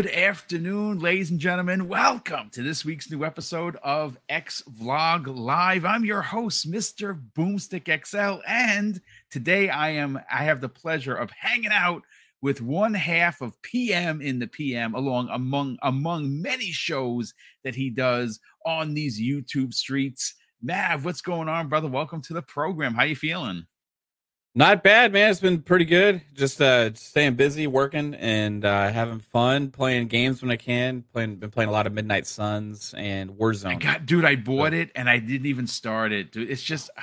Good 0.00 0.14
afternoon, 0.14 0.98
ladies 0.98 1.30
and 1.30 1.38
gentlemen. 1.38 1.86
Welcome 1.86 2.48
to 2.52 2.62
this 2.62 2.86
week's 2.86 3.10
new 3.10 3.22
episode 3.22 3.76
of 3.82 4.16
X 4.30 4.62
Vlog 4.80 5.26
Live. 5.26 5.84
I'm 5.84 6.06
your 6.06 6.22
host, 6.22 6.72
Mr. 6.72 7.20
Boomstick 7.36 8.06
XL, 8.06 8.40
and 8.48 8.98
today 9.30 9.68
I 9.68 9.90
am 9.90 10.18
I 10.32 10.44
have 10.44 10.62
the 10.62 10.70
pleasure 10.70 11.14
of 11.14 11.30
hanging 11.32 11.70
out 11.70 12.00
with 12.40 12.62
one 12.62 12.94
half 12.94 13.42
of 13.42 13.60
PM 13.60 14.22
in 14.22 14.38
the 14.38 14.46
PM 14.46 14.94
along 14.94 15.28
among 15.30 15.76
among 15.82 16.40
many 16.40 16.70
shows 16.70 17.34
that 17.62 17.74
he 17.74 17.90
does 17.90 18.40
on 18.64 18.94
these 18.94 19.20
YouTube 19.20 19.74
streets. 19.74 20.34
Mav, 20.62 21.04
what's 21.04 21.20
going 21.20 21.50
on, 21.50 21.68
brother? 21.68 21.88
Welcome 21.88 22.22
to 22.22 22.32
the 22.32 22.40
program. 22.40 22.94
How 22.94 23.02
you 23.02 23.16
feeling? 23.16 23.66
Not 24.54 24.82
bad, 24.82 25.12
man. 25.12 25.30
It's 25.30 25.38
been 25.38 25.62
pretty 25.62 25.84
good. 25.84 26.22
Just 26.34 26.60
uh, 26.60 26.92
staying 26.94 27.34
busy, 27.34 27.68
working, 27.68 28.14
and 28.14 28.64
uh, 28.64 28.90
having 28.90 29.20
fun, 29.20 29.70
playing 29.70 30.08
games 30.08 30.42
when 30.42 30.50
I 30.50 30.56
can. 30.56 31.04
Playing, 31.12 31.36
been 31.36 31.50
playing 31.50 31.68
a 31.68 31.72
lot 31.72 31.86
of 31.86 31.92
Midnight 31.92 32.26
Suns 32.26 32.92
and 32.96 33.30
Warzone. 33.30 33.70
I 33.70 33.74
got, 33.76 34.06
dude. 34.06 34.24
I 34.24 34.34
bought 34.34 34.74
it 34.74 34.90
and 34.96 35.08
I 35.08 35.18
didn't 35.18 35.46
even 35.46 35.68
start 35.68 36.10
it, 36.10 36.32
dude. 36.32 36.50
It's 36.50 36.62
just, 36.62 36.90
ah, 36.98 37.02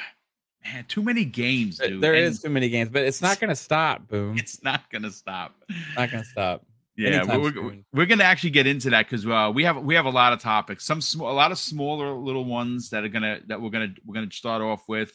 man, 0.65 0.85
too 0.89 1.01
many 1.01 1.23
games, 1.23 1.77
dude. 1.77 2.01
There 2.01 2.13
And 2.15 2.25
is 2.25 2.41
too 2.41 2.49
many 2.49 2.67
games, 2.67 2.89
but 2.89 3.03
it's 3.03 3.21
not 3.21 3.39
going 3.39 3.49
to 3.49 3.55
stop. 3.55 4.09
Boom. 4.09 4.35
It's 4.37 4.61
not 4.61 4.89
gonna 4.91 5.11
stop. 5.11 5.55
not 5.95 6.11
going 6.11 6.23
to 6.23 6.29
stop. 6.29 6.65
Yeah, 6.97 7.23
we're, 7.23 7.39
we're, 7.39 7.53
soon. 7.53 7.85
we're 7.93 8.07
gonna 8.07 8.23
actually 8.23 8.49
get 8.49 8.65
into 8.65 8.89
that 8.89 9.05
because 9.05 9.23
uh, 9.25 9.51
we 9.53 9.63
have 9.65 9.77
we 9.77 9.93
have 9.93 10.05
a 10.05 10.09
lot 10.09 10.33
of 10.33 10.39
topics. 10.39 10.83
Some 10.83 10.99
sm- 10.99 11.21
a 11.21 11.31
lot 11.31 11.51
of 11.51 11.59
smaller 11.59 12.11
little 12.13 12.43
ones 12.43 12.89
that 12.89 13.03
are 13.03 13.07
gonna 13.07 13.39
that 13.45 13.61
we're 13.61 13.69
gonna 13.69 13.93
we're 14.03 14.15
gonna 14.15 14.31
start 14.31 14.63
off 14.63 14.89
with. 14.89 15.11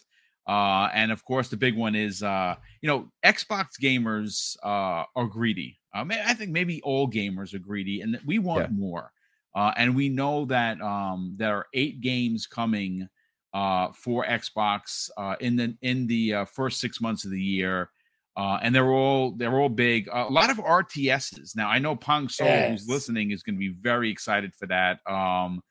Uh, 0.46 0.88
and 0.92 1.12
of 1.12 1.24
course, 1.24 1.48
the 1.48 1.56
big 1.56 1.76
one 1.76 1.94
is, 1.94 2.22
uh, 2.22 2.56
you 2.80 2.88
know, 2.88 3.10
Xbox 3.24 3.66
gamers 3.80 4.56
uh, 4.64 5.04
are 5.14 5.26
greedy. 5.26 5.78
Uh, 5.94 6.04
I 6.24 6.34
think 6.34 6.50
maybe 6.50 6.80
all 6.82 7.08
gamers 7.08 7.54
are 7.54 7.58
greedy, 7.60 8.00
and 8.00 8.18
we 8.26 8.38
want 8.38 8.70
Yeah. 8.70 8.76
more. 8.76 9.12
Uh, 9.54 9.72
and 9.76 9.94
we 9.94 10.08
know 10.08 10.46
that 10.46 10.80
um, 10.80 11.34
there 11.36 11.54
are 11.56 11.66
eight 11.74 12.00
games 12.00 12.46
coming 12.46 13.08
uh, 13.52 13.92
for 13.92 14.24
Xbox 14.24 15.10
uh, 15.18 15.36
in 15.40 15.56
the 15.56 15.76
in 15.82 16.06
the 16.06 16.34
uh, 16.34 16.44
first 16.46 16.80
six 16.80 17.00
months 17.02 17.26
of 17.26 17.30
the 17.30 17.40
year, 17.40 17.90
uh, 18.38 18.58
and 18.62 18.74
they're 18.74 18.90
all 18.90 19.32
they're 19.32 19.60
all 19.60 19.68
big. 19.68 20.08
a 20.10 20.24
lot 20.24 20.48
of 20.48 20.56
RTSs. 20.56 21.54
Now 21.54 21.68
I 21.68 21.78
know 21.78 21.94
Pong 21.94 22.30
Soul, 22.30 22.48
who's 22.48 22.88
listening, 22.88 23.30
is 23.30 23.42
going 23.42 23.54
to 23.56 23.58
be 23.60 23.74
very 23.78 24.10
excited 24.10 24.54
for 24.54 24.66
that. 24.68 25.00
Um, 25.06 25.62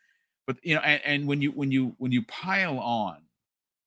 but 0.46 0.58
you 0.64 0.76
know, 0.76 0.82
and, 0.82 1.02
and 1.04 1.28
when 1.28 1.42
you 1.42 1.50
when 1.52 1.72
you 1.72 1.96
when 1.98 2.12
you 2.12 2.24
pile 2.28 2.78
on, 2.78 3.18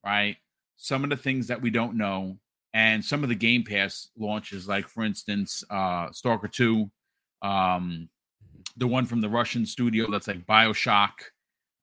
right, 0.05 0.37
some 0.85 1.03
of 1.03 1.09
the 1.09 1.17
things 1.17 1.47
that 1.47 1.63
we 1.63 1.71
don't 1.71 1.97
know, 1.97 2.37
and 2.75 3.03
some 3.03 3.23
of 3.23 3.31
the 3.31 3.35
Game 3.35 3.65
Pass 3.65 4.11
launches, 4.19 4.69
like 4.69 4.87
for 4.87 5.03
instance, 5.03 5.65
uh, 5.71 6.13
Stalker 6.13 6.47
Two, 6.47 6.91
um, 7.41 8.11
the 8.77 8.87
one 8.87 9.07
from 9.07 9.23
the 9.23 9.29
Russian 9.31 9.65
studio 9.65 10.11
that's 10.11 10.29
like 10.29 10.45
Bioshock. 10.45 11.13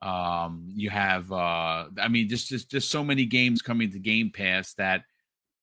Um, 0.03 0.69
you 0.75 0.91
have, 0.91 1.31
uh, 1.31 1.85
I 1.99 2.09
mean, 2.09 2.29
just 2.29 2.47
just 2.47 2.69
just 2.69 2.91
so 2.91 3.03
many 3.03 3.25
games 3.25 3.63
coming 3.63 3.91
to 3.91 3.97
Game 3.97 4.29
Pass 4.29 4.75
that, 4.75 5.01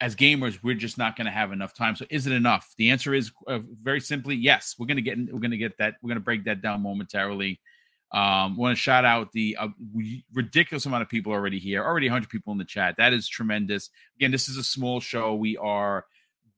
as 0.01 0.17
gamers, 0.17 0.59
we're 0.65 0.75
just 0.75 0.99
not 0.99 1.17
going 1.17 1.27
to 1.27 1.31
have 1.31 1.53
enough 1.53 1.75
time. 1.75 1.95
So, 1.95 2.07
is 2.11 2.27
it 2.27 2.33
enough? 2.33 2.75
The 2.77 2.91
answer 2.91 3.15
is 3.15 3.31
uh, 3.47 3.61
very 3.81 4.01
simply 4.01 4.35
yes. 4.35 4.75
We're 4.81 4.87
going 4.87 4.97
to 4.97 5.03
get 5.03 5.17
we're 5.17 5.39
going 5.39 5.53
to 5.53 5.57
get 5.57 5.79
that. 5.79 5.95
We're 6.03 6.09
going 6.09 6.21
to 6.21 6.25
break 6.25 6.45
that 6.47 6.61
down 6.61 6.83
momentarily. 6.83 7.61
Um, 8.13 8.57
want 8.57 8.77
to 8.77 8.81
shout 8.81 9.05
out 9.05 9.33
the 9.33 9.57
uh, 9.59 9.69
ridiculous 10.33 10.87
amount 10.87 11.03
of 11.03 11.09
people 11.09 11.33
already 11.33 11.59
here. 11.59 11.85
Already 11.85 12.09
100 12.09 12.29
people 12.31 12.53
in 12.53 12.59
the 12.59 12.65
chat. 12.65 12.95
That 12.97 13.13
is 13.13 13.29
tremendous. 13.29 13.91
Again, 14.17 14.31
this 14.31 14.49
is 14.49 14.57
a 14.57 14.65
small 14.65 15.01
show. 15.01 15.35
We 15.35 15.57
are 15.59 16.07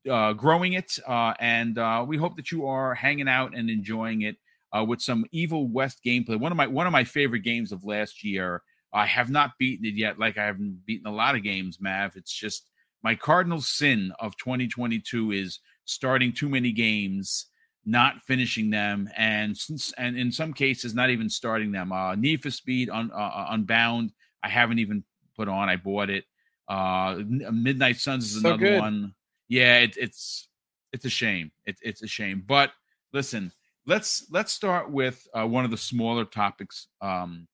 uh, 0.08 0.32
growing 0.34 0.74
it, 0.74 0.98
uh, 1.06 1.34
and 1.41 1.76
uh, 1.76 2.04
we 2.06 2.16
hope 2.16 2.36
that 2.36 2.52
you 2.52 2.66
are 2.66 2.94
hanging 2.94 3.28
out 3.28 3.54
and 3.54 3.69
enjoying 3.69 4.22
it 4.22 4.36
uh, 4.72 4.84
with 4.84 5.00
some 5.00 5.24
Evil 5.32 5.69
West 5.69 6.00
gameplay. 6.06 6.38
One 6.38 6.52
of 6.52 6.56
my 6.56 6.66
one 6.66 6.86
of 6.86 6.92
my 6.92 7.04
favorite 7.04 7.41
games 7.41 7.72
of 7.72 7.84
last 7.84 8.24
year. 8.24 8.62
I 8.92 9.06
have 9.06 9.30
not 9.30 9.53
beaten 9.56 9.86
it 9.86 9.94
yet, 9.94 10.19
like 10.19 10.36
I 10.36 10.47
haven't 10.47 10.84
beaten 10.84 11.06
a 11.06 11.14
lot 11.14 11.36
of 11.36 11.44
games, 11.44 11.78
Mav. 11.80 12.16
It's 12.16 12.32
just 12.32 12.66
my 13.03 13.14
cardinal 13.14 13.60
sin 13.60 14.12
of 14.19 14.36
2022 14.36 15.30
is 15.30 15.60
starting 15.84 16.32
too 16.32 16.48
many 16.48 16.72
games, 16.72 17.47
not 17.84 18.22
finishing 18.26 18.70
them, 18.70 19.08
and 19.16 19.56
since 19.56 19.92
and 19.96 20.16
in 20.18 20.30
some 20.30 20.52
cases 20.52 20.94
not 20.94 21.10
even 21.10 21.28
starting 21.28 21.72
them. 21.72 21.92
Uh, 21.92 22.14
Need 22.14 22.42
for 22.42 22.50
Speed, 22.50 22.91
un, 22.91 23.10
uh, 23.12 23.46
Unbound, 23.50 24.12
I 24.42 24.48
haven't 24.48 24.78
even 24.78 25.04
put 25.36 25.48
on. 25.48 25.68
I 25.68 25.76
bought 25.76 26.10
it. 26.10 26.24
Uh, 26.68 27.18
Midnight 27.26 27.96
Suns 27.96 28.24
is 28.24 28.42
So 28.42 28.48
another 28.48 28.58
good. 28.58 28.80
one. 28.80 29.14
Yeah, 29.48 29.78
it, 29.78 29.96
it's 29.96 30.48
it's 30.92 31.04
a 31.04 31.10
shame. 31.10 31.50
It, 31.66 31.76
it's 31.82 32.02
a 32.02 32.06
shame. 32.06 32.44
But 32.46 32.72
listen, 33.12 33.52
let's 33.86 34.26
let's 34.30 34.52
start 34.52 34.91
with 34.91 35.26
uh, 35.34 35.47
one 35.47 35.64
of 35.64 35.70
the 35.70 35.76
smaller 35.76 36.24
topics, 36.24 36.86
um, 37.00 37.48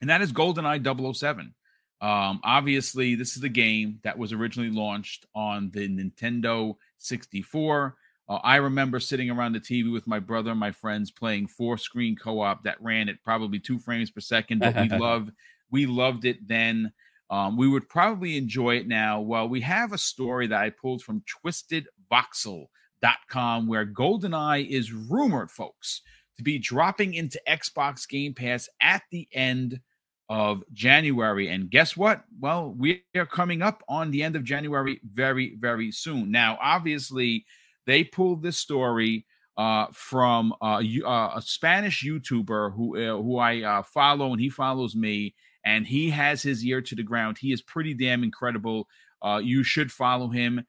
and 0.00 0.10
that 0.10 0.22
is 0.22 0.32
GoldenEye 0.32 1.14
007. 1.16 1.54
Um, 2.00 2.40
obviously, 2.44 3.14
this 3.14 3.34
is 3.34 3.40
the 3.42 3.48
game 3.48 3.98
that 4.04 4.18
was 4.18 4.32
originally 4.32 4.70
launched 4.70 5.24
on 5.34 5.70
the 5.72 5.88
Nintendo 5.88 6.76
64. 6.98 7.96
Uh, 8.28 8.38
I 8.42 8.56
remember 8.56 9.00
sitting 9.00 9.30
around 9.30 9.52
the 9.52 9.60
TV 9.60 9.92
with 9.92 10.06
my 10.06 10.18
brother 10.18 10.50
and 10.50 10.60
my 10.60 10.72
friends 10.72 11.10
playing 11.10 11.48
four 11.48 11.76
screen 11.76 12.16
co 12.16 12.40
op 12.40 12.64
that 12.64 12.80
ran 12.80 13.08
at 13.08 13.22
probably 13.22 13.58
two 13.58 13.78
frames 13.78 14.10
per 14.10 14.20
second, 14.20 14.60
but 14.60 14.76
we 14.76 14.88
love 14.98 15.30
we 15.70 15.86
loved 15.86 16.24
it 16.24 16.46
then. 16.46 16.92
Um, 17.30 17.56
we 17.56 17.68
would 17.68 17.88
probably 17.88 18.36
enjoy 18.36 18.76
it 18.76 18.86
now. 18.86 19.20
Well, 19.20 19.48
we 19.48 19.60
have 19.62 19.92
a 19.92 19.98
story 19.98 20.46
that 20.46 20.60
I 20.60 20.70
pulled 20.70 21.02
from 21.02 21.24
twistedvoxel.com 21.44 23.66
where 23.66 23.86
GoldenEye 23.86 24.68
is 24.68 24.92
rumored, 24.92 25.50
folks, 25.50 26.02
to 26.36 26.42
be 26.42 26.58
dropping 26.58 27.14
into 27.14 27.40
Xbox 27.48 28.06
Game 28.08 28.34
Pass 28.34 28.68
at 28.80 29.02
the 29.10 29.26
end 29.32 29.80
of 30.28 30.62
January. 30.72 31.48
And 31.48 31.70
guess 31.70 31.96
what? 31.96 32.24
Well, 32.38 32.74
we 32.76 33.02
are 33.16 33.26
coming 33.26 33.62
up 33.62 33.82
on 33.88 34.10
the 34.10 34.22
end 34.22 34.36
of 34.36 34.44
January 34.44 35.00
very, 35.04 35.56
very 35.58 35.90
soon. 35.90 36.30
Now, 36.30 36.58
obviously, 36.62 37.46
they 37.86 38.04
pulled 38.04 38.42
this 38.42 38.58
story 38.58 39.26
uh, 39.56 39.86
from 39.92 40.52
uh, 40.60 40.82
uh, 41.04 41.32
a 41.36 41.42
Spanish 41.42 42.04
YouTuber 42.04 42.74
who 42.74 42.96
uh, 42.96 43.22
who 43.22 43.38
I 43.38 43.62
uh, 43.62 43.82
follow, 43.82 44.32
and 44.32 44.40
he 44.40 44.48
follows 44.48 44.96
me, 44.96 45.34
and 45.64 45.86
he 45.86 46.10
has 46.10 46.42
his 46.42 46.64
ear 46.64 46.80
to 46.82 46.94
the 46.94 47.02
ground. 47.02 47.38
He 47.38 47.52
is 47.52 47.62
pretty 47.62 47.94
damn 47.94 48.24
incredible. 48.24 48.88
Uh, 49.22 49.40
you 49.42 49.62
should 49.62 49.92
follow 49.92 50.28
him. 50.28 50.64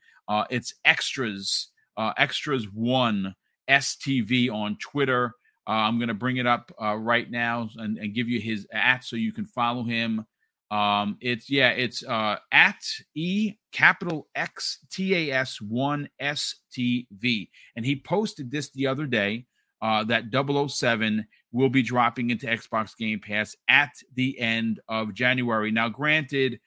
It's 0.50 0.74
extras, 0.86 1.70
extras 2.18 2.66
one 2.72 3.36
STV 3.70 4.52
on 4.52 4.78
Twitter. 4.78 5.34
I'm 5.68 5.98
going 5.98 6.10
to 6.10 6.14
bring 6.14 6.38
it 6.38 6.48
up 6.48 6.72
right 6.80 7.30
now 7.30 7.70
and, 7.78 7.98
and 7.98 8.14
give 8.14 8.30
you 8.30 8.40
his 8.40 8.68
at 8.72 9.04
so 9.04 9.16
you 9.16 9.34
can 9.34 9.46
follow 9.46 9.84
him. 9.84 10.26
Um, 10.76 11.18
it's 11.22 11.50
yeah, 11.50 11.70
it's 11.70 12.04
uh, 12.04 12.36
at 12.52 12.84
E 13.16 13.54
capital 13.72 14.28
X 14.36 14.80
T 14.92 15.16
A 15.16 15.34
S 15.34 15.62
one 15.62 16.10
S 16.20 16.56
T 16.74 17.08
V, 17.12 17.50
and 17.78 17.86
he 17.86 17.96
posted 17.96 18.52
this 18.52 18.72
the 18.72 18.88
other 18.88 19.06
day 19.06 19.46
uh, 19.82 20.04
that 20.04 20.26
007 20.34 21.26
will 21.54 21.70
be 21.70 21.82
dropping 21.82 22.30
into 22.30 22.48
Xbox 22.48 22.98
Game 22.98 23.22
Pass 23.22 23.56
at 23.70 23.94
the 24.16 24.38
end 24.38 24.82
of 24.90 25.14
January. 25.14 25.72
Now, 25.72 25.88
granted, 25.88 26.60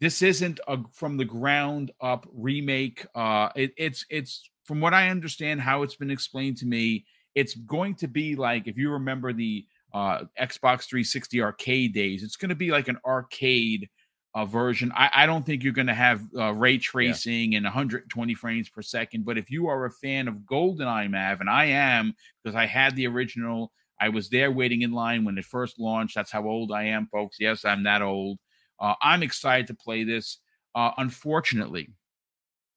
this 0.00 0.22
isn't 0.22 0.58
a 0.66 0.78
from 0.94 1.18
the 1.18 1.26
ground 1.26 1.90
up 2.00 2.26
remake. 2.32 3.04
Uh, 3.14 3.50
it, 3.54 3.72
it's 3.76 4.06
it's 4.08 4.48
from 4.64 4.80
what 4.80 4.94
I 4.94 5.10
understand, 5.10 5.60
how 5.60 5.82
it's 5.82 5.96
been 5.96 6.10
explained 6.10 6.56
to 6.58 6.66
me. 6.66 7.04
It's 7.34 7.54
going 7.54 7.96
to 7.96 8.08
be 8.08 8.34
like 8.34 8.66
if 8.66 8.78
you 8.78 8.92
remember 8.92 9.34
the 9.34 9.66
uh, 9.92 10.24
Xbox 10.40 10.88
360 10.88 11.42
arcade 11.42 11.92
days. 11.92 12.22
It's 12.22 12.36
going 12.36 12.50
to 12.50 12.54
be 12.54 12.70
like 12.70 12.88
an 12.88 12.98
arcade 13.04 13.88
uh, 14.34 14.44
version. 14.44 14.92
I, 14.94 15.10
I 15.12 15.26
don't 15.26 15.44
think 15.44 15.62
you're 15.62 15.72
going 15.72 15.88
to 15.88 15.94
have 15.94 16.22
uh, 16.36 16.52
ray 16.52 16.78
tracing 16.78 17.54
and 17.56 17.64
120 17.64 18.34
frames 18.34 18.68
per 18.68 18.82
second. 18.82 19.24
But 19.24 19.38
if 19.38 19.50
you 19.50 19.66
are 19.68 19.86
a 19.86 19.90
fan 19.90 20.28
of 20.28 20.36
GoldenEye, 20.36 21.10
Mav, 21.10 21.40
and 21.40 21.50
I 21.50 21.66
am 21.66 22.14
because 22.42 22.54
I 22.54 22.66
had 22.66 22.94
the 22.94 23.06
original, 23.06 23.72
I 24.00 24.08
was 24.08 24.28
there 24.28 24.50
waiting 24.50 24.82
in 24.82 24.92
line 24.92 25.24
when 25.24 25.36
it 25.36 25.44
first 25.44 25.80
launched. 25.80 26.14
That's 26.14 26.30
how 26.30 26.46
old 26.46 26.72
I 26.72 26.84
am, 26.84 27.06
folks. 27.06 27.38
Yes, 27.40 27.64
I'm 27.64 27.82
that 27.84 28.02
old. 28.02 28.38
Uh, 28.78 28.94
I'm 29.02 29.22
excited 29.22 29.66
to 29.66 29.74
play 29.74 30.04
this. 30.04 30.38
Uh, 30.74 30.92
unfortunately, 30.96 31.90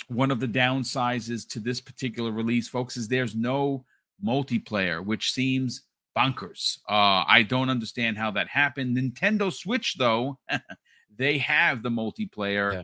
one 0.07 0.31
of 0.31 0.39
the 0.39 0.47
downsizes 0.47 1.47
to 1.49 1.59
this 1.59 1.79
particular 1.79 2.31
release, 2.31 2.67
folks, 2.67 2.97
is 2.97 3.07
there's 3.07 3.35
no 3.35 3.85
multiplayer, 4.25 5.03
which 5.05 5.31
seems 5.31 5.83
bonkers. 6.17 6.79
Uh, 6.89 7.23
I 7.27 7.43
don't 7.47 7.69
understand 7.69 8.17
how 8.17 8.31
that 8.31 8.47
happened. 8.47 8.95
Nintendo 8.97 9.51
Switch, 9.51 9.95
though, 9.97 10.37
they 11.17 11.37
have 11.39 11.83
the 11.83 11.89
multiplayer. 11.89 12.73
Yeah. 12.73 12.83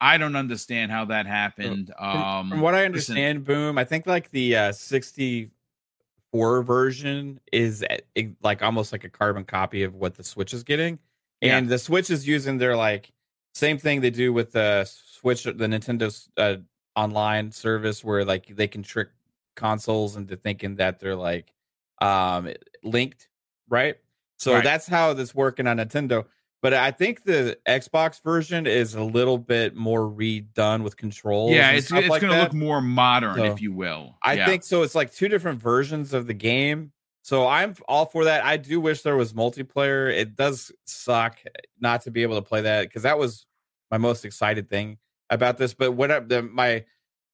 I 0.00 0.16
don't 0.16 0.36
understand 0.36 0.90
how 0.90 1.04
that 1.06 1.26
happened. 1.26 1.92
From- 1.98 2.06
Um, 2.08 2.50
From 2.50 2.60
what 2.62 2.74
I 2.74 2.86
listen, 2.86 3.16
understand, 3.16 3.44
Boom, 3.44 3.76
I 3.78 3.84
think 3.84 4.06
like 4.06 4.30
the 4.30 4.56
uh, 4.56 4.72
64 4.72 6.62
version 6.62 7.40
is 7.52 7.82
uh, 7.82 7.96
it- 8.14 8.34
like 8.42 8.62
almost 8.62 8.92
like 8.92 9.04
a 9.04 9.08
carbon 9.10 9.44
copy 9.44 9.82
of 9.82 9.94
what 9.94 10.14
the 10.14 10.24
Switch 10.24 10.54
is 10.54 10.62
getting. 10.62 10.98
Yeah. 11.40 11.56
And 11.58 11.68
the 11.68 11.78
Switch 11.78 12.10
is 12.10 12.26
using 12.26 12.58
their 12.58 12.76
like 12.76 13.12
same 13.54 13.78
thing 13.78 14.00
they 14.00 14.10
do 14.10 14.32
with 14.32 14.52
the 14.52 14.84
Switch, 14.84 15.44
the 15.44 15.52
Nintendo 15.52 16.28
uh, 16.36 16.56
online 16.96 17.50
service 17.52 18.04
where 18.04 18.24
like 18.24 18.46
they 18.54 18.68
can 18.68 18.82
trick 18.82 19.08
consoles 19.56 20.16
into 20.16 20.36
thinking 20.36 20.76
that 20.76 20.98
they're 21.00 21.16
like 21.16 21.52
um 22.00 22.52
linked, 22.82 23.28
right? 23.68 23.96
So 24.38 24.54
Right. 24.54 24.64
that's 24.64 24.86
how 24.86 25.12
this 25.14 25.34
working 25.34 25.66
on 25.66 25.76
Nintendo. 25.78 26.26
But 26.62 26.74
I 26.74 26.90
think 26.90 27.24
the 27.24 27.58
Xbox 27.66 28.22
version 28.22 28.66
is 28.66 28.94
a 28.94 29.02
little 29.02 29.38
bit 29.38 29.74
more 29.74 30.00
redone 30.02 30.82
with 30.82 30.96
controls. 30.96 31.52
yeah, 31.52 31.70
it's 31.72 31.90
it's 31.90 32.08
like 32.08 32.20
going 32.20 32.34
to 32.34 32.42
look 32.42 32.52
more 32.52 32.82
modern, 32.82 33.36
So, 33.36 33.44
if 33.46 33.60
you 33.62 33.72
will. 33.72 34.18
I 34.22 34.34
Yeah. 34.34 34.44
think 34.46 34.64
so. 34.64 34.82
It's 34.82 34.94
like 34.94 35.10
two 35.12 35.28
different 35.28 35.60
versions 35.62 36.12
of 36.12 36.26
the 36.26 36.34
game. 36.34 36.92
So 37.22 37.46
I'm 37.46 37.74
all 37.88 38.06
for 38.06 38.24
that. 38.24 38.44
I 38.44 38.56
do 38.58 38.80
wish 38.80 39.02
there 39.02 39.16
was 39.16 39.32
multiplayer. 39.32 40.10
It 40.14 40.36
does 40.36 40.70
suck 40.84 41.38
not 41.78 42.02
to 42.02 42.10
be 42.10 42.22
able 42.22 42.36
to 42.36 42.42
play 42.42 42.62
that 42.62 42.82
because 42.82 43.02
that 43.04 43.18
was 43.18 43.46
my 43.90 43.96
most 43.98 44.24
excited 44.26 44.68
thing 44.68 44.98
about 45.30 45.56
this. 45.56 45.72
But 45.74 45.92
what 45.92 46.10
I- 46.10 46.20
the, 46.20 46.42
my 46.42 46.84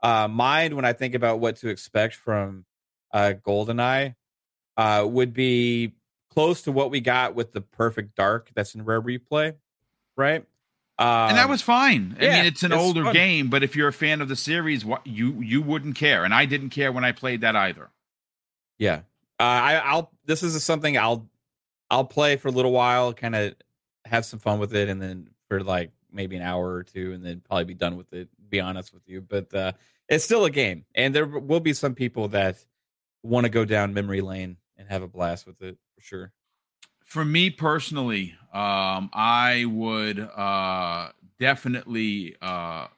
uh, 0.02 0.28
mind 0.28 0.74
when 0.74 0.84
I 0.84 0.92
think 0.92 1.14
about 1.14 1.40
what 1.40 1.56
to 1.56 1.68
expect 1.68 2.14
from 2.14 2.64
uh, 3.12 3.34
GoldenEye 3.44 4.14
uh, 4.76 5.06
would 5.08 5.32
be 5.32 5.92
close 6.30 6.62
to 6.62 6.72
what 6.72 6.90
we 6.90 7.00
got 7.00 7.34
with 7.34 7.52
the 7.52 7.60
Perfect 7.60 8.14
Dark 8.14 8.50
that's 8.54 8.74
in 8.74 8.84
Rare 8.84 9.00
Replay, 9.00 9.54
right? 10.16 10.44
Um, 10.98 11.06
and 11.06 11.36
that 11.36 11.48
was 11.48 11.60
fine. 11.60 12.16
I 12.18 12.22
mean, 12.22 12.46
it's 12.46 12.62
an 12.62 12.72
older 12.72 13.04
fun. 13.04 13.12
game, 13.12 13.48
but 13.48 13.62
if 13.62 13.76
you're 13.76 13.88
a 13.88 13.92
fan 13.92 14.22
of 14.22 14.28
the 14.28 14.36
series, 14.36 14.84
you 15.04 15.40
you 15.42 15.60
wouldn't 15.60 15.94
care, 15.94 16.24
and 16.24 16.32
I 16.32 16.46
didn't 16.46 16.70
care 16.70 16.90
when 16.90 17.04
I 17.04 17.12
played 17.12 17.42
that 17.42 17.54
either. 17.54 17.90
Yeah. 18.78 19.00
Uh, 19.38 19.42
I, 19.42 19.74
I'll. 19.76 20.10
This 20.24 20.42
is 20.42 20.62
something 20.64 20.96
I'll. 20.96 21.28
I'll 21.90 22.04
play 22.04 22.36
for 22.36 22.48
a 22.48 22.52
little 22.52 22.72
while, 22.72 23.12
kind 23.12 23.36
of 23.36 23.54
have 24.06 24.24
some 24.24 24.40
fun 24.40 24.58
with 24.58 24.74
it, 24.74 24.88
and 24.88 25.00
then 25.00 25.28
for 25.48 25.62
like 25.62 25.90
maybe 26.10 26.36
an 26.36 26.42
hour 26.42 26.74
or 26.74 26.82
two, 26.82 27.12
and 27.12 27.24
then 27.24 27.42
probably 27.46 27.64
be 27.64 27.74
done 27.74 27.96
with 27.96 28.12
it. 28.14 28.28
Be 28.48 28.60
honest 28.60 28.94
with 28.94 29.06
you, 29.06 29.20
but 29.20 29.52
uh, 29.52 29.72
it's 30.08 30.24
still 30.24 30.46
a 30.46 30.50
game, 30.50 30.86
and 30.94 31.14
there 31.14 31.26
will 31.26 31.60
be 31.60 31.74
some 31.74 31.94
people 31.94 32.28
that 32.28 32.64
want 33.22 33.44
to 33.44 33.50
go 33.50 33.66
down 33.66 33.92
memory 33.92 34.22
lane 34.22 34.56
and 34.78 34.88
have 34.88 35.02
a 35.02 35.08
blast 35.08 35.46
with 35.46 35.60
it 35.62 35.78
for 35.94 36.00
sure. 36.00 36.32
For 37.04 37.24
me 37.24 37.50
personally, 37.50 38.34
um, 38.52 39.10
I 39.12 39.64
would 39.68 40.18
uh, 40.18 41.10
definitely 41.38 42.36
uh, 42.42 42.88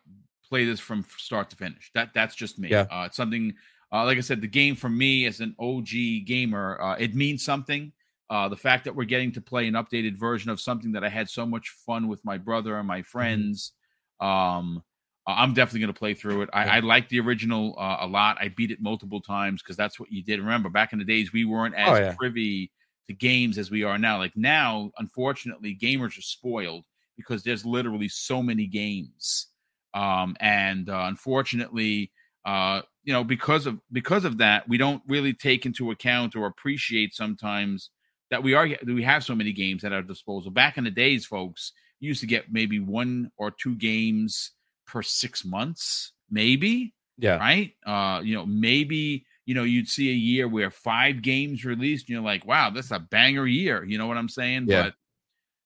play 0.48 0.64
this 0.64 0.80
from 0.80 1.04
start 1.16 1.50
to 1.50 1.56
finish. 1.56 1.90
That 1.94 2.14
that's 2.14 2.34
just 2.34 2.58
me. 2.58 2.70
Yeah. 2.70 2.86
Uh, 2.90 3.04
it's 3.06 3.16
something. 3.16 3.54
Uh, 3.90 4.04
like 4.04 4.18
I 4.18 4.20
said, 4.20 4.40
the 4.40 4.48
game 4.48 4.76
for 4.76 4.90
me 4.90 5.24
as 5.24 5.40
an 5.40 5.54
OG 5.58 6.26
gamer, 6.26 6.78
uh, 6.80 6.96
it 6.98 7.14
means 7.14 7.42
something. 7.42 7.92
Uh, 8.30 8.46
the 8.48 8.56
fact 8.56 8.84
that 8.84 8.94
we're 8.94 9.04
getting 9.04 9.32
to 9.32 9.40
play 9.40 9.66
an 9.66 9.74
updated 9.74 10.14
version 10.14 10.50
of 10.50 10.60
something 10.60 10.92
that 10.92 11.02
I 11.02 11.08
had 11.08 11.30
so 11.30 11.46
much 11.46 11.70
fun 11.86 12.08
with 12.08 12.22
my 12.24 12.36
brother 12.36 12.76
and 12.76 12.86
my 12.86 13.00
friends. 13.00 13.72
Um, 14.20 14.82
uh, 15.28 15.34
I'm 15.36 15.52
definitely 15.52 15.80
going 15.80 15.92
to 15.92 15.98
play 15.98 16.14
through 16.14 16.42
it. 16.42 16.50
I, 16.54 16.64
Yeah. 16.64 16.72
I 16.76 16.78
like 16.80 17.08
the 17.10 17.20
original 17.20 17.76
uh, 17.78 17.98
a 18.00 18.06
lot. 18.06 18.38
I 18.40 18.48
beat 18.48 18.70
it 18.70 18.80
multiple 18.80 19.20
times 19.20 19.62
because 19.62 19.76
that's 19.76 20.00
what 20.00 20.10
you 20.10 20.22
did. 20.22 20.40
Remember, 20.40 20.70
back 20.70 20.94
in 20.94 20.98
the 20.98 21.04
days, 21.04 21.32
we 21.32 21.44
weren't 21.44 21.74
as 21.74 21.88
Oh, 21.88 22.00
yeah. 22.00 22.14
privy 22.18 22.72
to 23.08 23.12
games 23.12 23.58
as 23.58 23.70
we 23.70 23.84
are 23.84 23.98
now. 23.98 24.16
Like 24.16 24.36
now, 24.36 24.90
unfortunately, 24.98 25.76
gamers 25.80 26.16
are 26.18 26.22
spoiled 26.22 26.86
because 27.16 27.42
there's 27.42 27.66
literally 27.66 28.08
so 28.08 28.42
many 28.42 28.66
games. 28.66 29.48
Um, 29.92 30.34
and 30.40 30.88
uh, 30.88 31.04
unfortunately, 31.08 32.10
uh, 32.46 32.82
you 33.04 33.12
know, 33.12 33.24
because 33.24 33.66
of 33.66 33.78
because 33.92 34.24
of 34.24 34.38
that, 34.38 34.66
we 34.68 34.78
don't 34.78 35.02
really 35.06 35.34
take 35.34 35.66
into 35.66 35.90
account 35.90 36.36
or 36.36 36.46
appreciate 36.46 37.14
sometimes 37.14 37.90
that 38.30 38.42
we 38.42 38.54
are 38.54 38.68
that 38.68 38.86
we 38.86 39.02
have 39.02 39.24
so 39.24 39.34
many 39.34 39.52
games 39.52 39.84
at 39.84 39.92
our 39.92 40.02
disposal. 40.02 40.50
Back 40.50 40.78
in 40.78 40.84
the 40.84 40.90
days, 40.90 41.26
folks, 41.26 41.72
you 42.00 42.08
used 42.08 42.20
to 42.20 42.26
get 42.26 42.52
maybe 42.52 42.78
one 42.80 43.30
or 43.36 43.50
two 43.50 43.74
games 43.76 44.52
per 44.88 45.02
six 45.02 45.44
months, 45.44 46.12
maybe 46.30 46.94
Yeah, 47.16 47.36
right? 47.36 47.72
Uh, 47.86 48.20
you 48.22 48.34
know, 48.34 48.46
maybe 48.46 49.24
you 49.46 49.54
know 49.54 49.62
you'd 49.64 49.88
see 49.88 50.10
a 50.10 50.14
year 50.14 50.48
where 50.48 50.70
five 50.70 51.22
games 51.22 51.64
released, 51.64 52.04
and 52.08 52.14
you're 52.14 52.22
like, 52.22 52.44
wow, 52.46 52.70
that's 52.70 52.90
a 52.90 52.98
banger 52.98 53.46
year. 53.46 53.84
You 53.84 53.98
know 53.98 54.06
what 54.08 54.16
I'm 54.18 54.28
saying? 54.28 54.66
Yeah. 54.68 54.90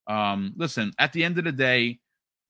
But 0.06 0.12
um, 0.14 0.52
listen, 0.56 0.92
at 0.98 1.12
the 1.12 1.24
end 1.24 1.38
of 1.38 1.44
the 1.44 1.52
day, 1.52 2.00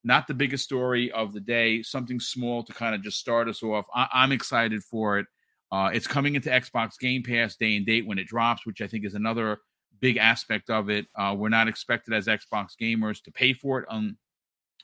not 0.03 0.27
the 0.27 0.33
biggest 0.33 0.63
story 0.65 1.11
of 1.11 1.31
the 1.33 1.39
day. 1.39 1.81
Something 1.83 2.19
small 2.19 2.63
to 2.63 2.73
kind 2.73 2.93
of 2.95 3.01
just 3.01 3.19
start 3.19 3.47
us 3.47 3.63
off. 3.63 3.85
I- 3.95 4.09
I'm 4.11 4.31
excited 4.31 4.83
for 4.83 5.19
it. 5.19 5.27
Uh, 5.71 5.89
it's 5.93 6.07
coming 6.07 6.35
into 6.35 6.49
Xbox 6.49 6.99
Game 6.99 7.23
Pass 7.23 7.55
day 7.55 7.75
and 7.77 7.85
date 7.85 8.05
when 8.05 8.19
it 8.19 8.27
drops, 8.27 8.65
which 8.65 8.81
I 8.81 8.87
think 8.87 9.05
is 9.05 9.15
another 9.15 9.59
big 10.01 10.17
aspect 10.17 10.69
of 10.69 10.89
it. 10.89 11.07
Uh, 11.15 11.33
we're 11.37 11.49
not 11.49 11.67
expected 11.67 12.13
as 12.13 12.27
Xbox 12.27 12.71
gamers 12.79 13.23
to 13.23 13.31
pay 13.31 13.53
for 13.53 13.79
it. 13.79 13.85
Um, 13.89 14.05
I 14.05 14.22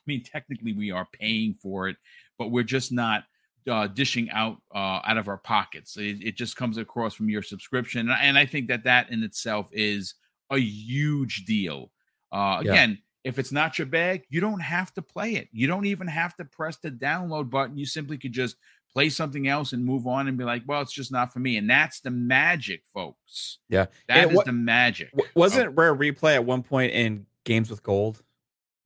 mean, 0.09 0.23
technically 0.23 0.73
we 0.73 0.91
are 0.91 1.07
paying 1.11 1.55
for 1.61 1.87
it, 1.89 1.97
but 2.37 2.49
we're 2.51 2.63
just 2.63 2.91
not 2.91 3.23
uh, 3.69 3.87
dishing 3.87 4.29
out 4.31 4.57
uh, 4.73 4.99
out 5.05 5.17
of 5.17 5.27
our 5.27 5.37
pockets. 5.37 5.95
It, 5.97 6.23
it 6.23 6.35
just 6.35 6.55
comes 6.55 6.77
across 6.77 7.13
from 7.13 7.29
your 7.29 7.43
subscription, 7.43 8.09
and, 8.09 8.17
and 8.21 8.37
I 8.37 8.45
think 8.45 8.67
that 8.69 8.83
that 8.85 9.11
in 9.11 9.23
itself 9.23 9.69
is 9.71 10.15
a 10.49 10.57
huge 10.57 11.45
deal. 11.45 11.91
Uh, 12.31 12.61
Yeah. 12.63 12.71
again, 12.71 12.99
if 13.23 13.37
it's 13.37 13.51
not 13.51 13.77
your 13.77 13.85
bag, 13.87 14.23
you 14.29 14.39
don't 14.41 14.61
have 14.61 14.93
to 14.93 15.01
play 15.01 15.35
it. 15.35 15.49
You 15.51 15.67
don't 15.67 15.85
even 15.85 16.07
have 16.07 16.35
to 16.37 16.45
press 16.45 16.77
the 16.77 16.89
download 16.89 17.49
button. 17.49 17.77
You 17.77 17.85
simply 17.85 18.17
could 18.17 18.31
just 18.31 18.55
play 18.93 19.09
something 19.09 19.47
else 19.47 19.73
and 19.73 19.85
move 19.85 20.07
on 20.07 20.27
and 20.27 20.37
be 20.37 20.43
like, 20.45 20.63
well, 20.65 20.81
it's 20.81 20.93
just 20.93 21.11
not 21.11 21.31
for 21.31 21.39
me. 21.39 21.57
And 21.57 21.69
that's 21.69 21.99
the 21.99 22.09
magic, 22.09 22.81
folks. 22.93 23.59
Yeah. 23.69 23.85
that 24.07 24.17
And 24.17 24.31
is 24.31 24.37
what- 24.37 24.45
the 24.47 24.53
magic. 24.53 25.11
Wasn't 25.35 25.77
Rare 25.77 25.93
Replay 25.95 26.33
at 26.35 26.45
one 26.45 26.63
point 26.63 26.93
in 26.93 27.25
games 27.43 27.69
with 27.69 27.83
gold? 27.83 28.23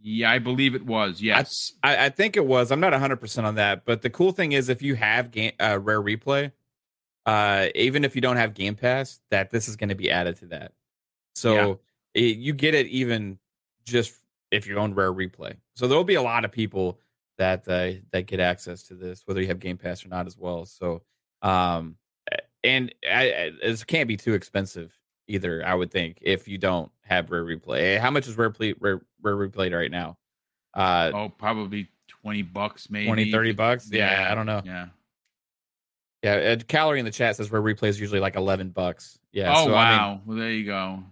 Yeah, 0.05 0.29
I 0.29 0.39
believe 0.39 0.75
it 0.75 0.85
was. 0.85 1.21
Yes. 1.21 1.71
I, 1.81 2.05
I 2.05 2.09
think 2.09 2.35
it 2.35 2.45
was. 2.45 2.71
I'm 2.71 2.81
not 2.81 2.91
100 2.91 3.17
percent 3.17 3.47
on 3.47 3.55
that, 3.55 3.85
but 3.85 4.01
the 4.01 4.09
cool 4.09 4.33
thing 4.33 4.51
is 4.51 4.67
if 4.67 4.81
you 4.81 4.95
have 4.95 5.31
game 5.31 5.53
uh, 5.61 5.79
Rare 5.81 6.01
Replay, 6.01 6.51
uh, 7.25 7.67
even 7.73 8.03
if 8.03 8.15
you 8.15 8.21
don't 8.21 8.35
have 8.35 8.53
Game 8.53 8.75
Pass, 8.75 9.21
that 9.31 9.50
this 9.50 9.69
is 9.69 9.75
going 9.77 9.89
to 9.89 9.95
be 9.95 10.11
added 10.11 10.35
to 10.38 10.47
that. 10.47 10.73
So 11.35 11.79
it, 12.13 12.38
you 12.38 12.53
get 12.53 12.75
it 12.75 12.88
even 12.88 13.39
just 13.85 14.13
if 14.51 14.67
you 14.67 14.77
own 14.77 14.94
Rare 14.94 15.13
Replay. 15.13 15.55
So 15.75 15.88
there 15.88 15.97
will 15.97 16.03
be 16.03 16.15
a 16.15 16.21
lot 16.21 16.45
of 16.45 16.51
people 16.51 17.00
that 17.38 17.67
uh, 17.67 18.00
that 18.11 18.27
get 18.27 18.39
access 18.39 18.83
to 18.83 18.95
this, 18.95 19.23
whether 19.25 19.41
you 19.41 19.47
have 19.47 19.59
Game 19.59 19.77
Pass 19.77 20.05
or 20.05 20.09
not, 20.09 20.27
as 20.27 20.38
well. 20.38 20.65
So, 20.65 21.01
um, 21.41 21.95
and 22.63 22.94
I, 23.09 23.23
I, 23.23 23.51
it 23.61 23.88
can't 23.88 24.07
be 24.07 24.17
too 24.17 24.33
expensive 24.33 24.91
either. 25.27 25.65
I 25.65 25.74
would 25.75 25.92
think 25.92 26.20
if 26.22 26.48
you 26.48 26.58
don't 26.58 26.92
have 27.01 27.32
Rare 27.32 27.44
Replay. 27.44 28.00
How 28.00 28.12
much 28.12 28.27
is 28.27 28.38
Rare 28.38 28.50
Play, 28.50 28.74
Rare, 28.80 29.01
Rare 29.22 29.36
Replay 29.36 29.74
right 29.75 29.92
now? 29.92 30.18
Uh, 30.74 31.12
oh, 31.13 31.30
probably 31.30 31.89
20 32.08 32.42
bucks, 32.44 32.89
maybe 32.89 33.08
20, 33.08 33.32
30 33.32 33.51
bucks? 33.53 33.89
Yeah, 33.92 34.27
I 34.30 34.36
don't 34.36 34.46
know. 34.46 34.62
Yeah. 34.63 34.88
Yeah, 36.24 36.56
Calorie 36.56 37.00
in 37.00 37.06
the 37.06 37.12
chat 37.12 37.36
says 37.36 37.51
Rare 37.51 37.62
Replay 37.62 37.89
is 37.89 38.00
usually 38.00 38.22
like 38.22 38.38
11 38.38 38.70
bucks. 38.70 39.20
Yeah. 39.34 39.51
oh, 39.53 39.65
so, 39.65 39.75
I 39.75 39.89
mean, 39.89 40.00
wow. 40.00 40.22
well, 40.25 40.38
there 40.38 40.51
you 40.51 40.65
go. 40.65 41.03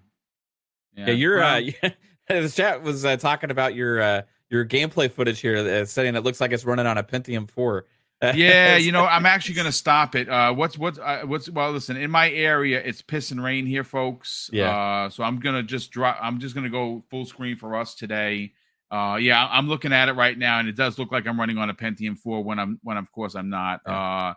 yeah, 0.95 1.09
you're 1.09 1.39
Well, 1.39 1.69
uh 1.83 1.89
the 2.29 2.49
chat 2.49 2.81
was 2.81 3.03
uh, 3.03 3.17
talking 3.17 3.51
about 3.51 3.75
your 3.75 4.01
uh 4.01 4.21
your 4.49 4.65
gameplay 4.65 5.11
footage 5.11 5.39
here 5.39 5.57
uh, 5.57 5.85
saying 5.85 6.15
it 6.15 6.23
looks 6.23 6.39
like 6.39 6.51
it's 6.51 6.65
running 6.65 6.85
on 6.85 6.97
a 6.97 7.03
Pentium 7.03 7.49
4. 7.49 7.85
Yeah, 8.21 8.77
you 8.77 8.91
know, 8.91 9.05
I'm 9.05 9.25
actually 9.25 9.55
going 9.55 9.65
to 9.67 9.71
stop 9.71 10.15
it. 10.15 10.29
Uh, 10.29 10.53
what's 10.53 10.77
what's 10.77 10.99
uh, 10.99 11.21
what's 11.25 11.49
well? 11.49 11.71
Listen, 11.71 11.97
in 11.97 12.11
my 12.11 12.29
area, 12.31 12.81
it's 12.83 13.01
piss 13.01 13.31
and 13.31 13.43
rain 13.43 13.65
here, 13.65 13.83
folks. 13.83 14.49
Yeah. 14.53 14.69
Uh, 14.69 15.09
so 15.09 15.23
I'm 15.23 15.39
gonna 15.39 15.63
just 15.63 15.91
drop. 15.91 16.17
I'm 16.21 16.39
just 16.39 16.55
gonna 16.55 16.69
go 16.69 17.03
full 17.09 17.25
screen 17.25 17.57
for 17.57 17.75
us 17.75 17.95
today. 17.95 18.53
Uh, 18.91 19.15
yeah, 19.15 19.47
I'm 19.49 19.69
looking 19.69 19.93
at 19.93 20.09
it 20.09 20.13
right 20.13 20.37
now, 20.37 20.59
and 20.59 20.67
it 20.67 20.75
does 20.75 20.99
look 20.99 21.11
like 21.11 21.25
I'm 21.25 21.39
running 21.39 21.57
on 21.57 21.69
a 21.69 21.73
Pentium 21.73 22.17
4 22.17 22.43
when 22.43 22.59
I'm 22.59 22.79
when 22.83 22.97
of 22.97 23.11
course 23.11 23.35
I'm 23.35 23.49
not. 23.49 23.81
Uh, 23.87 24.33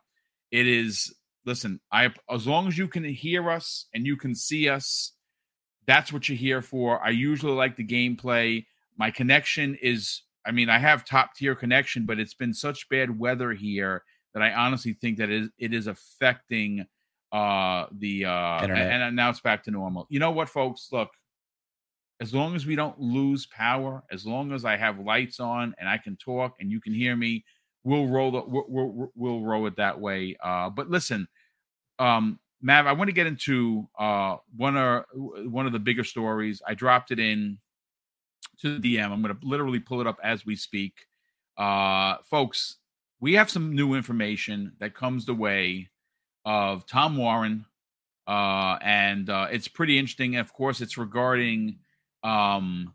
it 0.50 0.66
is. 0.66 1.14
Listen, 1.44 1.80
I 1.92 2.10
as 2.30 2.46
long 2.46 2.68
as 2.68 2.78
you 2.78 2.88
can 2.88 3.04
hear 3.04 3.50
us 3.50 3.86
and 3.92 4.06
you 4.06 4.16
can 4.16 4.34
see 4.34 4.68
us, 4.68 5.12
that's 5.86 6.12
what 6.12 6.28
you're 6.28 6.38
here 6.38 6.62
for. 6.62 7.04
I 7.04 7.10
usually 7.10 7.52
like 7.52 7.76
the 7.76 7.86
gameplay. 7.86 8.64
My 8.96 9.10
connection 9.10 9.76
is, 9.82 10.22
I 10.46 10.52
mean, 10.52 10.68
I 10.68 10.78
have 10.78 11.04
top 11.04 11.34
tier 11.34 11.54
connection, 11.54 12.06
but 12.06 12.18
it's 12.18 12.34
been 12.34 12.54
such 12.54 12.88
bad 12.88 13.18
weather 13.18 13.52
here 13.52 14.02
that 14.34 14.42
I 14.42 14.52
honestly 14.52 14.92
think 14.94 15.18
that 15.18 15.30
it 15.30 15.42
is, 15.42 15.48
it 15.58 15.74
is 15.74 15.86
affecting 15.86 16.86
uh 17.32 17.86
the 17.98 18.24
uh 18.26 18.62
Internet. 18.62 18.92
and, 18.92 19.02
and 19.02 19.16
now 19.16 19.30
it's 19.30 19.40
back 19.40 19.64
to 19.64 19.70
normal. 19.70 20.06
You 20.08 20.20
know 20.20 20.30
what, 20.30 20.48
folks? 20.48 20.88
Look, 20.92 21.10
as 22.20 22.32
long 22.32 22.54
as 22.54 22.64
we 22.64 22.76
don't 22.76 22.98
lose 23.00 23.46
power, 23.46 24.02
as 24.12 24.24
long 24.24 24.52
as 24.52 24.64
I 24.64 24.76
have 24.76 25.00
lights 25.00 25.40
on 25.40 25.74
and 25.78 25.88
I 25.88 25.98
can 25.98 26.16
talk 26.16 26.54
and 26.60 26.70
you 26.70 26.80
can 26.80 26.94
hear 26.94 27.16
me, 27.16 27.44
we'll 27.82 28.06
roll 28.06 28.30
the, 28.30 28.42
we'll, 28.46 28.64
we'll, 28.68 29.12
we'll 29.16 29.40
roll 29.40 29.66
it 29.66 29.76
that 29.76 30.00
way. 30.00 30.36
Uh, 30.42 30.70
but 30.70 30.88
listen, 30.88 31.26
um, 31.98 32.38
Mav, 32.62 32.86
I 32.86 32.92
want 32.92 33.08
to 33.08 33.12
get 33.12 33.26
into 33.26 33.88
uh 33.98 34.36
one 34.56 34.76
or 34.76 35.04
one 35.12 35.66
of 35.66 35.72
the 35.72 35.78
bigger 35.78 36.04
stories. 36.04 36.62
I 36.66 36.74
dropped 36.74 37.10
it 37.10 37.18
in 37.18 37.58
to 38.64 38.78
the 38.78 38.96
DM. 38.96 39.12
I'm 39.12 39.22
going 39.22 39.36
to 39.38 39.46
literally 39.46 39.78
pull 39.78 40.00
it 40.00 40.06
up 40.06 40.18
as 40.24 40.46
we 40.46 40.56
speak. 40.56 40.94
Uh, 41.56 42.16
folks, 42.28 42.78
we 43.20 43.34
have 43.34 43.50
some 43.50 43.74
new 43.74 43.94
information 43.94 44.72
that 44.80 44.94
comes 44.94 45.26
the 45.26 45.34
way 45.34 45.90
of 46.44 46.86
Tom 46.86 47.16
Warren, 47.16 47.66
uh, 48.26 48.78
and 48.82 49.28
uh, 49.28 49.48
it's 49.52 49.68
pretty 49.68 49.98
interesting. 49.98 50.36
Of 50.36 50.52
course, 50.52 50.80
it's 50.80 50.96
regarding, 50.98 51.78
um, 52.22 52.94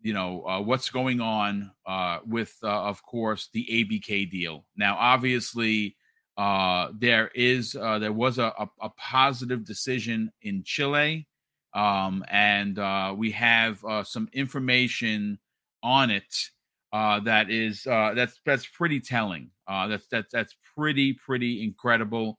you 0.00 0.12
know, 0.14 0.46
uh, 0.46 0.60
what's 0.60 0.90
going 0.90 1.20
on 1.20 1.72
uh, 1.86 2.20
with, 2.26 2.56
uh, 2.62 2.84
of 2.84 3.02
course, 3.02 3.48
the 3.52 3.66
ABK 3.70 4.30
deal. 4.30 4.64
Now, 4.76 4.96
obviously, 4.98 5.96
Uh, 6.36 6.92
there 6.98 7.28
is 7.34 7.76
uh, 7.76 7.98
there 7.98 8.14
was 8.14 8.38
a, 8.38 8.48
a, 8.56 8.66
a, 8.80 8.88
positive 8.96 9.62
decision 9.62 10.32
in 10.40 10.62
Chile, 10.64 11.26
um, 11.74 12.24
and 12.28 12.78
uh, 12.78 13.14
we 13.16 13.30
have 13.32 13.84
uh, 13.84 14.04
some 14.04 14.28
information 14.32 15.38
on 15.82 16.10
it 16.10 16.50
uh, 16.92 17.20
that 17.20 17.50
is 17.50 17.86
uh, 17.86 18.12
that's 18.14 18.40
that's 18.44 18.66
pretty 18.66 19.00
telling. 19.00 19.50
Uh, 19.68 19.86
that's 19.86 20.06
that's 20.08 20.32
that's 20.32 20.56
pretty 20.76 21.12
pretty 21.12 21.62
incredible. 21.62 22.38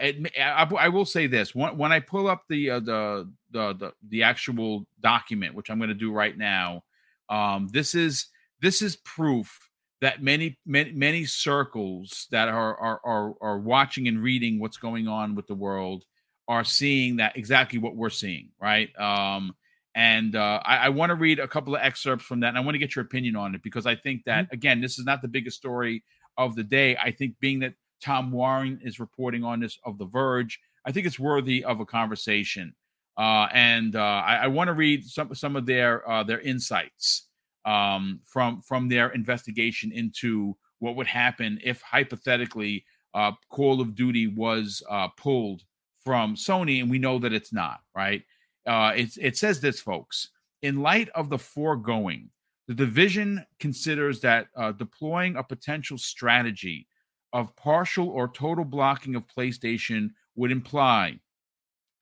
It, 0.00 0.32
I, 0.40 0.68
I, 0.78 0.88
will 0.88 1.04
say 1.04 1.26
this: 1.26 1.54
when, 1.54 1.76
when 1.76 1.92
I 1.92 1.98
pull 2.00 2.28
up 2.28 2.44
the, 2.48 2.68
the 2.68 3.32
the 3.50 3.74
the 3.74 3.92
the 4.08 4.22
actual 4.22 4.86
document, 5.00 5.54
which 5.54 5.70
I'm 5.70 5.78
going 5.78 5.88
to 5.88 5.94
do 5.94 6.12
right 6.12 6.36
now, 6.36 6.84
um, 7.28 7.68
this 7.72 7.94
is 7.94 8.26
this 8.60 8.82
is 8.82 8.96
proof 8.96 9.70
that 10.00 10.22
many 10.22 10.58
many 10.66 10.92
many 10.92 11.24
circles 11.24 12.26
that 12.32 12.48
are 12.48 12.76
are 12.76 13.00
are, 13.04 13.34
are 13.40 13.58
watching 13.58 14.08
and 14.08 14.20
reading 14.20 14.58
what's 14.58 14.76
going 14.76 15.06
on 15.06 15.36
with 15.36 15.46
the 15.46 15.54
world 15.54 16.04
are 16.52 16.64
seeing 16.64 17.16
that 17.16 17.34
exactly 17.34 17.78
what 17.78 17.96
we're 17.96 18.10
seeing, 18.10 18.50
right? 18.60 18.90
Um, 19.00 19.54
and 19.94 20.36
uh, 20.36 20.60
I, 20.62 20.76
I 20.76 20.88
want 20.90 21.08
to 21.08 21.14
read 21.14 21.38
a 21.38 21.48
couple 21.48 21.74
of 21.74 21.80
excerpts 21.82 22.26
from 22.26 22.40
that, 22.40 22.48
and 22.48 22.58
I 22.58 22.60
want 22.60 22.74
to 22.74 22.78
get 22.78 22.94
your 22.94 23.06
opinion 23.06 23.36
on 23.36 23.54
it 23.54 23.62
because 23.62 23.86
I 23.86 23.96
think 23.96 24.24
that 24.24 24.44
mm-hmm. 24.44 24.54
again, 24.54 24.80
this 24.82 24.98
is 24.98 25.06
not 25.06 25.22
the 25.22 25.28
biggest 25.28 25.56
story 25.56 26.04
of 26.36 26.54
the 26.54 26.62
day. 26.62 26.94
I 26.98 27.10
think 27.10 27.36
being 27.40 27.60
that 27.60 27.72
Tom 28.02 28.30
Warren 28.30 28.78
is 28.84 29.00
reporting 29.00 29.44
on 29.44 29.60
this 29.60 29.78
of 29.86 29.96
The 29.96 30.04
Verge, 30.04 30.60
I 30.84 30.92
think 30.92 31.06
it's 31.06 31.18
worthy 31.18 31.64
of 31.64 31.80
a 31.80 31.86
conversation. 31.86 32.74
Uh, 33.16 33.48
and 33.52 33.96
uh, 33.96 34.22
I, 34.26 34.36
I 34.36 34.46
want 34.48 34.68
to 34.68 34.74
read 34.74 35.06
some 35.06 35.34
some 35.34 35.56
of 35.56 35.64
their 35.64 36.06
uh, 36.06 36.22
their 36.22 36.40
insights 36.40 37.28
um, 37.64 38.20
from 38.26 38.60
from 38.60 38.90
their 38.90 39.08
investigation 39.08 39.90
into 39.90 40.54
what 40.80 40.96
would 40.96 41.06
happen 41.06 41.58
if 41.64 41.80
hypothetically 41.80 42.84
uh, 43.14 43.32
Call 43.48 43.80
of 43.80 43.94
Duty 43.94 44.26
was 44.26 44.82
uh, 44.90 45.08
pulled 45.16 45.62
from 46.04 46.34
Sony, 46.34 46.80
and 46.80 46.90
we 46.90 46.98
know 46.98 47.18
that 47.18 47.32
it's 47.32 47.52
not. 47.52 47.80
Right? 47.94 48.22
Uh, 48.66 48.92
it 48.96 49.16
it 49.20 49.36
says 49.36 49.60
this, 49.60 49.80
folks. 49.80 50.30
In 50.62 50.82
light 50.82 51.08
of 51.14 51.28
the 51.28 51.38
foregoing, 51.38 52.30
the 52.68 52.74
division 52.74 53.44
considers 53.58 54.20
that 54.20 54.46
uh, 54.56 54.72
deploying 54.72 55.36
a 55.36 55.42
potential 55.42 55.98
strategy 55.98 56.86
of 57.32 57.56
partial 57.56 58.08
or 58.08 58.28
total 58.28 58.64
blocking 58.64 59.16
of 59.16 59.26
PlayStation 59.26 60.10
would 60.36 60.52
imply, 60.52 61.18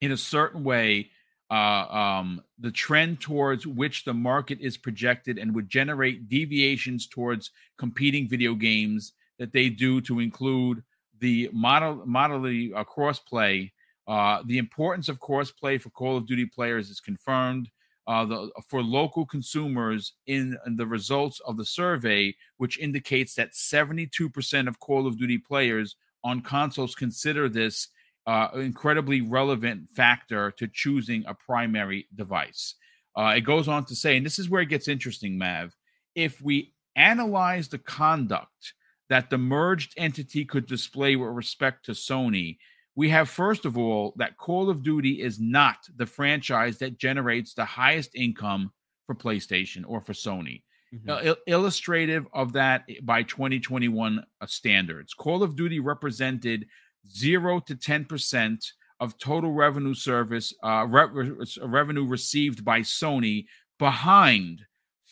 in 0.00 0.12
a 0.12 0.16
certain 0.16 0.64
way, 0.64 1.11
uh, 1.50 1.87
um, 1.88 2.42
the 2.59 2.71
trend 2.71 3.21
towards 3.21 3.66
which 3.66 4.04
the 4.04 4.14
market 4.14 4.61
is 4.61 4.76
projected 4.76 5.38
and 5.38 5.54
would 5.54 5.69
generate 5.69 6.28
deviations 6.28 7.07
towards 7.07 7.50
competing 7.76 8.28
video 8.28 8.54
games 8.54 9.12
that 9.38 9.52
they 9.52 9.69
do 9.69 10.00
to 10.02 10.21
include 10.21 10.83
the 11.19 11.50
model 11.52 12.04
modally 12.07 12.73
uh, 12.75 12.85
crossplay. 12.85 13.71
Uh, 14.11 14.43
the 14.45 14.59
importance 14.59 15.09
of 15.09 15.21
crossplay 15.21 15.81
for 15.81 15.88
Call 15.90 16.17
of 16.17 16.26
Duty 16.26 16.45
players 16.45 16.90
is 16.90 16.99
confirmed. 16.99 17.71
Uh, 18.09 18.25
the, 18.25 18.50
for 18.67 18.83
local 18.83 19.25
consumers 19.25 20.14
in, 20.26 20.59
in, 20.67 20.75
the 20.75 20.87
results 20.87 21.40
of 21.47 21.57
the 21.57 21.64
survey, 21.64 22.35
which 22.57 22.76
indicates 22.81 23.35
that 23.37 23.52
72% 23.52 24.67
of 24.67 24.81
Call 24.81 25.07
of 25.07 25.17
Duty 25.17 25.38
players 25.38 25.95
on 26.25 26.40
consoles 26.40 26.97
consider 26.97 27.49
this 27.49 27.87
uh, 28.26 28.49
incredibly 28.55 29.21
relevant 29.21 29.88
factor 29.90 30.50
to 30.52 30.67
choosing 30.67 31.23
a 31.29 31.35
primary 31.35 32.09
device. 32.17 32.75
Uh, 33.17 33.35
it 33.37 33.43
goes 33.43 33.69
on 33.69 33.85
to 33.85 33.95
say, 33.95 34.17
and 34.17 34.26
this 34.26 34.40
is 34.40 34.49
where 34.49 34.62
it 34.62 34.71
gets 34.71 34.88
interesting, 34.88 35.38
Mav. 35.38 35.76
If 36.17 36.43
we 36.43 36.73
analyze 36.97 37.69
the 37.69 37.79
conduct 37.79 38.75
that 39.09 39.31
the 39.31 39.38
merged 39.38 39.95
entity 39.97 40.45
could 40.45 40.67
display 40.67 41.14
with 41.14 41.31
respect 41.31 41.85
to 41.85 41.93
Sony, 41.93 42.57
we 42.97 43.09
have 43.11 43.28
first 43.28 43.64
of 43.64 43.78
all 43.78 44.12
that 44.16 44.37
Call 44.37 44.68
of 44.68 44.82
Duty 44.82 45.23
is 45.23 45.38
not 45.40 45.76
the 45.97 46.06
franchise 46.06 46.78
that 46.78 46.99
generates 46.99 47.54
the 47.54 47.64
highest 47.64 48.14
income 48.14 48.73
for 49.06 49.14
PlayStation 49.14 49.85
or 49.87 50.00
for 50.00 50.12
Sony. 50.12 50.62
Mm-hmm. 50.94 51.28
Uh, 51.30 51.35
illustrative 51.47 52.26
of 52.32 52.52
that 52.54 52.85
by 53.02 53.23
2021 53.23 54.25
uh, 54.40 54.47
standards, 54.47 55.14
Call 55.14 55.42
of 55.44 55.54
Duty 55.54 55.78
represented 55.78 56.66
zero 57.09 57.61
to 57.61 57.76
10% 57.76 58.64
of 58.99 59.16
total 59.18 59.52
revenue 59.52 59.94
service 59.94 60.52
uh, 60.64 60.85
re- 60.88 61.32
revenue 61.62 62.04
received 62.04 62.64
by 62.64 62.80
Sony 62.80 63.47
behind 63.78 64.62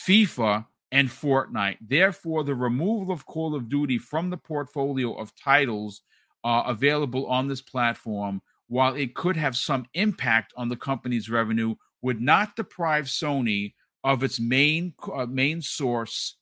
FIFA 0.04 0.66
and 0.90 1.08
Fortnite. 1.08 1.78
Therefore, 1.80 2.44
the 2.44 2.54
removal 2.54 3.12
of 3.12 3.24
Call 3.26 3.54
of 3.54 3.68
Duty 3.68 3.98
from 3.98 4.30
the 4.30 4.36
portfolio 4.36 5.14
of 5.14 5.32
titles 5.36 6.02
uh, 6.44 6.64
available 6.66 7.26
on 7.26 7.48
this 7.48 7.62
platform, 7.62 8.42
while 8.68 8.94
it 8.94 9.14
could 9.14 9.36
have 9.36 9.56
some 9.56 9.86
impact 9.94 10.52
on 10.56 10.68
the 10.68 10.76
company's 10.76 11.30
revenue, 11.30 11.74
would 12.02 12.20
not 12.20 12.56
deprive 12.56 13.06
Sony 13.06 13.74
of 14.04 14.22
its 14.22 14.38
main 14.38 14.94
uh, 15.12 15.26
main 15.26 15.60
source 15.62 16.36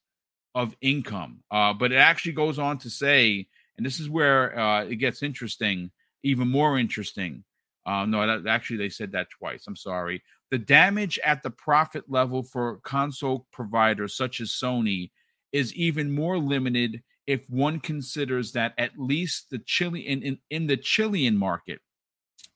of 0.54 0.76
income. 0.80 1.42
Uh, 1.50 1.72
but 1.72 1.92
it 1.92 1.96
actually 1.96 2.32
goes 2.32 2.58
on 2.58 2.78
to 2.78 2.90
say 2.90 3.46
and 3.76 3.84
this 3.84 4.00
is 4.00 4.08
where 4.08 4.58
uh, 4.58 4.84
it 4.84 4.96
gets 4.96 5.22
interesting, 5.22 5.90
even 6.22 6.48
more 6.48 6.78
interesting. 6.78 7.44
Uh, 7.84 8.04
no, 8.04 8.26
that, 8.26 8.48
actually, 8.48 8.78
they 8.78 8.88
said 8.88 9.12
that 9.12 9.30
twice. 9.30 9.64
I'm 9.66 9.76
sorry. 9.76 10.22
The 10.50 10.58
damage 10.58 11.18
at 11.24 11.42
the 11.42 11.50
profit 11.50 12.04
level 12.08 12.42
for 12.42 12.78
console 12.78 13.46
providers 13.52 14.16
such 14.16 14.40
as 14.40 14.50
Sony 14.50 15.10
is 15.52 15.74
even 15.74 16.12
more 16.12 16.38
limited 16.38 17.02
if 17.26 17.49
one 17.50 17.80
considers 17.80 18.52
that 18.52 18.75
at 18.78 18.99
least 18.99 19.50
the 19.50 19.59
Chile 19.59 20.00
in, 20.00 20.23
in, 20.23 20.38
in 20.50 20.66
the 20.66 20.76
Chilean 20.76 21.37
market, 21.37 21.80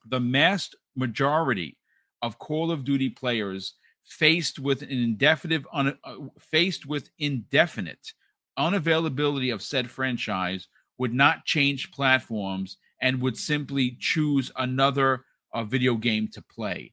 the 0.08 0.20
mass 0.20 0.70
majority 0.94 1.76
of 2.22 2.38
Call 2.38 2.70
of 2.70 2.84
Duty 2.84 3.08
players 3.08 3.74
faced 4.04 4.58
with 4.58 4.82
an 4.82 4.90
indefinite 4.90 5.64
un, 5.72 5.96
uh, 6.04 6.14
faced 6.38 6.86
with 6.86 7.10
indefinite 7.18 8.12
unavailability 8.58 9.52
of 9.52 9.62
said 9.62 9.90
franchise 9.90 10.68
would 10.98 11.14
not 11.14 11.44
change 11.44 11.92
platforms 11.92 12.76
and 13.00 13.22
would 13.22 13.36
simply 13.36 13.96
choose 13.98 14.50
another 14.56 15.24
uh, 15.54 15.64
video 15.64 15.94
game 15.94 16.28
to 16.28 16.42
play. 16.42 16.92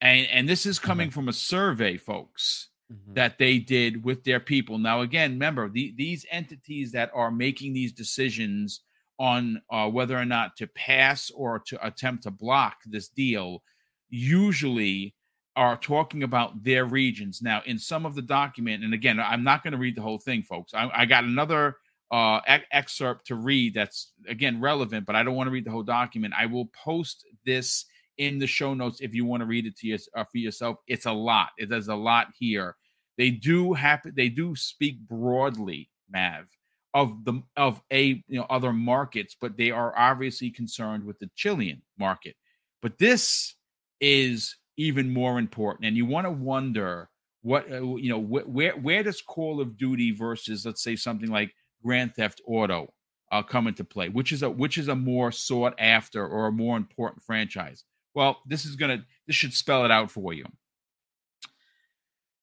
And 0.00 0.26
and 0.28 0.48
this 0.48 0.66
is 0.66 0.78
coming 0.78 1.08
mm-hmm. 1.08 1.14
from 1.14 1.28
a 1.28 1.32
survey, 1.32 1.96
folks, 1.96 2.68
mm-hmm. 2.92 3.14
that 3.14 3.38
they 3.38 3.58
did 3.58 4.04
with 4.04 4.24
their 4.24 4.40
people. 4.40 4.78
Now, 4.78 5.00
again, 5.00 5.32
remember 5.32 5.68
the, 5.68 5.94
these 5.96 6.24
entities 6.30 6.92
that 6.92 7.10
are 7.14 7.30
making 7.30 7.72
these 7.72 7.92
decisions 7.92 8.80
on 9.18 9.60
uh, 9.70 9.88
whether 9.88 10.16
or 10.16 10.24
not 10.24 10.56
to 10.56 10.66
pass 10.66 11.30
or 11.30 11.58
to 11.58 11.86
attempt 11.86 12.22
to 12.22 12.30
block 12.30 12.76
this 12.86 13.08
deal 13.08 13.62
usually 14.08 15.14
are 15.56 15.76
talking 15.76 16.22
about 16.22 16.62
their 16.62 16.84
regions. 16.84 17.42
Now, 17.42 17.62
in 17.66 17.78
some 17.78 18.06
of 18.06 18.14
the 18.14 18.22
document, 18.22 18.84
and 18.84 18.94
again, 18.94 19.18
I'm 19.18 19.42
not 19.42 19.64
going 19.64 19.72
to 19.72 19.78
read 19.78 19.96
the 19.96 20.02
whole 20.02 20.18
thing, 20.20 20.42
folks. 20.42 20.72
I, 20.72 20.88
I 20.94 21.04
got 21.04 21.24
another 21.24 21.76
uh, 22.12 22.40
excerpt 22.70 23.26
to 23.26 23.34
read 23.34 23.74
that's 23.74 24.12
again 24.28 24.60
relevant, 24.60 25.04
but 25.04 25.16
I 25.16 25.22
don't 25.22 25.34
want 25.34 25.48
to 25.48 25.52
read 25.52 25.64
the 25.64 25.72
whole 25.72 25.82
document. 25.82 26.34
I 26.38 26.46
will 26.46 26.66
post 26.66 27.26
this 27.44 27.86
in 28.18 28.38
the 28.38 28.46
show 28.46 28.74
notes 28.74 29.00
if 29.00 29.14
you 29.14 29.24
want 29.24 29.40
to 29.40 29.46
read 29.46 29.66
it 29.66 29.76
to 29.78 29.86
you 29.86 29.98
uh, 30.14 30.24
for 30.24 30.38
yourself. 30.38 30.78
It's 30.86 31.06
a 31.06 31.12
lot. 31.12 31.50
It, 31.56 31.70
does 31.70 31.88
a 31.88 31.94
lot 31.94 32.28
here. 32.38 32.76
They 33.16 33.30
do 33.30 33.72
happen. 33.72 34.12
They 34.16 34.28
do 34.28 34.54
speak 34.54 35.00
broadly, 35.00 35.88
Mav, 36.10 36.46
of 36.94 37.24
the 37.24 37.42
of 37.56 37.80
a 37.90 38.22
you 38.28 38.38
know 38.38 38.46
other 38.50 38.72
markets, 38.72 39.36
but 39.40 39.56
they 39.56 39.70
are 39.70 39.96
obviously 39.96 40.50
concerned 40.50 41.04
with 41.04 41.18
the 41.18 41.30
Chilean 41.34 41.82
market. 41.98 42.36
But 42.82 42.98
this 42.98 43.54
is 44.00 44.56
even 44.76 45.12
more 45.12 45.38
important, 45.38 45.86
and 45.86 45.96
you 45.96 46.06
want 46.06 46.26
to 46.26 46.30
wonder 46.30 47.08
what 47.42 47.70
uh, 47.70 47.96
you 47.96 48.10
know 48.10 48.20
wh- 48.20 48.48
where 48.48 48.76
where 48.76 49.02
does 49.02 49.20
Call 49.20 49.60
of 49.60 49.76
Duty 49.76 50.12
versus 50.12 50.64
let's 50.64 50.82
say 50.82 50.96
something 50.96 51.30
like 51.30 51.52
Grand 51.82 52.14
Theft 52.14 52.40
Auto 52.46 52.92
uh, 53.32 53.42
come 53.42 53.66
into 53.66 53.84
play? 53.84 54.08
Which 54.08 54.32
is 54.32 54.42
a 54.42 54.50
which 54.50 54.78
is 54.78 54.88
a 54.88 54.94
more 54.94 55.32
sought 55.32 55.74
after 55.78 56.26
or 56.26 56.46
a 56.46 56.52
more 56.52 56.76
important 56.76 57.22
franchise? 57.22 57.84
Well, 58.18 58.40
this 58.44 58.64
is 58.64 58.74
gonna 58.74 59.04
this 59.28 59.36
should 59.36 59.54
spell 59.54 59.84
it 59.84 59.92
out 59.92 60.10
for 60.10 60.32
you. 60.32 60.44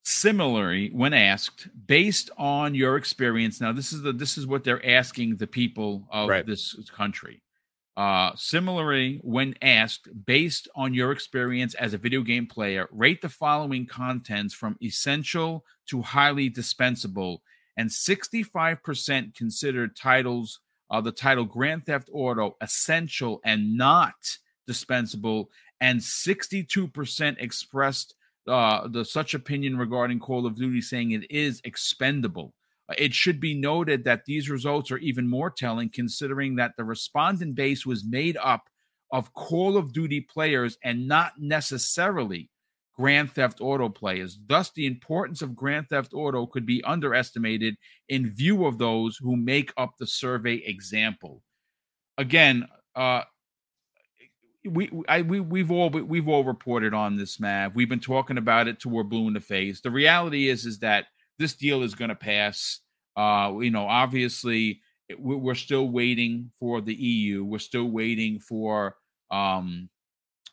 Similarly, 0.05 0.89
when 0.93 1.13
asked, 1.13 1.67
based 1.85 2.29
on 2.37 2.75
your 2.75 2.95
experience, 2.95 3.59
now 3.59 3.73
this 3.73 3.91
is 3.91 4.01
the 4.01 4.13
this 4.13 4.37
is 4.37 4.47
what 4.47 4.63
they're 4.63 4.89
asking 4.89 5.35
the 5.35 5.47
people 5.47 6.07
of 6.09 6.29
right. 6.29 6.45
this 6.47 6.77
country. 6.95 7.41
Uh, 7.97 8.31
similarly, 8.37 9.19
when 9.21 9.53
asked, 9.61 10.07
based 10.25 10.69
on 10.77 10.93
your 10.93 11.11
experience 11.11 11.73
as 11.73 11.93
a 11.93 11.97
video 11.97 12.21
game 12.21 12.47
player, 12.47 12.87
rate 12.93 13.21
the 13.21 13.27
following 13.27 13.85
contents 13.85 14.53
from 14.53 14.77
essential 14.81 15.65
to 15.87 16.01
highly 16.01 16.47
dispensable 16.47 17.41
and 17.75 17.89
65% 17.89 19.35
considered 19.35 19.93
titles 19.97 20.61
uh, 20.89 21.01
the 21.01 21.11
title 21.11 21.43
Grand 21.43 21.85
Theft 21.85 22.09
Auto 22.13 22.55
essential 22.61 23.41
and 23.43 23.75
not 23.75 24.13
dispensable, 24.67 25.49
and 25.81 25.99
62% 25.99 27.35
expressed 27.39 28.15
uh, 28.47 28.87
the 28.87 29.03
such 29.03 29.33
opinion 29.33 29.77
regarding 29.77 30.19
Call 30.19 30.45
of 30.45 30.55
Duty, 30.55 30.81
saying 30.81 31.11
it 31.11 31.29
is 31.31 31.61
expendable. 31.63 32.53
It 32.97 33.13
should 33.13 33.39
be 33.39 33.55
noted 33.55 34.03
that 34.03 34.25
these 34.25 34.49
results 34.49 34.91
are 34.91 34.99
even 34.99 35.27
more 35.27 35.49
telling 35.49 35.89
considering 35.89 36.55
that 36.57 36.73
the 36.77 36.83
respondent 36.83 37.55
base 37.55 37.85
was 37.85 38.05
made 38.05 38.37
up 38.37 38.69
of 39.11 39.33
Call 39.33 39.77
of 39.77 39.91
Duty 39.91 40.21
players 40.21 40.77
and 40.83 41.07
not 41.07 41.33
necessarily 41.39 42.49
Grand 42.95 43.31
Theft 43.31 43.59
Auto 43.59 43.89
players. 43.89 44.39
Thus, 44.47 44.71
the 44.71 44.85
importance 44.85 45.41
of 45.41 45.55
Grand 45.55 45.89
Theft 45.89 46.13
Auto 46.13 46.45
could 46.45 46.65
be 46.65 46.83
underestimated 46.83 47.75
in 48.07 48.31
view 48.33 48.65
of 48.65 48.77
those 48.77 49.17
who 49.17 49.35
make 49.35 49.73
up 49.77 49.95
the 49.97 50.07
survey 50.07 50.55
example. 50.55 51.41
Again, 52.17 52.67
uh, 52.95 53.23
we 54.67 54.89
I 55.07 55.21
we 55.21 55.39
we've 55.39 55.71
all 55.71 55.89
we've 55.89 56.27
all 56.27 56.43
reported 56.43 56.93
on 56.93 57.15
this, 57.15 57.39
Mav. 57.39 57.75
We've 57.75 57.89
been 57.89 57.99
talking 57.99 58.37
about 58.37 58.67
it 58.67 58.79
till 58.79 58.91
we're 58.91 59.03
blue 59.03 59.27
in 59.27 59.33
the 59.33 59.39
face. 59.39 59.81
The 59.81 59.91
reality 59.91 60.49
is 60.49 60.65
is 60.65 60.79
that 60.79 61.05
this 61.37 61.53
deal 61.53 61.83
is 61.83 61.95
going 61.95 62.09
to 62.09 62.15
pass. 62.15 62.79
Uh, 63.15 63.53
you 63.61 63.71
know, 63.71 63.87
obviously, 63.87 64.81
we're 65.17 65.55
still 65.55 65.89
waiting 65.89 66.51
for 66.59 66.81
the 66.81 66.93
EU. 66.93 67.43
We're 67.43 67.59
still 67.59 67.85
waiting 67.85 68.39
for 68.39 68.95
um, 69.31 69.89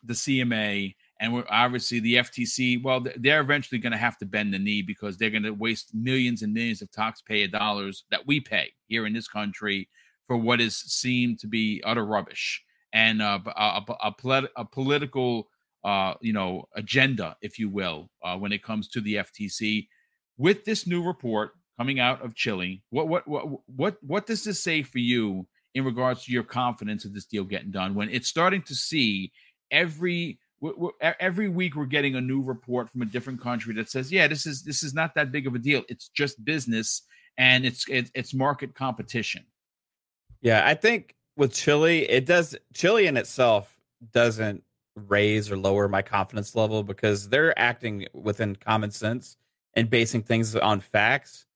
the 0.04 0.14
CMA, 0.14 0.95
and 1.21 1.33
we're 1.33 1.47
obviously 1.49 2.00
the 2.00 2.16
FTC. 2.16 2.83
Well, 2.83 3.04
they're 3.16 3.40
eventually 3.40 3.78
going 3.78 3.92
to 3.92 3.99
have 3.99 4.19
to 4.19 4.26
bend 4.26 4.54
the 4.54 4.59
knee 4.59 4.83
because 4.83 5.16
they're 5.16 5.31
going 5.31 5.42
to 5.45 5.50
waste 5.54 5.95
millions 5.95 6.42
and 6.42 6.52
millions 6.52 6.83
of 6.83 6.90
taxpayer 6.92 7.49
dollars 7.49 8.04
that 8.11 8.26
we 8.26 8.40
pay 8.40 8.73
here 8.87 9.07
in 9.07 9.12
this 9.12 9.28
country 9.28 9.88
for 10.26 10.37
what 10.37 10.61
is 10.61 10.76
seen 10.76 11.37
to 11.38 11.47
be 11.47 11.83
utter 11.85 12.04
rubbish 12.04 12.62
and 12.92 13.22
a, 13.22 13.42
a, 13.46 13.84
a, 14.02 14.12
polit- 14.12 14.52
a 14.56 14.64
political, 14.64 15.49
uh, 15.84 16.14
you 16.20 16.32
know, 16.32 16.68
agenda, 16.75 17.37
if 17.42 17.58
you 17.58 17.68
will, 17.68 18.11
uh, 18.22 18.37
when 18.37 18.52
it 18.52 18.62
comes 18.62 18.88
to 18.88 19.00
the 19.00 19.16
FTC. 19.16 19.88
With 20.38 20.64
this 20.64 20.87
new 20.87 21.02
report 21.02 21.52
coming 21.78 22.00
out 22.00 22.25
of 22.25 22.34
Chile, 22.34 22.82
what 22.90 23.08
what 23.08 23.26
what 23.28 23.46
what 23.66 23.96
what 24.02 24.26
does 24.26 24.44
this 24.44 24.62
say 24.62 24.82
for 24.82 24.99
you 24.99 25.46
in 25.75 25.84
regards 25.84 26.25
to 26.25 26.32
your 26.32 26.42
confidence 26.42 27.04
of 27.04 27.14
this 27.14 27.26
deal 27.26 27.44
getting 27.44 27.70
done? 27.70 27.94
When 27.94 28.08
it's 28.08 28.28
starting 28.28 28.62
to 28.62 28.75
see 28.75 29.32
every 29.70 30.38
every 31.20 31.49
week 31.49 31.75
we're 31.75 31.87
getting 31.87 32.14
a 32.14 32.20
new 32.20 32.40
report 32.40 32.88
from 32.90 33.02
a 33.02 33.06
different 33.06 33.40
country 33.40 33.75
that 33.75 33.90
says, 33.90 34.12
yeah, 34.12 34.26
this 34.26 34.46
is 34.46 34.62
this 34.62 34.82
is 34.82 34.94
not 34.94 35.14
that 35.14 35.32
big 35.32 35.46
of 35.46 35.54
a 35.54 35.58
deal. 35.58 35.82
It's 35.88 36.08
just 36.08 36.44
business 36.44 37.02
and 37.37 37.64
it's 37.64 37.84
it's, 37.88 38.11
it's 38.14 38.34
market 38.34 38.75
competition. 38.75 39.44
Yeah, 40.40 40.62
I 40.66 40.75
think 40.75 41.14
with 41.36 41.52
Chile, 41.52 42.08
it 42.10 42.26
does 42.26 42.56
Chile 42.74 43.06
in 43.06 43.16
itself 43.16 43.74
doesn't 44.12 44.62
raise 44.94 45.50
or 45.50 45.56
lower 45.56 45.88
my 45.88 46.02
confidence 46.02 46.54
level 46.54 46.82
because 46.82 47.28
they're 47.28 47.58
acting 47.58 48.06
within 48.12 48.56
common 48.56 48.90
sense 48.90 49.36
and 49.74 49.88
basing 49.88 50.22
things 50.22 50.54
on 50.54 50.80
facts 50.80 51.46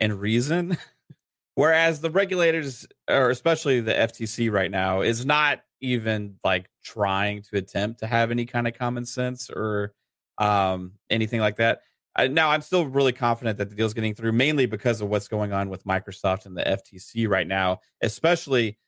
and 0.00 0.20
reason. 0.20 0.78
Whereas 1.54 2.00
the 2.00 2.10
regulators, 2.10 2.86
or 3.08 3.30
especially 3.30 3.80
the 3.80 3.94
FTC 3.94 4.52
right 4.52 4.70
now, 4.70 5.00
is 5.00 5.24
not 5.24 5.62
even 5.80 6.36
like 6.44 6.68
trying 6.84 7.42
to 7.42 7.56
attempt 7.56 8.00
to 8.00 8.06
have 8.06 8.30
any 8.30 8.44
kind 8.44 8.68
of 8.68 8.74
common 8.78 9.06
sense 9.06 9.50
or 9.50 9.94
um, 10.38 10.92
anything 11.08 11.40
like 11.40 11.56
that. 11.56 11.80
I, 12.14 12.28
now, 12.28 12.50
I'm 12.50 12.62
still 12.62 12.86
really 12.86 13.12
confident 13.12 13.58
that 13.58 13.68
the 13.68 13.74
deal's 13.74 13.94
getting 13.94 14.14
through, 14.14 14.32
mainly 14.32 14.66
because 14.66 15.00
of 15.00 15.08
what's 15.08 15.28
going 15.28 15.52
on 15.52 15.68
with 15.68 15.84
Microsoft 15.84 16.46
and 16.46 16.56
the 16.56 16.62
FTC 16.62 17.28
right 17.28 17.46
now, 17.46 17.80
especially 18.02 18.78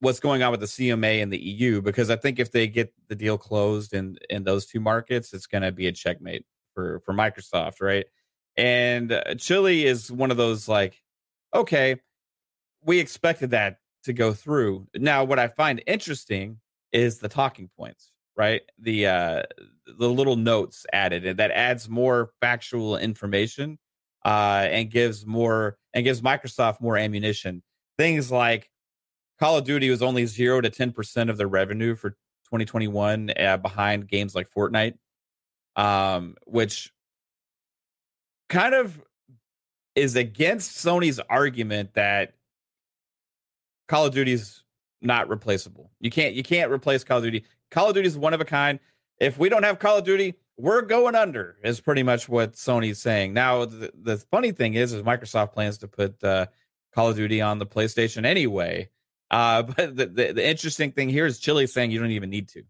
what's 0.00 0.20
going 0.20 0.42
on 0.42 0.50
with 0.50 0.60
the 0.60 0.66
CMA 0.66 1.22
and 1.22 1.32
the 1.32 1.38
EU 1.38 1.80
because 1.80 2.10
I 2.10 2.16
think 2.16 2.38
if 2.38 2.50
they 2.50 2.66
get 2.66 2.92
the 3.08 3.14
deal 3.14 3.38
closed 3.38 3.94
in 3.94 4.18
in 4.28 4.44
those 4.44 4.66
two 4.66 4.80
markets, 4.80 5.32
it's 5.32 5.46
going 5.46 5.62
to 5.62 5.72
be 5.72 5.86
a 5.86 5.92
checkmate 5.92 6.44
for 6.74 7.00
for 7.00 7.14
Microsoft, 7.14 7.80
right? 7.80 8.06
And 8.56 9.12
uh, 9.12 9.34
Chile 9.36 9.86
is 9.86 10.10
one 10.10 10.30
of 10.30 10.36
those 10.36 10.68
like, 10.68 11.00
okay, 11.54 11.96
we 12.82 12.98
expected 12.98 13.50
that 13.50 13.78
to 14.04 14.12
go 14.12 14.32
through. 14.32 14.86
Now, 14.94 15.24
what 15.24 15.38
I 15.38 15.48
find 15.48 15.82
interesting 15.86 16.60
is 16.92 17.18
the 17.18 17.28
talking 17.28 17.70
points, 17.76 18.10
right? 18.36 18.62
The 18.78 19.06
uh 19.06 19.42
the 19.86 20.08
little 20.08 20.36
notes 20.36 20.86
added 20.92 21.36
that 21.36 21.50
adds 21.50 21.88
more 21.88 22.30
factual 22.40 22.96
information 22.96 23.78
uh 24.24 24.66
and 24.70 24.90
gives 24.90 25.26
more 25.26 25.76
and 25.92 26.04
gives 26.04 26.22
Microsoft 26.22 26.80
more 26.80 26.96
ammunition. 26.96 27.62
Things 27.98 28.30
like 28.30 28.70
Call 29.40 29.56
of 29.56 29.64
Duty 29.64 29.88
was 29.88 30.02
only 30.02 30.26
zero 30.26 30.60
to 30.60 30.68
ten 30.68 30.92
percent 30.92 31.30
of 31.30 31.38
their 31.38 31.48
revenue 31.48 31.94
for 31.94 32.10
2021, 32.10 33.32
uh, 33.38 33.56
behind 33.56 34.06
games 34.06 34.34
like 34.34 34.52
Fortnite, 34.52 34.98
um, 35.76 36.36
which 36.46 36.92
kind 38.50 38.74
of 38.74 39.00
is 39.94 40.14
against 40.14 40.84
Sony's 40.84 41.20
argument 41.30 41.94
that 41.94 42.34
Call 43.88 44.06
of 44.06 44.12
Duty's 44.12 44.62
not 45.00 45.28
replaceable. 45.28 45.90
You 46.00 46.10
can't 46.10 46.34
you 46.34 46.42
can't 46.42 46.70
replace 46.70 47.02
Call 47.02 47.18
of 47.18 47.24
Duty. 47.24 47.44
Call 47.70 47.88
of 47.88 47.94
Duty 47.94 48.08
is 48.08 48.18
one 48.18 48.34
of 48.34 48.42
a 48.42 48.44
kind. 48.44 48.78
If 49.20 49.38
we 49.38 49.48
don't 49.48 49.62
have 49.62 49.78
Call 49.78 49.98
of 49.98 50.04
Duty, 50.04 50.34
we're 50.58 50.82
going 50.82 51.14
under. 51.14 51.56
Is 51.64 51.80
pretty 51.80 52.02
much 52.02 52.28
what 52.28 52.52
Sony's 52.54 53.00
saying. 53.00 53.32
Now 53.32 53.64
the, 53.64 53.90
the 53.94 54.18
funny 54.18 54.52
thing 54.52 54.74
is, 54.74 54.92
is 54.92 55.02
Microsoft 55.02 55.52
plans 55.52 55.78
to 55.78 55.88
put 55.88 56.22
uh, 56.22 56.46
Call 56.94 57.08
of 57.08 57.16
Duty 57.16 57.40
on 57.40 57.58
the 57.58 57.66
PlayStation 57.66 58.26
anyway. 58.26 58.90
Uh, 59.30 59.62
but 59.76 59.96
the, 59.96 60.06
the, 60.06 60.32
the, 60.32 60.48
interesting 60.48 60.92
thing 60.92 61.08
here 61.08 61.26
is 61.26 61.38
Chile 61.38 61.66
saying 61.66 61.90
you 61.90 62.00
don't 62.00 62.10
even 62.10 62.30
need 62.30 62.48
to, 62.50 62.64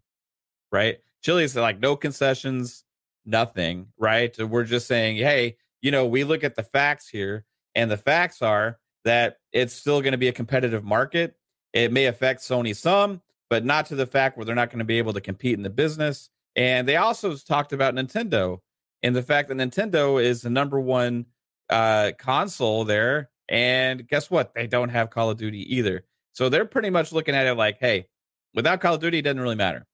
right? 0.71 0.99
Chile's 1.23 1.55
like 1.55 1.79
no 1.79 1.95
concessions, 1.95 2.83
nothing, 3.25 3.87
right? 3.97 4.35
We're 4.37 4.63
just 4.63 4.87
saying, 4.87 5.17
hey, 5.17 5.57
you 5.81 5.91
know, 5.91 6.05
we 6.05 6.23
look 6.23 6.43
at 6.43 6.55
the 6.55 6.63
facts 6.63 7.07
here, 7.07 7.45
and 7.75 7.89
the 7.89 7.97
facts 7.97 8.41
are 8.41 8.79
that 9.03 9.37
it's 9.51 9.73
still 9.73 10.01
going 10.01 10.11
to 10.11 10.17
be 10.17 10.27
a 10.27 10.33
competitive 10.33 10.83
market. 10.83 11.35
It 11.73 11.91
may 11.91 12.05
affect 12.05 12.41
Sony 12.41 12.75
some, 12.75 13.21
but 13.49 13.65
not 13.65 13.87
to 13.87 13.95
the 13.95 14.05
fact 14.05 14.37
where 14.37 14.45
they're 14.45 14.55
not 14.55 14.69
going 14.69 14.79
to 14.79 14.85
be 14.85 14.97
able 14.97 15.13
to 15.13 15.21
compete 15.21 15.57
in 15.57 15.63
the 15.63 15.69
business. 15.69 16.29
And 16.55 16.87
they 16.87 16.97
also 16.97 17.35
talked 17.35 17.73
about 17.73 17.95
Nintendo 17.95 18.59
and 19.01 19.15
the 19.15 19.23
fact 19.23 19.49
that 19.49 19.57
Nintendo 19.57 20.21
is 20.21 20.41
the 20.41 20.49
number 20.49 20.79
one 20.79 21.25
uh, 21.69 22.11
console 22.17 22.83
there. 22.83 23.29
And 23.49 24.07
guess 24.07 24.29
what? 24.29 24.53
They 24.53 24.67
don't 24.67 24.89
have 24.89 25.09
Call 25.09 25.29
of 25.29 25.37
Duty 25.37 25.75
either. 25.75 26.03
So 26.33 26.49
they're 26.49 26.65
pretty 26.65 26.89
much 26.89 27.11
looking 27.11 27.35
at 27.35 27.47
it 27.47 27.55
like, 27.55 27.77
hey, 27.79 28.07
without 28.53 28.81
Call 28.81 28.95
of 28.95 29.01
Duty, 29.01 29.19
it 29.19 29.23
doesn't 29.23 29.39
really 29.39 29.55
matter. 29.55 29.85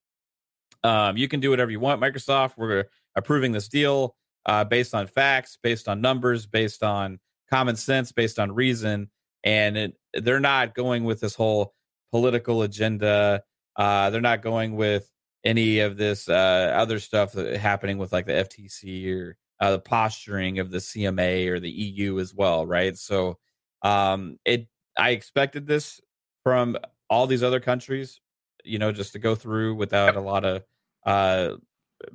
Um, 0.84 1.18
you 1.18 1.28
can 1.28 1.40
do 1.40 1.50
whatever 1.50 1.72
you 1.72 1.80
want, 1.80 2.02
Microsoft. 2.02 2.54
We're 2.58 2.86
approving 3.16 3.52
this 3.52 3.68
deal 3.68 4.16
uh, 4.46 4.64
based 4.64 4.94
on 4.94 5.08
facts, 5.08 5.58
based 5.62 5.88
on 5.88 6.02
numbers, 6.02 6.46
based 6.46 6.84
on 6.84 7.20
common 7.50 7.76
sense, 7.76 8.12
based 8.12 8.40
on 8.40 8.52
reason. 8.52 9.10
And 9.44 9.78
it, 9.78 9.94
they're 10.14 10.40
not 10.40 10.76
going 10.76 11.04
with 11.04 11.20
this 11.20 11.36
whole 11.36 11.74
political 12.12 12.62
agenda. 12.62 13.44
Uh, 13.76 14.10
they're 14.10 14.22
not 14.22 14.42
going 14.42 14.76
with 14.76 15.10
any 15.44 15.80
of 15.80 15.98
this 15.98 16.28
uh, 16.28 16.74
other 16.76 17.00
stuff 17.00 17.34
happening 17.34 17.98
with 17.98 18.12
like 18.12 18.26
the 18.26 18.34
FTC 18.34 19.14
or 19.14 19.38
uh, 19.60 19.72
the 19.72 19.80
posturing 19.80 20.60
of 20.60 20.72
the 20.72 20.78
CMA 20.78 21.48
or 21.48 21.60
the 21.60 21.70
EU 21.70 22.20
as 22.20 22.34
well, 22.34 22.66
right? 22.66 22.98
So 22.98 23.38
um, 23.82 24.38
it 24.46 24.68
I 24.98 25.12
expected 25.12 25.68
this 25.68 26.02
from 26.48 26.78
all 27.10 27.28
these 27.28 27.44
other 27.44 27.60
countries, 27.60 28.22
you 28.64 28.80
know, 28.80 28.94
just 28.94 29.12
to 29.12 29.20
go 29.20 29.36
through 29.36 29.76
without 29.76 30.16
a 30.16 30.22
lot 30.22 30.46
of 30.46 30.64
uh, 31.06 31.56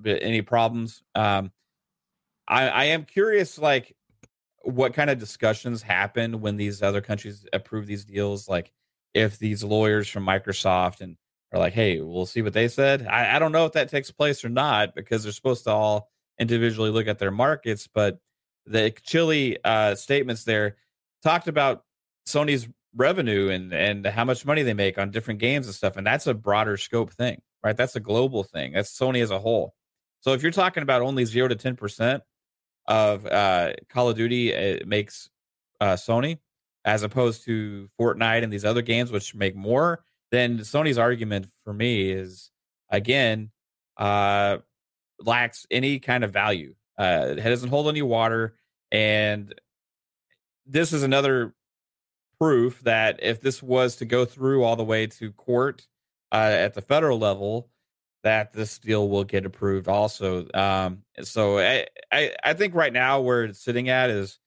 any 0.07 0.41
problems. 0.41 1.03
Um, 1.15 1.53
I, 2.49 2.69
I 2.69 2.85
am 2.85 3.05
curious, 3.05 3.59
like, 3.59 3.95
what 4.63 4.95
kind 4.95 5.11
of 5.11 5.19
discussions 5.19 5.83
happen 5.83 6.41
when 6.41 6.57
these 6.57 6.83
other 6.83 7.03
countries 7.03 7.45
approve 7.53 7.87
these 7.87 8.07
deals? 8.07 8.49
Like, 8.49 8.73
if 9.13 9.39
these 9.39 9.63
lawyers 9.63 10.09
from 10.09 10.25
Microsoft 10.25 11.03
and 11.03 11.19
are 11.53 11.59
like, 11.59 11.75
hey, 11.75 12.01
we'll 12.01 12.25
see 12.25 12.41
what 12.41 12.55
they 12.55 12.69
said. 12.69 13.07
I, 13.07 13.37
I 13.37 13.39
don't 13.39 13.53
know 13.53 13.67
if 13.67 13.73
that 13.73 13.91
takes 13.91 14.11
place 14.11 14.47
or 14.47 14.49
not 14.49 14.95
because 14.95 15.25
they're 15.25 15.33
supposed 15.33 15.65
to 15.65 15.73
all 15.73 16.09
individually 16.41 16.89
look 16.89 17.07
at 17.07 17.19
their 17.19 17.31
markets. 17.31 17.87
But 17.87 18.19
the 18.65 18.95
Chile 19.03 19.59
uh, 19.63 19.95
statements 19.95 20.45
there 20.45 20.77
talked 21.23 21.49
about 21.49 21.85
Sony's 22.27 22.67
revenue 22.95 23.49
and 23.49 23.73
and 23.73 24.07
how 24.07 24.25
much 24.25 24.45
money 24.45 24.63
they 24.63 24.75
make 24.75 24.99
on 24.99 25.11
different 25.11 25.41
games 25.41 25.67
and 25.67 25.75
stuff 25.75 25.97
and 25.97 26.07
that's 26.07 26.27
a 26.27 26.35
broader 26.35 26.77
scope 26.77 27.13
thing 27.13 27.41
right? 27.63 27.77
That's 27.77 27.97
a 27.97 28.01
global 28.01 28.43
thing. 28.43 28.73
That's 28.73 28.97
sony 28.97 29.23
as 29.23 29.31
a 29.31 29.39
whole. 29.39 29.75
So 30.21 30.33
if 30.33 30.43
you're 30.43 30.53
talking 30.53 30.83
about 30.83 31.03
only 31.03 31.25
0 31.25 31.49
to 31.49 31.57
10% 31.57 32.21
of 32.89 33.27
uh, 33.27 33.73
call 33.89 34.09
of 34.09 34.17
duty 34.17 34.51
it 34.51 34.87
makes 34.89 35.31
uh, 35.81 35.95
sony 35.95 36.39
as 36.85 37.05
opposed 37.05 37.45
to 37.45 37.89
fortnite 37.99 38.43
and 38.43 38.53
these 38.53 38.65
other 38.65 38.83
games 38.83 39.13
which 39.13 39.37
make 39.37 39.55
more 39.55 40.03
then 40.33 40.59
sony's 40.59 40.99
argument 40.99 41.47
for 41.63 41.73
me 41.73 42.11
is 42.11 42.51
again 42.91 43.51
uh, 43.99 44.59
lacks 45.21 45.67
any 45.71 46.01
kind 46.01 46.25
of 46.25 46.33
value. 46.33 46.75
Uh, 46.99 47.35
it 47.37 47.43
doesn't 47.43 47.69
hold 47.69 47.89
any 47.89 48.03
water 48.03 48.57
and 48.91 49.55
this 50.67 50.93
is 50.93 51.03
another 51.03 51.55
proof 52.43 52.81
that 52.81 53.21
if 53.23 53.41
this 53.41 53.63
was 53.63 53.95
to 53.95 54.05
go 54.05 54.25
through 54.25 54.65
all 54.65 54.75
the 54.75 54.83
way 54.83 55.07
to 55.07 55.31
court 55.31 55.87
uh, 56.33 56.51
at 56.53 56.75
the 56.75 56.83
federal 56.83 57.17
level, 57.17 57.71
that 58.25 58.53
this 58.53 58.81
deal 58.81 59.09
will 59.09 59.23
get 59.23 59.47
approved 59.47 59.87
also. 59.87 60.49
Um, 60.53 61.05
so 61.23 61.61
I, 61.61 61.87
I, 62.11 62.33
I 62.43 62.55
think 62.55 62.75
right 62.75 62.93
now 62.93 63.21
where 63.21 63.45
it's 63.45 63.63
sitting 63.63 63.91
at 63.91 64.11
is 64.11 64.41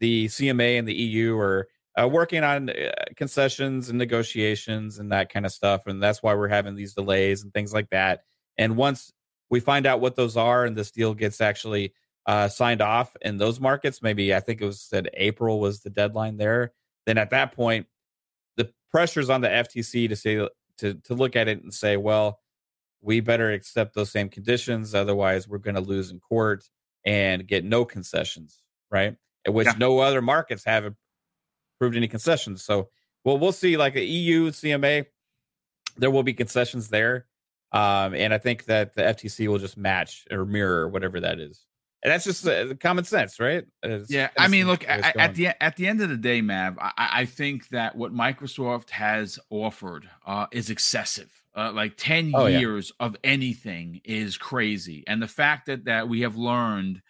the 0.00 0.26
CMA 0.26 0.76
and 0.76 0.88
the 0.88 0.94
EU 0.94 1.38
are 1.38 1.68
uh, 1.96 2.08
working 2.08 2.42
on 2.42 2.68
uh, 2.68 2.90
concessions 3.14 3.90
and 3.90 3.98
negotiations 3.98 4.98
and 4.98 5.12
that 5.12 5.32
kind 5.32 5.46
of 5.46 5.52
stuff, 5.52 5.86
and 5.86 6.02
that's 6.02 6.24
why 6.24 6.34
we're 6.34 6.48
having 6.48 6.74
these 6.74 6.94
delays 6.94 7.44
and 7.44 7.54
things 7.54 7.72
like 7.72 7.90
that. 7.90 8.24
And 8.58 8.76
once 8.76 9.12
we 9.50 9.60
find 9.60 9.86
out 9.86 10.00
what 10.00 10.16
those 10.16 10.36
are, 10.36 10.64
and 10.64 10.76
this 10.76 10.90
deal 10.90 11.14
gets 11.14 11.40
actually 11.40 11.94
uh, 12.26 12.48
signed 12.48 12.82
off 12.82 13.16
in 13.22 13.36
those 13.36 13.60
markets, 13.60 14.02
maybe 14.02 14.34
I 14.34 14.40
think 14.40 14.60
it 14.60 14.66
was 14.66 14.80
said 14.80 15.08
April 15.14 15.60
was 15.60 15.82
the 15.82 15.90
deadline 15.90 16.36
there. 16.36 16.72
Then 17.06 17.18
at 17.18 17.30
that 17.30 17.52
point, 17.52 17.86
the 18.56 18.72
pressure's 18.90 19.30
on 19.30 19.40
the 19.40 19.48
FTC 19.48 20.08
to 20.08 20.16
say 20.16 20.48
to 20.78 20.94
to 20.94 21.14
look 21.14 21.36
at 21.36 21.48
it 21.48 21.62
and 21.62 21.72
say, 21.72 21.96
well, 21.96 22.40
we 23.02 23.20
better 23.20 23.50
accept 23.50 23.94
those 23.94 24.10
same 24.10 24.28
conditions, 24.28 24.94
otherwise 24.94 25.48
we're 25.48 25.58
going 25.58 25.74
to 25.74 25.80
lose 25.80 26.10
in 26.10 26.20
court 26.20 26.68
and 27.04 27.46
get 27.46 27.64
no 27.64 27.84
concessions, 27.84 28.62
right? 28.90 29.16
At 29.46 29.54
which 29.54 29.66
yeah. 29.66 29.74
no 29.78 30.00
other 30.00 30.20
markets 30.20 30.64
have 30.64 30.92
approved 31.76 31.96
any 31.96 32.08
concessions. 32.08 32.62
So, 32.62 32.88
well, 33.24 33.38
we'll 33.38 33.52
see. 33.52 33.76
Like 33.76 33.94
the 33.94 34.04
EU, 34.04 34.50
CMA, 34.50 35.06
there 35.96 36.10
will 36.10 36.22
be 36.22 36.34
concessions 36.34 36.88
there, 36.88 37.26
um, 37.72 38.14
and 38.14 38.34
I 38.34 38.38
think 38.38 38.66
that 38.66 38.94
the 38.94 39.02
FTC 39.02 39.48
will 39.48 39.58
just 39.58 39.76
match 39.76 40.26
or 40.30 40.44
mirror 40.44 40.88
whatever 40.88 41.20
that 41.20 41.40
is. 41.40 41.64
And 42.02 42.10
that's 42.10 42.24
just 42.24 42.46
uh, 42.46 42.74
common 42.80 43.04
sense, 43.04 43.38
right? 43.38 43.64
It's, 43.82 44.10
yeah, 44.10 44.30
I 44.38 44.48
mean, 44.48 44.66
look 44.66 44.88
at, 44.88 45.16
at, 45.16 45.34
the 45.34 45.48
at 45.62 45.76
the 45.76 45.86
end 45.86 46.00
of 46.00 46.08
the 46.08 46.16
day, 46.16 46.40
Mav, 46.40 46.78
I, 46.78 46.92
I, 46.96 47.24
think 47.26 47.68
that 47.68 47.94
what 47.94 48.14
Microsoft 48.14 48.88
has 48.90 49.38
offered 49.50 50.08
uh, 50.26 50.46
is 50.50 50.70
excessive. 50.70 51.30
Uh, 51.54 51.72
like 51.72 51.98
ten 51.98 52.32
oh, 52.34 52.46
years 52.46 52.90
yeah. 52.98 53.06
of 53.06 53.16
anything 53.22 54.00
is 54.04 54.38
crazy, 54.38 55.04
and 55.06 55.20
the 55.20 55.28
fact 55.28 55.66
that 55.66 55.84
that 55.84 56.08
we 56.08 56.22
have 56.22 56.36
learned 56.36 57.02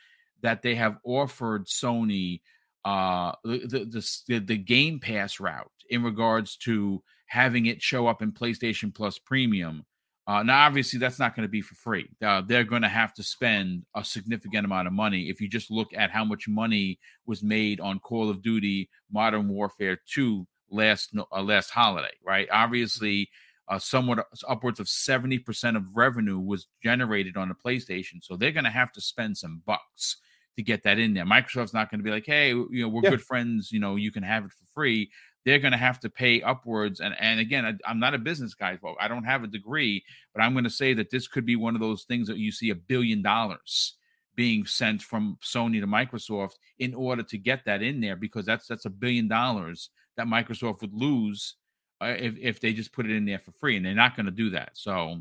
that 0.42 0.62
they 0.62 0.74
have 0.74 0.96
offered 1.04 1.66
Sony 1.66 2.40
uh, 2.84 3.32
the, 3.44 3.58
the 3.58 4.08
the 4.26 4.38
the 4.40 4.56
Game 4.56 4.98
Pass 4.98 5.38
route 5.38 5.70
in 5.88 6.02
regards 6.02 6.56
to 6.56 7.02
having 7.26 7.66
it 7.66 7.80
show 7.80 8.08
up 8.08 8.22
in 8.22 8.32
PlayStation 8.32 8.92
Plus 8.92 9.18
Premium 9.18 9.84
uh, 10.26 10.42
now, 10.42 10.66
obviously, 10.66 10.98
that's 10.98 11.18
not 11.18 11.34
going 11.34 11.46
to 11.46 11.50
be 11.50 11.60
for 11.60 11.74
free. 11.74 12.08
Uh, 12.24 12.42
they're 12.46 12.64
going 12.64 12.82
to 12.82 12.88
have 12.88 13.12
to 13.14 13.22
spend 13.22 13.84
a 13.96 14.04
significant 14.04 14.64
amount 14.64 14.86
of 14.86 14.92
money. 14.92 15.28
If 15.28 15.40
you 15.40 15.48
just 15.48 15.70
look 15.70 15.88
at 15.94 16.10
how 16.10 16.24
much 16.24 16.46
money 16.46 16.98
was 17.26 17.42
made 17.42 17.80
on 17.80 17.98
Call 17.98 18.30
of 18.30 18.42
Duty 18.42 18.90
Modern 19.10 19.48
Warfare 19.48 19.98
2 20.12 20.46
last 20.70 21.14
uh, 21.32 21.42
last 21.42 21.70
holiday, 21.70 22.12
right? 22.24 22.48
Obviously, 22.52 23.28
uh, 23.68 23.78
somewhat 23.78 24.26
upwards 24.48 24.80
of 24.80 24.86
70% 24.86 25.76
of 25.76 25.96
revenue 25.96 26.38
was 26.38 26.66
generated 26.82 27.36
on 27.36 27.48
the 27.48 27.54
PlayStation. 27.54 28.22
So 28.22 28.36
they're 28.36 28.52
going 28.52 28.64
to 28.64 28.70
have 28.70 28.92
to 28.92 29.00
spend 29.00 29.38
some 29.38 29.62
bucks 29.64 30.16
to 30.56 30.62
get 30.62 30.82
that 30.82 30.98
in 30.98 31.14
there. 31.14 31.24
Microsoft's 31.24 31.74
not 31.74 31.90
going 31.90 32.00
to 32.00 32.04
be 32.04 32.10
like, 32.10 32.26
hey, 32.26 32.48
you 32.48 32.68
know, 32.72 32.88
we're 32.88 33.02
yeah. 33.04 33.10
good 33.10 33.22
friends. 33.22 33.70
You 33.72 33.80
know, 33.80 33.96
you 33.96 34.12
can 34.12 34.22
have 34.22 34.44
it 34.44 34.50
for 34.50 34.64
free 34.74 35.10
they're 35.44 35.58
going 35.58 35.72
to 35.72 35.78
have 35.78 36.00
to 36.00 36.10
pay 36.10 36.42
upwards. 36.42 37.00
And 37.00 37.14
and 37.18 37.40
again, 37.40 37.64
I, 37.86 37.90
am 37.90 37.98
not 37.98 38.14
a 38.14 38.18
business 38.18 38.54
guy, 38.54 38.76
folks. 38.76 38.98
I 39.00 39.08
don't 39.08 39.24
have 39.24 39.42
a 39.42 39.48
degree, 39.48 40.04
but 40.34 40.42
I'm 40.42 40.52
going 40.52 40.64
to 40.64 40.70
say 40.70 40.94
that 40.94 41.10
this 41.10 41.28
could 41.28 41.46
be 41.46 41.56
one 41.56 41.74
of 41.74 41.80
those 41.80 42.04
things 42.04 42.28
that 42.28 42.38
you 42.38 42.52
see 42.52 42.70
a 42.70 42.74
billion 42.74 43.22
dollars 43.22 43.94
being 44.36 44.64
sent 44.64 45.02
from 45.02 45.38
Sony 45.42 45.80
to 45.80 45.86
Microsoft 45.86 46.54
in 46.78 46.94
order 46.94 47.22
to 47.22 47.38
get 47.38 47.64
that 47.64 47.82
in 47.82 48.00
there 48.00 48.16
because 48.16 48.46
that's 48.46 48.66
that's 48.66 48.84
a 48.84 48.90
billion 48.90 49.28
dollars 49.28 49.90
that 50.16 50.26
Microsoft 50.26 50.82
would 50.82 50.94
lose 50.94 51.56
uh, 52.00 52.14
if 52.18 52.34
if 52.38 52.60
they 52.60 52.72
just 52.72 52.92
put 52.92 53.06
it 53.06 53.12
in 53.12 53.24
there 53.24 53.38
for 53.38 53.52
free, 53.52 53.76
and 53.76 53.84
they're 53.84 53.94
not 53.94 54.16
going 54.16 54.26
to 54.26 54.32
do 54.32 54.50
that. 54.50 54.70
So 54.74 55.20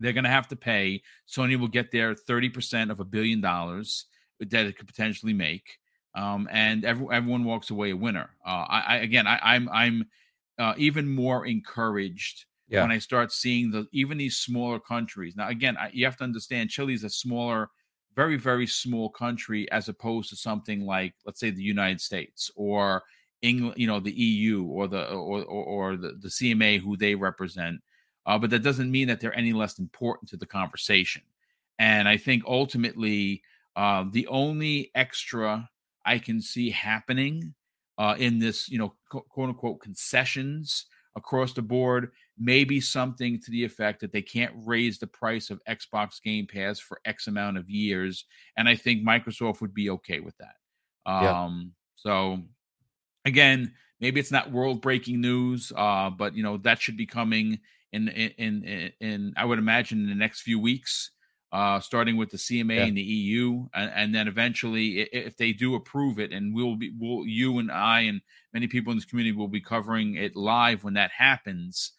they're 0.00 0.12
going 0.12 0.24
to 0.24 0.30
have 0.30 0.48
to 0.48 0.56
pay. 0.56 1.02
Sony 1.28 1.58
will 1.58 1.68
get 1.68 1.90
their 1.90 2.14
30% 2.14 2.90
of 2.90 3.00
a 3.00 3.04
billion 3.04 3.40
dollars 3.40 4.06
that 4.38 4.66
it 4.66 4.76
could 4.76 4.86
potentially 4.86 5.32
make 5.32 5.78
um, 6.14 6.48
and 6.50 6.84
every, 6.84 7.06
everyone 7.12 7.44
walks 7.44 7.70
away 7.70 7.90
a 7.90 7.96
winner. 7.96 8.30
Uh, 8.46 8.66
I, 8.68 8.80
I, 8.80 8.96
again, 8.96 9.26
I, 9.26 9.56
am 9.56 9.68
I'm, 9.68 9.74
I'm 9.74 10.06
uh, 10.58 10.74
even 10.76 11.08
more 11.08 11.46
encouraged 11.46 12.46
yeah. 12.68 12.82
when 12.82 12.90
I 12.90 12.98
start 12.98 13.32
seeing 13.32 13.70
the 13.70 13.86
even 13.92 14.18
these 14.18 14.36
smaller 14.36 14.78
countries. 14.78 15.36
Now, 15.36 15.48
again, 15.48 15.76
I, 15.76 15.90
you 15.92 16.04
have 16.04 16.16
to 16.18 16.24
understand 16.24 16.70
Chile 16.70 16.94
is 16.94 17.04
a 17.04 17.10
smaller, 17.10 17.70
very 18.14 18.36
very 18.36 18.66
small 18.66 19.10
country 19.10 19.70
as 19.70 19.88
opposed 19.88 20.30
to 20.30 20.36
something 20.36 20.84
like 20.84 21.14
let's 21.24 21.40
say 21.40 21.50
the 21.50 21.62
United 21.62 22.00
States 22.00 22.50
or 22.56 23.02
England, 23.42 23.76
you 23.78 23.86
know, 23.86 24.00
the 24.00 24.12
EU 24.12 24.64
or 24.64 24.88
the 24.88 25.08
or 25.10 25.44
or, 25.44 25.64
or 25.64 25.96
the, 25.96 26.18
the 26.20 26.28
CMA 26.28 26.80
who 26.80 26.96
they 26.96 27.14
represent. 27.14 27.80
Uh, 28.26 28.38
but 28.38 28.50
that 28.50 28.62
doesn't 28.62 28.90
mean 28.90 29.08
that 29.08 29.20
they're 29.20 29.36
any 29.36 29.52
less 29.52 29.78
important 29.78 30.28
to 30.28 30.36
the 30.36 30.46
conversation. 30.46 31.22
And 31.78 32.08
I 32.08 32.16
think 32.18 32.42
ultimately, 32.46 33.42
uh, 33.76 34.04
the 34.10 34.26
only 34.26 34.90
extra 34.94 35.70
I 36.08 36.18
can 36.18 36.40
see 36.40 36.70
happening 36.70 37.54
uh, 37.98 38.14
in 38.18 38.38
this, 38.38 38.68
you 38.70 38.78
know, 38.78 38.94
quote 39.10 39.50
unquote 39.50 39.80
concessions 39.80 40.86
across 41.14 41.52
the 41.52 41.60
board. 41.60 42.12
Maybe 42.38 42.80
something 42.80 43.38
to 43.42 43.50
the 43.50 43.62
effect 43.62 44.00
that 44.00 44.12
they 44.12 44.22
can't 44.22 44.54
raise 44.64 44.98
the 44.98 45.06
price 45.06 45.50
of 45.50 45.60
Xbox 45.68 46.22
Game 46.22 46.46
Pass 46.46 46.78
for 46.78 46.98
X 47.04 47.26
amount 47.26 47.58
of 47.58 47.68
years, 47.68 48.24
and 48.56 48.68
I 48.68 48.74
think 48.74 49.06
Microsoft 49.06 49.60
would 49.60 49.74
be 49.74 49.90
okay 49.90 50.20
with 50.20 50.36
that. 50.38 50.54
Um, 51.04 51.22
yeah. 51.22 51.58
So, 51.96 52.42
again, 53.26 53.74
maybe 54.00 54.18
it's 54.18 54.32
not 54.32 54.50
world 54.50 54.80
breaking 54.80 55.20
news, 55.20 55.72
uh, 55.76 56.08
but 56.08 56.34
you 56.34 56.42
know 56.42 56.56
that 56.58 56.80
should 56.80 56.96
be 56.96 57.06
coming 57.06 57.58
in 57.92 58.08
in 58.08 58.64
in, 58.64 58.92
in 59.00 59.34
I 59.36 59.44
would 59.44 59.58
imagine 59.58 60.04
in 60.04 60.08
the 60.08 60.14
next 60.14 60.40
few 60.40 60.58
weeks 60.58 61.10
uh, 61.52 61.80
starting 61.80 62.16
with 62.16 62.30
the 62.30 62.36
CMA 62.36 62.76
yeah. 62.76 62.84
and 62.84 62.96
the 62.96 63.02
EU, 63.02 63.66
and, 63.74 63.90
and, 63.94 64.14
then 64.14 64.28
eventually, 64.28 65.00
if 65.00 65.36
they 65.36 65.52
do 65.52 65.74
approve 65.74 66.18
it, 66.18 66.30
and 66.30 66.54
we'll 66.54 66.76
be, 66.76 66.92
we'll, 66.98 67.26
you 67.26 67.58
and 67.58 67.72
I 67.72 68.00
and 68.00 68.20
many 68.52 68.66
people 68.66 68.90
in 68.90 68.98
this 68.98 69.06
community 69.06 69.34
will 69.34 69.48
be 69.48 69.60
covering 69.60 70.16
it 70.16 70.36
live 70.36 70.84
when 70.84 70.94
that 70.94 71.10
happens. 71.10 71.92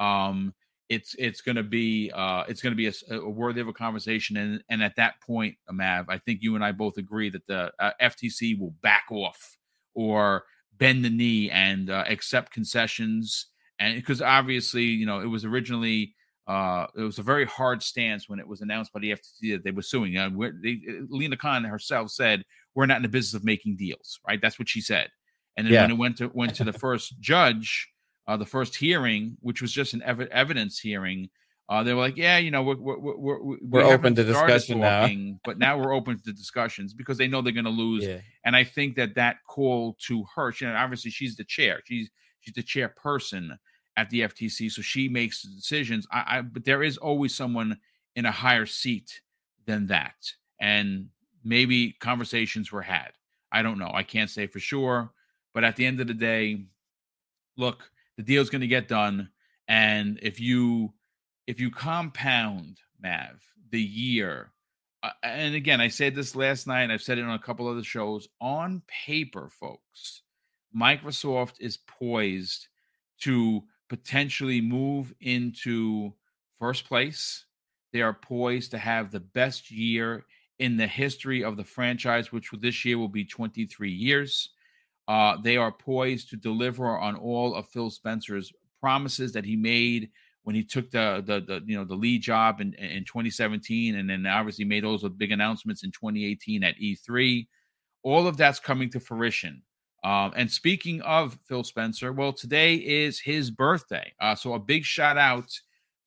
Um, 0.00 0.54
it's 0.88 1.14
it's 1.18 1.40
going 1.40 1.56
to 1.56 1.62
be 1.62 2.10
uh, 2.12 2.44
it's 2.48 2.60
going 2.60 2.72
to 2.72 2.76
be 2.76 2.88
a, 2.88 2.92
a, 3.14 3.28
worthy 3.28 3.60
of 3.60 3.68
a 3.68 3.72
conversation, 3.72 4.36
and 4.36 4.62
and 4.68 4.82
at 4.82 4.96
that 4.96 5.20
point, 5.20 5.56
Mav, 5.70 6.08
I 6.08 6.18
think 6.18 6.42
you 6.42 6.54
and 6.54 6.64
I 6.64 6.72
both 6.72 6.96
agree 6.96 7.30
that 7.30 7.46
the 7.46 7.72
uh, 7.78 7.92
FTC 8.00 8.58
will 8.58 8.74
back 8.82 9.04
off 9.10 9.56
or 9.94 10.44
bend 10.78 11.04
the 11.04 11.10
knee 11.10 11.50
and 11.50 11.90
uh, 11.90 12.04
accept 12.08 12.52
concessions, 12.52 13.46
and 13.78 13.96
because 13.96 14.20
obviously, 14.20 14.84
you 14.84 15.06
know, 15.06 15.20
it 15.20 15.26
was 15.26 15.44
originally 15.44 16.14
uh, 16.46 16.86
it 16.96 17.02
was 17.02 17.18
a 17.18 17.22
very 17.22 17.44
hard 17.44 17.82
stance 17.82 18.28
when 18.28 18.38
it 18.38 18.46
was 18.46 18.60
announced 18.60 18.92
by 18.92 19.00
the 19.00 19.12
FTC 19.12 19.52
that 19.52 19.64
they 19.64 19.72
were 19.72 19.82
suing. 19.82 20.16
Uh, 20.16 20.30
they, 20.62 20.80
Lina 21.08 21.36
Khan 21.36 21.64
herself 21.64 22.10
said, 22.10 22.44
"We're 22.74 22.86
not 22.86 22.98
in 22.98 23.02
the 23.02 23.08
business 23.08 23.34
of 23.34 23.44
making 23.44 23.76
deals." 23.76 24.20
Right? 24.26 24.40
That's 24.40 24.58
what 24.58 24.68
she 24.68 24.80
said. 24.80 25.08
And 25.56 25.66
then 25.66 25.74
yeah. 25.74 25.82
when 25.82 25.90
it 25.90 25.98
went 25.98 26.16
to 26.18 26.30
went 26.32 26.54
to 26.56 26.64
the 26.64 26.72
first 26.72 27.18
judge, 27.18 27.88
uh, 28.28 28.36
the 28.36 28.46
first 28.46 28.76
hearing, 28.76 29.36
which 29.40 29.60
was 29.60 29.72
just 29.72 29.92
an 29.94 30.02
ev- 30.02 30.20
evidence 30.20 30.78
hearing, 30.78 31.30
uh, 31.68 31.82
they 31.82 31.92
were 31.92 32.00
like, 32.00 32.16
"Yeah, 32.16 32.38
you 32.38 32.52
know, 32.52 32.62
we're 32.62 32.76
we're 32.76 32.98
we're, 32.98 33.42
we're, 33.42 33.58
we're 33.62 33.82
open 33.82 34.14
to 34.14 34.22
discussion 34.22 34.80
talking, 34.80 35.30
now, 35.30 35.38
but 35.44 35.58
now 35.58 35.78
we're 35.78 35.94
open 35.94 36.20
to 36.20 36.32
discussions 36.32 36.94
because 36.94 37.18
they 37.18 37.26
know 37.26 37.42
they're 37.42 37.52
going 37.52 37.64
to 37.64 37.70
lose." 37.70 38.04
Yeah. 38.04 38.20
And 38.44 38.54
I 38.54 38.62
think 38.62 38.94
that 38.96 39.16
that 39.16 39.38
call 39.48 39.96
to 40.06 40.24
her, 40.36 40.54
you 40.60 40.68
know, 40.68 40.76
obviously 40.76 41.10
she's 41.10 41.34
the 41.34 41.44
chair, 41.44 41.80
she's 41.84 42.08
she's 42.38 42.54
the 42.54 42.62
chairperson 42.62 43.56
at 43.96 44.10
the 44.10 44.20
FTC, 44.20 44.70
so 44.70 44.82
she 44.82 45.08
makes 45.08 45.42
decisions. 45.42 46.06
I, 46.10 46.38
I, 46.38 46.40
but 46.42 46.64
there 46.64 46.82
is 46.82 46.98
always 46.98 47.34
someone 47.34 47.78
in 48.14 48.26
a 48.26 48.32
higher 48.32 48.66
seat 48.66 49.20
than 49.66 49.86
that, 49.88 50.16
and 50.60 51.08
maybe 51.44 51.92
conversations 51.92 52.70
were 52.70 52.82
had. 52.82 53.12
I 53.52 53.62
don't 53.62 53.78
know. 53.78 53.90
I 53.92 54.02
can't 54.02 54.30
say 54.30 54.46
for 54.46 54.58
sure, 54.58 55.10
but 55.54 55.64
at 55.64 55.76
the 55.76 55.86
end 55.86 56.00
of 56.00 56.08
the 56.08 56.14
day, 56.14 56.64
look, 57.56 57.90
the 58.16 58.22
deal's 58.22 58.50
going 58.50 58.60
to 58.60 58.66
get 58.66 58.88
done, 58.88 59.30
and 59.68 60.18
if 60.22 60.40
you 60.40 60.92
if 61.46 61.60
you 61.60 61.70
compound 61.70 62.78
Mav 63.00 63.40
the 63.70 63.80
year. 63.80 64.52
Uh, 65.02 65.10
and 65.22 65.54
again, 65.54 65.80
I 65.80 65.88
said 65.88 66.14
this 66.14 66.34
last 66.34 66.66
night. 66.66 66.90
I've 66.90 67.02
said 67.02 67.18
it 67.18 67.24
on 67.24 67.34
a 67.34 67.38
couple 67.38 67.68
other 67.68 67.84
shows. 67.84 68.28
On 68.40 68.82
paper, 68.88 69.48
folks, 69.48 70.22
Microsoft 70.76 71.60
is 71.60 71.78
poised 71.86 72.68
to 73.20 73.62
potentially 73.88 74.60
move 74.60 75.14
into 75.20 76.12
first 76.58 76.86
place. 76.86 77.44
They 77.92 78.02
are 78.02 78.14
poised 78.14 78.72
to 78.72 78.78
have 78.78 79.10
the 79.10 79.20
best 79.20 79.70
year 79.70 80.24
in 80.58 80.76
the 80.76 80.86
history 80.86 81.44
of 81.44 81.56
the 81.56 81.64
franchise, 81.64 82.32
which 82.32 82.50
this 82.60 82.84
year 82.84 82.98
will 82.98 83.08
be 83.08 83.24
23 83.24 83.90
years. 83.90 84.50
Uh, 85.08 85.36
they 85.42 85.56
are 85.56 85.70
poised 85.70 86.30
to 86.30 86.36
deliver 86.36 86.86
on 86.86 87.14
all 87.16 87.54
of 87.54 87.68
Phil 87.68 87.90
Spencer's 87.90 88.52
promises 88.80 89.32
that 89.32 89.44
he 89.44 89.56
made 89.56 90.10
when 90.42 90.54
he 90.54 90.62
took 90.62 90.90
the 90.90 91.22
the, 91.26 91.40
the 91.40 91.62
you 91.66 91.76
know 91.76 91.84
the 91.84 91.94
lead 91.94 92.22
job 92.22 92.60
in, 92.60 92.72
in 92.74 93.04
2017, 93.04 93.96
and 93.96 94.08
then 94.08 94.26
obviously 94.26 94.64
made 94.64 94.84
those 94.84 95.02
big 95.10 95.32
announcements 95.32 95.84
in 95.84 95.90
2018 95.90 96.64
at 96.64 96.76
E3. 96.76 97.46
All 98.02 98.26
of 98.26 98.36
that's 98.36 98.60
coming 98.60 98.90
to 98.90 99.00
fruition. 99.00 99.62
Um, 100.04 100.32
and 100.36 100.50
speaking 100.50 101.00
of 101.02 101.38
Phil 101.48 101.64
Spencer, 101.64 102.12
well, 102.12 102.32
today 102.32 102.74
is 102.74 103.18
his 103.18 103.50
birthday. 103.50 104.12
Uh, 104.20 104.34
so 104.34 104.54
a 104.54 104.58
big 104.58 104.84
shout 104.84 105.18
out 105.18 105.50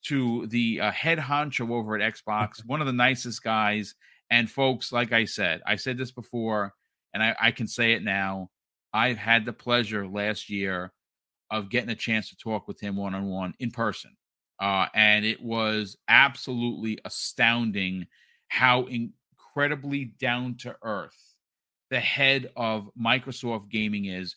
to 0.05 0.47
the 0.47 0.79
uh, 0.79 0.91
head 0.91 1.17
honcho 1.17 1.69
over 1.71 1.99
at 1.99 2.13
Xbox, 2.13 2.59
one 2.65 2.81
of 2.81 2.87
the 2.87 2.93
nicest 2.93 3.43
guys. 3.43 3.95
And 4.31 4.49
folks, 4.49 4.91
like 4.91 5.11
I 5.11 5.25
said, 5.25 5.61
I 5.65 5.75
said 5.75 5.97
this 5.97 6.11
before. 6.11 6.73
and 7.13 7.23
I, 7.23 7.35
I 7.39 7.51
can 7.51 7.67
say 7.67 7.93
it 7.93 8.03
now. 8.03 8.49
I've 8.93 9.17
had 9.17 9.45
the 9.45 9.53
pleasure 9.53 10.07
last 10.07 10.49
year 10.49 10.91
of 11.51 11.69
getting 11.69 11.89
a 11.89 11.95
chance 11.95 12.29
to 12.29 12.37
talk 12.37 12.67
with 12.67 12.79
him 12.79 12.95
one 12.95 13.15
on 13.15 13.27
one 13.27 13.53
in 13.59 13.71
person. 13.71 14.15
Uh, 14.59 14.87
and 14.93 15.25
it 15.25 15.41
was 15.41 15.97
absolutely 16.07 16.99
astounding 17.05 18.05
how 18.49 18.85
incredibly 18.85 20.05
down 20.19 20.55
to 20.57 20.75
earth 20.83 21.28
the 21.89 21.99
head 21.99 22.51
of 22.55 22.89
Microsoft 22.99 23.69
Gaming 23.69 24.05
is. 24.05 24.35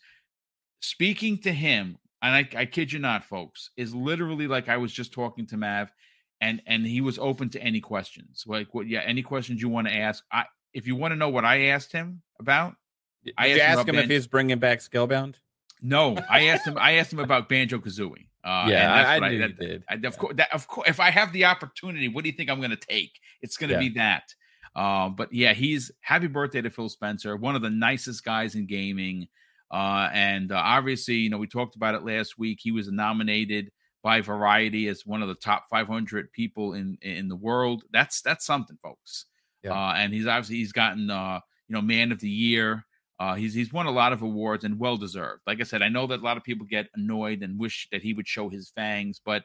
Speaking 0.81 1.39
to 1.39 1.53
him, 1.53 1.97
and 2.23 2.35
I, 2.35 2.61
I 2.61 2.65
kid 2.67 2.93
you 2.93 2.99
not, 2.99 3.25
folks, 3.25 3.71
is 3.77 3.95
literally 3.95 4.49
like 4.49 4.69
I 4.69 4.79
was 4.79 4.93
just 4.93 5.13
talking 5.13 5.47
to 5.47 5.57
Mav, 5.57 5.93
and 6.41 6.61
and 6.67 6.85
he 6.85 7.01
was 7.01 7.19
open 7.19 7.51
to 7.51 7.63
any 7.63 7.81
questions. 7.81 8.45
Like 8.47 8.75
what? 8.75 8.89
Yeah, 8.89 9.01
any 9.01 9.23
questions 9.23 9.63
you 9.63 9.69
want 9.69 9.87
to 9.87 9.95
ask. 9.95 10.25
I 10.33 10.45
if 10.75 10.87
you 10.87 10.97
want 10.97 11.13
to 11.13 11.17
know 11.17 11.29
what 11.29 11.45
I 11.45 11.67
asked 11.67 11.93
him 11.93 12.23
about, 12.41 12.75
did 13.25 13.35
I 13.39 13.49
asked 13.49 13.57
you 13.57 13.63
ask 13.63 13.89
him, 13.89 13.95
him 13.95 14.05
if 14.05 14.11
he's 14.11 14.27
bringing 14.27 14.59
back 14.59 14.81
Scalebound? 14.81 15.37
No, 15.81 16.17
I 16.31 16.47
asked 16.47 16.67
him. 16.67 16.77
I 16.79 16.93
asked 16.93 17.13
him 17.13 17.19
about 17.19 17.49
Banjo 17.49 17.79
Kazooie. 17.79 18.29
Uh, 18.45 18.67
yeah, 18.69 18.93
I, 18.93 19.03
I, 19.03 19.27
I 19.27 19.39
that, 19.39 19.59
did. 19.59 19.85
I, 19.89 19.95
of 19.95 20.03
yeah. 20.03 20.11
course, 20.11 20.35
that, 20.37 20.55
of 20.55 20.67
course, 20.67 20.89
if 20.89 21.01
I 21.01 21.11
have 21.11 21.33
the 21.33 21.45
opportunity, 21.45 22.09
what 22.09 22.25
do 22.25 22.31
you 22.31 22.37
think 22.37 22.51
I'm 22.51 22.59
going 22.59 22.71
to 22.71 22.77
take? 22.77 23.19
It's 23.41 23.57
going 23.57 23.69
to 23.69 23.75
yeah. 23.75 23.81
be 23.81 23.89
that. 23.91 24.35
Uh, 24.75 25.09
but 25.09 25.33
yeah, 25.33 25.53
he's 25.53 25.91
happy 26.01 26.27
birthday 26.27 26.63
to 26.63 26.71
Phil 26.71 26.89
Spencer, 26.89 27.37
one 27.37 27.57
of 27.57 27.63
the 27.63 27.71
nicest 27.71 28.25
guys 28.25 28.55
in 28.55 28.67
gaming. 28.67 29.29
Uh, 29.71 30.09
and 30.13 30.53
uh, 30.53 30.57
obviously, 30.57 31.15
you 31.15 31.31
know, 31.31 31.39
we 31.39 31.47
talked 31.47 31.77
about 31.77 31.95
it 31.95 32.05
last 32.05 32.39
week. 32.39 32.59
He 32.63 32.73
was 32.73 32.91
nominated 32.91 33.71
by 34.03 34.21
Variety 34.21 34.89
as 34.89 35.07
one 35.07 35.23
of 35.23 35.29
the 35.29 35.35
top 35.35 35.67
500 35.71 36.33
people 36.33 36.75
in 36.75 36.99
in 37.03 37.29
the 37.29 37.37
world. 37.37 37.85
That's 37.93 38.21
that's 38.21 38.45
something, 38.45 38.79
folks. 38.83 39.27
Yeah. 39.63 39.73
Uh, 39.73 39.95
and 39.95 40.13
he's 40.13 40.27
obviously 40.27 40.57
he's 40.57 40.73
gotten 40.73 41.11
uh, 41.11 41.41
you 41.69 41.75
know 41.75 41.83
Man 41.83 42.13
of 42.13 42.21
the 42.21 42.29
Year. 42.29 42.85
Uh, 43.21 43.35
he's 43.35 43.55
he's 43.55 43.73
won 43.73 43.87
a 43.87 43.91
lot 43.91 44.13
of 44.13 44.23
awards 44.23 44.65
and 44.65 44.79
well 44.79 44.97
deserved. 44.97 45.43
Like 45.47 45.61
I 45.61 45.65
said, 45.65 45.83
I 45.83 45.89
know 45.89 46.07
that 46.09 46.21
a 46.21 46.25
lot 46.25 46.37
of 46.37 46.45
people 46.45 46.67
get 46.67 46.89
annoyed 46.95 47.43
and 47.43 47.59
wish 47.59 47.89
that 47.93 48.03
he 48.03 48.15
would 48.15 48.27
show 48.27 48.49
his 48.49 48.73
fangs, 48.75 49.21
but 49.25 49.45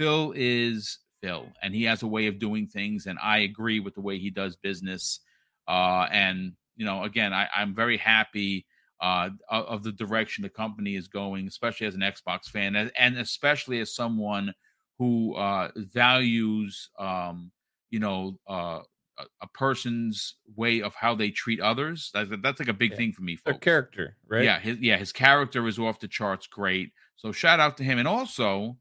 Phil 0.00 0.32
is 0.34 0.98
Phil, 1.22 1.46
and 1.62 1.74
he 1.74 1.84
has 1.84 2.02
a 2.02 2.06
way 2.06 2.26
of 2.26 2.38
doing 2.38 2.66
things, 2.66 3.06
and 3.06 3.18
I 3.22 3.38
agree 3.38 3.80
with 3.80 3.94
the 3.94 4.00
way 4.00 4.18
he 4.18 4.30
does 4.30 4.56
business. 4.56 5.20
Uh, 5.68 6.06
and 6.10 6.52
you 6.76 6.84
know, 6.84 7.04
again, 7.04 7.32
I, 7.32 7.48
I'm 7.54 7.74
very 7.74 7.96
happy 7.96 8.66
uh, 9.00 9.30
of 9.48 9.82
the 9.82 9.92
direction 9.92 10.42
the 10.42 10.48
company 10.48 10.96
is 10.96 11.08
going, 11.08 11.46
especially 11.46 11.86
as 11.86 11.94
an 11.94 12.00
Xbox 12.00 12.44
fan, 12.44 12.76
and 12.76 13.18
especially 13.18 13.80
as 13.80 13.94
someone 13.94 14.54
who 14.98 15.34
uh, 15.34 15.70
values, 15.76 16.90
um, 16.98 17.50
you 17.90 17.98
know, 17.98 18.38
uh, 18.48 18.80
a, 19.18 19.46
person's 19.54 20.36
way 20.56 20.80
of 20.82 20.94
how 20.94 21.14
they 21.14 21.30
treat 21.30 21.60
others. 21.60 22.10
That's, 22.14 22.30
that's 22.42 22.60
like 22.60 22.68
a 22.68 22.72
big 22.72 22.92
yeah. 22.92 22.96
thing 22.96 23.12
for 23.12 23.22
me. 23.22 23.36
Folks. 23.36 23.44
Their 23.44 23.58
character, 23.58 24.16
right? 24.28 24.44
Yeah, 24.44 24.58
his, 24.58 24.78
yeah, 24.78 24.96
his 24.96 25.12
character 25.12 25.66
is 25.66 25.78
off 25.78 26.00
the 26.00 26.08
charts. 26.08 26.46
Great. 26.46 26.92
So 27.16 27.32
shout 27.32 27.60
out 27.60 27.76
to 27.78 27.84
him, 27.84 27.98
and 27.98 28.08
also 28.08 28.76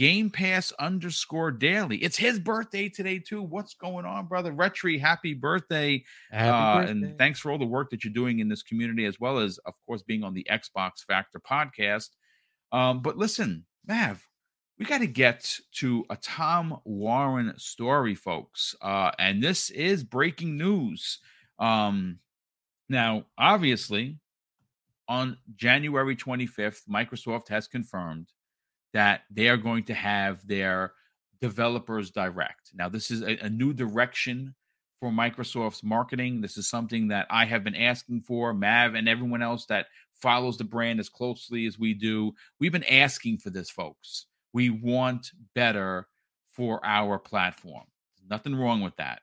Game 0.00 0.30
Pass 0.30 0.72
underscore 0.80 1.50
daily. 1.50 1.98
It's 1.98 2.16
his 2.16 2.38
birthday 2.38 2.88
today, 2.88 3.18
too. 3.18 3.42
What's 3.42 3.74
going 3.74 4.06
on, 4.06 4.28
brother? 4.28 4.50
Retri, 4.50 4.98
happy 4.98 5.34
birthday. 5.34 6.02
Happy 6.30 6.48
uh, 6.48 6.74
birthday. 6.78 6.90
And 6.90 7.18
thanks 7.18 7.38
for 7.38 7.52
all 7.52 7.58
the 7.58 7.66
work 7.66 7.90
that 7.90 8.02
you're 8.02 8.10
doing 8.14 8.38
in 8.38 8.48
this 8.48 8.62
community, 8.62 9.04
as 9.04 9.20
well 9.20 9.36
as, 9.36 9.58
of 9.66 9.74
course, 9.86 10.00
being 10.00 10.24
on 10.24 10.32
the 10.32 10.46
Xbox 10.50 11.04
Factor 11.06 11.38
podcast. 11.38 12.08
Um, 12.72 13.02
but 13.02 13.18
listen, 13.18 13.66
Mav, 13.86 14.26
we 14.78 14.86
got 14.86 15.00
to 15.00 15.06
get 15.06 15.58
to 15.72 16.06
a 16.08 16.16
Tom 16.16 16.80
Warren 16.86 17.52
story, 17.58 18.14
folks. 18.14 18.74
Uh, 18.80 19.10
and 19.18 19.42
this 19.42 19.68
is 19.68 20.02
breaking 20.02 20.56
news. 20.56 21.18
Um, 21.58 22.20
now, 22.88 23.26
obviously, 23.36 24.16
on 25.08 25.36
January 25.56 26.16
25th, 26.16 26.88
Microsoft 26.88 27.48
has 27.48 27.68
confirmed 27.68 28.28
that 28.92 29.22
they 29.30 29.48
are 29.48 29.56
going 29.56 29.84
to 29.84 29.94
have 29.94 30.46
their 30.46 30.92
developers 31.40 32.10
direct. 32.10 32.70
Now, 32.74 32.88
this 32.88 33.10
is 33.10 33.22
a, 33.22 33.38
a, 33.38 33.48
new 33.48 33.72
direction 33.72 34.54
for 35.00 35.10
Microsoft's 35.10 35.82
marketing. 35.82 36.40
This 36.40 36.58
is 36.58 36.68
something 36.68 37.08
that 37.08 37.26
I 37.30 37.46
have 37.46 37.64
been 37.64 37.74
asking 37.74 38.22
for, 38.22 38.52
Mav 38.52 38.94
and 38.94 39.08
everyone 39.08 39.42
else 39.42 39.66
that 39.66 39.86
follows 40.20 40.58
the 40.58 40.64
brand 40.64 41.00
as 41.00 41.08
closely 41.08 41.66
as 41.66 41.78
we 41.78 41.94
do. 41.94 42.32
We've 42.58 42.72
been 42.72 42.84
asking 42.84 43.38
for 43.38 43.50
this, 43.50 43.70
folks. 43.70 44.26
We 44.52 44.68
want 44.68 45.30
better 45.54 46.08
for 46.52 46.84
our 46.84 47.18
platform. 47.18 47.84
Nothing 48.28 48.54
wrong 48.54 48.82
with 48.82 48.96
that. 48.96 49.22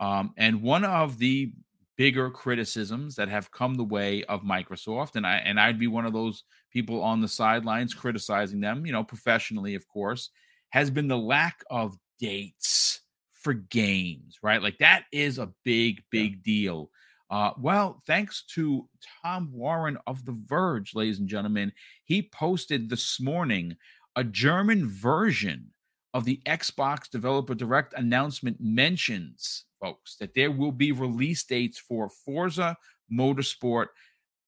Um, 0.00 0.32
and 0.36 0.62
one 0.62 0.84
of 0.84 1.18
the 1.18 1.52
bigger 1.96 2.30
criticisms 2.30 3.16
that 3.16 3.28
have 3.28 3.50
come 3.50 3.74
the 3.74 3.84
way 3.84 4.24
of 4.24 4.42
Microsoft, 4.42 5.16
and 5.16 5.26
I 5.26 5.36
and 5.38 5.60
I'd 5.60 5.78
be 5.78 5.88
one 5.88 6.06
of 6.06 6.12
those 6.12 6.44
people 6.78 7.02
on 7.02 7.20
the 7.20 7.28
sidelines 7.28 7.94
criticizing 7.94 8.60
them, 8.60 8.86
you 8.86 8.92
know, 8.92 9.04
professionally, 9.04 9.74
of 9.74 9.86
course, 9.88 10.30
has 10.70 10.90
been 10.90 11.08
the 11.08 11.18
lack 11.18 11.64
of 11.70 11.96
dates 12.20 13.00
for 13.32 13.54
games, 13.54 14.38
right? 14.42 14.62
Like 14.62 14.78
that 14.78 15.04
is 15.12 15.38
a 15.38 15.52
big, 15.64 16.02
big 16.10 16.32
yeah. 16.32 16.42
deal. 16.44 16.90
Uh, 17.30 17.50
well, 17.58 18.02
thanks 18.06 18.44
to 18.54 18.88
Tom 19.22 19.50
Warren 19.52 19.98
of 20.06 20.24
The 20.24 20.36
Verge, 20.46 20.94
ladies 20.94 21.18
and 21.18 21.28
gentlemen, 21.28 21.72
he 22.04 22.22
posted 22.22 22.88
this 22.88 23.20
morning 23.20 23.76
a 24.16 24.24
German 24.24 24.88
version 24.88 25.72
of 26.14 26.24
the 26.24 26.40
Xbox 26.46 27.10
Developer 27.10 27.54
Direct 27.54 27.92
announcement 27.94 28.56
mentions 28.60 29.64
folks, 29.80 30.16
that 30.16 30.34
there 30.34 30.50
will 30.50 30.72
be 30.72 30.92
release 30.92 31.44
dates 31.44 31.78
for 31.78 32.08
Forza 32.08 32.76
Motorsport, 33.12 33.86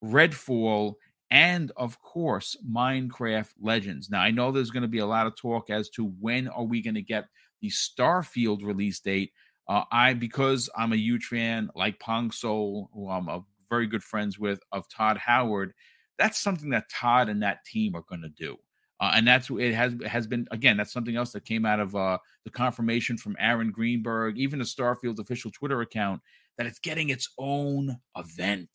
Redfall, 0.04 0.94
and 1.30 1.72
of 1.76 2.00
course 2.02 2.56
Minecraft 2.68 3.52
Legends. 3.60 4.10
Now 4.10 4.20
I 4.20 4.30
know 4.30 4.50
there's 4.50 4.70
going 4.70 4.82
to 4.82 4.88
be 4.88 4.98
a 4.98 5.06
lot 5.06 5.26
of 5.26 5.36
talk 5.36 5.70
as 5.70 5.88
to 5.90 6.06
when 6.20 6.48
are 6.48 6.64
we 6.64 6.82
going 6.82 6.94
to 6.94 7.02
get 7.02 7.26
the 7.60 7.70
Starfield 7.70 8.64
release 8.64 9.00
date. 9.00 9.32
Uh, 9.68 9.84
I 9.92 10.14
because 10.14 10.68
I'm 10.76 10.92
a 10.92 10.96
huge 10.96 11.26
fan, 11.26 11.70
like 11.76 12.00
Pong 12.00 12.30
Soul, 12.30 12.90
who 12.92 13.08
I'm 13.08 13.28
a 13.28 13.42
very 13.68 13.86
good 13.86 14.02
friends 14.02 14.38
with, 14.38 14.60
of 14.72 14.88
Todd 14.88 15.16
Howard. 15.18 15.72
That's 16.18 16.40
something 16.40 16.70
that 16.70 16.90
Todd 16.90 17.28
and 17.28 17.42
that 17.42 17.64
team 17.64 17.94
are 17.94 18.04
going 18.08 18.22
to 18.22 18.28
do. 18.28 18.56
Uh, 18.98 19.12
and 19.14 19.26
that's 19.26 19.48
it 19.48 19.72
has 19.72 19.94
has 20.06 20.26
been 20.26 20.46
again 20.50 20.76
that's 20.76 20.92
something 20.92 21.16
else 21.16 21.32
that 21.32 21.46
came 21.46 21.64
out 21.64 21.80
of 21.80 21.96
uh, 21.96 22.18
the 22.44 22.50
confirmation 22.50 23.16
from 23.16 23.36
Aaron 23.38 23.70
Greenberg, 23.70 24.38
even 24.38 24.58
the 24.58 24.64
Starfield 24.64 25.18
official 25.18 25.50
Twitter 25.50 25.80
account 25.80 26.20
that 26.58 26.66
it's 26.66 26.78
getting 26.78 27.08
its 27.08 27.30
own 27.38 27.96
event. 28.16 28.68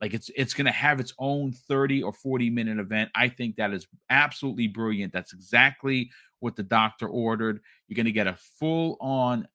Like 0.00 0.14
it's 0.14 0.30
it's 0.36 0.54
going 0.54 0.66
to 0.66 0.72
have 0.72 1.00
its 1.00 1.12
own 1.18 1.52
30 1.52 2.02
or 2.02 2.12
40 2.12 2.50
minute 2.50 2.78
event. 2.78 3.10
I 3.14 3.28
think 3.28 3.56
that 3.56 3.72
is 3.72 3.86
absolutely 4.10 4.68
brilliant. 4.68 5.12
That's 5.12 5.32
exactly 5.32 6.10
what 6.40 6.56
the 6.56 6.62
doctor 6.62 7.08
ordered. 7.08 7.60
You're 7.88 7.96
going 7.96 8.06
to 8.06 8.12
get 8.12 8.26
a 8.26 8.36
full 8.58 8.96
on 9.00 9.48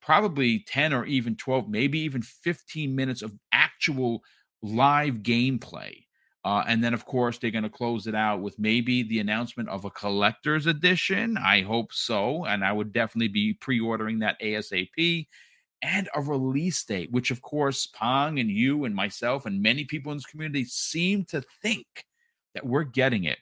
probably 0.00 0.60
10 0.60 0.92
or 0.92 1.04
even 1.04 1.36
12, 1.36 1.68
maybe 1.68 1.98
even 2.00 2.22
15 2.22 2.94
minutes 2.94 3.20
of 3.22 3.32
actual 3.52 4.22
live 4.62 5.16
gameplay 5.16 6.04
uh, 6.44 6.64
and 6.66 6.82
then, 6.82 6.92
of 6.92 7.04
course, 7.04 7.38
they're 7.38 7.52
going 7.52 7.62
to 7.62 7.70
close 7.70 8.06
it 8.06 8.14
out 8.14 8.40
with 8.40 8.58
maybe 8.58 9.04
the 9.04 9.20
announcement 9.20 9.68
of 9.68 9.84
a 9.84 9.90
collector's 9.90 10.66
edition. 10.66 11.36
I 11.36 11.60
hope 11.60 11.92
so. 11.92 12.44
And 12.44 12.64
I 12.64 12.72
would 12.72 12.92
definitely 12.92 13.28
be 13.28 13.54
pre 13.54 13.78
ordering 13.78 14.18
that 14.20 14.40
ASAP 14.40 15.28
and 15.82 16.08
a 16.14 16.20
release 16.20 16.82
date, 16.84 17.10
which, 17.10 17.30
of 17.30 17.42
course, 17.42 17.86
Pong 17.86 18.38
and 18.38 18.48
you 18.48 18.84
and 18.84 18.94
myself 18.94 19.46
and 19.46 19.60
many 19.60 19.84
people 19.84 20.12
in 20.12 20.18
this 20.18 20.26
community 20.26 20.64
seem 20.64 21.24
to 21.26 21.42
think 21.62 21.86
that 22.54 22.64
we're 22.64 22.84
getting 22.84 23.24
it 23.24 23.38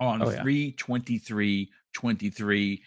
on 0.00 0.22
oh, 0.22 0.30
yeah. 0.30 0.42
323 0.42 1.70
23. 1.94 2.82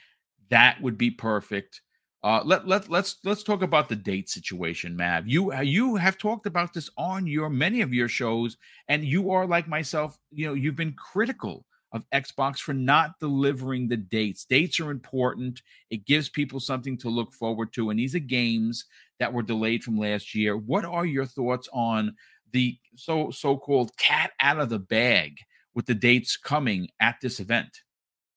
That 0.49 0.81
would 0.81 0.97
be 0.97 1.11
perfect. 1.11 1.81
Uh, 2.23 2.41
let 2.43 2.67
let 2.67 2.89
let's 2.89 3.17
let's 3.23 3.43
talk 3.43 3.61
about 3.61 3.87
the 3.87 3.95
date 3.95 4.29
situation, 4.29 4.95
Mav. 4.95 5.27
You 5.27 5.53
uh, 5.53 5.61
you 5.61 5.95
have 5.95 6.17
talked 6.17 6.47
about 6.47 6.73
this 6.73 6.89
on 6.97 7.27
your 7.27 7.49
many 7.49 7.81
of 7.81 7.93
your 7.93 8.07
shows, 8.07 8.57
and 8.87 9.05
you 9.05 9.29
are 9.29 9.45
like 9.45 9.67
myself. 9.67 10.17
You 10.31 10.47
know 10.47 10.53
you've 10.55 10.75
been 10.75 10.93
critical 10.93 11.65
of 11.95 12.05
Xbox 12.11 12.59
for 12.59 12.73
not 12.73 13.17
delivering 13.19 13.87
the 13.87 13.97
dates. 13.97 14.45
Dates 14.45 14.79
are 14.79 14.91
important. 14.91 15.61
It 15.89 16.05
gives 16.05 16.27
people 16.27 16.59
something 16.59 16.97
to 16.97 17.09
look 17.09 17.33
forward 17.33 17.73
to, 17.73 17.89
and 17.89 17.97
these 17.97 18.13
are 18.13 18.19
games 18.19 18.85
that 19.19 19.31
were 19.31 19.41
delayed 19.41 19.83
from 19.83 19.97
last 19.97 20.35
year. 20.35 20.57
What 20.57 20.83
are 20.83 21.05
your 21.05 21.25
thoughts 21.25 21.69
on 21.71 22.15
the 22.51 22.77
so 22.95 23.31
so-called 23.31 23.95
cat 23.97 24.31
out 24.41 24.59
of 24.59 24.69
the 24.69 24.79
bag 24.79 25.37
with 25.73 25.85
the 25.85 25.95
dates 25.95 26.35
coming 26.35 26.89
at 26.99 27.15
this 27.21 27.39
event? 27.39 27.81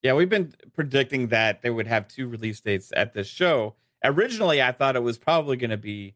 Yeah, 0.02 0.12
we've 0.12 0.30
been 0.30 0.54
predicting 0.74 1.26
that 1.28 1.60
they 1.60 1.70
would 1.70 1.88
have 1.88 2.06
two 2.06 2.28
release 2.28 2.60
dates 2.60 2.92
at 2.94 3.12
this 3.12 3.26
show. 3.26 3.74
Originally, 4.04 4.62
I 4.62 4.70
thought 4.70 4.94
it 4.94 5.02
was 5.02 5.18
probably 5.18 5.56
going 5.56 5.70
to 5.70 5.76
be 5.76 6.14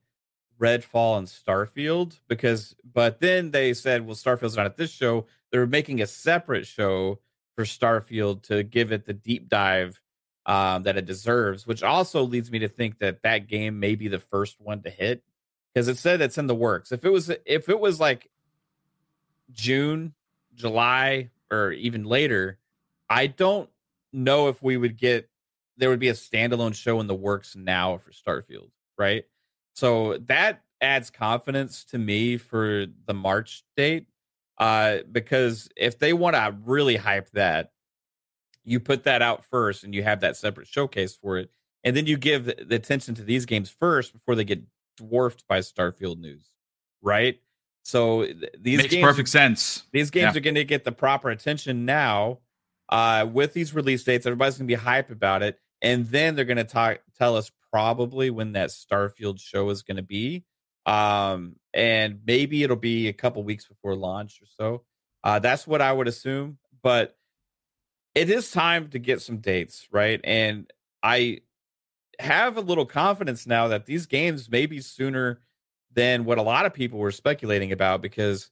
Redfall 0.60 1.18
and 1.18 1.26
Starfield 1.26 2.20
because, 2.28 2.76
but 2.84 3.18
then 3.18 3.50
they 3.50 3.74
said, 3.74 4.06
well, 4.06 4.14
Starfield's 4.14 4.56
not 4.56 4.66
at 4.66 4.76
this 4.76 4.92
show. 4.92 5.26
They're 5.50 5.66
making 5.66 6.00
a 6.00 6.06
separate 6.06 6.68
show 6.68 7.18
for 7.54 7.64
Starfield 7.64 8.42
to 8.44 8.62
give 8.62 8.92
it 8.92 9.04
the 9.04 9.12
deep 9.12 9.48
dive 9.48 10.00
um, 10.46 10.82
that 10.84 10.96
it 10.96 11.06
deserves, 11.06 11.66
which 11.66 11.82
also 11.82 12.22
leads 12.22 12.50
me 12.50 12.60
to 12.60 12.68
think 12.68 12.98
that 12.98 13.22
that 13.22 13.46
game 13.46 13.78
may 13.78 13.94
be 13.94 14.08
the 14.08 14.18
first 14.18 14.60
one 14.60 14.82
to 14.82 14.90
hit 14.90 15.22
because 15.72 15.88
it 15.88 15.98
said 15.98 16.20
it's 16.20 16.38
in 16.38 16.46
the 16.46 16.54
works. 16.54 16.92
If 16.92 17.04
it 17.04 17.10
was 17.10 17.30
if 17.46 17.68
it 17.68 17.78
was 17.78 18.00
like 18.00 18.30
June, 19.52 20.14
July, 20.54 21.30
or 21.50 21.72
even 21.72 22.04
later, 22.04 22.58
I 23.08 23.26
don't 23.26 23.68
know 24.12 24.48
if 24.48 24.62
we 24.62 24.76
would 24.76 24.96
get 24.96 25.28
there 25.76 25.88
would 25.88 26.00
be 26.00 26.08
a 26.08 26.14
standalone 26.14 26.74
show 26.74 27.00
in 27.00 27.06
the 27.06 27.14
works 27.14 27.56
now 27.56 27.98
for 27.98 28.10
Starfield, 28.10 28.70
right? 28.98 29.24
So 29.74 30.18
that 30.26 30.62
adds 30.80 31.10
confidence 31.10 31.84
to 31.84 31.98
me 31.98 32.36
for 32.36 32.86
the 33.06 33.14
March 33.14 33.64
date. 33.76 34.06
Uh, 34.58 34.98
because 35.10 35.68
if 35.76 35.98
they 35.98 36.12
want 36.12 36.36
to 36.36 36.56
really 36.64 36.96
hype 36.96 37.30
that, 37.30 37.72
you 38.64 38.78
put 38.78 39.04
that 39.04 39.22
out 39.22 39.44
first 39.44 39.84
and 39.84 39.94
you 39.94 40.02
have 40.02 40.20
that 40.20 40.36
separate 40.36 40.68
showcase 40.68 41.14
for 41.14 41.38
it. 41.38 41.50
And 41.84 41.96
then 41.96 42.06
you 42.06 42.16
give 42.16 42.46
the 42.46 42.76
attention 42.76 43.14
to 43.16 43.24
these 43.24 43.44
games 43.44 43.68
first 43.68 44.12
before 44.12 44.36
they 44.36 44.44
get 44.44 44.62
dwarfed 44.96 45.44
by 45.48 45.58
Starfield 45.58 46.18
news, 46.18 46.44
right? 47.00 47.40
So 47.82 48.26
these 48.58 48.78
makes 48.78 48.90
games, 48.90 49.04
perfect 49.04 49.28
sense. 49.28 49.84
These 49.92 50.10
games 50.10 50.34
yeah. 50.34 50.38
are 50.38 50.42
going 50.42 50.54
to 50.54 50.64
get 50.64 50.84
the 50.84 50.92
proper 50.92 51.30
attention 51.30 51.84
now 51.84 52.38
uh, 52.88 53.26
with 53.30 53.52
these 53.52 53.74
release 53.74 54.04
dates. 54.04 54.26
Everybody's 54.26 54.58
going 54.58 54.68
to 54.68 54.76
be 54.76 54.80
hype 54.80 55.10
about 55.10 55.42
it, 55.42 55.58
and 55.80 56.06
then 56.06 56.36
they're 56.36 56.44
going 56.44 56.58
to 56.58 56.64
talk 56.64 57.00
tell 57.18 57.36
us 57.36 57.50
probably 57.72 58.30
when 58.30 58.52
that 58.52 58.70
Starfield 58.70 59.40
show 59.40 59.68
is 59.70 59.82
going 59.82 59.96
to 59.96 60.02
be, 60.02 60.44
um, 60.86 61.56
and 61.74 62.20
maybe 62.26 62.62
it'll 62.62 62.76
be 62.76 63.08
a 63.08 63.12
couple 63.12 63.42
weeks 63.42 63.66
before 63.66 63.94
launch 63.94 64.40
or 64.42 64.46
so. 64.58 64.84
Uh, 65.24 65.38
that's 65.38 65.66
what 65.66 65.80
I 65.80 65.92
would 65.92 66.08
assume, 66.08 66.58
but 66.82 67.16
it 68.14 68.28
is 68.28 68.50
time 68.50 68.88
to 68.88 68.98
get 68.98 69.22
some 69.22 69.38
dates, 69.38 69.86
right? 69.90 70.20
And 70.24 70.70
I 71.02 71.40
have 72.18 72.56
a 72.56 72.60
little 72.60 72.86
confidence 72.86 73.46
now 73.46 73.68
that 73.68 73.86
these 73.86 74.06
games 74.06 74.50
may 74.50 74.66
be 74.66 74.80
sooner 74.80 75.40
than 75.94 76.24
what 76.24 76.38
a 76.38 76.42
lot 76.42 76.66
of 76.66 76.74
people 76.74 76.98
were 76.98 77.10
speculating 77.10 77.72
about 77.72 78.02
because 78.02 78.50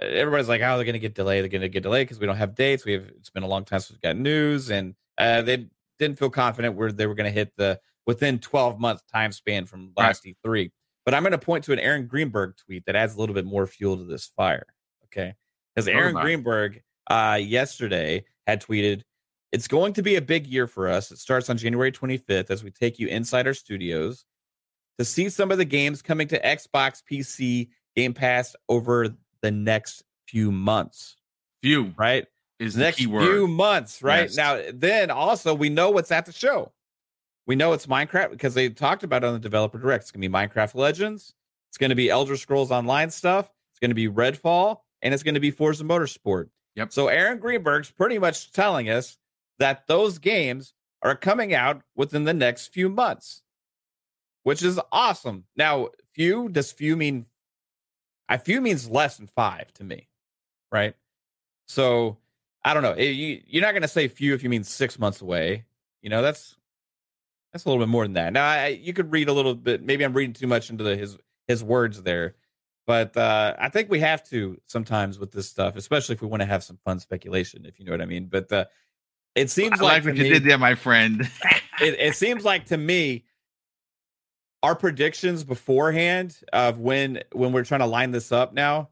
uh, 0.00 0.06
everybody's 0.06 0.48
like, 0.48 0.60
oh, 0.60 0.76
they're 0.76 0.84
going 0.84 0.94
to 0.94 0.98
get 0.98 1.14
delayed. 1.14 1.42
They're 1.42 1.48
going 1.48 1.62
to 1.62 1.68
get 1.68 1.82
delayed 1.82 2.06
because 2.06 2.20
we 2.20 2.26
don't 2.26 2.36
have 2.36 2.54
dates. 2.54 2.84
We 2.84 2.92
have 2.92 3.08
it's 3.16 3.30
been 3.30 3.42
a 3.42 3.48
long 3.48 3.64
time 3.64 3.80
since 3.80 3.92
we've 3.92 4.00
got 4.00 4.16
news, 4.16 4.70
and 4.70 4.94
uh, 5.18 5.42
they 5.42 5.68
didn't 5.98 6.18
feel 6.18 6.30
confident 6.30 6.76
where 6.76 6.92
they 6.92 7.06
were 7.06 7.14
going 7.14 7.32
to 7.32 7.38
hit 7.38 7.52
the 7.56 7.80
within 8.06 8.38
12 8.38 8.80
month 8.80 9.02
time 9.12 9.32
span 9.32 9.66
from 9.66 9.92
last 9.96 10.24
right. 10.24 10.36
E3. 10.44 10.70
But 11.04 11.14
I'm 11.14 11.22
going 11.22 11.32
to 11.32 11.38
point 11.38 11.64
to 11.64 11.72
an 11.72 11.78
Aaron 11.78 12.06
Greenberg 12.06 12.56
tweet 12.56 12.86
that 12.86 12.94
adds 12.94 13.14
a 13.14 13.18
little 13.18 13.34
bit 13.34 13.44
more 13.44 13.66
fuel 13.66 13.96
to 13.96 14.04
this 14.04 14.26
fire. 14.36 14.66
Okay, 15.06 15.34
because 15.74 15.88
Aaron 15.88 16.14
Greenberg 16.14 16.82
uh, 17.10 17.38
yesterday 17.40 18.24
had 18.46 18.62
tweeted, 18.62 19.02
"It's 19.50 19.68
going 19.68 19.94
to 19.94 20.02
be 20.02 20.16
a 20.16 20.22
big 20.22 20.46
year 20.46 20.66
for 20.66 20.88
us. 20.88 21.10
It 21.10 21.18
starts 21.18 21.50
on 21.50 21.56
January 21.56 21.92
25th 21.92 22.50
as 22.50 22.62
we 22.62 22.70
take 22.70 22.98
you 22.98 23.08
inside 23.08 23.46
our 23.46 23.54
studios." 23.54 24.24
to 24.98 25.04
see 25.04 25.28
some 25.28 25.50
of 25.50 25.58
the 25.58 25.64
games 25.64 26.02
coming 26.02 26.28
to 26.28 26.40
Xbox, 26.40 27.02
PC, 27.10 27.68
Game 27.96 28.14
Pass 28.14 28.54
over 28.68 29.08
the 29.40 29.50
next 29.50 30.04
few 30.28 30.52
months. 30.52 31.16
Few, 31.62 31.92
right? 31.96 32.26
Is 32.58 32.76
next 32.76 32.98
few 32.98 33.48
months, 33.48 34.02
right? 34.02 34.30
Yes. 34.30 34.36
Now, 34.36 34.60
then 34.72 35.10
also 35.10 35.54
we 35.54 35.68
know 35.68 35.90
what's 35.90 36.12
at 36.12 36.26
the 36.26 36.32
show. 36.32 36.72
We 37.46 37.56
know 37.56 37.72
it's 37.72 37.86
Minecraft 37.86 38.30
because 38.30 38.54
they 38.54 38.68
talked 38.68 39.02
about 39.02 39.24
it 39.24 39.26
on 39.26 39.32
the 39.34 39.40
developer 39.40 39.78
direct. 39.78 40.04
It's 40.04 40.10
gonna 40.10 40.28
be 40.28 40.32
Minecraft 40.32 40.74
Legends. 40.74 41.34
It's 41.70 41.78
gonna 41.78 41.94
be 41.94 42.10
Elder 42.10 42.36
Scrolls 42.36 42.70
Online 42.70 43.10
stuff. 43.10 43.50
It's 43.72 43.80
gonna 43.80 43.94
be 43.94 44.08
Redfall, 44.08 44.78
and 45.00 45.12
it's 45.12 45.22
gonna 45.22 45.40
be 45.40 45.50
Forza 45.50 45.84
Motorsport. 45.84 46.48
Yep. 46.76 46.92
So 46.92 47.08
Aaron 47.08 47.38
Greenberg's 47.38 47.90
pretty 47.90 48.18
much 48.18 48.52
telling 48.52 48.88
us 48.88 49.18
that 49.58 49.86
those 49.86 50.18
games 50.18 50.74
are 51.02 51.16
coming 51.16 51.52
out 51.52 51.82
within 51.96 52.24
the 52.24 52.34
next 52.34 52.68
few 52.68 52.88
months 52.88 53.42
which 54.42 54.62
is 54.62 54.80
awesome. 54.90 55.44
Now, 55.56 55.88
few 56.14 56.48
does 56.48 56.72
few 56.72 56.96
mean? 56.96 57.26
I 58.28 58.38
few 58.38 58.60
means 58.60 58.88
less 58.88 59.16
than 59.16 59.26
five 59.26 59.72
to 59.74 59.84
me, 59.84 60.08
right? 60.70 60.94
So 61.66 62.18
I 62.64 62.74
don't 62.74 62.82
know. 62.82 62.92
Eh, 62.92 63.10
you, 63.10 63.42
you're 63.46 63.62
not 63.62 63.72
going 63.72 63.82
to 63.82 63.88
say 63.88 64.08
few 64.08 64.34
if 64.34 64.42
you 64.42 64.48
mean 64.48 64.64
six 64.64 64.98
months 64.98 65.20
away. 65.20 65.64
You 66.00 66.10
know, 66.10 66.22
that's 66.22 66.56
that's 67.52 67.64
a 67.64 67.68
little 67.68 67.82
bit 67.82 67.90
more 67.90 68.04
than 68.04 68.14
that. 68.14 68.32
Now, 68.32 68.46
I, 68.46 68.68
you 68.68 68.92
could 68.92 69.12
read 69.12 69.28
a 69.28 69.32
little 69.32 69.54
bit. 69.54 69.82
Maybe 69.82 70.04
I'm 70.04 70.12
reading 70.14 70.32
too 70.32 70.46
much 70.46 70.70
into 70.70 70.84
the, 70.84 70.96
his 70.96 71.18
his 71.48 71.62
words 71.62 72.02
there, 72.02 72.36
but 72.86 73.16
uh, 73.16 73.54
I 73.58 73.68
think 73.68 73.90
we 73.90 74.00
have 74.00 74.26
to 74.30 74.60
sometimes 74.66 75.18
with 75.18 75.32
this 75.32 75.48
stuff, 75.48 75.76
especially 75.76 76.14
if 76.14 76.22
we 76.22 76.28
want 76.28 76.40
to 76.40 76.46
have 76.46 76.64
some 76.64 76.78
fun 76.84 76.98
speculation, 76.98 77.66
if 77.66 77.78
you 77.78 77.84
know 77.84 77.92
what 77.92 78.00
I 78.00 78.06
mean. 78.06 78.26
But 78.26 78.50
uh, 78.52 78.64
it 79.34 79.50
seems 79.50 79.80
I 79.80 79.84
like, 79.84 79.92
like 79.92 80.04
what 80.04 80.16
you 80.16 80.32
did 80.32 80.44
there, 80.44 80.58
my 80.58 80.74
friend. 80.74 81.20
it, 81.80 81.98
it 81.98 82.16
seems 82.16 82.44
like 82.44 82.66
to 82.66 82.76
me 82.76 83.24
our 84.62 84.76
predictions 84.76 85.44
beforehand 85.44 86.38
of 86.52 86.78
when 86.78 87.22
when 87.32 87.52
we're 87.52 87.64
trying 87.64 87.80
to 87.80 87.86
line 87.86 88.10
this 88.10 88.32
up 88.32 88.52
now 88.52 88.88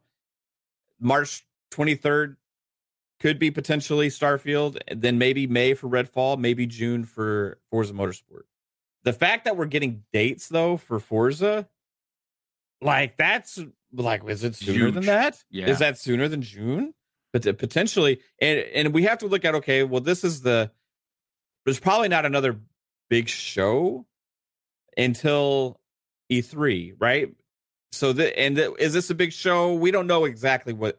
march 0.99 1.47
23rd 1.73 2.37
could 3.21 3.39
be 3.39 3.51
potentially 3.51 4.09
starfield 4.09 4.79
then 4.95 5.19
maybe 5.19 5.47
may 5.47 5.75
for 5.75 5.89
redfall 5.89 6.39
maybe 6.39 6.67
june 6.67 7.05
for 7.05 7.59
forza 7.71 7.93
motorsport 7.93 8.43
the 9.05 9.13
fact 9.13 9.45
that 9.45 9.57
we're 9.57 9.67
getting 9.67 10.05
dates 10.13 10.49
though 10.49 10.77
for 10.77 11.01
forza 11.01 11.69
like 12.81 13.17
that's 13.17 13.59
like 13.93 14.23
is 14.29 14.45
it 14.45 14.55
sooner 14.55 14.87
Huge. 14.87 14.95
than 14.95 15.07
that 15.07 15.43
yeah. 15.51 15.69
is 15.69 15.79
that 15.79 15.99
sooner 15.99 16.29
than 16.29 16.43
june 16.43 16.95
but 17.33 17.43
potentially 17.59 18.21
and 18.41 18.59
and 18.59 18.95
we 18.95 19.05
have 19.05 19.19
to 19.19 19.27
look 19.27 19.45
at 19.45 19.55
okay 19.57 19.83
well 19.85 20.01
this 20.01 20.25
is 20.25 20.43
the 20.43 20.71
there's 21.65 21.81
probably 21.81 22.09
not 22.09 22.25
another 22.25 22.59
big 23.09 23.29
show 23.29 24.07
until 24.97 25.81
E3, 26.31 26.95
right? 26.99 27.29
So 27.93 28.13
the 28.13 28.39
and 28.39 28.57
the, 28.57 28.73
is 28.75 28.93
this 28.93 29.11
a 29.11 29.15
big 29.15 29.33
show? 29.33 29.75
We 29.75 29.91
don't 29.91 30.07
know 30.07 30.25
exactly 30.25 30.73
what 30.73 30.99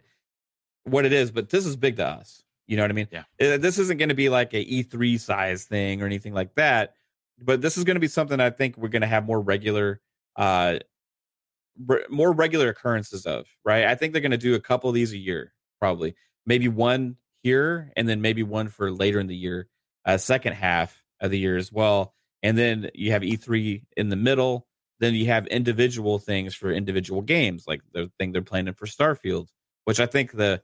what 0.83 1.05
it 1.05 1.13
is, 1.13 1.31
but 1.31 1.49
this 1.49 1.65
is 1.65 1.75
big 1.75 1.97
to 1.97 2.05
us. 2.05 2.43
You 2.67 2.77
know 2.77 2.83
what 2.83 2.91
I 2.91 2.93
mean? 2.93 3.07
Yeah. 3.11 3.23
Uh, 3.41 3.57
this 3.57 3.79
isn't 3.79 3.97
going 3.97 4.09
to 4.09 4.15
be 4.15 4.29
like 4.29 4.53
a 4.53 4.63
E3 4.63 5.19
size 5.19 5.65
thing 5.65 6.01
or 6.01 6.05
anything 6.05 6.33
like 6.33 6.55
that, 6.55 6.95
but 7.41 7.61
this 7.61 7.77
is 7.77 7.83
going 7.83 7.95
to 7.95 8.01
be 8.01 8.07
something 8.07 8.39
I 8.39 8.49
think 8.49 8.77
we're 8.77 8.89
going 8.89 9.01
to 9.01 9.07
have 9.07 9.25
more 9.25 9.41
regular 9.41 10.01
uh 10.35 10.79
re- 11.85 12.05
more 12.09 12.31
regular 12.31 12.69
occurrences 12.69 13.25
of, 13.25 13.47
right? 13.65 13.85
I 13.85 13.95
think 13.95 14.13
they're 14.13 14.21
going 14.21 14.31
to 14.31 14.37
do 14.37 14.55
a 14.55 14.59
couple 14.59 14.89
of 14.89 14.93
these 14.93 15.11
a 15.13 15.17
year, 15.17 15.53
probably. 15.79 16.15
Maybe 16.45 16.67
one 16.67 17.17
here 17.43 17.91
and 17.95 18.07
then 18.07 18.21
maybe 18.21 18.43
one 18.43 18.69
for 18.69 18.91
later 18.91 19.19
in 19.19 19.27
the 19.27 19.35
year, 19.35 19.67
uh 20.05 20.17
second 20.17 20.53
half 20.53 21.03
of 21.19 21.31
the 21.31 21.39
year 21.39 21.57
as 21.57 21.71
well 21.71 22.13
and 22.43 22.57
then 22.57 22.89
you 22.93 23.11
have 23.11 23.21
E3 23.21 23.83
in 23.97 24.09
the 24.09 24.15
middle. 24.15 24.67
Then 24.99 25.15
you 25.15 25.27
have 25.27 25.47
individual 25.47 26.19
things 26.19 26.53
for 26.53 26.71
individual 26.71 27.21
games, 27.21 27.65
like 27.67 27.81
the 27.91 28.11
thing 28.19 28.31
they're 28.31 28.41
planning 28.41 28.75
for 28.75 28.85
Starfield, 28.85 29.47
which 29.85 29.99
I 29.99 30.05
think 30.05 30.31
the 30.31 30.61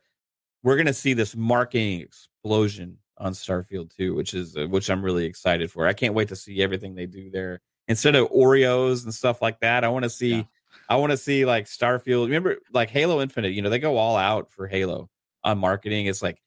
we're 0.64 0.76
going 0.76 0.88
to 0.88 0.94
see 0.94 1.14
this 1.14 1.36
marketing 1.36 2.02
explosion 2.02 2.98
on 3.18 3.34
Starfield 3.34 3.96
too, 3.96 4.14
which 4.16 4.34
is 4.34 4.56
uh, 4.56 4.68
which 4.68 4.90
I'm 4.90 5.04
really 5.04 5.26
excited 5.26 5.72
for. 5.72 5.88
I 5.88 5.94
can't 5.94 6.14
wait 6.14 6.30
to 6.30 6.36
see 6.36 6.62
everything 6.62 6.96
they 6.96 7.06
do 7.06 7.30
there. 7.30 7.62
Instead 7.88 8.16
of 8.16 8.30
Oreos 8.30 9.04
and 9.04 9.14
stuff 9.14 9.42
like 9.42 9.60
that, 9.62 9.84
I 9.84 9.90
want 9.90 10.04
to 10.04 10.10
see 10.10 10.36
yeah. 10.36 10.44
I 10.90 10.96
want 10.98 11.12
to 11.12 11.18
see 11.18 11.46
like 11.46 11.66
Starfield. 11.66 12.26
Remember 12.26 12.58
like 12.74 12.90
Halo 12.90 13.22
Infinite, 13.22 13.54
you 13.54 13.62
know, 13.62 13.70
they 13.70 13.80
go 13.80 13.98
all 13.98 14.18
out 14.18 14.52
for 14.52 14.68
Halo 14.68 15.10
on 15.44 15.58
marketing. 15.58 16.06
It's 16.06 16.22
like 16.22 16.42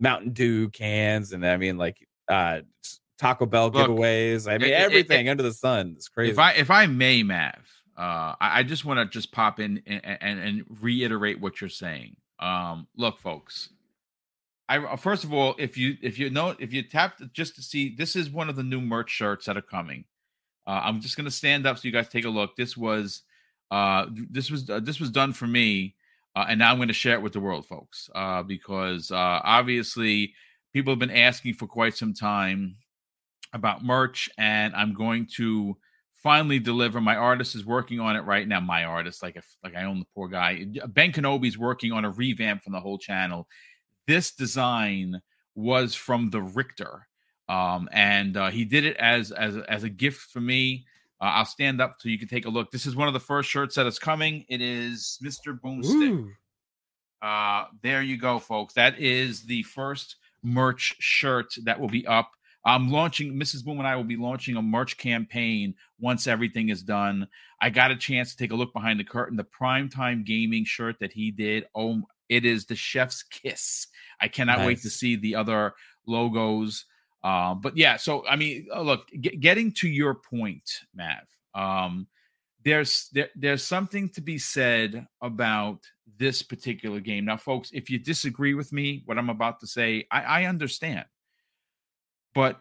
Mountain 0.00 0.32
Dew 0.32 0.68
cans 0.70 1.32
and 1.32 1.46
I 1.46 1.56
mean 1.56 1.78
like 1.78 2.06
uh 2.28 2.60
Taco 3.18 3.46
Bell 3.46 3.70
Look, 3.70 3.88
giveaways. 3.88 4.50
I 4.50 4.58
mean, 4.58 4.70
it, 4.70 4.74
everything 4.74 5.26
it, 5.26 5.28
it, 5.28 5.30
under 5.30 5.42
the 5.42 5.52
sun. 5.52 5.94
It's 5.96 6.08
crazy. 6.08 6.32
If 6.32 6.38
I 6.38 6.52
if 6.52 6.70
I 6.70 6.86
may, 6.86 7.22
Mav, 7.22 7.54
uh, 7.96 8.34
I, 8.40 8.60
I 8.60 8.62
just 8.62 8.84
want 8.84 8.98
to 8.98 9.06
just 9.06 9.32
pop 9.32 9.58
in 9.58 9.82
and, 9.86 10.00
and, 10.04 10.38
and 10.38 10.64
reiterate 10.80 11.40
what 11.40 11.60
you're 11.60 11.70
saying. 11.70 12.16
Um, 12.38 12.86
look, 12.96 13.18
folks. 13.18 13.70
I 14.68 14.78
uh, 14.78 14.96
first 14.96 15.24
of 15.24 15.32
all, 15.32 15.54
if 15.58 15.76
you 15.76 15.96
if 16.02 16.18
you 16.18 16.30
know 16.30 16.54
if 16.58 16.72
you 16.72 16.82
tap 16.82 17.18
just 17.32 17.56
to 17.56 17.62
see, 17.62 17.94
this 17.94 18.16
is 18.16 18.30
one 18.30 18.48
of 18.48 18.56
the 18.56 18.62
new 18.62 18.80
merch 18.80 19.10
shirts 19.10 19.46
that 19.46 19.56
are 19.56 19.62
coming. 19.62 20.04
Uh, 20.66 20.80
I'm 20.84 21.00
just 21.00 21.16
gonna 21.16 21.30
stand 21.30 21.66
up 21.66 21.78
so 21.78 21.86
you 21.86 21.92
guys 21.92 22.08
take 22.08 22.24
a 22.24 22.30
look. 22.30 22.56
This 22.56 22.76
was 22.76 23.22
uh 23.70 24.06
this 24.30 24.50
was 24.50 24.68
uh, 24.68 24.80
this 24.80 25.00
was 25.00 25.10
done 25.10 25.32
for 25.32 25.46
me, 25.46 25.94
uh, 26.34 26.46
and 26.48 26.58
now 26.58 26.70
I'm 26.70 26.78
going 26.78 26.88
to 26.88 26.94
share 26.94 27.14
it 27.14 27.22
with 27.22 27.32
the 27.32 27.40
world, 27.40 27.66
folks, 27.66 28.10
uh, 28.14 28.42
because 28.42 29.10
obviously 29.12 30.34
people 30.72 30.92
have 30.92 30.98
been 30.98 31.10
asking 31.10 31.54
for 31.54 31.66
quite 31.66 31.96
some 31.96 32.12
time 32.14 32.76
about 33.52 33.84
merch, 33.84 34.28
and 34.38 34.74
I'm 34.74 34.94
going 34.94 35.26
to 35.36 35.76
finally 36.22 36.58
deliver. 36.58 37.00
My 37.00 37.16
artist 37.16 37.54
is 37.54 37.64
working 37.64 38.00
on 38.00 38.16
it 38.16 38.20
right 38.20 38.46
now. 38.46 38.60
My 38.60 38.84
artist, 38.84 39.22
like 39.22 39.36
if 39.36 39.46
like 39.62 39.76
I 39.76 39.84
own 39.84 40.00
the 40.00 40.06
poor 40.14 40.28
guy. 40.28 40.66
Ben 40.88 41.12
Kenobi's 41.12 41.56
working 41.56 41.92
on 41.92 42.04
a 42.04 42.10
revamp 42.10 42.62
from 42.62 42.72
the 42.72 42.80
whole 42.80 42.98
channel. 42.98 43.46
This 44.06 44.32
design 44.32 45.20
was 45.54 45.94
from 45.94 46.30
the 46.30 46.42
Richter, 46.42 47.06
um, 47.48 47.88
and 47.92 48.36
uh, 48.36 48.50
he 48.50 48.64
did 48.64 48.84
it 48.84 48.96
as 48.96 49.32
as 49.32 49.56
as 49.68 49.84
a 49.84 49.88
gift 49.88 50.20
for 50.30 50.40
me. 50.40 50.86
Uh, 51.20 51.24
I'll 51.24 51.44
stand 51.46 51.80
up 51.80 51.96
so 51.98 52.08
you 52.08 52.18
can 52.18 52.28
take 52.28 52.46
a 52.46 52.50
look. 52.50 52.70
This 52.70 52.86
is 52.86 52.94
one 52.94 53.08
of 53.08 53.14
the 53.14 53.20
first 53.20 53.48
shirts 53.48 53.74
that 53.76 53.86
is 53.86 53.98
coming. 53.98 54.44
It 54.48 54.60
is 54.60 55.18
Mr. 55.22 55.58
Boomstick. 55.58 56.28
Uh, 57.22 57.64
there 57.82 58.02
you 58.02 58.18
go, 58.18 58.38
folks. 58.38 58.74
That 58.74 58.98
is 58.98 59.42
the 59.44 59.62
first 59.62 60.16
merch 60.42 60.94
shirt 60.98 61.54
that 61.64 61.80
will 61.80 61.88
be 61.88 62.06
up 62.06 62.30
I'm 62.66 62.90
launching. 62.90 63.32
Mrs. 63.34 63.64
Boom 63.64 63.78
and 63.78 63.86
I 63.86 63.94
will 63.94 64.04
be 64.04 64.16
launching 64.16 64.56
a 64.56 64.62
merch 64.62 64.96
campaign 64.96 65.76
once 66.00 66.26
everything 66.26 66.68
is 66.68 66.82
done. 66.82 67.28
I 67.60 67.70
got 67.70 67.92
a 67.92 67.96
chance 67.96 68.32
to 68.32 68.36
take 68.36 68.50
a 68.50 68.56
look 68.56 68.72
behind 68.72 68.98
the 68.98 69.04
curtain. 69.04 69.36
The 69.36 69.44
primetime 69.44 70.26
gaming 70.26 70.64
shirt 70.64 70.96
that 70.98 71.12
he 71.12 71.30
did. 71.30 71.66
Oh, 71.76 72.02
it 72.28 72.44
is 72.44 72.66
the 72.66 72.76
chef's 72.76 73.22
kiss. 73.22 73.86
I 74.20 74.28
cannot 74.28 74.58
nice. 74.58 74.66
wait 74.66 74.82
to 74.82 74.90
see 74.90 75.16
the 75.16 75.34
other 75.34 75.74
logos. 76.06 76.84
Uh, 77.22 77.54
but 77.54 77.76
yeah, 77.76 77.96
so 77.96 78.26
I 78.26 78.36
mean, 78.36 78.68
uh, 78.74 78.82
look, 78.82 79.08
getting 79.20 79.72
to 79.72 79.88
your 79.88 80.14
point, 80.14 80.70
Mav. 80.94 81.26
Um, 81.54 82.06
there's 82.64 83.08
there, 83.12 83.30
there's 83.34 83.62
something 83.62 84.08
to 84.10 84.20
be 84.20 84.38
said 84.38 85.06
about 85.22 85.80
this 86.18 86.42
particular 86.42 87.00
game. 87.00 87.24
Now, 87.24 87.36
folks, 87.36 87.70
if 87.72 87.90
you 87.90 87.98
disagree 87.98 88.54
with 88.54 88.72
me, 88.72 89.02
what 89.06 89.18
I'm 89.18 89.30
about 89.30 89.60
to 89.60 89.66
say, 89.66 90.06
I, 90.10 90.22
I 90.22 90.44
understand 90.44 91.04
but 92.36 92.60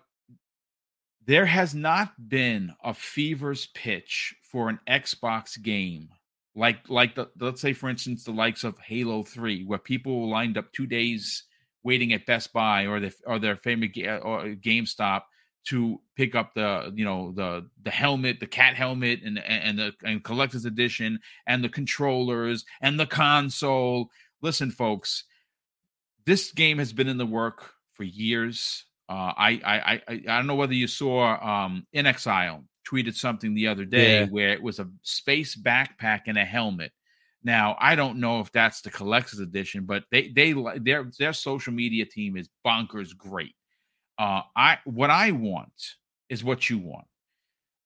there 1.26 1.46
has 1.46 1.76
not 1.76 2.14
been 2.30 2.74
a 2.82 2.94
fever's 2.94 3.66
pitch 3.66 4.34
for 4.42 4.70
an 4.70 4.80
Xbox 4.88 5.62
game 5.62 6.08
like 6.56 6.80
like 6.90 7.16
the 7.16 7.30
let's 7.40 7.62
say 7.62 7.74
for 7.74 7.90
instance 7.90 8.24
the 8.24 8.32
likes 8.32 8.64
of 8.64 8.78
Halo 8.80 9.24
3 9.24 9.66
where 9.66 9.80
people 9.80 10.30
lined 10.30 10.58
up 10.58 10.72
2 10.74 10.88
days 10.88 11.44
waiting 11.84 12.14
at 12.14 12.26
Best 12.26 12.54
Buy 12.54 12.86
or 12.86 13.00
the 13.00 13.14
or 13.26 13.40
their 13.40 13.58
favorite 13.58 13.98
or 14.24 14.56
GameStop 14.56 15.24
to 15.66 16.00
pick 16.16 16.36
up 16.36 16.54
the 16.54 16.92
you 16.96 17.04
know 17.04 17.32
the 17.34 17.68
the 17.84 17.92
helmet 17.92 18.40
the 18.40 18.48
cat 18.48 18.76
helmet 18.76 19.22
and 19.24 19.40
and 19.40 19.78
the 19.78 19.94
and 20.04 20.24
collector's 20.24 20.66
edition 20.66 21.20
and 21.48 21.64
the 21.64 21.70
controllers 21.70 22.66
and 22.82 23.00
the 23.00 23.08
console. 23.08 24.10
Listen 24.42 24.72
folks 24.72 25.26
this 26.26 26.52
game 26.52 26.80
has 26.80 26.92
been 26.92 27.08
in 27.08 27.18
the 27.18 27.26
work 27.26 27.72
for 27.94 28.04
years. 28.04 28.86
Uh, 29.08 29.32
I, 29.38 29.62
I 29.64 29.78
I 29.78 30.02
I 30.10 30.38
don't 30.38 30.48
know 30.48 30.56
whether 30.56 30.74
you 30.74 30.88
saw 30.88 31.38
um, 31.42 31.86
inXile 31.96 32.64
tweeted 32.90 33.16
something 33.16 33.54
the 33.54 33.68
other 33.68 33.86
day 33.86 34.22
yeah. 34.22 34.26
where 34.28 34.50
it 34.50 34.62
was 34.62 34.80
a 34.80 34.90
space 35.02 35.56
backpack 35.56 36.22
and 36.28 36.38
a 36.38 36.46
helmet. 36.46 36.92
Now 37.44 37.76
I 37.80 37.96
don't 37.96 38.20
know 38.20 38.40
if 38.40 38.52
that's 38.52 38.82
the 38.82 38.90
collector's 38.90 39.40
edition, 39.40 39.86
but 39.86 40.04
they 40.12 40.30
they 40.30 40.54
their 40.78 41.10
their 41.18 41.34
social 41.34 41.74
media 41.74 42.06
team 42.06 42.38
is 42.38 42.50
bonkers 42.66 43.16
great. 43.16 43.56
Uh, 44.18 44.42
I 44.56 44.80
what 44.86 45.10
I 45.10 45.32
want 45.32 45.74
is 46.30 46.44
what 46.44 46.70
you 46.70 46.80
want. 46.80 47.08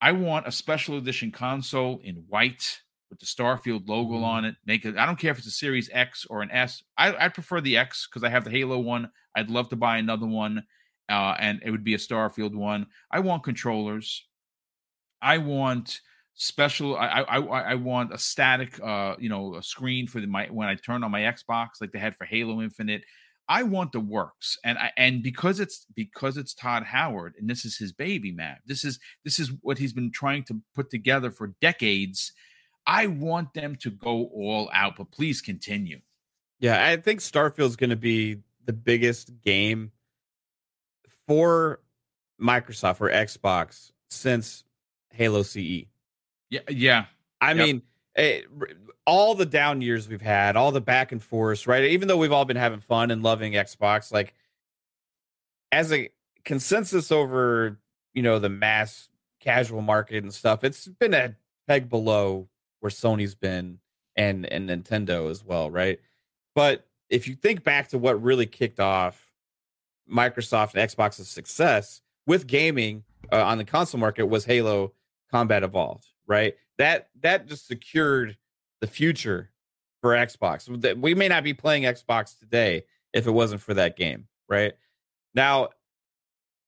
I 0.01 0.13
want 0.13 0.47
a 0.47 0.51
special 0.51 0.97
edition 0.97 1.31
console 1.31 1.99
in 2.03 2.23
white 2.29 2.79
with 3.09 3.19
the 3.19 3.25
Starfield 3.25 3.89
logo 3.89 4.13
mm-hmm. 4.13 4.23
on 4.23 4.45
it. 4.45 4.55
Make 4.65 4.85
it. 4.85 4.97
I 4.97 5.05
don't 5.05 5.19
care 5.19 5.31
if 5.31 5.39
it's 5.39 5.47
a 5.47 5.51
Series 5.51 5.89
X 5.91 6.25
or 6.29 6.41
an 6.41 6.51
S. 6.51 6.83
I 6.97 7.25
I 7.25 7.27
prefer 7.29 7.59
the 7.59 7.77
X 7.77 8.07
because 8.07 8.23
I 8.23 8.29
have 8.29 8.45
the 8.45 8.51
Halo 8.51 8.79
one. 8.79 9.11
I'd 9.35 9.49
love 9.49 9.69
to 9.69 9.75
buy 9.75 9.97
another 9.97 10.25
one 10.25 10.63
uh, 11.09 11.35
and 11.39 11.59
it 11.63 11.71
would 11.71 11.83
be 11.83 11.95
a 11.95 11.97
Starfield 11.97 12.55
one. 12.55 12.85
I 13.11 13.19
want 13.19 13.43
controllers. 13.43 14.25
I 15.21 15.37
want 15.39 16.01
special. 16.35 16.95
I 16.95 17.21
I 17.21 17.39
I 17.39 17.75
want 17.75 18.13
a 18.13 18.17
static, 18.17 18.79
uh, 18.81 19.15
you 19.19 19.29
know, 19.29 19.55
a 19.55 19.63
screen 19.63 20.07
for 20.07 20.19
the, 20.19 20.27
my 20.27 20.47
when 20.47 20.67
I 20.67 20.75
turn 20.75 21.03
on 21.03 21.11
my 21.11 21.21
Xbox, 21.21 21.81
like 21.81 21.91
they 21.91 21.99
had 21.99 22.15
for 22.15 22.25
Halo 22.25 22.61
Infinite. 22.61 23.03
I 23.47 23.63
want 23.63 23.91
the 23.91 23.99
works, 23.99 24.57
and 24.63 24.77
I 24.77 24.91
and 24.95 25.23
because 25.23 25.59
it's 25.59 25.85
because 25.95 26.37
it's 26.37 26.53
Todd 26.53 26.83
Howard, 26.83 27.33
and 27.39 27.49
this 27.49 27.65
is 27.65 27.77
his 27.77 27.91
baby, 27.91 28.31
man. 28.31 28.57
This 28.65 28.85
is 28.85 28.99
this 29.25 29.39
is 29.39 29.51
what 29.61 29.77
he's 29.79 29.93
been 29.93 30.11
trying 30.11 30.43
to 30.45 30.61
put 30.75 30.89
together 30.89 31.31
for 31.31 31.55
decades. 31.59 32.31
I 32.85 33.07
want 33.07 33.53
them 33.53 33.75
to 33.77 33.89
go 33.91 34.29
all 34.33 34.69
out, 34.73 34.97
but 34.97 35.11
please 35.11 35.41
continue. 35.41 35.99
Yeah, 36.59 36.85
I 36.85 36.97
think 36.97 37.21
Starfield's 37.21 37.75
going 37.75 37.91
to 37.91 37.95
be 37.95 38.37
the 38.65 38.73
biggest 38.73 39.31
game 39.41 39.91
for 41.27 41.81
Microsoft 42.41 43.01
or 43.01 43.09
Xbox 43.09 43.91
since 44.09 44.63
Halo 45.11 45.43
CE. 45.43 45.85
Yeah, 46.49 46.61
yeah. 46.69 47.05
I 47.41 47.53
yep. 47.53 47.57
mean, 47.57 47.81
it, 48.15 48.45
eh, 48.49 48.65
all 49.05 49.33
the 49.33 49.45
down 49.45 49.81
years 49.81 50.07
we've 50.07 50.21
had, 50.21 50.55
all 50.55 50.71
the 50.71 50.81
back 50.81 51.11
and 51.11 51.21
forth, 51.21 51.65
right? 51.65 51.83
Even 51.85 52.07
though 52.07 52.17
we've 52.17 52.31
all 52.31 52.45
been 52.45 52.57
having 52.57 52.79
fun 52.79 53.11
and 53.11 53.23
loving 53.23 53.53
Xbox, 53.53 54.11
like 54.11 54.33
as 55.71 55.91
a 55.91 56.09
consensus 56.45 57.11
over, 57.11 57.79
you 58.13 58.21
know, 58.21 58.39
the 58.39 58.49
mass 58.49 59.09
casual 59.39 59.81
market 59.81 60.23
and 60.23 60.33
stuff, 60.33 60.63
it's 60.63 60.87
been 60.87 61.13
a 61.13 61.35
peg 61.67 61.89
below 61.89 62.47
where 62.81 62.91
Sony's 62.91 63.35
been 63.35 63.79
and 64.15 64.45
and 64.45 64.69
Nintendo 64.69 65.29
as 65.29 65.43
well, 65.43 65.71
right? 65.71 65.99
But 66.53 66.85
if 67.09 67.27
you 67.27 67.35
think 67.35 67.63
back 67.63 67.89
to 67.89 67.97
what 67.97 68.21
really 68.21 68.45
kicked 68.45 68.79
off 68.79 69.31
Microsoft 70.11 70.75
and 70.75 70.89
Xbox's 70.89 71.29
success 71.29 72.01
with 72.25 72.47
gaming 72.47 73.03
uh, 73.31 73.43
on 73.43 73.57
the 73.57 73.65
console 73.65 73.99
market 73.99 74.25
was 74.25 74.45
Halo 74.45 74.93
Combat 75.31 75.63
Evolved, 75.63 76.07
right? 76.27 76.55
That 76.77 77.09
that 77.21 77.47
just 77.47 77.67
secured 77.67 78.37
the 78.81 78.87
future 78.87 79.51
for 80.01 80.11
Xbox. 80.11 80.97
We 80.97 81.13
may 81.13 81.27
not 81.27 81.43
be 81.43 81.53
playing 81.53 81.83
Xbox 81.83 82.37
today 82.37 82.83
if 83.13 83.27
it 83.27 83.31
wasn't 83.31 83.61
for 83.61 83.73
that 83.73 83.97
game, 83.97 84.27
right? 84.47 84.73
Now, 85.33 85.69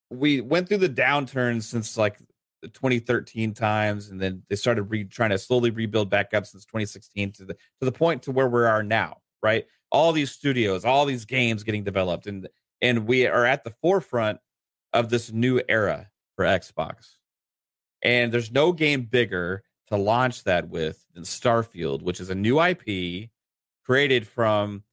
we 0.09 0.41
went 0.41 0.68
through 0.68 0.78
the 0.78 0.89
downturn 0.89 1.64
since 1.64 1.97
like 1.97 2.20
the 2.62 2.68
2013 2.68 3.53
times, 3.53 4.09
and 4.09 4.22
then 4.22 4.43
they 4.49 4.55
started 4.55 4.84
re- 4.84 5.03
trying 5.05 5.32
to 5.32 5.38
slowly 5.38 5.72
rebuild 5.72 6.09
back 6.09 6.34
up 6.34 6.45
since 6.45 6.66
2016 6.66 7.32
to 7.34 7.45
the 7.45 7.53
to 7.53 7.86
the 7.86 7.91
point 7.91 8.24
to 8.24 8.32
where 8.32 8.49
we 8.49 8.64
are 8.64 8.84
now, 8.84 9.18
right? 9.41 9.66
All 9.91 10.12
these 10.12 10.32
studios, 10.32 10.86
all 10.86 11.05
these 11.05 11.26
games 11.26 11.64
getting 11.64 11.84
developed, 11.84 12.28
and 12.28 12.47
and 12.82 13.07
we 13.07 13.26
are 13.28 13.45
at 13.45 13.64
the 13.64 13.74
forefront 13.82 14.39
of 14.93 15.09
this 15.09 15.32
new 15.32 15.62
era 15.70 16.09
for 16.36 16.45
Xbox. 16.45 17.16
And 18.04 18.32
there's 18.32 18.52
no 18.52 18.72
game 18.72 19.04
bigger 19.04 19.64
to 19.88 19.97
launch 19.97 20.43
that 20.45 20.70
with 20.70 21.06
than 21.14 21.24
Starfield, 21.24 22.02
which 22.02 22.20
is 22.20 22.30
a 22.30 22.36
new 22.36 22.62
IP 22.62 23.30
created 23.86 24.28
from 24.28 24.84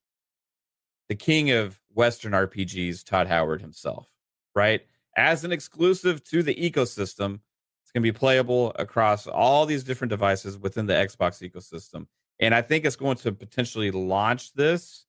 the 1.09 1.15
king 1.15 1.51
of 1.51 1.79
Western 1.95 2.33
RPGs, 2.33 3.05
Todd 3.05 3.27
Howard 3.27 3.61
himself, 3.61 4.09
right? 4.55 4.83
As 5.17 5.45
an 5.45 5.53
exclusive 5.53 6.23
to 6.25 6.43
the 6.43 6.55
ecosystem, 6.55 7.41
it's 7.83 7.93
going 7.93 8.03
to 8.03 8.13
be 8.13 8.13
playable 8.13 8.73
across 8.77 9.27
all 9.27 9.65
these 9.67 9.85
different 9.85 10.11
devices 10.11 10.59
within 10.59 10.87
the 10.87 10.95
Xbox 10.95 11.49
ecosystem. 11.49 12.07
And 12.41 12.55
I 12.55 12.63
think 12.63 12.85
it's 12.85 12.97
going 12.97 13.17
to 13.19 13.33
potentially 13.33 13.91
launch 13.91 14.53
this 14.53 15.07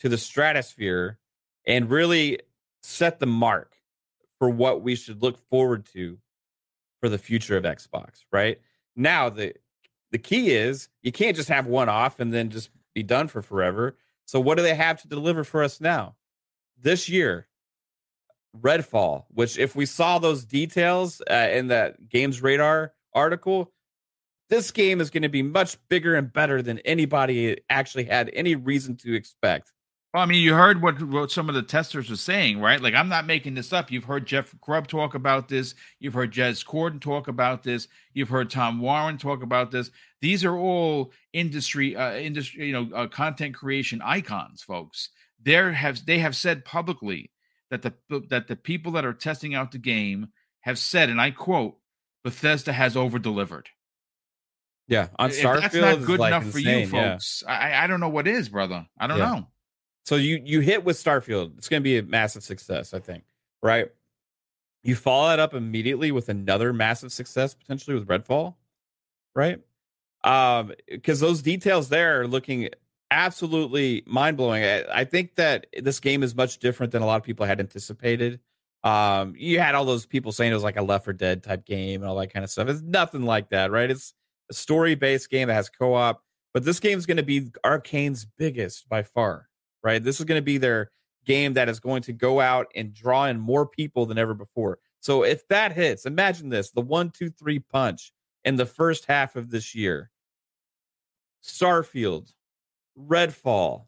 to 0.00 0.08
the 0.08 0.18
stratosphere 0.18 1.18
and 1.66 1.90
really 1.90 2.40
set 2.82 3.18
the 3.18 3.26
mark 3.26 3.74
for 4.38 4.50
what 4.50 4.82
we 4.82 4.94
should 4.94 5.22
look 5.22 5.38
forward 5.48 5.86
to 5.94 6.18
for 7.06 7.10
the 7.10 7.18
future 7.18 7.56
of 7.56 7.62
Xbox, 7.62 8.24
right? 8.32 8.58
Now 8.96 9.28
the 9.28 9.54
the 10.10 10.18
key 10.18 10.50
is 10.50 10.88
you 11.02 11.12
can't 11.12 11.36
just 11.36 11.48
have 11.48 11.66
one 11.66 11.88
off 11.88 12.18
and 12.18 12.34
then 12.34 12.50
just 12.50 12.70
be 12.96 13.04
done 13.04 13.28
for 13.28 13.42
forever. 13.42 13.96
So 14.24 14.40
what 14.40 14.56
do 14.56 14.64
they 14.64 14.74
have 14.74 15.00
to 15.02 15.08
deliver 15.08 15.44
for 15.44 15.62
us 15.62 15.80
now? 15.80 16.16
This 16.76 17.08
year, 17.08 17.46
Redfall, 18.60 19.26
which 19.28 19.56
if 19.56 19.76
we 19.76 19.86
saw 19.86 20.18
those 20.18 20.44
details 20.44 21.22
uh, 21.30 21.48
in 21.52 21.68
that 21.68 22.08
Games 22.08 22.42
Radar 22.42 22.92
article, 23.14 23.72
this 24.50 24.72
game 24.72 25.00
is 25.00 25.10
going 25.10 25.22
to 25.22 25.28
be 25.28 25.42
much 25.42 25.76
bigger 25.88 26.16
and 26.16 26.32
better 26.32 26.60
than 26.60 26.80
anybody 26.80 27.58
actually 27.70 28.04
had 28.04 28.32
any 28.32 28.56
reason 28.56 28.96
to 28.96 29.14
expect. 29.14 29.72
Well, 30.16 30.22
I 30.22 30.26
mean, 30.26 30.40
you 30.40 30.54
heard 30.54 30.80
what, 30.80 31.02
what 31.02 31.30
some 31.30 31.50
of 31.50 31.54
the 31.54 31.60
testers 31.60 32.08
were 32.08 32.16
saying, 32.16 32.58
right? 32.58 32.80
Like, 32.80 32.94
I'm 32.94 33.10
not 33.10 33.26
making 33.26 33.52
this 33.52 33.70
up. 33.70 33.90
You've 33.90 34.04
heard 34.04 34.24
Jeff 34.24 34.58
Grubb 34.62 34.88
talk 34.88 35.14
about 35.14 35.48
this. 35.48 35.74
You've 36.00 36.14
heard 36.14 36.32
Jez 36.32 36.64
Corden 36.64 37.02
talk 37.02 37.28
about 37.28 37.62
this. 37.62 37.86
You've 38.14 38.30
heard 38.30 38.48
Tom 38.48 38.80
Warren 38.80 39.18
talk 39.18 39.42
about 39.42 39.70
this. 39.70 39.90
These 40.22 40.42
are 40.42 40.56
all 40.56 41.12
industry, 41.34 41.96
uh, 41.96 42.14
industry, 42.14 42.66
you 42.66 42.72
know, 42.72 42.88
uh, 42.96 43.08
content 43.08 43.54
creation 43.54 44.00
icons, 44.02 44.62
folks. 44.62 45.10
There 45.38 45.72
have 45.72 46.06
they 46.06 46.20
have 46.20 46.34
said 46.34 46.64
publicly 46.64 47.30
that 47.68 47.82
the 47.82 47.92
that 48.30 48.48
the 48.48 48.56
people 48.56 48.92
that 48.92 49.04
are 49.04 49.12
testing 49.12 49.54
out 49.54 49.72
the 49.72 49.78
game 49.78 50.28
have 50.60 50.78
said, 50.78 51.10
and 51.10 51.20
I 51.20 51.30
quote, 51.30 51.76
Bethesda 52.24 52.72
has 52.72 52.96
over 52.96 53.18
delivered. 53.18 53.68
Yeah, 54.88 55.08
on 55.18 55.28
Starfield, 55.28 55.56
if 55.56 55.60
that's 55.60 55.74
not 55.74 56.06
good 56.06 56.20
enough 56.20 56.44
insane, 56.44 56.88
for 56.88 56.96
you 56.96 57.10
folks. 57.10 57.44
Yeah. 57.46 57.52
I 57.52 57.84
I 57.84 57.86
don't 57.86 58.00
know 58.00 58.08
what 58.08 58.26
is, 58.26 58.48
brother. 58.48 58.86
I 58.98 59.08
don't 59.08 59.18
yeah. 59.18 59.34
know. 59.34 59.48
So 60.06 60.14
you 60.14 60.40
you 60.44 60.60
hit 60.60 60.84
with 60.84 60.96
Starfield. 60.96 61.58
It's 61.58 61.68
going 61.68 61.82
to 61.82 61.84
be 61.84 61.98
a 61.98 62.02
massive 62.02 62.44
success, 62.44 62.94
I 62.94 63.00
think. 63.00 63.24
Right? 63.62 63.90
You 64.84 64.94
follow 64.94 65.28
that 65.28 65.40
up 65.40 65.52
immediately 65.52 66.12
with 66.12 66.28
another 66.28 66.72
massive 66.72 67.12
success 67.12 67.54
potentially 67.54 67.96
with 67.98 68.06
Redfall, 68.06 68.54
right? 69.34 69.60
Um, 70.22 70.72
because 70.88 71.18
those 71.18 71.42
details 71.42 71.88
there 71.88 72.20
are 72.20 72.28
looking 72.28 72.68
absolutely 73.10 74.04
mind 74.06 74.36
blowing. 74.36 74.64
I, 74.64 74.84
I, 74.92 75.04
think 75.04 75.36
that 75.36 75.66
this 75.80 76.00
game 76.00 76.22
is 76.22 76.34
much 76.34 76.58
different 76.58 76.92
than 76.92 77.02
a 77.02 77.06
lot 77.06 77.16
of 77.16 77.22
people 77.22 77.46
had 77.46 77.60
anticipated. 77.60 78.40
Um, 78.82 79.34
you 79.36 79.60
had 79.60 79.74
all 79.74 79.84
those 79.84 80.06
people 80.06 80.32
saying 80.32 80.50
it 80.50 80.54
was 80.54 80.64
like 80.64 80.76
a 80.76 80.82
Left 80.82 81.04
4 81.04 81.12
Dead 81.14 81.42
type 81.42 81.64
game 81.64 82.02
and 82.02 82.10
all 82.10 82.16
that 82.16 82.32
kind 82.32 82.44
of 82.44 82.50
stuff. 82.50 82.68
It's 82.68 82.82
nothing 82.82 83.22
like 83.22 83.50
that, 83.50 83.70
right? 83.70 83.90
It's 83.90 84.14
a 84.50 84.54
story 84.54 84.94
based 84.94 85.30
game 85.30 85.48
that 85.48 85.54
has 85.54 85.68
co 85.68 85.94
op, 85.94 86.22
but 86.52 86.64
this 86.64 86.80
game 86.80 86.98
is 86.98 87.06
going 87.06 87.16
to 87.18 87.22
be 87.22 87.50
Arkane's 87.64 88.24
biggest 88.24 88.88
by 88.88 89.02
far 89.02 89.45
right? 89.82 90.02
This 90.02 90.18
is 90.18 90.24
going 90.24 90.38
to 90.38 90.44
be 90.44 90.58
their 90.58 90.90
game 91.24 91.54
that 91.54 91.68
is 91.68 91.80
going 91.80 92.02
to 92.02 92.12
go 92.12 92.40
out 92.40 92.68
and 92.74 92.94
draw 92.94 93.26
in 93.26 93.38
more 93.38 93.66
people 93.66 94.06
than 94.06 94.18
ever 94.18 94.34
before. 94.34 94.78
So 95.00 95.24
if 95.24 95.46
that 95.48 95.72
hits, 95.72 96.06
imagine 96.06 96.48
this 96.48 96.70
the 96.70 96.80
one, 96.80 97.10
two, 97.10 97.30
three 97.30 97.58
punch 97.58 98.12
in 98.44 98.56
the 98.56 98.66
first 98.66 99.06
half 99.06 99.36
of 99.36 99.50
this 99.50 99.74
year 99.74 100.10
Starfield, 101.42 102.32
Redfall, 102.98 103.86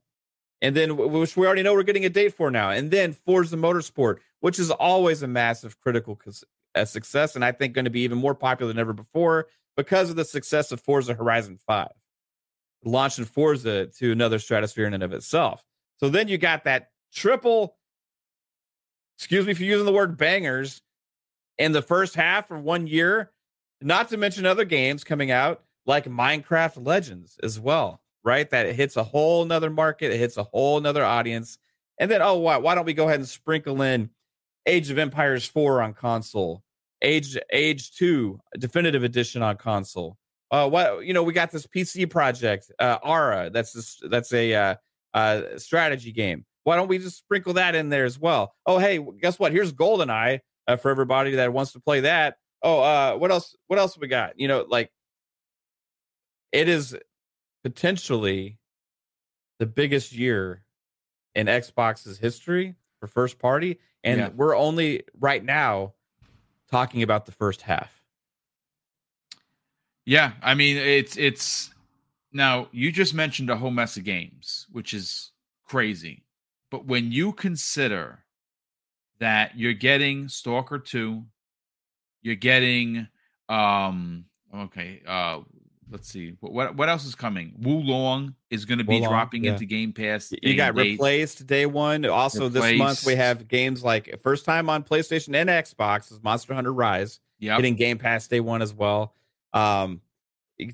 and 0.60 0.76
then 0.76 0.96
which 0.96 1.36
we 1.36 1.46
already 1.46 1.62
know 1.62 1.74
we're 1.74 1.82
getting 1.82 2.04
a 2.04 2.10
date 2.10 2.34
for 2.34 2.50
now, 2.50 2.70
and 2.70 2.90
then 2.90 3.12
Forza 3.12 3.56
Motorsport, 3.56 4.18
which 4.40 4.58
is 4.58 4.70
always 4.70 5.22
a 5.22 5.28
massive 5.28 5.80
critical 5.80 6.18
a 6.74 6.80
uh, 6.80 6.84
success, 6.84 7.34
and 7.34 7.44
I 7.44 7.52
think 7.52 7.74
going 7.74 7.86
to 7.86 7.90
be 7.90 8.02
even 8.02 8.18
more 8.18 8.34
popular 8.34 8.72
than 8.72 8.80
ever 8.80 8.92
before 8.92 9.46
because 9.76 10.10
of 10.10 10.16
the 10.16 10.24
success 10.24 10.70
of 10.72 10.80
Forza 10.80 11.14
Horizon 11.14 11.58
5, 11.66 11.88
launching 12.84 13.24
Forza 13.24 13.86
to 13.86 14.12
another 14.12 14.38
stratosphere 14.38 14.86
in 14.86 14.94
and 14.94 15.02
of 15.02 15.12
itself. 15.12 15.64
So 15.98 16.08
then 16.08 16.28
you 16.28 16.38
got 16.38 16.64
that 16.64 16.90
triple, 17.12 17.76
excuse 19.18 19.46
me 19.46 19.54
for 19.54 19.64
using 19.64 19.86
the 19.86 19.92
word 19.92 20.16
bangers, 20.16 20.82
in 21.58 21.72
the 21.72 21.82
first 21.82 22.14
half 22.14 22.50
of 22.50 22.62
one 22.62 22.86
year, 22.86 23.32
not 23.80 24.08
to 24.08 24.16
mention 24.16 24.46
other 24.46 24.64
games 24.64 25.04
coming 25.04 25.30
out 25.30 25.62
like 25.86 26.04
Minecraft 26.04 26.86
Legends 26.86 27.36
as 27.42 27.58
well, 27.58 28.00
right? 28.24 28.48
That 28.50 28.66
it 28.66 28.76
hits 28.76 28.96
a 28.96 29.02
whole 29.02 29.44
nother 29.44 29.70
market, 29.70 30.12
it 30.12 30.18
hits 30.18 30.36
a 30.36 30.44
whole 30.44 30.80
nother 30.80 31.04
audience. 31.04 31.58
And 31.98 32.10
then, 32.10 32.22
oh, 32.22 32.38
why, 32.38 32.58
why 32.58 32.74
don't 32.74 32.84
we 32.84 32.94
go 32.94 33.08
ahead 33.08 33.18
and 33.18 33.28
sprinkle 33.28 33.82
in 33.82 34.10
Age 34.66 34.90
of 34.90 34.98
Empires 34.98 35.46
4 35.46 35.82
on 35.82 35.94
console, 35.94 36.62
Age 37.02 37.36
Age 37.50 37.92
2 37.96 38.38
Definitive 38.58 39.02
Edition 39.02 39.42
on 39.42 39.56
console. 39.56 40.16
Uh, 40.50 40.68
what 40.68 41.04
you 41.04 41.12
know, 41.12 41.22
we 41.22 41.32
got 41.32 41.50
this 41.50 41.66
PC 41.66 42.08
project, 42.08 42.70
uh, 42.78 42.98
Ara. 43.04 43.50
That's 43.50 43.72
this, 43.72 44.00
that's 44.08 44.32
a 44.32 44.54
uh, 44.54 44.74
uh, 45.14 45.42
strategy 45.56 46.12
game. 46.12 46.44
Why 46.64 46.76
don't 46.76 46.88
we 46.88 46.98
just 46.98 47.18
sprinkle 47.18 47.54
that 47.54 47.74
in 47.74 47.88
there 47.88 48.04
as 48.04 48.18
well? 48.18 48.54
Oh, 48.66 48.78
hey, 48.78 49.04
guess 49.20 49.38
what? 49.38 49.52
Here's 49.52 49.72
GoldenEye 49.72 50.40
uh, 50.66 50.76
for 50.76 50.90
everybody 50.90 51.36
that 51.36 51.52
wants 51.52 51.72
to 51.72 51.80
play 51.80 52.00
that. 52.00 52.36
Oh, 52.62 52.80
uh, 52.80 53.16
what 53.16 53.30
else? 53.30 53.56
What 53.68 53.78
else 53.78 53.96
we 53.96 54.08
got? 54.08 54.38
You 54.38 54.48
know, 54.48 54.66
like 54.68 54.90
it 56.52 56.68
is 56.68 56.96
potentially 57.62 58.58
the 59.58 59.66
biggest 59.66 60.12
year 60.12 60.62
in 61.34 61.46
Xbox's 61.46 62.18
history 62.18 62.74
for 63.00 63.06
first 63.06 63.38
party, 63.38 63.78
and 64.02 64.18
yeah. 64.20 64.28
we're 64.34 64.56
only 64.56 65.04
right 65.18 65.42
now 65.42 65.94
talking 66.70 67.02
about 67.02 67.26
the 67.26 67.32
first 67.32 67.62
half. 67.62 68.02
Yeah, 70.04 70.32
I 70.42 70.54
mean 70.54 70.76
it's 70.76 71.16
it's 71.16 71.70
now 72.32 72.68
you 72.72 72.92
just 72.92 73.14
mentioned 73.14 73.50
a 73.50 73.56
whole 73.56 73.70
mess 73.70 73.96
of 73.96 74.04
games, 74.04 74.66
which 74.70 74.94
is 74.94 75.32
crazy. 75.66 76.24
But 76.70 76.86
when 76.86 77.12
you 77.12 77.32
consider 77.32 78.24
that 79.20 79.56
you're 79.56 79.72
getting 79.72 80.28
Stalker 80.28 80.78
2, 80.78 81.24
you're 82.22 82.34
getting 82.34 83.08
um 83.48 84.26
okay, 84.54 85.02
uh 85.06 85.40
let's 85.90 86.08
see 86.08 86.36
what 86.40 86.76
what 86.76 86.88
else 86.88 87.04
is 87.04 87.14
coming. 87.14 87.54
Wo 87.58 87.76
Long 87.76 88.34
is 88.50 88.64
going 88.64 88.78
to 88.78 88.84
be 88.84 89.00
Long, 89.00 89.10
dropping 89.10 89.44
yeah. 89.44 89.52
into 89.52 89.64
Game 89.64 89.92
Pass. 89.92 90.32
You 90.42 90.54
got 90.56 90.74
replaced 90.74 91.46
day 91.46 91.66
one. 91.66 92.04
Also, 92.04 92.44
replaced. 92.44 92.62
this 92.62 92.78
month 92.78 93.06
we 93.06 93.14
have 93.14 93.48
games 93.48 93.82
like 93.82 94.14
first 94.22 94.44
time 94.44 94.68
on 94.68 94.82
PlayStation 94.82 95.34
and 95.34 95.48
Xbox 95.48 96.12
is 96.12 96.22
Monster 96.22 96.54
Hunter 96.54 96.72
Rise. 96.72 97.20
Yeah, 97.38 97.56
getting 97.56 97.76
Game 97.76 97.98
Pass 97.98 98.26
day 98.26 98.40
one 98.40 98.62
as 98.62 98.74
well. 98.74 99.14
Um, 99.54 100.02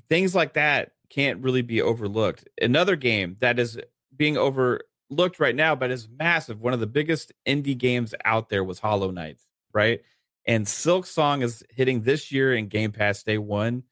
things 0.09 0.35
like 0.35 0.53
that 0.53 0.91
can't 1.09 1.41
really 1.41 1.61
be 1.61 1.81
overlooked. 1.81 2.47
Another 2.61 2.95
game 2.95 3.37
that 3.39 3.59
is 3.59 3.77
being 4.15 4.37
overlooked 4.37 5.39
right 5.39 5.55
now, 5.55 5.75
but 5.75 5.91
is 5.91 6.07
massive. 6.09 6.61
One 6.61 6.73
of 6.73 6.79
the 6.79 6.87
biggest 6.87 7.31
indie 7.47 7.77
games 7.77 8.13
out 8.23 8.49
there 8.49 8.63
was 8.63 8.79
Hollow 8.79 9.11
Knight, 9.11 9.39
right? 9.73 10.01
And 10.47 10.65
Silksong 10.65 11.43
is 11.43 11.63
hitting 11.69 12.01
this 12.01 12.31
year 12.31 12.53
in 12.53 12.67
Game 12.67 12.91
Pass 12.91 13.23
day 13.23 13.37
one 13.37 13.83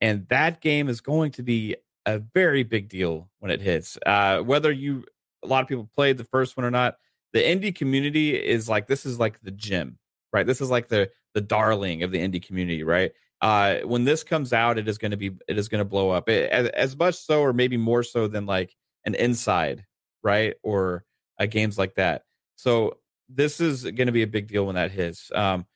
and 0.00 0.26
that 0.28 0.60
game 0.60 0.88
is 0.88 1.00
going 1.00 1.32
to 1.32 1.42
be 1.42 1.76
a 2.06 2.18
very 2.18 2.62
big 2.62 2.88
deal 2.88 3.28
when 3.40 3.50
it 3.50 3.60
hits. 3.60 3.98
Uh, 4.06 4.40
whether 4.40 4.70
you 4.70 5.04
a 5.44 5.46
lot 5.46 5.62
of 5.62 5.68
people 5.68 5.88
played 5.94 6.18
the 6.18 6.24
first 6.24 6.56
one 6.56 6.64
or 6.64 6.70
not, 6.70 6.96
the 7.32 7.40
indie 7.40 7.74
community 7.74 8.34
is 8.34 8.68
like 8.68 8.86
this 8.86 9.06
is 9.06 9.18
like 9.18 9.40
the 9.40 9.50
gym, 9.50 9.98
right? 10.32 10.46
This 10.46 10.60
is 10.60 10.70
like 10.70 10.88
the 10.88 11.10
the 11.34 11.40
darling 11.40 12.02
of 12.02 12.10
the 12.10 12.18
indie 12.18 12.44
community, 12.44 12.82
right? 12.82 13.12
Uh, 13.40 13.78
when 13.84 14.04
this 14.04 14.24
comes 14.24 14.52
out, 14.52 14.78
it 14.78 14.88
is 14.88 14.98
going 14.98 15.12
to 15.12 15.16
be 15.16 15.30
it 15.46 15.58
is 15.58 15.68
going 15.68 15.80
to 15.80 15.84
blow 15.84 16.10
up 16.10 16.28
it, 16.28 16.50
as, 16.50 16.68
as 16.68 16.96
much 16.96 17.14
so, 17.14 17.40
or 17.40 17.52
maybe 17.52 17.76
more 17.76 18.02
so 18.02 18.26
than 18.26 18.46
like 18.46 18.74
an 19.04 19.14
Inside, 19.14 19.84
right? 20.22 20.54
Or 20.62 21.04
uh, 21.38 21.46
games 21.46 21.78
like 21.78 21.94
that. 21.94 22.22
So 22.56 22.98
this 23.28 23.60
is 23.60 23.84
going 23.84 24.06
to 24.06 24.12
be 24.12 24.22
a 24.22 24.26
big 24.26 24.48
deal 24.48 24.66
when 24.66 24.74
that 24.74 24.90
hits. 24.90 25.30
Um, 25.32 25.66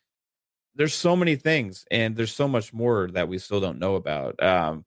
there's 0.74 0.94
so 0.94 1.14
many 1.16 1.36
things 1.36 1.84
and 1.90 2.16
there's 2.16 2.34
so 2.34 2.48
much 2.48 2.72
more 2.72 3.08
that 3.12 3.28
we 3.28 3.38
still 3.38 3.60
don't 3.60 3.78
know 3.78 3.94
about 3.96 4.42
um 4.42 4.84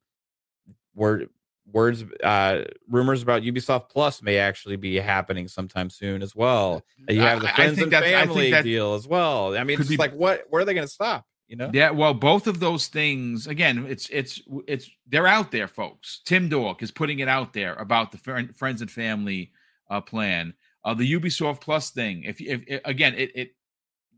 word 0.94 1.30
words 1.72 2.04
uh 2.24 2.64
rumors 2.90 3.22
about 3.22 3.42
ubisoft 3.42 3.90
plus 3.90 4.22
may 4.22 4.38
actually 4.38 4.76
be 4.76 4.96
happening 4.96 5.48
sometime 5.48 5.90
soon 5.90 6.22
as 6.22 6.36
well 6.36 6.84
you 7.10 7.22
have 7.22 7.42
the 7.42 7.48
friends 7.50 7.82
and 7.82 7.92
family 7.92 8.52
deal 8.62 8.94
as 8.94 9.08
well 9.08 9.56
i 9.58 9.64
mean 9.64 9.80
it's 9.80 9.90
be, 9.90 9.98
like 9.98 10.14
what 10.14 10.46
where 10.50 10.62
are 10.62 10.66
they 10.66 10.74
going 10.74 10.88
to 10.88 10.94
stop 10.94 11.26
you 11.48 11.56
know 11.56 11.70
yeah 11.74 11.92
well 11.92 12.14
both 12.14 12.48
of 12.48 12.60
those 12.60 12.88
things 12.88 13.48
again 13.48 13.86
it's 13.88 14.10
it's 14.10 14.42
it's 14.68 14.90
they're 15.08 15.28
out 15.28 15.52
there 15.52 15.68
folks 15.68 16.22
Tim 16.26 16.50
Dork 16.50 16.82
is 16.82 16.92
putting 16.92 17.20
it 17.20 17.28
out 17.28 17.54
there 17.54 17.76
about 17.76 18.12
the 18.12 18.18
friends 18.56 18.82
and 18.82 18.90
family 18.90 19.52
uh 19.90 20.02
plan 20.02 20.54
uh 20.84 20.94
the 20.94 21.12
ubisoft 21.12 21.62
plus 21.62 21.92
thing 21.92 22.24
if 22.24 22.42
if, 22.42 22.64
if 22.68 22.82
again 22.84 23.14
it, 23.16 23.32
it 23.36 23.52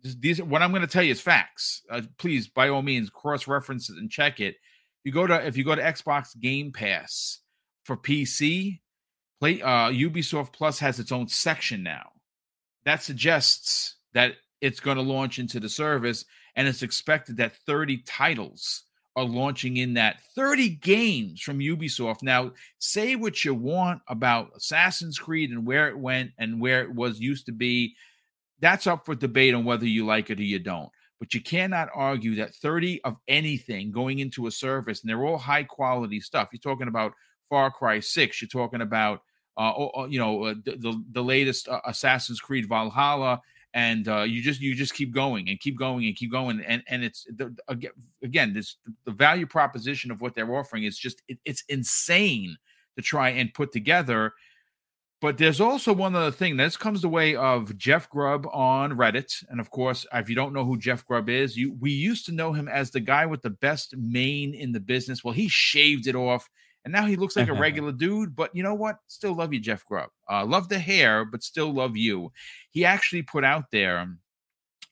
these 0.04 0.42
what 0.42 0.62
I'm 0.62 0.72
going 0.72 0.82
to 0.82 0.88
tell 0.88 1.04
you 1.04 1.12
is 1.12 1.22
facts. 1.22 1.82
Uh, 1.90 2.02
please, 2.18 2.48
by 2.48 2.70
all 2.70 2.82
means, 2.82 3.10
cross 3.10 3.48
reference 3.48 3.90
and 3.90 4.10
check 4.10 4.40
it. 4.40 4.56
You 5.04 5.12
go 5.12 5.28
to 5.28 5.46
if 5.46 5.58
you 5.58 5.64
go 5.64 5.76
to 5.76 5.82
Xbox 5.82 6.40
Game 6.40 6.72
Pass 6.72 7.40
for 7.84 7.98
PC, 7.98 8.80
play 9.40 9.62
uh, 9.62 9.90
Ubisoft 9.90 10.54
Plus 10.54 10.80
has 10.80 11.00
its 11.00 11.12
own 11.12 11.28
section 11.28 11.84
now. 11.84 12.10
That 12.86 13.04
suggests 13.04 13.96
that 14.14 14.34
it's 14.62 14.80
going 14.80 14.98
to 14.98 15.04
launch 15.04 15.40
into 15.40 15.60
the 15.60 15.70
service, 15.70 16.26
and 16.56 16.68
it's 16.68 16.84
expected 16.84 17.38
that 17.38 17.56
30 17.56 17.98
titles 18.00 18.84
are 19.16 19.26
launching 19.26 19.78
in 19.78 19.96
that 19.96 20.22
30 20.36 20.70
games 20.70 21.42
from 21.42 21.60
Ubisoft. 21.60 22.22
Now, 22.22 22.52
say 22.78 23.16
what 23.16 23.44
you 23.44 23.54
want 23.56 24.02
about 24.08 24.52
Assassin's 24.56 25.18
Creed 25.18 25.50
and 25.50 25.66
where 25.66 25.88
it 25.90 25.98
went 25.98 26.32
and 26.38 26.62
where 26.62 26.84
it 26.84 26.94
was 26.94 27.20
used 27.20 27.48
to 27.48 27.52
be 27.52 27.96
that's 28.60 28.88
up 28.88 29.06
for 29.06 29.16
debate 29.16 29.54
on 29.54 29.66
whether 29.66 29.86
you 29.86 30.06
like 30.06 30.30
it 30.30 30.40
or 30.40 30.44
you 30.44 30.60
don't. 30.60 30.90
But 31.20 31.34
you 31.34 31.42
cannot 31.42 31.90
argue 31.96 32.36
that 32.36 32.56
30 32.56 33.04
of 33.04 33.18
anything 33.28 33.92
going 33.92 34.20
into 34.20 34.48
a 34.48 34.52
service, 34.52 35.02
and 35.02 35.10
they're 35.10 35.26
all 35.26 35.38
high 35.38 35.64
quality 35.64 36.20
stuff. 36.20 36.50
You're 36.52 36.60
talking 36.60 36.88
about 36.88 37.14
Far 37.50 37.72
Cry 37.72 38.00
6, 38.00 38.42
you're 38.42 38.50
talking 38.50 38.82
about, 38.82 39.22
uh, 39.58 40.06
you 40.10 40.20
know, 40.20 40.44
uh, 40.44 40.54
the, 40.64 40.76
the, 40.76 41.04
the, 41.14 41.24
latest 41.24 41.68
uh, 41.68 41.80
Assassin's 41.86 42.40
Creed 42.40 42.68
Valhalla, 42.70 43.42
and 43.78 44.08
uh, 44.08 44.24
you 44.24 44.42
just 44.42 44.60
you 44.60 44.74
just 44.74 44.96
keep 44.96 45.14
going 45.14 45.48
and 45.48 45.60
keep 45.60 45.78
going 45.78 46.08
and 46.08 46.16
keep 46.16 46.32
going 46.32 46.60
and 46.68 46.82
and 46.88 47.04
it's 47.04 47.26
the, 47.36 47.56
again 48.24 48.52
this 48.52 48.78
the 49.06 49.12
value 49.12 49.46
proposition 49.46 50.10
of 50.10 50.20
what 50.20 50.34
they're 50.34 50.56
offering 50.56 50.84
is 50.84 50.98
just 50.98 51.22
it, 51.28 51.38
it's 51.46 51.64
insane 51.70 52.58
to 52.96 53.04
try 53.04 53.30
and 53.30 53.54
put 53.54 53.72
together 53.72 54.34
but 55.20 55.40
there's 55.40 55.60
also 55.60 55.94
one 55.94 56.16
other 56.16 56.30
thing. 56.30 56.58
This 56.58 56.78
comes 56.78 57.02
the 57.02 57.10
way 57.10 57.36
of 57.36 57.76
Jeff 57.76 58.08
Grubb 58.08 58.46
on 58.54 58.92
Reddit, 58.92 59.44
and 59.50 59.60
of 59.60 59.72
course, 59.72 60.06
if 60.14 60.30
you 60.30 60.36
don't 60.36 60.54
know 60.54 60.64
who 60.64 60.78
Jeff 60.78 61.04
Grubb 61.08 61.28
is, 61.28 61.58
you 61.58 61.76
we 61.80 61.90
used 61.90 62.28
to 62.28 62.32
know 62.32 62.54
him 62.54 62.68
as 62.68 62.92
the 62.92 63.00
guy 63.00 63.26
with 63.26 63.42
the 63.42 63.50
best 63.50 63.96
mane 63.98 64.54
in 64.54 64.74
the 64.74 64.80
business. 64.80 65.24
Well, 65.24 65.34
he 65.34 65.48
shaved 65.48 66.06
it 66.06 66.14
off, 66.14 66.48
and 66.88 66.94
now 66.94 67.06
he 67.06 67.18
looks 67.18 67.36
like 67.36 67.50
a 67.50 67.54
regular 67.54 67.92
dude. 67.92 68.34
But 68.34 68.56
you 68.56 68.64
know 68.64 68.74
what? 68.74 69.00
Still 69.08 69.36
love 69.36 69.54
you, 69.54 69.60
Jeff 69.60 69.84
Grubb. 69.84 70.10
Uh, 70.32 70.46
love 70.46 70.70
the 70.70 70.80
hair, 70.80 71.26
but 71.26 71.44
still 71.44 71.74
love 71.74 71.98
you. 71.98 72.32
He 72.72 72.86
actually 72.86 73.24
put 73.24 73.44
out 73.44 73.66
there 73.74 74.08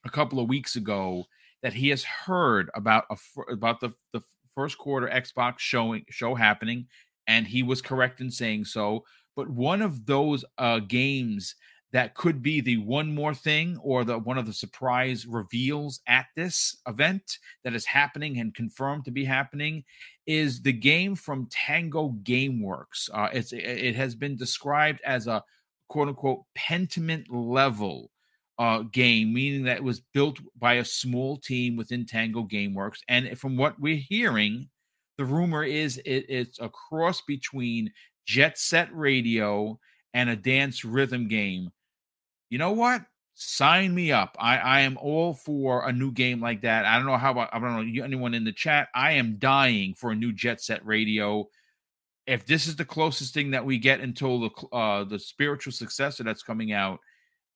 a 0.04 0.10
couple 0.10 0.38
of 0.38 0.46
weeks 0.46 0.76
ago 0.76 1.24
that 1.62 1.72
he 1.72 1.88
has 1.88 2.04
heard 2.04 2.70
about 2.74 3.04
a 3.10 3.16
about 3.50 3.80
the 3.80 3.94
the 4.12 4.20
first 4.54 4.76
quarter 4.76 5.08
Xbox 5.08 5.54
showing 5.58 6.04
show 6.10 6.34
happening, 6.34 6.86
and 7.26 7.46
he 7.46 7.62
was 7.62 7.80
correct 7.80 8.20
in 8.20 8.30
saying 8.30 8.66
so 8.66 9.02
but 9.36 9.50
one 9.50 9.82
of 9.82 10.06
those 10.06 10.44
uh, 10.58 10.80
games 10.80 11.54
that 11.96 12.14
could 12.14 12.42
be 12.42 12.60
the 12.60 12.76
one 12.76 13.14
more 13.14 13.32
thing 13.32 13.78
or 13.82 14.04
the 14.04 14.18
one 14.18 14.36
of 14.36 14.44
the 14.44 14.52
surprise 14.52 15.26
reveals 15.26 16.00
at 16.06 16.26
this 16.36 16.76
event 16.86 17.38
that 17.64 17.74
is 17.74 17.86
happening 17.86 18.38
and 18.38 18.54
confirmed 18.54 19.02
to 19.02 19.10
be 19.10 19.24
happening 19.24 19.82
is 20.26 20.60
the 20.60 20.74
game 20.74 21.14
from 21.14 21.48
Tango 21.50 22.10
GameWorks. 22.22 23.08
Uh, 23.14 23.30
it's 23.32 23.54
it 23.54 23.96
has 23.96 24.14
been 24.14 24.36
described 24.36 25.00
as 25.06 25.26
a 25.26 25.42
quote 25.88 26.08
unquote 26.08 26.42
Pentiment 26.54 27.24
level 27.30 28.10
uh, 28.58 28.80
game, 28.92 29.32
meaning 29.32 29.62
that 29.62 29.78
it 29.78 29.84
was 29.84 30.02
built 30.12 30.38
by 30.58 30.74
a 30.74 30.84
small 30.84 31.38
team 31.38 31.76
within 31.76 32.04
Tango 32.04 32.42
GameWorks. 32.42 32.98
And 33.08 33.38
from 33.38 33.56
what 33.56 33.80
we're 33.80 33.96
hearing, 33.96 34.68
the 35.16 35.24
rumor 35.24 35.64
is 35.64 35.96
it, 36.04 36.26
it's 36.28 36.60
a 36.60 36.68
cross 36.68 37.22
between 37.22 37.90
jet 38.26 38.58
set 38.58 38.94
radio, 38.94 39.78
and 40.16 40.30
a 40.30 40.36
dance 40.36 40.82
rhythm 40.82 41.28
game. 41.28 41.70
You 42.50 42.58
know 42.58 42.72
what? 42.72 43.02
Sign 43.34 43.94
me 43.94 44.12
up. 44.12 44.36
I, 44.40 44.56
I 44.56 44.80
am 44.80 44.96
all 44.96 45.34
for 45.34 45.86
a 45.86 45.92
new 45.92 46.10
game 46.10 46.40
like 46.40 46.62
that. 46.62 46.86
I 46.86 46.96
don't 46.96 47.06
know 47.06 47.18
how 47.18 47.32
about 47.32 47.50
I 47.52 47.58
don't 47.58 47.94
know 47.94 48.04
anyone 48.04 48.32
in 48.32 48.44
the 48.44 48.52
chat. 48.52 48.88
I 48.94 49.12
am 49.12 49.36
dying 49.38 49.94
for 49.94 50.10
a 50.10 50.14
new 50.14 50.32
Jet 50.32 50.62
Set 50.62 50.84
Radio. 50.86 51.48
If 52.26 52.46
this 52.46 52.66
is 52.66 52.76
the 52.76 52.84
closest 52.84 53.34
thing 53.34 53.50
that 53.50 53.64
we 53.64 53.78
get 53.78 54.00
until 54.00 54.40
the 54.40 54.66
uh, 54.72 55.04
the 55.04 55.18
spiritual 55.18 55.72
successor 55.72 56.24
that's 56.24 56.42
coming 56.42 56.72
out, 56.72 57.00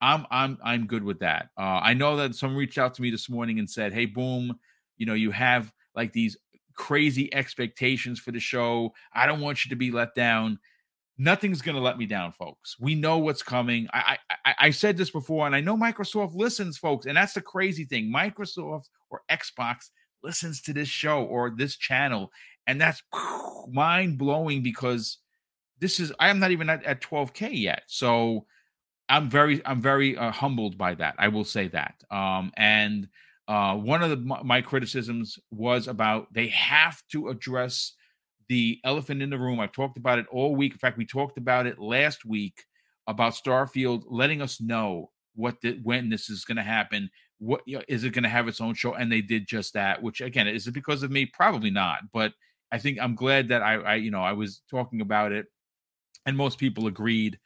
I'm 0.03 0.27
I'm 0.31 0.59
I'm 0.63 0.87
good 0.87 1.03
with 1.03 1.21
that. 1.21 1.49
Uh, 1.57 1.81
I 1.83 1.95
know 1.95 2.17
that 2.17 2.35
someone 2.35 2.59
reached 2.59 2.79
out 2.79 2.95
to 2.95 3.03
me 3.03 3.11
this 3.11 3.31
morning 3.31 3.59
and 3.59 3.69
said, 3.69 3.95
"Hey, 3.95 4.05
boom, 4.07 4.59
you 4.99 5.07
know 5.07 5.15
you 5.15 5.31
have 5.31 5.73
like 5.95 6.13
these 6.13 6.37
crazy 6.75 7.33
expectations 7.33 8.21
for 8.21 8.33
the 8.33 8.41
show. 8.41 8.93
I 9.15 9.27
don't 9.27 9.41
want 9.41 9.65
you 9.65 9.71
to 9.71 9.77
be 9.77 9.91
let 9.91 10.15
down." 10.15 10.59
Nothing's 11.23 11.61
going 11.61 11.75
to 11.75 11.83
let 11.83 11.99
me 11.99 12.07
down, 12.07 12.33
folks. 12.33 12.77
We 12.81 12.95
know 12.95 13.19
what's 13.19 13.43
coming. 13.43 13.89
I, 13.93 14.17
I 14.47 14.55
I 14.59 14.71
said 14.71 14.97
this 14.97 15.11
before, 15.11 15.45
and 15.45 15.55
I 15.55 15.61
know 15.61 15.77
Microsoft 15.77 16.35
listens, 16.35 16.79
folks, 16.79 17.05
and 17.05 17.15
that's 17.15 17.35
the 17.35 17.43
crazy 17.43 17.85
thing. 17.85 18.11
Microsoft 18.11 18.89
or 19.11 19.21
Xbox 19.31 19.91
listens 20.23 20.63
to 20.63 20.73
this 20.73 20.89
show 20.89 21.23
or 21.25 21.51
this 21.51 21.77
channel, 21.77 22.33
and 22.67 22.81
that's 22.81 23.03
mind 23.69 24.17
blowing 24.17 24.63
because 24.63 25.19
this 25.79 26.01
is 26.01 26.11
I 26.19 26.31
am 26.31 26.39
not 26.39 26.53
even 26.53 26.71
at, 26.71 26.83
at 26.85 27.03
12k 27.03 27.51
yet. 27.53 27.83
So 27.87 28.47
I'm 29.11 29.29
very 29.29 29.61
I'm 29.67 29.83
very 29.83 30.17
uh, 30.17 30.31
humbled 30.31 30.79
by 30.79 30.95
that. 30.95 31.17
I 31.19 31.29
will 31.29 31.45
say 31.45 31.69
that. 31.69 31.97
Um, 32.11 32.51
and 32.57 33.09
uh, 33.47 33.75
one 33.75 34.03
of 34.03 34.09
the, 34.09 34.17
my 34.17 34.63
criticisms 34.63 35.39
was 35.51 35.87
about 35.87 36.33
they 36.33 36.49
have 36.49 37.03
to 37.13 37.29
address 37.29 37.93
the 38.51 38.81
elephant 38.83 39.23
in 39.23 39.31
the 39.31 39.39
room. 39.39 39.61
I've 39.61 39.71
talked 39.71 39.97
about 39.97 40.19
it 40.19 40.27
all 40.29 40.57
week. 40.57 40.73
In 40.73 40.79
fact, 40.79 40.99
we 40.99 41.07
talked 41.07 41.39
about 41.39 41.69
it 41.69 41.79
last 41.79 42.25
week 42.25 42.65
about 43.07 43.35
Starfield 43.35 44.03
letting 44.09 44.43
us 44.43 44.61
know 44.61 45.13
what 45.37 45.61
the, 45.63 45.79
when 45.85 46.09
this 46.11 46.29
is 46.29 46.45
going 46.45 46.57
to 46.57 46.65
happen. 46.65 47.09
What 47.39 47.61
you 47.65 47.77
know, 47.77 47.85
is 47.87 48.03
it 48.03 48.13
going 48.13 48.25
to 48.25 48.29
have 48.29 48.49
its 48.49 48.61
own 48.61 48.75
show? 48.75 48.95
And 48.95 49.11
they 49.11 49.21
did 49.23 49.47
just 49.47 49.75
that. 49.75 50.03
Which 50.03 50.21
again, 50.21 50.49
is 50.49 50.67
it 50.67 50.75
because 50.75 51.05
of 51.05 51.13
me? 51.13 51.27
Probably 51.27 51.71
not. 51.71 52.01
But 52.13 52.33
I 52.73 52.79
think 52.79 52.99
I'm 53.01 53.15
glad 53.15 53.49
that 53.49 53.63
I, 53.63 53.75
I 53.75 53.95
you 53.95 54.11
know 54.11 54.21
I 54.21 54.33
was 54.33 54.63
talking 54.69 55.01
about 55.01 55.31
it, 55.31 55.47
and 56.27 56.37
most 56.37 56.59
people 56.59 56.89
agreed. 56.89 57.39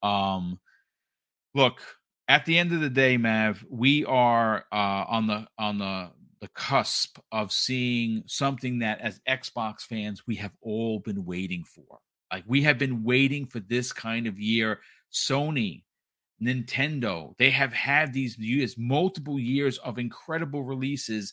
Um, 0.00 0.60
look, 1.56 1.80
at 2.28 2.44
the 2.46 2.56
end 2.56 2.72
of 2.72 2.80
the 2.80 2.88
day, 2.88 3.16
Mav, 3.16 3.64
we 3.68 4.04
are 4.04 4.64
uh, 4.70 5.04
on 5.08 5.26
the 5.26 5.44
on 5.58 5.78
the 5.78 6.12
the 6.42 6.48
cusp 6.48 7.18
of 7.30 7.52
seeing 7.52 8.24
something 8.26 8.80
that, 8.80 9.00
as 9.00 9.20
Xbox 9.28 9.82
fans, 9.82 10.26
we 10.26 10.34
have 10.34 10.50
all 10.60 10.98
been 10.98 11.24
waiting 11.24 11.62
for. 11.64 12.00
Like 12.32 12.42
we 12.48 12.62
have 12.62 12.78
been 12.78 13.04
waiting 13.04 13.46
for 13.46 13.60
this 13.60 13.92
kind 13.92 14.26
of 14.26 14.40
year. 14.40 14.80
Sony, 15.12 15.84
Nintendo, 16.42 17.36
they 17.38 17.50
have 17.50 17.72
had 17.72 18.12
these 18.12 18.36
years, 18.38 18.76
multiple 18.76 19.38
years 19.38 19.78
of 19.78 20.00
incredible 20.00 20.64
releases. 20.64 21.32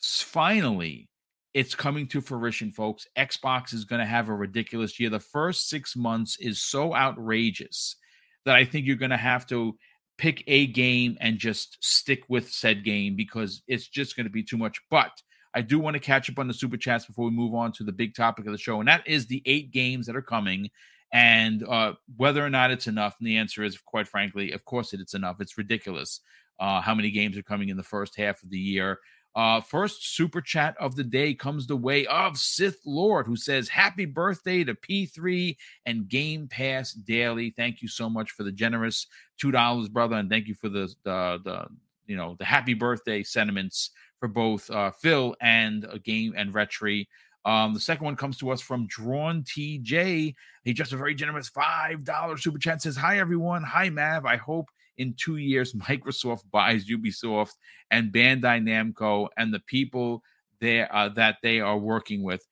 Finally, 0.00 1.08
it's 1.52 1.74
coming 1.74 2.06
to 2.06 2.20
fruition, 2.20 2.70
folks. 2.70 3.08
Xbox 3.18 3.74
is 3.74 3.84
going 3.84 4.00
to 4.00 4.06
have 4.06 4.28
a 4.28 4.34
ridiculous 4.34 5.00
year. 5.00 5.10
The 5.10 5.18
first 5.18 5.68
six 5.68 5.96
months 5.96 6.36
is 6.38 6.60
so 6.60 6.94
outrageous 6.94 7.96
that 8.44 8.54
I 8.54 8.64
think 8.64 8.86
you're 8.86 8.94
going 8.94 9.10
to 9.10 9.16
have 9.16 9.48
to 9.48 9.76
pick 10.18 10.42
a 10.46 10.66
game 10.66 11.16
and 11.20 11.38
just 11.38 11.78
stick 11.80 12.24
with 12.28 12.50
said 12.50 12.84
game 12.84 13.16
because 13.16 13.62
it's 13.66 13.88
just 13.88 14.16
going 14.16 14.26
to 14.26 14.30
be 14.30 14.42
too 14.42 14.58
much. 14.58 14.80
But 14.90 15.22
I 15.54 15.62
do 15.62 15.78
want 15.78 15.94
to 15.94 16.00
catch 16.00 16.28
up 16.28 16.38
on 16.38 16.48
the 16.48 16.54
super 16.54 16.76
chats 16.76 17.06
before 17.06 17.24
we 17.24 17.30
move 17.30 17.54
on 17.54 17.72
to 17.72 17.84
the 17.84 17.92
big 17.92 18.14
topic 18.14 18.46
of 18.46 18.52
the 18.52 18.58
show, 18.58 18.80
and 18.80 18.88
that 18.88 19.06
is 19.06 19.26
the 19.26 19.42
eight 19.46 19.72
games 19.72 20.06
that 20.06 20.16
are 20.16 20.22
coming 20.22 20.70
and 21.12 21.66
uh, 21.66 21.94
whether 22.16 22.44
or 22.44 22.50
not 22.50 22.70
it's 22.70 22.86
enough. 22.86 23.16
And 23.18 23.26
the 23.26 23.38
answer 23.38 23.64
is, 23.64 23.78
quite 23.78 24.06
frankly, 24.06 24.52
of 24.52 24.64
course 24.64 24.92
it's 24.92 25.14
enough. 25.14 25.40
It's 25.40 25.56
ridiculous 25.56 26.20
uh, 26.60 26.80
how 26.80 26.94
many 26.94 27.10
games 27.10 27.38
are 27.38 27.42
coming 27.42 27.68
in 27.68 27.76
the 27.76 27.82
first 27.82 28.16
half 28.16 28.42
of 28.42 28.50
the 28.50 28.58
year. 28.58 28.98
Uh, 29.34 29.60
first 29.60 30.16
super 30.16 30.40
chat 30.40 30.74
of 30.80 30.96
the 30.96 31.04
day 31.04 31.32
comes 31.34 31.66
the 31.66 31.76
way 31.76 32.06
of 32.06 32.36
Sith 32.36 32.80
Lord, 32.84 33.26
who 33.26 33.36
says, 33.36 33.68
Happy 33.68 34.04
birthday 34.04 34.64
to 34.64 34.74
P3 34.74 35.56
and 35.86 36.08
Game 36.08 36.48
Pass 36.48 36.92
Daily. 36.92 37.50
Thank 37.50 37.82
you 37.82 37.88
so 37.88 38.10
much 38.10 38.32
for 38.32 38.42
the 38.42 38.52
generous 38.52 39.06
$2, 39.42 39.90
brother. 39.92 40.16
And 40.16 40.28
thank 40.28 40.48
you 40.48 40.54
for 40.54 40.68
the, 40.68 40.92
the, 41.04 41.38
the 41.44 41.66
you 42.06 42.16
know, 42.16 42.36
the 42.38 42.44
happy 42.44 42.74
birthday 42.74 43.22
sentiments 43.22 43.90
for 44.18 44.28
both 44.28 44.68
uh, 44.70 44.90
Phil 44.90 45.36
and 45.40 45.86
a 45.90 45.98
game 45.98 46.34
and 46.36 46.52
Retri. 46.52 47.06
Um, 47.44 47.72
the 47.72 47.80
second 47.80 48.04
one 48.04 48.16
comes 48.16 48.38
to 48.38 48.50
us 48.50 48.60
from 48.60 48.86
Drawn 48.88 49.42
TJ. 49.44 50.34
He 50.64 50.72
just 50.72 50.92
a 50.92 50.96
very 50.96 51.14
generous 51.14 51.50
$5 51.50 52.40
super 52.40 52.58
chat 52.58 52.82
says, 52.82 52.96
Hi, 52.96 53.20
everyone. 53.20 53.62
Hi, 53.62 53.88
Mav. 53.88 54.26
I 54.26 54.36
hope 54.36 54.68
in 54.98 55.14
two 55.16 55.36
years, 55.36 55.72
Microsoft 55.88 56.42
buys 56.50 56.86
Ubisoft 56.86 57.54
and 57.90 58.12
Bandai 58.12 58.62
Namco 58.62 59.28
and 59.36 59.52
the 59.52 59.60
people 59.60 60.22
there 60.60 60.94
uh, 60.94 61.08
that 61.10 61.36
they 61.42 61.60
are 61.60 61.78
working 61.78 62.22
with. 62.22 62.46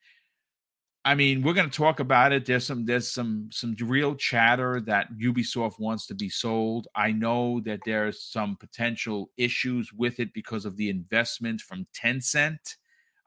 I 1.04 1.14
mean, 1.14 1.42
we're 1.42 1.54
going 1.54 1.70
to 1.70 1.76
talk 1.76 2.00
about 2.00 2.32
it. 2.32 2.46
There's 2.46 2.66
some 2.66 2.84
there's 2.84 3.08
some 3.08 3.48
some 3.52 3.76
real 3.80 4.16
chatter 4.16 4.80
that 4.86 5.06
Ubisoft 5.22 5.78
wants 5.78 6.06
to 6.08 6.16
be 6.16 6.28
sold. 6.28 6.88
I 6.96 7.12
know 7.12 7.60
that 7.60 7.78
there's 7.86 8.24
some 8.24 8.56
potential 8.56 9.30
issues 9.36 9.92
with 9.92 10.18
it 10.18 10.32
because 10.34 10.64
of 10.64 10.76
the 10.76 10.90
investment 10.90 11.60
from 11.60 11.86
Tencent 11.94 12.76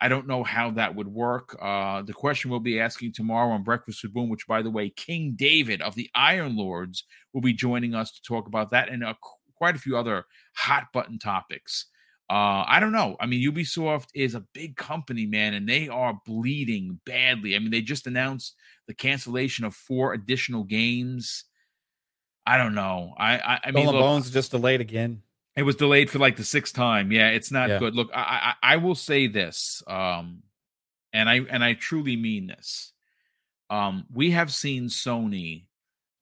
I 0.01 0.07
don't 0.07 0.27
know 0.27 0.43
how 0.43 0.71
that 0.71 0.95
would 0.95 1.07
work. 1.07 1.57
Uh, 1.61 2.01
the 2.01 2.13
question 2.13 2.49
we'll 2.49 2.59
be 2.61 2.79
asking 2.79 3.13
tomorrow 3.13 3.51
on 3.51 3.63
Breakfast 3.63 4.01
with 4.03 4.13
Boom, 4.13 4.29
which, 4.29 4.47
by 4.47 4.61
the 4.61 4.69
way, 4.69 4.89
King 4.89 5.33
David 5.35 5.81
of 5.81 5.95
the 5.95 6.09
Iron 6.15 6.55
Lords 6.55 7.03
will 7.33 7.41
be 7.41 7.53
joining 7.53 7.93
us 7.93 8.11
to 8.11 8.21
talk 8.21 8.47
about 8.47 8.71
that 8.71 8.89
and 8.89 9.03
uh, 9.03 9.13
quite 9.55 9.75
a 9.75 9.79
few 9.79 9.97
other 9.97 10.25
hot 10.55 10.87
button 10.93 11.19
topics. 11.19 11.87
Uh, 12.29 12.63
I 12.67 12.79
don't 12.79 12.91
know. 12.91 13.17
I 13.19 13.25
mean, 13.25 13.41
Ubisoft 13.51 14.07
is 14.13 14.35
a 14.35 14.45
big 14.53 14.75
company, 14.75 15.25
man, 15.25 15.55
and 15.55 15.67
they 15.67 15.89
are 15.89 16.19
bleeding 16.25 16.99
badly. 17.05 17.55
I 17.55 17.59
mean, 17.59 17.71
they 17.71 17.81
just 17.81 18.05
announced 18.05 18.55
the 18.87 18.93
cancellation 18.93 19.65
of 19.65 19.73
four 19.73 20.13
additional 20.13 20.63
games. 20.63 21.45
I 22.45 22.57
don't 22.57 22.75
know. 22.75 23.15
I 23.17 23.37
I, 23.37 23.59
I 23.65 23.71
mean, 23.71 23.87
look, 23.87 23.95
Bones 23.95 24.29
just 24.29 24.51
delayed 24.51 24.79
again. 24.79 25.23
It 25.59 25.63
was 25.63 25.75
delayed 25.75 26.09
for 26.09 26.19
like 26.19 26.37
the 26.37 26.45
sixth 26.45 26.73
time. 26.73 27.11
Yeah, 27.11 27.31
it's 27.31 27.51
not 27.51 27.67
yeah. 27.67 27.79
good. 27.79 27.93
Look, 27.93 28.09
I, 28.15 28.53
I 28.61 28.75
I 28.75 28.77
will 28.77 28.95
say 28.95 29.27
this, 29.27 29.83
um, 29.87 30.41
and 31.11 31.29
I 31.29 31.41
and 31.49 31.61
I 31.61 31.73
truly 31.73 32.15
mean 32.15 32.47
this. 32.47 32.93
Um, 33.69 34.05
we 34.09 34.31
have 34.31 34.53
seen 34.53 34.85
Sony 34.85 35.65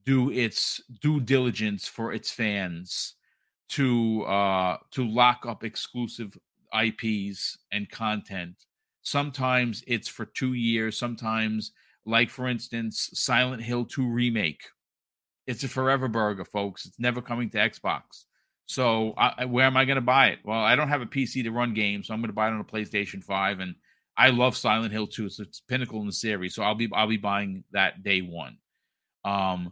do 0.06 0.32
its 0.32 0.82
due 1.04 1.20
diligence 1.20 1.88
for 1.88 2.14
its 2.14 2.32
fans 2.32 3.14
to 3.70 4.24
uh 4.24 4.78
to 4.94 5.08
lock 5.08 5.46
up 5.46 5.64
exclusive 5.64 6.36
IPs 6.74 7.60
and 7.72 7.88
content. 7.92 8.56
Sometimes 9.04 9.84
it's 9.86 10.08
for 10.08 10.26
two 10.26 10.54
years, 10.54 10.98
sometimes, 10.98 11.74
like 12.08 12.32
for 12.32 12.48
instance, 12.48 13.12
Silent 13.14 13.62
Hill 13.62 13.86
2 13.86 14.08
remake. 14.08 14.64
It's 15.46 15.64
a 15.64 15.68
forever 15.68 16.08
burger, 16.08 16.44
folks. 16.44 16.88
It's 16.88 17.00
never 17.00 17.22
coming 17.22 17.52
to 17.52 17.60
Xbox. 17.60 18.26
So 18.68 19.14
I, 19.18 19.46
where 19.46 19.66
am 19.66 19.78
I 19.78 19.86
going 19.86 19.96
to 19.96 20.02
buy 20.02 20.28
it? 20.28 20.40
Well, 20.44 20.60
I 20.60 20.76
don't 20.76 20.90
have 20.90 21.02
a 21.02 21.06
PC 21.06 21.44
to 21.44 21.52
run 21.52 21.74
games, 21.74 22.08
so 22.08 22.14
I'm 22.14 22.20
going 22.20 22.30
to 22.30 22.34
buy 22.34 22.50
it 22.50 22.52
on 22.52 22.60
a 22.60 22.66
PlayStation 22.66 23.24
Five. 23.24 23.62
And 23.62 23.76
I 24.18 24.30
love 24.30 24.58
Silent 24.58 24.92
Hill 24.92 25.08
2. 25.08 25.26
It's, 25.26 25.40
it's 25.40 25.62
pinnacle 25.62 26.02
in 26.02 26.06
the 26.06 26.14
series, 26.14 26.54
so 26.54 26.64
I'll 26.64 26.76
be 26.76 26.90
I'll 26.94 27.08
be 27.08 27.18
buying 27.18 27.64
that 27.72 28.04
day 28.04 28.22
one. 28.22 28.58
Um, 29.24 29.72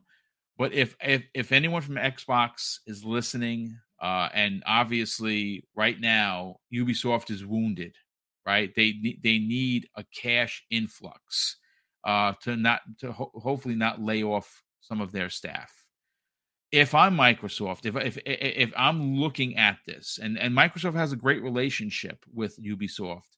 but 0.57 0.73
if 0.73 0.95
if 1.03 1.23
if 1.33 1.51
anyone 1.51 1.81
from 1.81 1.95
Xbox 1.95 2.77
is 2.87 3.03
listening, 3.03 3.77
uh, 4.01 4.29
and 4.33 4.63
obviously 4.65 5.67
right 5.75 5.99
now 5.99 6.57
Ubisoft 6.73 7.31
is 7.31 7.45
wounded, 7.45 7.95
right? 8.45 8.73
They 8.75 8.93
they 9.21 9.39
need 9.39 9.89
a 9.97 10.05
cash 10.15 10.63
influx 10.71 11.57
uh, 12.05 12.33
to 12.43 12.55
not 12.55 12.79
to 12.99 13.11
ho- 13.11 13.31
hopefully 13.35 13.75
not 13.75 14.01
lay 14.01 14.23
off 14.23 14.63
some 14.79 15.01
of 15.01 15.11
their 15.11 15.29
staff 15.29 15.84
if 16.75 16.93
I'm 16.93 17.15
Microsoft, 17.15 17.85
if 17.85 17.95
if 17.95 18.17
if 18.25 18.73
I'm 18.75 19.15
looking 19.15 19.55
at 19.55 19.77
this, 19.87 20.19
and 20.21 20.37
and 20.37 20.53
Microsoft 20.53 20.95
has 20.95 21.13
a 21.13 21.15
great 21.15 21.41
relationship 21.41 22.25
with 22.33 22.61
Ubisoft, 22.61 23.37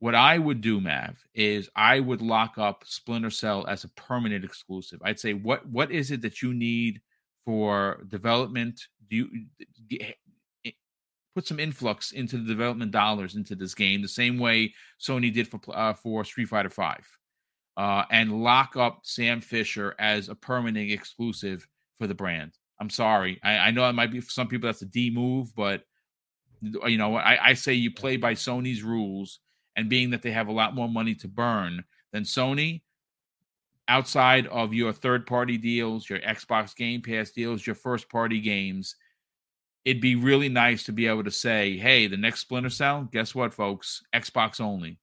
what 0.00 0.14
I 0.14 0.36
would 0.36 0.60
do, 0.60 0.78
Mav, 0.78 1.16
is 1.34 1.70
I 1.74 2.00
would 2.00 2.20
lock 2.20 2.58
up 2.58 2.84
Splinter 2.86 3.30
Cell 3.30 3.66
as 3.66 3.84
a 3.84 3.88
permanent 3.88 4.44
exclusive. 4.44 5.00
I'd 5.02 5.18
say, 5.18 5.32
what 5.32 5.66
what 5.66 5.90
is 5.90 6.10
it 6.10 6.20
that 6.20 6.42
you 6.42 6.52
need 6.52 7.00
for 7.46 8.04
development? 8.06 8.82
Do 9.08 9.16
you 9.16 9.46
get, 9.88 10.16
put 11.34 11.46
some 11.46 11.58
influx 11.58 12.12
into 12.12 12.36
the 12.36 12.44
development 12.44 12.90
dollars 12.90 13.34
into 13.34 13.56
this 13.56 13.74
game, 13.74 14.02
the 14.02 14.08
same 14.08 14.38
way 14.38 14.74
Sony 15.00 15.32
did 15.32 15.48
for 15.48 15.58
uh, 15.72 15.94
for 15.94 16.22
Street 16.22 16.50
Fighter 16.50 16.68
Five, 16.68 17.08
uh, 17.78 18.04
and 18.10 18.42
lock 18.42 18.76
up 18.76 19.00
Sam 19.04 19.40
Fisher 19.40 19.94
as 19.98 20.28
a 20.28 20.34
permanent 20.34 20.90
exclusive 20.90 21.66
for 21.98 22.06
the 22.06 22.14
brand. 22.14 22.52
I'm 22.80 22.90
sorry. 22.90 23.40
I, 23.42 23.58
I 23.58 23.70
know 23.70 23.88
it 23.88 23.94
might 23.94 24.12
be 24.12 24.20
for 24.20 24.30
some 24.30 24.48
people 24.48 24.68
that's 24.68 24.82
a 24.82 24.86
D 24.86 25.10
move, 25.10 25.54
but 25.54 25.82
you 26.62 26.98
know, 26.98 27.16
I, 27.16 27.48
I 27.50 27.54
say 27.54 27.74
you 27.74 27.92
play 27.92 28.16
by 28.16 28.34
Sony's 28.34 28.82
rules, 28.82 29.40
and 29.76 29.88
being 29.88 30.10
that 30.10 30.22
they 30.22 30.32
have 30.32 30.48
a 30.48 30.52
lot 30.52 30.74
more 30.74 30.88
money 30.88 31.14
to 31.16 31.28
burn 31.28 31.84
than 32.12 32.24
Sony, 32.24 32.82
outside 33.86 34.46
of 34.48 34.74
your 34.74 34.92
third 34.92 35.26
party 35.26 35.56
deals, 35.56 36.08
your 36.08 36.18
Xbox 36.20 36.74
Game 36.74 37.00
Pass 37.00 37.30
deals, 37.30 37.66
your 37.66 37.76
first 37.76 38.08
party 38.08 38.40
games, 38.40 38.96
it'd 39.84 40.02
be 40.02 40.16
really 40.16 40.48
nice 40.48 40.84
to 40.84 40.92
be 40.92 41.06
able 41.06 41.24
to 41.24 41.30
say, 41.30 41.76
"Hey, 41.76 42.06
the 42.06 42.16
next 42.16 42.40
Splinter 42.40 42.70
Cell, 42.70 43.08
guess 43.12 43.34
what, 43.34 43.54
folks? 43.54 44.02
Xbox 44.14 44.60
only." 44.60 44.98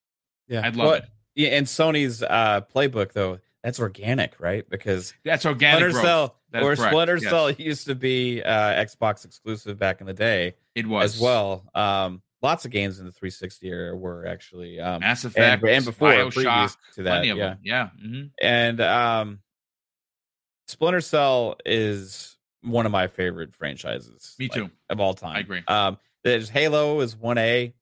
Yeah, 0.47 0.61
I'd 0.65 0.75
love 0.75 0.87
well, 0.87 0.95
it. 0.95 1.05
Yeah, 1.35 1.49
and 1.49 1.67
Sony's 1.67 2.23
uh, 2.23 2.61
playbook 2.73 3.11
though, 3.13 3.39
that's 3.65 3.79
organic, 3.79 4.39
right? 4.39 4.63
Because 4.69 5.15
that's 5.23 5.43
organic. 5.43 5.77
Splinter 5.79 5.91
growth. 5.91 6.05
Cell 6.05 6.35
that 6.51 6.61
or 6.61 6.75
Splinter 6.75 7.17
yes. 7.17 7.31
Cell 7.31 7.49
used 7.49 7.87
to 7.87 7.95
be 7.95 8.43
uh, 8.43 8.85
Xbox 8.85 9.25
exclusive 9.25 9.79
back 9.79 10.01
in 10.01 10.07
the 10.07 10.13
day. 10.13 10.53
It 10.75 10.85
was 10.85 11.15
as 11.15 11.19
well. 11.19 11.65
Um, 11.73 12.21
lots 12.43 12.65
of 12.65 12.69
games 12.69 12.99
in 12.99 13.07
the 13.07 13.11
360 13.11 13.67
era 13.67 13.97
were 13.97 14.27
actually 14.27 14.79
um, 14.79 14.99
Mass 14.99 15.25
Effect 15.25 15.63
and, 15.63 15.71
and 15.71 15.83
before 15.83 16.09
Bioshock, 16.11 16.77
to 16.93 17.03
that. 17.03 17.25
yeah, 17.25 17.33
them. 17.33 17.57
yeah. 17.63 17.89
Mm-hmm. 17.99 18.23
And 18.39 18.81
um, 18.81 19.39
Splinter 20.67 21.01
Cell 21.01 21.55
is 21.65 22.37
one 22.61 22.85
of 22.85 22.91
my 22.91 23.07
favorite 23.07 23.55
franchises. 23.55 24.35
Me 24.37 24.47
too. 24.47 24.61
Like, 24.61 24.71
of 24.91 24.99
all 24.99 25.15
time. 25.15 25.37
I 25.37 25.39
agree. 25.39 25.63
Um, 25.67 25.97
there's 26.23 26.49
Halo 26.49 26.99
is 26.99 27.15
one 27.17 27.39
A, 27.39 27.73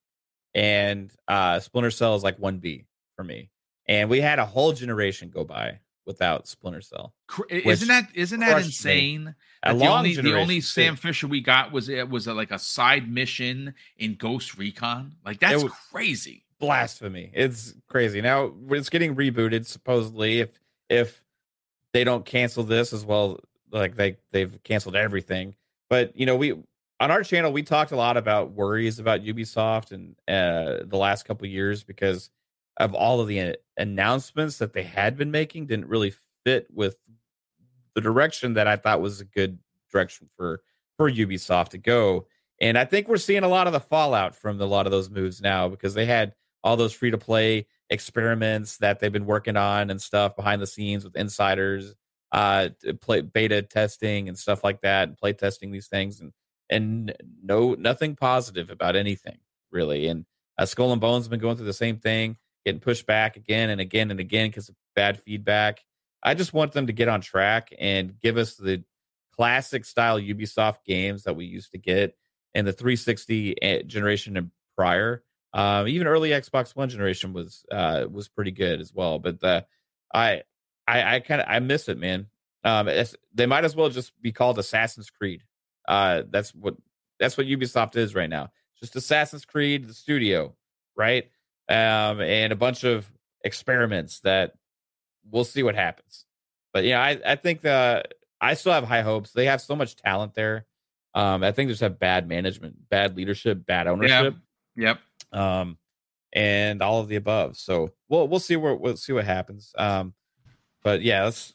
and 0.55 1.11
uh, 1.27 1.59
Splinter 1.59 1.91
Cell 1.91 2.15
is 2.15 2.23
like 2.23 2.39
one 2.39 2.59
B 2.59 2.85
for 3.17 3.25
me. 3.25 3.49
And 3.87 4.09
we 4.09 4.21
had 4.21 4.39
a 4.39 4.45
whole 4.45 4.73
generation 4.73 5.29
go 5.29 5.43
by 5.43 5.79
without 6.05 6.47
Splinter 6.47 6.81
Cell. 6.81 7.13
Isn't 7.49 7.87
that 7.87 8.07
isn't 8.13 8.39
that 8.39 8.63
insane? 8.63 9.35
That 9.63 9.79
the 9.79 9.87
only 9.87 10.15
the 10.15 10.37
only 10.37 10.61
Sam 10.61 10.95
Fisher 10.95 11.27
we 11.27 11.41
got 11.41 11.71
was 11.71 11.89
it 11.89 12.09
was 12.09 12.27
a, 12.27 12.33
like 12.33 12.51
a 12.51 12.59
side 12.59 13.09
mission 13.11 13.73
in 13.97 14.15
Ghost 14.15 14.57
Recon. 14.57 15.13
Like 15.25 15.39
that's 15.39 15.63
crazy. 15.91 16.45
Blasphemy. 16.59 17.31
It's 17.33 17.73
crazy. 17.87 18.21
Now 18.21 18.53
it's 18.69 18.89
getting 18.89 19.15
rebooted 19.15 19.65
supposedly 19.65 20.39
if 20.39 20.49
if 20.89 21.23
they 21.93 22.03
don't 22.03 22.25
cancel 22.25 22.63
this 22.63 22.93
as 22.93 23.05
well 23.05 23.39
like 23.71 23.95
they 23.95 24.17
they've 24.31 24.61
canceled 24.63 24.95
everything. 24.95 25.55
But 25.89 26.15
you 26.17 26.25
know, 26.25 26.35
we 26.35 26.51
on 26.99 27.11
our 27.11 27.23
channel 27.23 27.51
we 27.51 27.63
talked 27.63 27.91
a 27.91 27.97
lot 27.97 28.17
about 28.17 28.51
worries 28.51 28.99
about 28.99 29.23
Ubisoft 29.23 29.91
and 29.91 30.15
uh 30.27 30.85
the 30.85 30.97
last 30.97 31.25
couple 31.25 31.47
years 31.47 31.83
because 31.83 32.29
of 32.77 32.93
all 32.93 33.19
of 33.19 33.27
the 33.27 33.55
announcements 33.77 34.57
that 34.57 34.73
they 34.73 34.83
had 34.83 35.17
been 35.17 35.31
making 35.31 35.67
didn't 35.67 35.87
really 35.87 36.13
fit 36.45 36.67
with 36.73 36.97
the 37.95 38.01
direction 38.01 38.55
that 38.55 38.67
I 38.67 38.75
thought 38.75 39.01
was 39.01 39.21
a 39.21 39.25
good 39.25 39.59
direction 39.91 40.29
for 40.35 40.61
for 40.97 41.09
Ubisoft 41.09 41.69
to 41.69 41.77
go. 41.77 42.27
And 42.61 42.77
I 42.77 42.85
think 42.85 43.07
we're 43.07 43.17
seeing 43.17 43.43
a 43.43 43.47
lot 43.47 43.67
of 43.67 43.73
the 43.73 43.79
fallout 43.79 44.35
from 44.35 44.61
a 44.61 44.65
lot 44.65 44.85
of 44.85 44.91
those 44.91 45.09
moves 45.09 45.41
now 45.41 45.67
because 45.67 45.93
they 45.93 46.05
had 46.05 46.33
all 46.63 46.77
those 46.77 46.93
free 46.93 47.11
to 47.11 47.17
play 47.17 47.67
experiments 47.89 48.77
that 48.77 48.99
they've 48.99 49.11
been 49.11 49.25
working 49.25 49.57
on 49.57 49.89
and 49.89 50.01
stuff 50.01 50.35
behind 50.35 50.61
the 50.61 50.67
scenes 50.67 51.03
with 51.03 51.15
insiders, 51.15 51.93
uh, 52.31 52.69
play 53.01 53.21
beta 53.21 53.61
testing 53.61 54.29
and 54.29 54.37
stuff 54.37 54.63
like 54.63 54.81
that, 54.81 55.07
and 55.07 55.17
play 55.17 55.33
testing 55.33 55.71
these 55.71 55.87
things, 55.87 56.19
and 56.21 56.31
and 56.69 57.15
no 57.43 57.73
nothing 57.73 58.15
positive 58.15 58.69
about 58.69 58.95
anything 58.95 59.37
really. 59.71 60.07
And 60.07 60.25
uh, 60.57 60.65
Skull 60.65 60.91
and 60.91 61.01
Bones 61.01 61.25
have 61.25 61.31
been 61.31 61.39
going 61.39 61.57
through 61.57 61.65
the 61.65 61.73
same 61.73 61.97
thing 61.97 62.37
getting 62.65 62.81
pushed 62.81 63.05
back 63.05 63.35
again 63.35 63.69
and 63.69 63.81
again 63.81 64.11
and 64.11 64.19
again 64.19 64.49
because 64.49 64.69
of 64.69 64.75
bad 64.95 65.19
feedback. 65.19 65.83
I 66.21 66.33
just 66.33 66.53
want 66.53 66.71
them 66.71 66.87
to 66.87 66.93
get 66.93 67.09
on 67.09 67.21
track 67.21 67.73
and 67.77 68.17
give 68.19 68.37
us 68.37 68.55
the 68.55 68.83
classic 69.35 69.85
style 69.85 70.19
Ubisoft 70.19 70.83
games 70.85 71.23
that 71.23 71.35
we 71.35 71.45
used 71.45 71.71
to 71.71 71.77
get 71.77 72.15
in 72.53 72.65
the 72.65 72.73
360 72.73 73.61
eh, 73.61 73.81
generation 73.83 74.37
and 74.37 74.51
prior. 74.75 75.23
Uh, 75.53 75.85
even 75.87 76.07
early 76.07 76.29
Xbox 76.29 76.75
One 76.75 76.89
generation 76.89 77.33
was 77.33 77.65
uh, 77.71 78.05
was 78.09 78.27
pretty 78.27 78.51
good 78.51 78.81
as 78.81 78.93
well. 78.93 79.19
But 79.19 79.39
the, 79.39 79.65
I 80.13 80.43
I, 80.87 81.15
I 81.15 81.19
kind 81.19 81.41
of 81.41 81.47
I 81.49 81.59
miss 81.59 81.89
it, 81.89 81.97
man. 81.97 82.27
Um, 82.63 82.89
they 83.33 83.45
might 83.45 83.65
as 83.65 83.75
well 83.75 83.89
just 83.89 84.19
be 84.21 84.31
called 84.31 84.57
Assassin's 84.57 85.09
Creed. 85.09 85.43
Uh, 85.87 86.23
that's 86.29 86.55
what 86.55 86.75
that's 87.19 87.37
what 87.37 87.47
Ubisoft 87.47 87.95
is 87.97 88.15
right 88.15 88.29
now. 88.29 88.51
Just 88.79 88.95
Assassin's 88.95 89.45
Creed, 89.45 89.87
the 89.87 89.93
studio, 89.93 90.55
right? 90.95 91.29
Um, 91.69 92.21
and 92.21 92.51
a 92.51 92.55
bunch 92.55 92.83
of 92.83 93.09
experiments 93.43 94.19
that 94.21 94.53
we'll 95.29 95.43
see 95.43 95.63
what 95.63 95.75
happens. 95.75 96.25
But 96.73 96.83
yeah, 96.83 97.01
I, 97.01 97.19
I 97.25 97.35
think 97.35 97.61
the 97.61 98.03
I 98.41 98.55
still 98.55 98.73
have 98.73 98.83
high 98.83 99.01
hopes. 99.01 99.31
They 99.31 99.45
have 99.45 99.61
so 99.61 99.75
much 99.75 99.95
talent 99.95 100.33
there. 100.33 100.65
Um, 101.15 101.43
I 101.43 101.51
think 101.51 101.67
they 101.67 101.73
just 101.73 101.81
have 101.81 101.99
bad 101.99 102.27
management, 102.27 102.89
bad 102.89 103.15
leadership, 103.15 103.65
bad 103.65 103.87
ownership. 103.87 104.35
Yep. 104.75 104.99
yep. 105.31 105.39
Um, 105.39 105.77
and 106.33 106.81
all 106.81 106.99
of 106.99 107.07
the 107.07 107.15
above. 107.15 107.57
So 107.57 107.91
we'll 108.09 108.27
we'll 108.27 108.39
see 108.39 108.55
where 108.55 108.75
we'll 108.75 108.97
see 108.97 109.13
what 109.13 109.25
happens. 109.25 109.71
Um, 109.77 110.13
but 110.83 111.03
yeah, 111.03 111.23
that's 111.23 111.53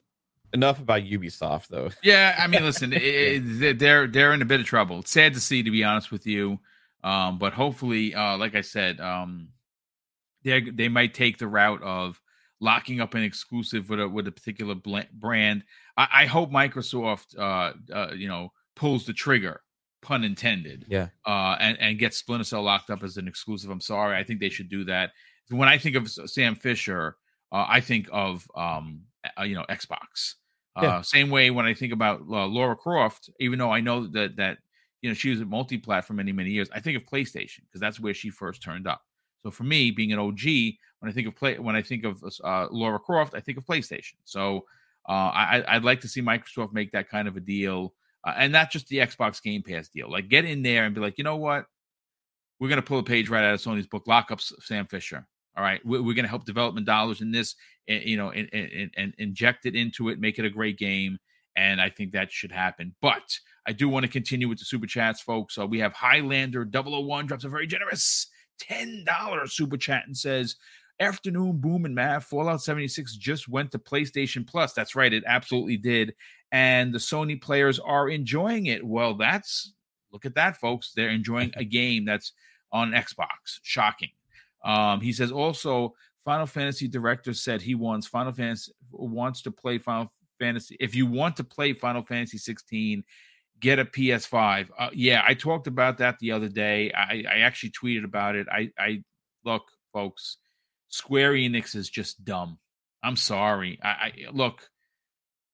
enough 0.53 0.81
about 0.81 1.03
Ubisoft 1.03 1.69
though. 1.69 1.91
Yeah, 2.03 2.37
I 2.39 2.47
mean, 2.47 2.63
listen, 2.63 2.93
it, 2.95 3.03
it, 3.03 3.79
they're 3.79 4.07
they're 4.07 4.33
in 4.33 4.43
a 4.43 4.47
bit 4.47 4.61
of 4.61 4.67
trouble. 4.67 5.01
It's 5.01 5.11
sad 5.11 5.35
to 5.35 5.41
see, 5.41 5.63
to 5.63 5.71
be 5.71 5.85
honest 5.85 6.11
with 6.11 6.27
you. 6.27 6.61
Um, 7.05 7.39
but 7.39 7.53
hopefully, 7.53 8.15
uh, 8.15 8.37
like 8.39 8.55
I 8.55 8.61
said, 8.61 9.01
um, 9.01 9.49
they 10.45 10.61
they 10.61 10.89
might 10.89 11.15
take 11.15 11.39
the 11.39 11.49
route 11.49 11.83
of 11.83 12.21
locking 12.61 13.01
up 13.01 13.15
an 13.15 13.23
exclusive 13.23 13.89
with 13.89 14.01
a 14.01 14.09
with 14.09 14.27
a 14.27 14.33
particular 14.33 14.75
brand. 15.13 15.65
I, 15.97 16.09
I 16.13 16.27
hope 16.27 16.51
Microsoft, 16.51 17.39
uh, 17.39 17.73
uh, 17.93 18.13
you 18.15 18.29
know, 18.29 18.53
pulls 18.77 19.07
the 19.07 19.13
trigger, 19.13 19.63
pun 20.03 20.25
intended. 20.25 20.87
Yeah. 20.89 21.09
Uh, 21.27 21.57
and 21.61 21.79
and 21.81 21.99
gets 21.99 22.17
Splinter 22.17 22.45
Cell 22.45 22.63
locked 22.63 22.91
up 22.91 23.03
as 23.03 23.17
an 23.17 23.29
exclusive. 23.29 23.71
I'm 23.71 23.81
sorry, 23.81 24.17
I 24.17 24.25
think 24.25 24.41
they 24.41 24.49
should 24.49 24.69
do 24.69 24.85
that. 24.85 25.11
When 25.51 25.69
I 25.69 25.79
think 25.79 25.97
of 25.97 26.11
Sam 26.11 26.55
Fisher, 26.55 27.17
uh, 27.53 27.65
I 27.69 27.81
think 27.81 28.09
of 28.13 28.47
um, 28.55 29.03
uh, 29.39 29.43
you 29.43 29.55
know, 29.55 29.65
Xbox. 29.69 30.35
Uh, 30.77 30.83
yeah. 30.83 31.01
Same 31.03 31.31
way 31.31 31.51
when 31.51 31.67
I 31.67 31.75
think 31.75 31.93
about 31.93 32.21
uh, 32.21 32.47
Lara 32.47 32.77
Croft, 32.77 33.31
even 33.41 33.59
though 33.59 33.71
I 33.71 33.81
know 33.81 34.07
that 34.09 34.37
that 34.37 34.59
you 35.03 35.11
know 35.11 35.15
she 35.15 35.31
was 35.31 35.41
a 35.41 35.45
multi-platform 35.45 36.17
many 36.17 36.33
many 36.33 36.51
years, 36.51 36.69
I 36.73 36.81
think 36.81 36.97
of 36.97 37.05
PlayStation 37.05 37.61
because 37.67 37.81
that's 37.81 37.99
where 37.99 38.15
she 38.15 38.31
first 38.31 38.63
turned 38.63 38.87
up. 38.87 39.03
So 39.43 39.51
for 39.51 39.65
me, 39.65 39.91
being 39.91 40.13
an 40.13 40.19
OG, 40.19 40.43
when 41.01 41.11
I 41.11 41.13
think 41.13 41.29
of 41.29 41.37
play, 41.37 41.59
when 41.59 41.77
I 41.77 41.83
think 41.83 42.05
of 42.05 42.23
uh, 42.45 42.67
Lara 42.71 42.99
Croft, 42.99 43.35
I 43.35 43.41
think 43.41 43.59
of 43.59 43.65
PlayStation. 43.65 44.15
So 44.25 44.65
uh, 45.09 45.31
I, 45.33 45.75
would 45.75 45.85
like 45.85 46.01
to 46.03 46.09
see 46.09 46.21
Microsoft 46.21 46.73
make 46.73 46.93
that 46.93 47.09
kind 47.09 47.29
of 47.29 47.37
a 47.37 47.41
deal, 47.41 47.95
uh, 48.27 48.35
and 48.37 48.53
not 48.53 48.71
just 48.71 48.89
the 48.89 48.99
Xbox 48.99 49.43
Game 49.43 49.63
Pass 49.63 49.89
deal. 49.89 50.11
Like 50.11 50.29
get 50.29 50.45
in 50.45 50.63
there 50.63 50.85
and 50.85 50.95
be 50.95 51.01
like, 51.01 51.19
you 51.19 51.25
know 51.25 51.37
what, 51.37 51.67
we're 52.59 52.69
going 52.69 52.81
to 52.81 52.87
pull 52.87 52.99
a 52.99 53.05
page 53.05 53.29
right 53.29 53.45
out 53.45 53.55
of 53.55 53.61
Sony's 53.61 53.87
book, 53.87 54.07
lock 54.07 54.31
up 54.31 54.41
Sam 54.41 54.87
Fisher. 54.87 55.27
All 55.57 55.65
right, 55.65 55.85
we're, 55.85 56.03
we're 56.03 56.15
going 56.15 56.25
to 56.25 56.31
help 56.31 56.45
development 56.45 56.87
dollars 56.87 57.21
in 57.21 57.33
this, 57.33 57.55
and, 57.89 58.03
you 58.05 58.17
know, 58.17 58.31
and, 58.31 58.49
and, 58.53 58.91
and 58.97 59.15
inject 59.19 59.67
it 59.67 59.75
into 59.75 60.09
it, 60.09 60.21
make 60.21 60.39
it 60.39 60.45
a 60.45 60.51
great 60.51 60.79
game. 60.79 61.19
And 61.57 61.81
I 61.81 61.91
think 61.91 62.13
that 62.13 62.31
should 62.31 62.53
happen. 62.53 62.95
But 63.03 63.37
I 63.67 63.73
do 63.73 63.89
want 63.89 64.05
to 64.05 64.13
continue 64.13 64.49
with 64.49 64.59
the 64.59 64.65
super 64.65 64.87
chats, 64.87 65.21
folks. 65.21 65.57
So 65.57 65.67
we 65.67 65.81
have 65.81 65.93
Highlander 65.93 66.65
001 66.65 67.27
drops 67.27 67.43
a 67.43 67.49
very 67.49 67.67
generous 67.67 68.29
$10 68.59 69.51
super 69.51 69.77
chat 69.77 70.05
and 70.07 70.17
says, 70.17 70.57
Afternoon 71.01 71.59
Boom 71.59 71.85
and 71.85 71.95
Matt, 71.95 72.25
Fallout 72.25 72.61
76 72.61 73.17
just 73.17 73.49
went 73.49 73.71
to 73.71 73.79
PlayStation 73.79 74.47
Plus. 74.47 74.73
That's 74.73 74.97
right, 74.97 75.13
it 75.13 75.23
absolutely 75.27 75.77
did. 75.77 76.15
And 76.51 76.93
the 76.93 76.99
Sony 76.99 77.41
players 77.41 77.79
are 77.79 78.09
enjoying 78.09 78.67
it. 78.67 78.85
Well, 78.85 79.15
that's 79.15 79.75
look 80.13 80.25
at 80.25 80.35
that, 80.35 80.57
folks. 80.57 80.93
They're 80.95 81.11
enjoying 81.11 81.53
a 81.57 81.65
game 81.65 82.05
that's 82.05 82.33
on 82.73 82.93
Xbox. 82.93 83.61
Shocking. 83.63 84.11
Um, 84.65 85.01
he 85.01 85.13
says 85.13 85.31
also, 85.31 85.95
Final 86.25 86.47
Fantasy 86.47 86.89
director 86.89 87.33
said 87.33 87.63
he 87.63 87.75
wants 87.75 88.07
Final 88.07 88.33
Fantasy 88.33 88.73
wants 88.91 89.43
to 89.43 89.51
play 89.51 89.79
Final 89.79 90.13
Fantasy. 90.39 90.77
If 90.81 90.95
you 90.95 91.07
want 91.07 91.37
to 91.37 91.45
play 91.45 91.73
Final 91.73 92.03
Fantasy 92.03 92.39
16, 92.39 93.05
get 93.61 93.79
a 93.79 93.85
PS5. 93.85 94.69
Uh, 94.79 94.91
yeah, 94.93 95.23
I 95.27 95.35
talked 95.35 95.67
about 95.67 95.99
that 95.99 96.19
the 96.19 96.33
other 96.33 96.49
day. 96.49 96.93
I, 96.93 97.25
I 97.29 97.39
actually 97.41 97.71
tweeted 97.71 98.05
about 98.05 98.37
it. 98.37 98.47
I, 98.51 98.71
I 98.79 99.03
look, 99.45 99.65
folks, 99.93 100.39
Square 100.89 101.35
Enix 101.35 101.75
is 101.75 101.89
just 101.89 102.25
dumb. 102.25 102.59
I'm 103.03 103.17
sorry. 103.17 103.79
I, 103.83 103.89
I 103.89 104.13
look, 104.33 104.69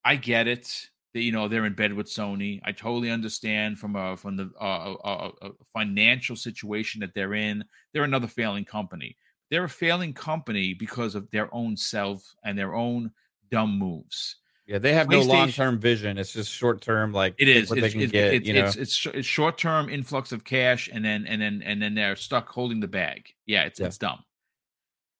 I 0.04 0.16
get 0.16 0.48
it. 0.48 0.88
That, 1.12 1.22
you 1.22 1.30
know 1.30 1.46
they're 1.46 1.64
in 1.64 1.74
bed 1.74 1.92
with 1.92 2.08
Sony. 2.08 2.60
I 2.64 2.72
totally 2.72 3.10
understand 3.10 3.78
from 3.78 3.94
a 3.94 4.16
from 4.16 4.36
the 4.36 4.50
uh, 4.60 4.94
a, 5.04 5.46
a 5.46 5.50
financial 5.72 6.34
situation 6.34 7.00
that 7.00 7.14
they're 7.14 7.34
in. 7.34 7.64
They're 7.92 8.02
another 8.02 8.26
failing 8.26 8.64
company. 8.64 9.16
They're 9.50 9.64
a 9.64 9.68
failing 9.68 10.12
company 10.12 10.74
because 10.74 11.14
of 11.14 11.30
their 11.30 11.54
own 11.54 11.76
self 11.76 12.34
and 12.44 12.58
their 12.58 12.74
own 12.74 13.12
dumb 13.50 13.78
moves. 13.78 14.36
Yeah, 14.66 14.78
they 14.78 14.94
have 14.94 15.10
no 15.10 15.20
long 15.20 15.50
term 15.50 15.78
vision. 15.78 16.16
It's 16.16 16.32
just 16.32 16.50
short 16.50 16.80
term, 16.80 17.12
like 17.12 17.34
it 17.38 17.48
is. 17.48 17.68
What 17.68 17.78
it's, 17.78 17.86
they 17.86 17.92
can 17.92 18.00
it's, 18.00 18.12
get. 18.12 18.34
It's, 18.34 18.46
you 18.46 18.54
know? 18.54 18.64
it's, 18.64 18.76
it's, 18.76 19.06
it's 19.06 19.26
short 19.26 19.58
term 19.58 19.90
influx 19.90 20.32
of 20.32 20.42
cash, 20.44 20.88
and 20.90 21.04
then 21.04 21.26
and 21.26 21.40
then 21.40 21.62
and 21.64 21.82
then 21.82 21.94
they're 21.94 22.16
stuck 22.16 22.48
holding 22.48 22.80
the 22.80 22.88
bag. 22.88 23.28
Yeah, 23.44 23.64
it's 23.64 23.78
yeah. 23.78 23.86
it's 23.86 23.98
dumb. 23.98 24.24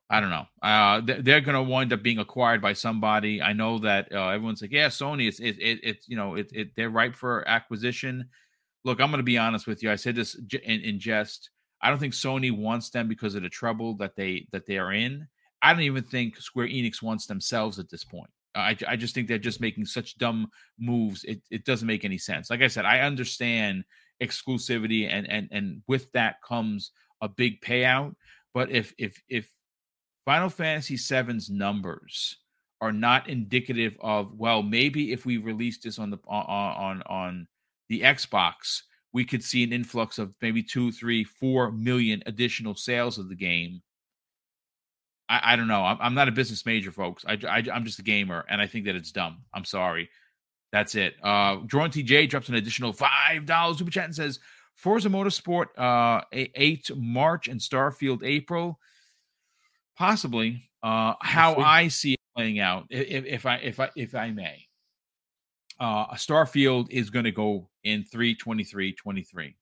I 0.09 0.21
don't 0.21 0.31
know. 0.31 0.47
Uh, 0.63 1.01
they're 1.05 1.41
going 1.41 1.57
to 1.57 1.63
wind 1.63 1.93
up 1.93 2.03
being 2.03 2.19
acquired 2.19 2.63
by 2.63 2.75
somebody. 2.75 3.43
I 3.43 3.53
know 3.53 3.79
that 3.81 4.13
uh, 4.13 4.29
everyone's 4.29 4.63
like, 4.63 4.73
yeah, 4.73 4.89
Sony. 4.89 5.29
It's 5.29 5.41
it, 5.41 5.59
it 5.59 5.81
it's 5.83 6.09
you 6.09 6.17
know 6.17 6.37
it, 6.37 6.51
it 6.53 6.71
they're 6.77 6.91
ripe 6.91 7.15
for 7.15 7.47
acquisition. 7.47 8.29
Look, 8.85 9.01
I'm 9.01 9.11
going 9.11 9.19
to 9.19 9.25
be 9.25 9.39
honest 9.39 9.67
with 9.67 9.83
you. 9.83 9.91
I 9.91 9.97
said 9.97 10.15
this 10.15 10.37
in, 10.63 10.81
in 10.81 10.99
jest. 10.99 11.51
I 11.83 11.91
don't 11.91 11.99
think 11.99 12.15
Sony 12.15 12.57
wants 12.57 12.91
them 12.91 13.09
because 13.09 13.35
of 13.35 13.43
the 13.43 13.51
trouble 13.51 13.95
that 13.97 14.17
they 14.17 14.47
that 14.53 14.65
they 14.67 14.79
are 14.79 14.93
in. 14.93 15.29
I 15.61 15.73
don't 15.75 15.83
even 15.83 16.05
think 16.05 16.39
Square 16.39 16.69
Enix 16.69 17.03
wants 17.03 17.27
themselves 17.27 17.79
at 17.79 17.91
this 17.91 18.05
point. 18.05 18.31
I, 18.55 18.77
I 18.87 18.97
just 18.97 19.15
think 19.15 19.29
they're 19.29 19.39
just 19.39 19.61
making 19.61 19.87
such 19.87 20.19
dumb 20.19 20.49
moves. 20.79 21.25
It, 21.25 21.43
it 21.51 21.65
doesn't 21.65 21.87
make 21.87 22.05
any 22.05 22.19
sense. 22.19 22.51
Like 22.51 22.63
I 22.63 22.69
said, 22.69 22.85
I 22.85 23.01
understand 23.01 23.85
exclusivity, 24.23 25.09
and 25.11 25.29
and 25.31 25.49
and 25.51 25.83
with 25.89 26.11
that 26.13 26.43
comes 26.43 26.93
a 27.21 27.29
big 27.29 27.61
payout. 27.61 28.15
But 28.53 28.71
if 28.71 28.95
if 28.99 29.21
if 29.29 29.51
Final 30.25 30.49
Fantasy 30.49 30.97
VII's 30.97 31.51
numbers 31.51 32.39
are 32.81 32.93
not 32.93 33.29
indicative 33.29 33.97
of 34.01 34.33
well, 34.37 34.63
maybe 34.63 35.13
if 35.13 35.27
we 35.27 35.39
release 35.39 35.79
this 35.79 35.99
on 35.99 36.11
the 36.11 36.19
on 36.29 36.47
on 36.47 37.03
on 37.03 37.49
the 37.89 38.03
Xbox, 38.03 38.83
we 39.13 39.25
could 39.25 39.43
see 39.43 39.65
an 39.65 39.73
influx 39.73 40.19
of 40.19 40.35
maybe 40.41 40.63
two, 40.63 40.93
three, 40.93 41.25
four 41.25 41.71
million 41.73 42.23
additional 42.27 42.75
sales 42.75 43.19
of 43.19 43.29
the 43.29 43.35
game. 43.35 43.83
I, 45.29 45.53
I 45.53 45.57
don't 45.57 45.69
know. 45.69 45.83
I'm, 45.83 45.99
I'm, 46.01 46.15
not 46.15 46.29
a 46.29 46.33
business 46.33 46.67
major, 46.67 46.93
folks. 46.93 47.25
I, 47.27 47.39
I, 47.49 47.65
I'm 47.73 47.85
just 47.85 47.99
a 47.99 48.03
gamer, 48.03 48.45
and 48.49 48.61
I 48.61 48.67
think 48.67 48.85
that 48.87 48.95
it's 48.95 49.13
dumb. 49.13 49.39
I'm 49.53 49.65
sorry. 49.65 50.11
That's 50.73 50.95
it. 50.95 51.15
Uh, 51.23 51.59
Drawn 51.67 51.91
TJ 51.91 52.29
drops 52.29 52.49
an 52.49 52.57
additional 52.57 52.93
five 52.93 53.47
dollars 53.47 53.79
super 53.79 53.91
chat 53.91 54.07
and 54.07 54.15
says 54.15 54.41
Forza 54.75 55.09
Motorsport 55.09 55.67
uh, 55.79 56.25
8 56.33 56.91
March 56.97 57.49
and 57.49 57.61
Starfield 57.61 58.25
April. 58.25 58.79
Possibly. 59.97 60.69
Uh, 60.83 61.15
how 61.21 61.55
I 61.55 61.89
see 61.89 62.15
it 62.15 62.21
playing 62.37 62.59
out, 62.59 62.87
if, 62.91 63.25
if 63.25 63.47
I 63.47 63.57
if 63.57 63.81
I 63.81 63.91
if 63.97 64.15
I 64.15 64.31
may. 64.31 64.67
Uh, 65.81 66.13
Starfield 66.15 66.91
is 66.91 67.11
going 67.11 67.25
to 67.25 67.33
go 67.33 67.69
in 67.85 68.05
323 68.05 68.93
23. 68.93 69.57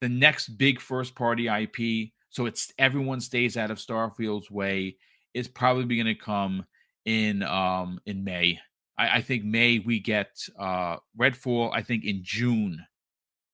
The 0.00 0.08
next 0.08 0.50
big 0.50 0.80
first 0.80 1.14
party 1.14 1.48
IP, 1.48 2.12
so 2.30 2.46
it's 2.46 2.72
everyone 2.78 3.20
stays 3.20 3.56
out 3.56 3.70
of 3.70 3.78
Starfield's 3.78 4.50
way, 4.50 4.96
is 5.34 5.48
probably 5.48 5.96
going 5.96 6.06
to 6.06 6.14
come 6.14 6.64
in 7.04 7.42
um 7.42 8.00
in 8.06 8.24
May. 8.24 8.58
I, 8.96 9.18
I 9.18 9.20
think 9.22 9.44
May 9.44 9.78
we 9.78 10.00
get 10.00 10.36
uh 10.58 10.96
Redfall. 11.18 11.70
I 11.74 11.82
think 11.82 12.04
in 12.04 12.20
June 12.22 12.84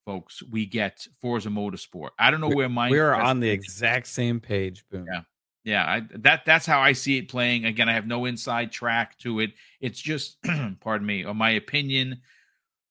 folks, 0.05 0.43
we 0.43 0.67
get 0.67 1.07
Forza 1.21 1.49
Motorsport. 1.49 2.11
I 2.19 2.31
don't 2.31 2.41
know 2.41 2.51
where 2.51 2.69
my 2.69 2.91
we 2.91 2.99
are 2.99 3.15
on 3.15 3.41
the 3.41 3.51
exact 3.51 4.07
same 4.07 4.41
page. 4.41 4.85
Boom. 4.91 5.07
Yeah, 5.11 5.21
yeah. 5.65 5.85
I, 5.85 6.03
that 6.19 6.45
that's 6.45 6.67
how 6.67 6.81
I 6.81 6.93
see 6.93 7.19
it 7.19 7.29
playing. 7.29 7.65
Again, 7.65 7.89
I 7.89 7.95
have 7.95 8.07
no 8.07 8.25
inside 8.25 8.73
track 8.73 9.19
to 9.19 9.41
it. 9.41 9.53
It's 9.81 10.01
just, 10.01 10.39
pardon 10.81 11.07
me, 11.07 11.25
or 11.25 11.35
my 11.35 11.51
opinion. 11.51 12.21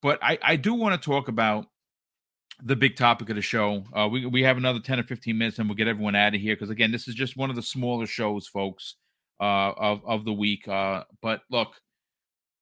But 0.02 0.20
I 0.22 0.38
I 0.42 0.56
do 0.56 0.74
want 0.74 1.00
to 1.00 1.06
talk 1.06 1.28
about 1.28 1.68
the 2.66 2.76
big 2.76 2.96
topic 2.96 3.30
of 3.30 3.36
the 3.36 3.42
show. 3.42 3.84
Uh, 3.94 4.08
we 4.08 4.26
we 4.26 4.44
have 4.44 4.58
another 4.58 4.80
ten 4.80 5.00
or 5.00 5.04
fifteen 5.04 5.38
minutes, 5.38 5.60
and 5.60 5.68
we'll 5.68 5.76
get 5.76 5.88
everyone 5.88 6.16
out 6.16 6.36
of 6.36 6.42
here 6.42 6.56
because 6.56 6.70
again, 6.70 6.92
this 6.92 7.08
is 7.08 7.16
just 7.16 7.38
one 7.38 7.50
of 7.50 7.56
the 7.56 7.62
smaller 7.62 8.06
shows, 8.06 8.48
folks, 8.48 8.96
uh, 9.40 9.72
of 9.78 10.06
of 10.06 10.26
the 10.26 10.34
week. 10.34 10.68
Uh, 10.68 11.04
but 11.22 11.42
look, 11.50 11.76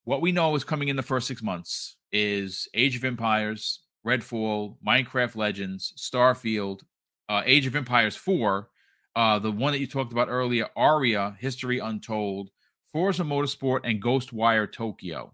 what 0.04 0.22
we 0.22 0.32
know 0.32 0.56
is 0.56 0.64
coming 0.64 0.88
in 0.88 0.96
the 0.96 1.04
first 1.04 1.28
six 1.28 1.42
months 1.42 1.98
is 2.12 2.68
Age 2.74 2.96
of 2.96 3.06
Empires, 3.06 3.82
Redfall, 4.06 4.78
Minecraft 4.86 5.36
Legends, 5.36 5.94
Starfield, 5.98 6.82
uh, 7.30 7.44
Age 7.46 7.68
of 7.68 7.76
Empires 7.76 8.16
4, 8.16 8.68
uh, 9.16 9.40
the 9.40 9.52
one 9.52 9.72
that 9.72 9.80
you 9.80 9.88
talked 9.88 10.12
about 10.12 10.30
earlier, 10.30 10.68
Ara, 10.76 11.36
History 11.40 11.80
Untold, 11.80 12.50
Forza 12.92 13.24
Motorsport, 13.24 13.82
and 13.84 14.02
Ghostwire 14.02 14.72
Tokyo. 14.72 15.34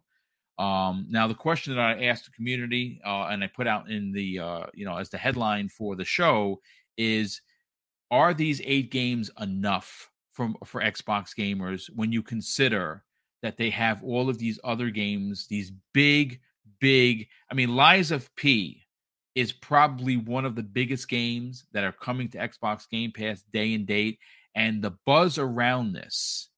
Um, 0.58 1.06
now, 1.10 1.28
the 1.28 1.36
question 1.36 1.76
that 1.76 1.82
I 1.82 2.06
asked 2.06 2.26
the 2.26 2.32
community 2.32 3.00
uh, 3.06 3.28
and 3.30 3.44
I 3.44 3.48
put 3.48 3.68
out 3.68 3.90
in 3.90 4.12
the, 4.12 4.40
uh, 4.40 4.64
you 4.74 4.86
know, 4.86 4.98
as 4.98 5.10
the 5.10 5.18
headline 5.18 5.70
for 5.70 5.96
the 5.96 6.06
show 6.06 6.60
is 6.98 7.42
Are 8.10 8.34
these 8.34 8.62
eight 8.64 8.90
games 8.90 9.30
enough 9.40 10.10
from, 10.34 10.56
for 10.66 10.82
Xbox 10.82 11.36
gamers 11.38 11.90
when 11.96 12.12
you 12.12 12.24
consider 12.24 13.04
that 13.44 13.58
they 13.58 13.70
have 13.70 14.04
all 14.04 14.30
of 14.30 14.40
these 14.40 14.60
other 14.64 14.90
games, 14.90 15.48
these 15.48 15.72
big 15.94 16.40
big. 16.80 17.28
I 17.52 17.56
mean, 17.56 17.76
Lies 17.76 18.12
of 18.12 18.34
P 18.36 18.84
is 19.36 19.52
probably 19.52 20.18
one 20.18 20.46
of 20.46 20.56
the 20.56 20.64
biggest 20.64 21.08
games 21.08 21.66
that 21.72 21.84
are 21.84 21.92
coming 21.92 22.30
to 22.30 22.38
Xbox 22.38 22.90
Game 22.90 23.12
Pass 23.12 23.44
day 23.54 23.74
and 23.74 23.86
date. 23.86 24.20
And 24.56 24.82
the 24.82 24.98
buzz 25.06 25.38
around 25.38 25.94
this 25.94 26.50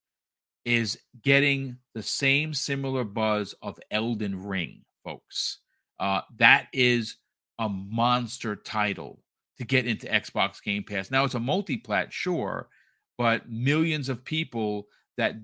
is 0.69 0.99
getting 1.23 1.75
the 1.95 2.03
same 2.03 2.53
similar 2.53 3.03
buzz 3.03 3.55
of 3.63 3.79
Elden 3.89 4.45
Ring, 4.45 4.83
folks. 5.03 5.57
Uh, 5.99 6.21
that 6.37 6.67
is 6.71 7.15
a 7.57 7.67
monster 7.67 8.55
title 8.55 9.19
to 9.57 9.65
get 9.65 9.87
into 9.87 10.05
Xbox 10.05 10.61
Game 10.63 10.83
Pass. 10.83 11.09
Now 11.09 11.25
it's 11.25 11.33
a 11.33 11.39
multi-plat, 11.39 12.13
sure, 12.13 12.69
but 13.17 13.49
millions 13.49 14.09
of 14.09 14.23
people 14.23 14.85
that 15.17 15.37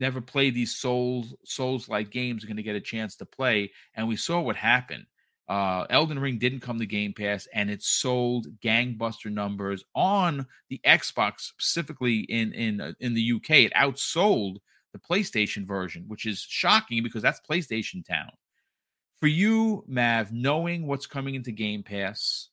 never 0.00 0.20
played 0.20 0.56
these 0.56 0.76
souls 0.76 1.32
souls 1.44 1.88
like 1.88 2.10
games 2.10 2.42
are 2.42 2.48
going 2.48 2.56
to 2.56 2.64
get 2.64 2.76
a 2.76 2.80
chance 2.80 3.16
to 3.16 3.24
play 3.24 3.72
and 3.94 4.06
we 4.06 4.14
saw 4.14 4.38
what 4.40 4.54
happened 4.56 5.06
uh, 5.48 5.86
Elden 5.90 6.18
Ring 6.18 6.38
didn't 6.38 6.60
come 6.60 6.78
to 6.78 6.86
Game 6.86 7.12
Pass, 7.12 7.46
and 7.54 7.70
it 7.70 7.82
sold 7.82 8.48
gangbuster 8.60 9.30
numbers 9.30 9.84
on 9.94 10.46
the 10.68 10.80
Xbox, 10.84 11.40
specifically 11.40 12.20
in 12.20 12.52
in 12.52 12.80
uh, 12.80 12.92
in 13.00 13.14
the 13.14 13.32
UK. 13.32 13.50
It 13.50 13.74
outsold 13.74 14.56
the 14.92 14.98
PlayStation 14.98 15.66
version, 15.66 16.04
which 16.08 16.26
is 16.26 16.44
shocking 16.48 17.02
because 17.02 17.22
that's 17.22 17.40
PlayStation 17.48 18.04
Town. 18.04 18.30
For 19.20 19.28
you, 19.28 19.84
Mav, 19.86 20.32
knowing 20.32 20.86
what's 20.86 21.06
coming 21.06 21.34
into 21.34 21.52
Game 21.52 21.82
Pass 21.82 22.48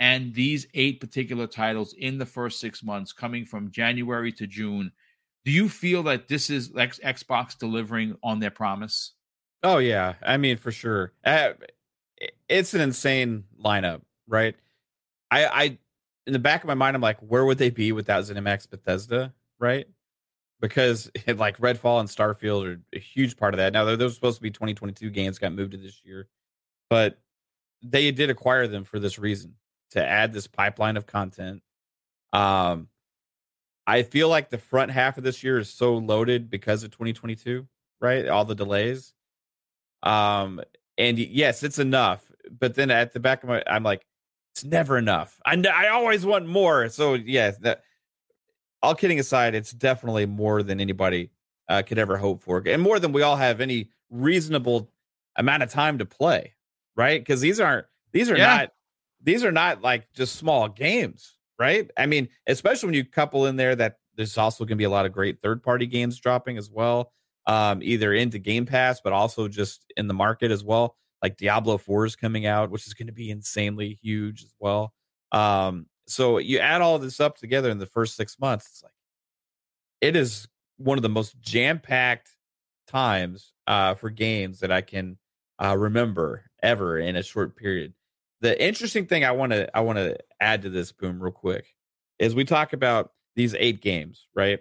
and 0.00 0.34
these 0.34 0.66
eight 0.74 1.00
particular 1.00 1.46
titles 1.46 1.94
in 1.98 2.18
the 2.18 2.26
first 2.26 2.60
six 2.60 2.82
months, 2.82 3.12
coming 3.12 3.44
from 3.44 3.70
January 3.70 4.32
to 4.32 4.46
June, 4.46 4.90
do 5.44 5.52
you 5.52 5.68
feel 5.68 6.02
that 6.04 6.28
this 6.28 6.50
is 6.50 6.72
X- 6.76 7.00
Xbox 7.04 7.58
delivering 7.58 8.16
on 8.22 8.40
their 8.40 8.50
promise? 8.50 9.12
Oh 9.62 9.78
yeah, 9.78 10.14
I 10.22 10.36
mean 10.36 10.56
for 10.56 10.72
sure. 10.72 11.12
Uh, 11.24 11.50
it's 12.48 12.74
an 12.74 12.80
insane 12.80 13.44
lineup, 13.62 14.02
right? 14.26 14.54
I, 15.30 15.46
I, 15.46 15.78
in 16.26 16.32
the 16.32 16.38
back 16.38 16.62
of 16.62 16.68
my 16.68 16.74
mind, 16.74 16.96
I'm 16.96 17.02
like, 17.02 17.18
where 17.20 17.44
would 17.44 17.58
they 17.58 17.70
be 17.70 17.92
without 17.92 18.24
ZeniMax 18.24 18.70
Bethesda, 18.70 19.32
right? 19.58 19.86
Because 20.60 21.10
it, 21.26 21.38
like 21.38 21.58
Redfall 21.58 22.00
and 22.00 22.08
Starfield 22.08 22.66
are 22.66 22.80
a 22.94 22.98
huge 22.98 23.36
part 23.36 23.54
of 23.54 23.58
that. 23.58 23.72
Now 23.72 23.84
those 23.84 24.14
supposed 24.14 24.38
to 24.38 24.42
be 24.42 24.50
2022 24.50 25.10
games, 25.10 25.38
got 25.38 25.52
moved 25.52 25.72
to 25.72 25.78
this 25.78 26.02
year, 26.04 26.28
but 26.90 27.18
they 27.82 28.10
did 28.10 28.30
acquire 28.30 28.66
them 28.66 28.84
for 28.84 28.98
this 28.98 29.18
reason 29.18 29.54
to 29.90 30.04
add 30.04 30.32
this 30.32 30.46
pipeline 30.46 30.96
of 30.96 31.06
content. 31.06 31.62
Um, 32.32 32.88
I 33.86 34.02
feel 34.02 34.28
like 34.28 34.50
the 34.50 34.58
front 34.58 34.90
half 34.90 35.16
of 35.16 35.24
this 35.24 35.42
year 35.42 35.58
is 35.58 35.70
so 35.70 35.96
loaded 35.96 36.50
because 36.50 36.82
of 36.82 36.90
2022, 36.90 37.66
right? 38.00 38.28
All 38.28 38.44
the 38.44 38.54
delays. 38.54 39.14
Um, 40.02 40.60
and 40.98 41.18
yes, 41.18 41.62
it's 41.62 41.78
enough. 41.78 42.27
But 42.58 42.74
then 42.74 42.90
at 42.90 43.12
the 43.12 43.20
back 43.20 43.42
of 43.42 43.48
my, 43.48 43.62
I'm 43.66 43.82
like, 43.82 44.06
it's 44.54 44.64
never 44.64 44.98
enough. 44.98 45.38
I 45.44 45.54
I 45.56 45.88
always 45.88 46.24
want 46.24 46.46
more. 46.46 46.88
So 46.88 47.14
yeah, 47.14 47.52
that. 47.60 47.82
All 48.80 48.94
kidding 48.94 49.18
aside, 49.18 49.56
it's 49.56 49.72
definitely 49.72 50.24
more 50.24 50.62
than 50.62 50.80
anybody 50.80 51.30
uh, 51.68 51.82
could 51.82 51.98
ever 51.98 52.16
hope 52.16 52.42
for, 52.42 52.62
and 52.64 52.80
more 52.80 53.00
than 53.00 53.10
we 53.12 53.22
all 53.22 53.34
have 53.34 53.60
any 53.60 53.90
reasonable 54.08 54.92
amount 55.36 55.64
of 55.64 55.70
time 55.70 55.98
to 55.98 56.04
play, 56.04 56.54
right? 56.94 57.20
Because 57.20 57.40
these 57.40 57.58
aren't 57.58 57.86
these 58.12 58.30
are 58.30 58.36
yeah. 58.36 58.56
not 58.56 58.72
these 59.20 59.44
are 59.44 59.50
not 59.50 59.82
like 59.82 60.12
just 60.12 60.36
small 60.36 60.68
games 60.68 61.38
right? 61.58 61.90
I 61.96 62.06
mean, 62.06 62.28
especially 62.46 62.86
when 62.86 62.94
you 62.94 63.04
couple 63.04 63.46
in 63.46 63.56
there 63.56 63.74
that 63.76 63.96
there's 64.16 64.38
also 64.38 64.64
going 64.64 64.76
to 64.76 64.76
be 64.76 64.84
a 64.84 64.90
lot 64.90 65.06
of 65.06 65.12
great 65.12 65.40
third 65.42 65.62
party 65.62 65.86
games 65.86 66.18
dropping 66.18 66.56
as 66.56 66.70
well, 66.70 67.12
um, 67.46 67.82
either 67.82 68.12
into 68.12 68.38
Game 68.38 68.66
Pass, 68.66 69.00
but 69.00 69.12
also 69.12 69.48
just 69.48 69.84
in 69.96 70.08
the 70.08 70.14
market 70.14 70.50
as 70.50 70.64
well. 70.64 70.96
Like 71.22 71.36
Diablo 71.36 71.78
4 71.78 72.06
is 72.06 72.16
coming 72.16 72.46
out, 72.46 72.70
which 72.70 72.86
is 72.86 72.94
going 72.94 73.08
to 73.08 73.12
be 73.12 73.30
insanely 73.30 73.98
huge 74.00 74.44
as 74.44 74.54
well. 74.58 74.92
Um, 75.32 75.86
so 76.06 76.38
you 76.38 76.58
add 76.58 76.80
all 76.80 76.98
this 76.98 77.20
up 77.20 77.36
together 77.36 77.70
in 77.70 77.78
the 77.78 77.86
first 77.86 78.16
six 78.16 78.38
months, 78.38 78.68
it's 78.70 78.82
like 78.82 78.92
it 80.00 80.16
is 80.16 80.48
one 80.78 80.96
of 80.96 81.02
the 81.02 81.08
most 81.08 81.38
jam 81.40 81.80
packed 81.80 82.30
times 82.86 83.52
uh, 83.66 83.94
for 83.94 84.10
games 84.10 84.60
that 84.60 84.72
I 84.72 84.80
can 84.80 85.18
uh, 85.62 85.76
remember 85.76 86.44
ever 86.62 86.98
in 86.98 87.16
a 87.16 87.22
short 87.22 87.56
period 87.56 87.92
the 88.40 88.62
interesting 88.62 89.06
thing 89.06 89.24
I 89.24 89.32
want 89.32 89.52
to 89.52 89.76
I 89.76 89.80
want 89.80 89.98
to 89.98 90.16
add 90.40 90.62
to 90.62 90.70
this 90.70 90.92
boom 90.92 91.20
real 91.22 91.32
quick 91.32 91.74
is 92.18 92.34
we 92.34 92.44
talk 92.44 92.72
about 92.72 93.12
these 93.36 93.54
eight 93.58 93.80
games, 93.80 94.26
right? 94.34 94.60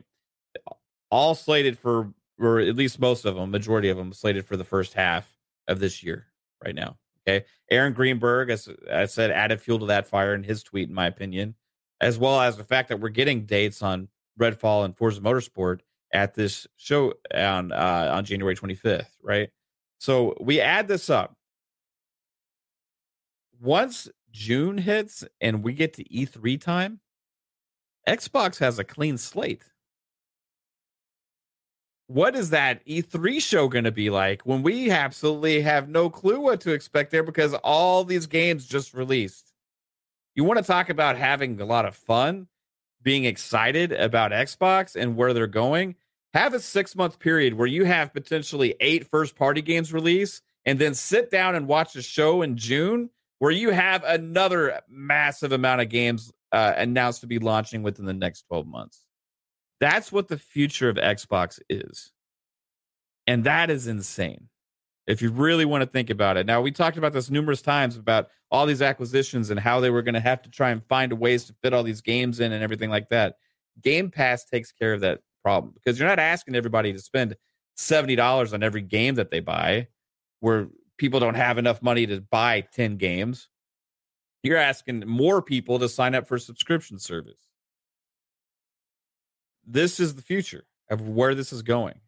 All 1.10 1.36
slated 1.36 1.78
for, 1.80 2.14
or 2.39 2.60
at 2.60 2.76
least 2.76 2.99
most 2.99 3.26
of 3.26 3.36
them, 3.36 3.49
majority 3.49 3.89
of 3.89 3.97
them 3.97 4.14
slated 4.14 4.45
for 4.45 4.58
the 4.58 4.64
first 4.64 4.93
half 4.93 5.28
of 5.68 5.80
this 5.80 6.03
year, 6.03 6.27
right 6.64 6.76
now. 6.76 6.97
Okay, 7.28 7.45
Aaron 7.70 7.93
Greenberg, 7.93 8.49
as 8.49 8.70
I 8.91 9.05
said, 9.05 9.32
added 9.32 9.62
fuel 9.62 9.80
to 9.80 9.86
that 9.88 10.08
fire 10.08 10.34
in 10.34 10.43
his 10.43 10.64
tweet, 10.64 10.88
in 10.88 10.95
my 10.95 11.08
opinion, 11.08 11.55
as 11.99 12.18
well 12.18 12.39
as 12.39 12.55
the 12.55 12.64
fact 12.64 12.89
that 12.89 12.99
we're 12.99 13.10
getting 13.10 13.45
dates 13.45 13.82
on 13.82 14.08
Redfall 14.39 14.86
and 14.86 14.95
Forza 14.95 15.20
Motorsport 15.20 15.82
at 16.14 16.36
this 16.36 16.68
show 16.78 17.14
on 17.34 17.72
uh, 17.72 18.12
on 18.14 18.24
January 18.24 18.55
25th, 18.55 19.10
right? 19.22 19.49
So 19.99 20.38
we 20.39 20.62
add 20.62 20.88
this 20.88 21.10
up 21.10 21.38
once 23.60 24.10
June 24.32 24.78
hits 24.78 25.24
and 25.41 25.64
we 25.64 25.74
get 25.74 25.93
to 25.93 26.03
E3 26.05 26.60
time, 26.62 26.99
Xbox 28.08 28.60
has 28.60 28.80
a 28.80 28.84
clean 28.84 29.18
slate. 29.18 29.64
What 32.08 32.36
is 32.36 32.51
that 32.51 32.86
E3 32.86 33.41
show 33.41 33.68
going 33.68 33.84
to 33.84 33.91
be 33.91 34.10
like 34.10 34.41
when 34.43 34.64
we 34.64 34.89
absolutely 34.89 35.62
have 35.62 35.89
no 35.89 36.10
clue 36.10 36.39
what 36.39 36.62
to 36.62 36.72
expect 36.72 37.12
there 37.12 37.24
because 37.24 37.53
all 37.55 38.03
these 38.05 38.26
games 38.26 38.66
just 38.66 38.93
released? 38.93 39.53
You 40.34 40.45
want 40.45 40.58
to 40.58 40.64
talk 40.64 40.89
about 40.89 41.18
having 41.18 41.60
a 41.60 41.66
lot 41.66 41.86
of 41.86 41.95
fun, 41.95 42.47
being 43.01 43.26
excited 43.26 43.91
about 43.91 44.32
Xbox 44.32 44.95
and 44.95 45.18
where 45.18 45.34
they're 45.34 45.47
going? 45.47 45.95
Have 46.34 46.53
a 46.53 46.60
six 46.60 46.95
month 46.95 47.20
period 47.20 47.55
where 47.55 47.68
you 47.68 47.84
have 47.84 48.14
potentially 48.14 48.76
eight 48.80 49.08
first 49.08 49.36
party 49.36 49.62
games 49.62 49.91
release 49.91 50.41
and 50.66 50.80
then 50.80 50.93
sit 50.93 51.30
down 51.30 51.55
and 51.55 51.68
watch 51.68 51.95
a 51.95 52.01
show 52.01 52.41
in 52.41 52.55
June 52.55 53.10
where 53.39 53.51
you 53.51 53.72
have 53.72 54.03
another 54.03 54.82
massive 54.88 55.51
amount 55.51 55.82
of 55.82 55.89
games 55.89 56.32
uh, 56.51 56.74
announced 56.78 57.22
to 57.22 57.28
be 57.28 57.39
launching 57.39 57.84
within 57.84 58.05
the 58.05 58.14
next 58.14 58.43
12 58.43 58.66
months. 58.66 59.07
That's 59.80 60.12
what 60.12 60.28
the 60.28 60.38
future 60.38 60.90
of 60.90 60.96
Xbox 60.98 61.60
is. 61.70 62.12
And 63.28 63.44
that 63.44 63.70
is 63.70 63.88
insane. 63.88 64.50
If 65.06 65.22
you 65.22 65.32
really 65.32 65.66
want 65.66 65.84
to 65.84 65.90
think 65.90 66.10
about 66.10 66.36
it. 66.36 66.46
Now, 66.46 66.62
we 66.62 66.72
talked 66.72 66.98
about 66.98 67.14
this 67.14 67.30
numerous 67.30 67.62
times 67.62 67.96
about 67.96 68.28
all 68.52 68.66
these 68.66 68.82
acquisitions 68.82 69.50
and 69.50 69.60
how 69.60 69.80
they 69.80 69.90
were 69.90 70.02
going 70.02 70.16
to 70.16 70.20
have 70.20 70.42
to 70.42 70.50
try 70.50 70.72
and 70.72 70.84
find 70.88 71.14
ways 71.14 71.46
to 71.46 71.56
fit 71.62 71.74
all 71.74 71.84
these 71.84 72.02
games 72.02 72.40
in 72.40 72.52
and 72.52 72.64
everything 72.64 72.90
like 72.90 73.08
that. 73.10 73.36
Game 73.82 74.12
Pass 74.12 74.44
takes 74.44 74.72
care 74.72 74.94
of 74.94 75.02
that 75.02 75.22
problem 75.44 75.74
because 75.74 75.98
you're 75.98 76.10
not 76.10 76.20
asking 76.20 76.56
everybody 76.56 76.92
to 76.92 77.00
spend 77.00 77.36
$70 77.78 78.54
on 78.54 78.64
every 78.64 78.82
game 78.82 79.16
that 79.16 79.32
they 79.32 79.40
buy 79.40 79.88
where 80.42 80.68
people 80.98 81.20
don't 81.20 81.36
have 81.36 81.58
enough 81.58 81.82
money 81.82 82.06
to 82.08 82.20
buy 82.22 82.62
10 82.74 82.98
games. 82.98 83.48
You're 84.44 84.58
asking 84.58 85.04
more 85.08 85.42
people 85.42 85.80
to 85.80 85.88
sign 85.88 86.16
up 86.16 86.28
for 86.28 86.36
a 86.36 86.40
subscription 86.40 87.00
service 87.00 87.47
this 89.68 89.99
is 89.99 90.15
the 90.15 90.22
future 90.22 90.63
of 90.89 91.07
where 91.07 91.36
this 91.36 91.53
is 91.53 91.61
going. 91.61 91.99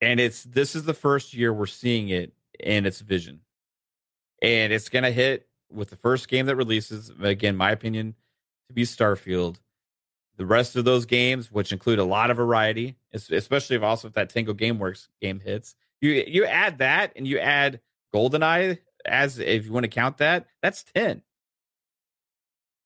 And 0.00 0.18
it's 0.18 0.44
this 0.44 0.74
is 0.74 0.84
the 0.84 0.94
first 0.94 1.34
year 1.34 1.52
we're 1.52 1.66
seeing 1.66 2.08
it 2.08 2.32
in 2.58 2.86
its 2.86 3.00
vision. 3.00 3.40
And 4.40 4.72
it's 4.72 4.88
going 4.88 5.02
to 5.02 5.10
hit 5.10 5.46
with 5.70 5.90
the 5.90 5.96
first 5.96 6.28
game 6.28 6.46
that 6.46 6.56
releases, 6.56 7.12
again, 7.20 7.56
my 7.56 7.70
opinion, 7.70 8.14
to 8.68 8.74
be 8.74 8.84
Starfield. 8.84 9.56
The 10.38 10.46
rest 10.46 10.74
of 10.76 10.86
those 10.86 11.04
games, 11.04 11.52
which 11.52 11.70
include 11.70 11.98
a 11.98 12.04
lot 12.04 12.30
of 12.30 12.38
variety, 12.38 12.96
especially 13.12 13.76
if 13.76 13.82
also 13.82 14.08
if 14.08 14.14
that 14.14 14.30
Tango 14.30 14.54
GameWorks 14.54 15.08
game 15.20 15.40
hits, 15.40 15.74
you 16.00 16.24
you 16.26 16.46
add 16.46 16.78
that 16.78 17.12
and 17.14 17.26
you 17.28 17.38
add 17.38 17.80
GoldenEye 18.14 18.78
as 19.04 19.38
if 19.38 19.66
you 19.66 19.72
want 19.72 19.84
to 19.84 19.88
count 19.88 20.18
that, 20.18 20.46
that's 20.62 20.82
10. 20.82 21.22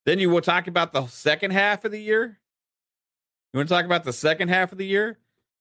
Then 0.06 0.18
you 0.18 0.30
will 0.30 0.40
talk 0.40 0.66
about 0.66 0.92
the 0.92 1.06
second 1.06 1.52
half 1.52 1.84
of 1.84 1.92
the 1.92 2.00
year. 2.00 2.38
You 3.54 3.58
want 3.58 3.68
to 3.68 3.74
talk 3.76 3.84
about 3.84 4.02
the 4.02 4.12
second 4.12 4.48
half 4.48 4.72
of 4.72 4.78
the 4.78 4.86
year? 4.86 5.16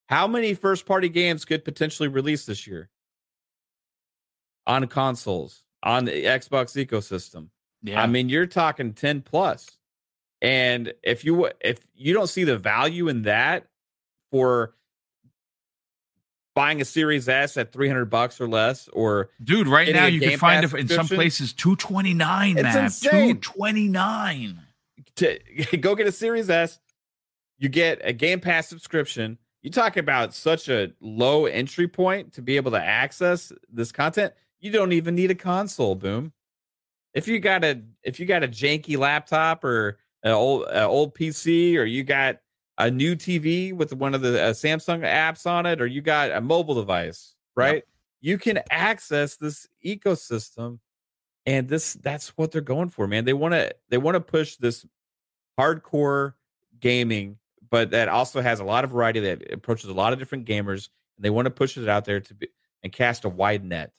How 0.08 0.28
many 0.28 0.56
first 0.56 0.88
party 0.88 1.10
games 1.10 1.46
could 1.46 1.64
potentially 1.64 2.10
release 2.10 2.44
this 2.44 2.66
year 2.66 2.90
on 4.66 4.88
consoles, 4.88 5.64
on 5.84 6.06
the 6.06 6.26
Xbox 6.26 6.76
ecosystem? 6.84 7.50
Yeah. 7.84 8.02
I 8.02 8.08
mean, 8.08 8.30
you're 8.30 8.48
talking 8.48 8.94
10 8.94 9.22
plus. 9.22 9.78
And 10.42 10.92
if 11.04 11.24
you 11.24 11.52
if 11.62 11.88
you 11.94 12.16
don't 12.16 12.28
see 12.28 12.44
the 12.44 12.58
value 12.58 13.10
in 13.10 13.22
that 13.22 13.68
for 14.32 14.74
buying 16.56 16.82
a 16.82 16.86
Series 16.86 17.30
S 17.30 17.58
at 17.58 17.72
300 17.72 18.06
bucks 18.06 18.42
or 18.42 18.48
less 18.48 18.88
or 18.88 19.30
Dude, 19.44 19.68
right 19.68 19.94
now 19.94 20.08
you 20.08 20.20
can 20.20 20.40
find 20.40 20.66
it 20.66 20.74
in 20.74 20.88
some 20.88 21.08
places 21.08 21.54
229, 21.54 22.56
man. 22.56 22.90
229. 22.90 24.60
To 25.18 25.78
go 25.78 25.94
get 25.94 26.08
a 26.08 26.12
Series 26.12 26.50
S, 26.50 26.80
you 27.58 27.70
get 27.70 28.00
a 28.04 28.14
Game 28.14 28.40
Pass 28.40 28.68
subscription. 28.68 29.38
You 29.62 29.72
talk 29.72 29.96
about 29.98 30.34
such 30.34 30.68
a 30.70 30.92
low 31.00 31.46
entry 31.46 31.88
point 31.88 32.34
to 32.34 32.42
be 32.42 32.58
able 32.58 32.72
to 32.72 32.84
access 32.84 33.52
this 33.72 33.92
content. 33.92 34.34
You 34.60 34.72
don't 34.72 34.92
even 34.92 35.16
need 35.16 35.32
a 35.32 35.36
console, 35.36 35.96
boom. 35.96 36.34
If 37.14 37.28
you 37.28 37.40
got 37.40 37.64
a 37.64 37.82
if 38.04 38.20
you 38.20 38.26
got 38.26 38.44
a 38.44 38.48
janky 38.48 38.98
laptop 38.98 39.64
or 39.64 40.00
an 40.24 40.32
old 40.32 40.68
an 40.68 40.84
old 40.84 41.16
PC 41.16 41.78
or 41.78 41.84
you 41.84 42.04
got 42.04 42.40
a 42.78 42.90
new 42.90 43.16
TV 43.16 43.74
with 43.74 43.94
one 43.94 44.16
of 44.16 44.22
the 44.22 44.42
uh, 44.42 44.52
Samsung 44.52 45.02
apps 45.02 45.46
on 45.46 45.66
it 45.66 45.80
or 45.80 45.86
you 45.86 46.02
got 46.02 46.32
a 46.32 46.42
mobile 46.42 46.76
device, 46.76 47.36
right? 47.56 47.76
Yep. 47.76 47.84
You 48.22 48.38
can 48.38 48.60
access 48.72 49.36
this 49.36 49.68
ecosystem 49.86 50.80
and 51.46 51.68
this 51.68 51.94
that's 51.94 52.30
what 52.30 52.52
they're 52.52 52.62
going 52.62 52.90
for, 52.90 53.08
man. 53.08 53.26
They 53.26 53.34
want 53.34 53.54
to 53.54 53.76
they 53.90 53.98
want 53.98 54.16
to 54.16 54.22
push 54.22 54.56
this 54.56 54.86
hardcore 55.60 56.34
gaming 56.80 57.38
but 57.74 57.90
that 57.90 58.08
also 58.08 58.40
has 58.40 58.60
a 58.60 58.64
lot 58.64 58.84
of 58.84 58.92
variety 58.92 59.20
that 59.20 59.52
approaches 59.52 59.90
a 59.90 59.94
lot 59.94 60.14
of 60.14 60.20
different 60.20 60.46
gamers 60.46 60.90
and 61.18 61.26
they 61.26 61.32
want 61.32 61.48
to 61.48 61.50
push 61.50 61.76
it 61.76 61.90
out 61.90 62.06
there 62.06 62.20
to 62.20 62.36
be 62.36 62.48
and 62.84 62.94
cast 62.94 63.26
a 63.26 63.30
wide 63.30 63.66
net 63.66 63.92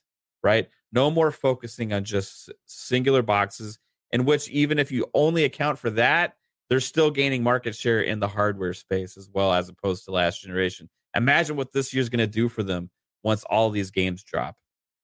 right? 0.44 0.68
No 0.92 1.10
more 1.10 1.32
focusing 1.32 1.92
on 1.92 2.04
just 2.04 2.52
singular 2.66 3.22
boxes 3.22 3.80
in 4.12 4.26
which 4.26 4.48
even 4.50 4.78
if 4.78 4.92
you 4.92 5.06
only 5.12 5.42
account 5.42 5.80
for 5.80 5.90
that 5.90 6.34
they're 6.68 6.78
still 6.78 7.10
gaining 7.10 7.42
market 7.42 7.74
share 7.74 8.00
in 8.00 8.20
the 8.20 8.28
hardware 8.28 8.74
space 8.74 9.16
as 9.16 9.28
well 9.32 9.52
as 9.52 9.68
opposed 9.68 10.04
to 10.04 10.12
last 10.12 10.42
generation. 10.42 10.88
Imagine 11.16 11.56
what 11.56 11.72
this 11.72 11.92
year's 11.92 12.08
going 12.08 12.18
to 12.20 12.28
do 12.28 12.48
for 12.48 12.62
them 12.62 12.90
once 13.24 13.42
all 13.44 13.70
these 13.70 13.90
games 13.90 14.22
drop. 14.22 14.54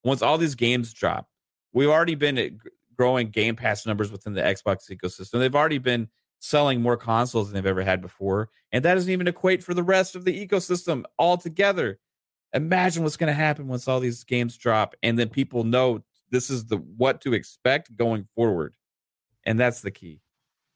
Once 0.04 0.22
all 0.22 0.38
these 0.38 0.54
games 0.54 0.92
drop. 0.92 1.26
We've 1.72 1.88
already 1.88 2.14
been 2.14 2.38
eh, 2.38 2.50
growing 2.96 3.30
game 3.30 3.56
pass 3.56 3.84
numbers 3.84 4.12
within 4.12 4.34
the 4.34 4.42
xbox 4.42 4.90
ecosystem. 4.90 5.40
They've 5.40 5.54
already 5.56 5.78
been 5.78 6.08
selling 6.41 6.80
more 6.80 6.97
consoles 6.97 7.49
than 7.49 7.55
they've 7.55 7.70
ever 7.70 7.82
had 7.82 8.01
before. 8.01 8.49
And 8.72 8.84
that 8.84 8.95
doesn't 8.95 9.12
even 9.12 9.28
equate 9.28 9.62
for 9.62 9.74
the 9.74 9.82
rest 9.82 10.16
of 10.16 10.24
the 10.24 10.47
ecosystem 10.47 11.05
altogether. 11.18 12.01
Imagine 12.53 13.05
what's 13.05 13.16
going 13.16 13.28
to 13.28 13.34
happen 13.34 13.68
once 13.68 13.86
all 13.86 14.01
these 14.01 14.24
games 14.24 14.57
drop 14.57 14.97
and 15.03 15.16
then 15.18 15.28
people 15.28 15.62
know 15.62 16.03
this 16.30 16.51
is 16.51 16.66
the 16.66 16.76
what 16.76 17.20
to 17.20 17.34
expect 17.34 17.97
going 17.97 18.26
forward. 18.34 18.74
And 19.45 19.59
that's 19.59 19.80
the 19.80 19.91
key. 19.91 20.20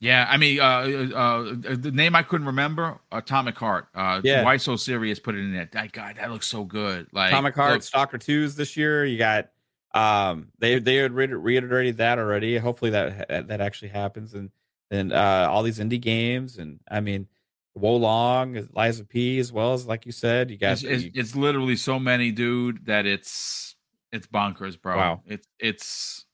Yeah, 0.01 0.27
I 0.29 0.37
mean, 0.37 0.61
uh, 0.61 0.65
uh, 0.65 1.17
uh 1.17 1.77
the 1.77 1.91
name 1.91 2.15
I 2.15 2.23
couldn't 2.23 2.47
remember, 2.47 2.99
Atomic 3.11 3.57
Heart. 3.57 3.89
Uh, 3.95 4.21
yeah, 4.23 4.45
why 4.45 4.59
so 4.59 4.77
serious? 4.77 5.19
Put 5.19 5.35
it 5.35 5.39
in 5.39 5.53
there. 5.53 5.69
That 5.73 5.93
God, 5.93 6.17
that 6.17 6.31
looks 6.31 6.47
so 6.47 6.65
good. 6.65 7.07
Like 7.13 7.31
Atomic 7.31 7.55
Heart, 7.55 7.73
look, 7.73 7.83
Stalker 7.83 8.19
Twos 8.19 8.55
this 8.55 8.77
year. 8.77 9.05
You 9.07 9.17
got 9.17 9.51
um, 9.95 10.49
they 10.59 10.79
they 10.79 10.97
had 10.97 11.13
reiterated 11.13 11.97
that 11.99 12.19
already. 12.19 12.59
Hopefully 12.59 12.91
that 12.91 13.49
that 13.49 13.61
actually 13.63 13.89
happens. 13.89 14.35
And 14.35 14.51
and 14.95 15.13
uh, 15.13 15.49
all 15.51 15.63
these 15.63 15.79
indie 15.79 16.01
games, 16.01 16.59
and 16.59 16.81
I 16.91 17.01
mean, 17.01 17.27
Wo 17.75 17.97
Long, 17.97 18.69
Lies 18.73 19.01
of 19.01 19.09
P, 19.09 19.39
as 19.39 19.53
well 19.53 19.75
as 19.75 19.87
like 19.87 20.07
you 20.07 20.13
said, 20.13 20.51
you 20.51 20.57
guys. 20.57 20.85
It's, 20.85 21.05
it's, 21.05 21.17
it's, 21.17 21.37
literally 21.37 21.77
so 21.77 21.99
many, 21.99 22.31
dude, 22.31 22.87
that 22.87 23.05
it's 23.05 23.75
it's 24.13 24.27
bonkers, 24.27 24.81
bro. 24.81 24.97
Wow, 24.97 25.23
it's 25.27 25.47
it's 25.59 26.25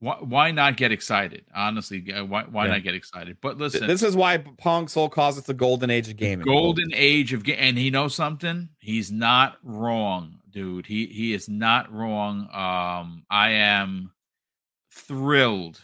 why, 0.00 0.16
why 0.20 0.50
not 0.50 0.76
get 0.76 0.92
excited? 0.92 1.46
Honestly, 1.54 2.04
why 2.28 2.44
why 2.44 2.66
yeah. 2.66 2.72
not 2.72 2.82
get 2.82 2.94
excited? 2.94 3.38
But 3.40 3.56
listen, 3.56 3.86
this 3.86 4.02
is 4.02 4.14
why 4.14 4.36
Pong 4.36 4.86
Soul 4.88 5.08
calls 5.08 5.38
it 5.38 5.46
the 5.46 5.54
golden 5.54 5.88
age 5.88 6.08
of 6.10 6.16
gaming. 6.16 6.44
Golden 6.44 6.92
age 6.92 7.32
of 7.32 7.42
game, 7.42 7.56
and 7.58 7.78
he 7.78 7.90
knows 7.90 8.14
something. 8.14 8.68
He's 8.80 9.10
not 9.10 9.56
wrong, 9.62 10.40
dude. 10.50 10.84
He 10.84 11.06
he 11.06 11.32
is 11.32 11.48
not 11.48 11.90
wrong. 11.90 12.50
Um, 12.52 13.24
I 13.30 13.52
am 13.52 14.12
thrilled 14.92 15.80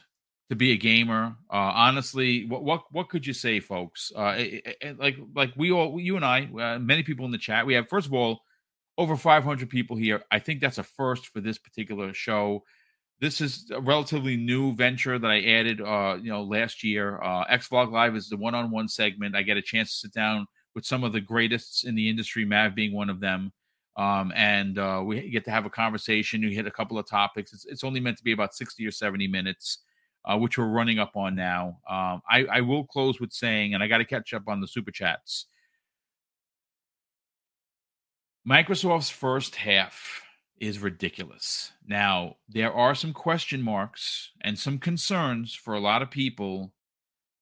to 0.50 0.56
be 0.56 0.72
a 0.72 0.76
gamer. 0.76 1.36
Uh, 1.48 1.72
honestly, 1.74 2.44
what 2.46 2.64
what 2.64 2.82
what 2.90 3.08
could 3.08 3.24
you 3.24 3.32
say, 3.32 3.60
folks? 3.60 4.12
Uh, 4.14 4.34
it, 4.36 4.76
it, 4.80 4.98
like 4.98 5.16
like 5.34 5.52
we 5.56 5.70
all, 5.70 5.98
you 5.98 6.16
and 6.16 6.24
I, 6.24 6.50
uh, 6.60 6.78
many 6.78 7.04
people 7.04 7.24
in 7.24 7.30
the 7.30 7.38
chat. 7.38 7.64
We 7.64 7.74
have 7.74 7.88
first 7.88 8.08
of 8.08 8.12
all 8.12 8.40
over 8.98 9.16
500 9.16 9.70
people 9.70 9.96
here. 9.96 10.22
I 10.30 10.40
think 10.40 10.60
that's 10.60 10.78
a 10.78 10.82
first 10.82 11.28
for 11.28 11.40
this 11.40 11.56
particular 11.56 12.12
show. 12.12 12.64
This 13.20 13.40
is 13.40 13.70
a 13.70 13.80
relatively 13.80 14.36
new 14.36 14.74
venture 14.74 15.18
that 15.18 15.30
I 15.30 15.40
added, 15.40 15.80
uh, 15.80 16.18
you 16.20 16.30
know, 16.30 16.42
last 16.42 16.82
year. 16.82 17.22
Uh, 17.22 17.44
Xvlog 17.46 17.92
Live 17.92 18.16
is 18.16 18.28
the 18.28 18.36
one-on-one 18.36 18.88
segment. 18.88 19.36
I 19.36 19.42
get 19.42 19.56
a 19.56 19.62
chance 19.62 19.92
to 19.92 19.98
sit 19.98 20.12
down 20.12 20.46
with 20.74 20.84
some 20.84 21.04
of 21.04 21.12
the 21.12 21.20
greatest 21.20 21.84
in 21.84 21.94
the 21.94 22.10
industry, 22.10 22.44
Mav 22.44 22.74
being 22.74 22.92
one 22.92 23.08
of 23.08 23.20
them. 23.20 23.52
Um, 23.96 24.32
and 24.34 24.78
uh, 24.78 25.02
we 25.04 25.30
get 25.30 25.44
to 25.44 25.50
have 25.50 25.66
a 25.66 25.70
conversation. 25.70 26.42
You 26.42 26.50
hit 26.50 26.66
a 26.66 26.70
couple 26.70 26.98
of 26.98 27.08
topics. 27.08 27.52
It's, 27.52 27.66
it's 27.66 27.84
only 27.84 28.00
meant 28.00 28.18
to 28.18 28.24
be 28.24 28.32
about 28.32 28.54
60 28.54 28.86
or 28.86 28.90
70 28.90 29.28
minutes 29.28 29.78
uh, 30.30 30.36
which 30.36 30.56
we're 30.56 30.66
running 30.66 30.98
up 30.98 31.16
on 31.16 31.34
now. 31.34 31.78
Um, 31.88 32.22
I, 32.30 32.46
I 32.50 32.60
will 32.60 32.84
close 32.84 33.18
with 33.18 33.32
saying, 33.32 33.74
and 33.74 33.82
I 33.82 33.88
got 33.88 33.98
to 33.98 34.04
catch 34.04 34.32
up 34.32 34.44
on 34.46 34.60
the 34.60 34.68
super 34.68 34.92
chats. 34.92 35.46
Microsoft's 38.48 39.10
first 39.10 39.56
half 39.56 40.22
is 40.60 40.78
ridiculous. 40.78 41.72
Now, 41.86 42.36
there 42.48 42.72
are 42.72 42.94
some 42.94 43.12
question 43.12 43.60
marks 43.60 44.30
and 44.42 44.58
some 44.58 44.78
concerns 44.78 45.54
for 45.54 45.74
a 45.74 45.80
lot 45.80 46.02
of 46.02 46.10
people 46.10 46.72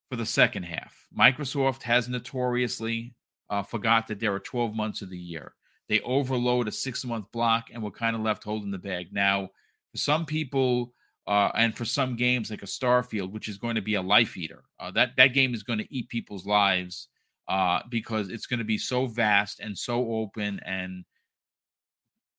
for 0.08 0.16
the 0.16 0.26
second 0.26 0.62
half. 0.62 0.94
Microsoft 1.16 1.82
has 1.82 2.08
notoriously 2.08 3.14
uh, 3.50 3.62
forgot 3.62 4.06
that 4.06 4.18
there 4.18 4.34
are 4.34 4.40
12 4.40 4.74
months 4.74 5.02
of 5.02 5.10
the 5.10 5.18
year. 5.18 5.52
They 5.88 6.00
overload 6.00 6.68
a 6.68 6.72
six 6.72 7.04
month 7.04 7.26
block 7.32 7.68
and 7.72 7.82
we're 7.82 7.90
kind 7.90 8.16
of 8.16 8.22
left 8.22 8.44
holding 8.44 8.70
the 8.70 8.78
bag. 8.78 9.08
Now, 9.12 9.50
for 9.90 9.98
some 9.98 10.24
people, 10.24 10.94
uh, 11.28 11.50
and 11.54 11.76
for 11.76 11.84
some 11.84 12.16
games 12.16 12.50
like 12.50 12.62
a 12.62 12.66
Starfield, 12.66 13.32
which 13.32 13.48
is 13.48 13.58
going 13.58 13.74
to 13.74 13.82
be 13.82 13.96
a 13.96 14.02
life 14.02 14.34
eater, 14.38 14.64
uh, 14.80 14.90
that 14.92 15.10
that 15.18 15.34
game 15.34 15.52
is 15.52 15.62
going 15.62 15.78
to 15.78 15.94
eat 15.94 16.08
people's 16.08 16.46
lives 16.46 17.08
uh, 17.48 17.80
because 17.90 18.30
it's 18.30 18.46
going 18.46 18.60
to 18.60 18.64
be 18.64 18.78
so 18.78 19.06
vast 19.06 19.60
and 19.60 19.76
so 19.76 20.10
open, 20.10 20.58
and 20.64 21.04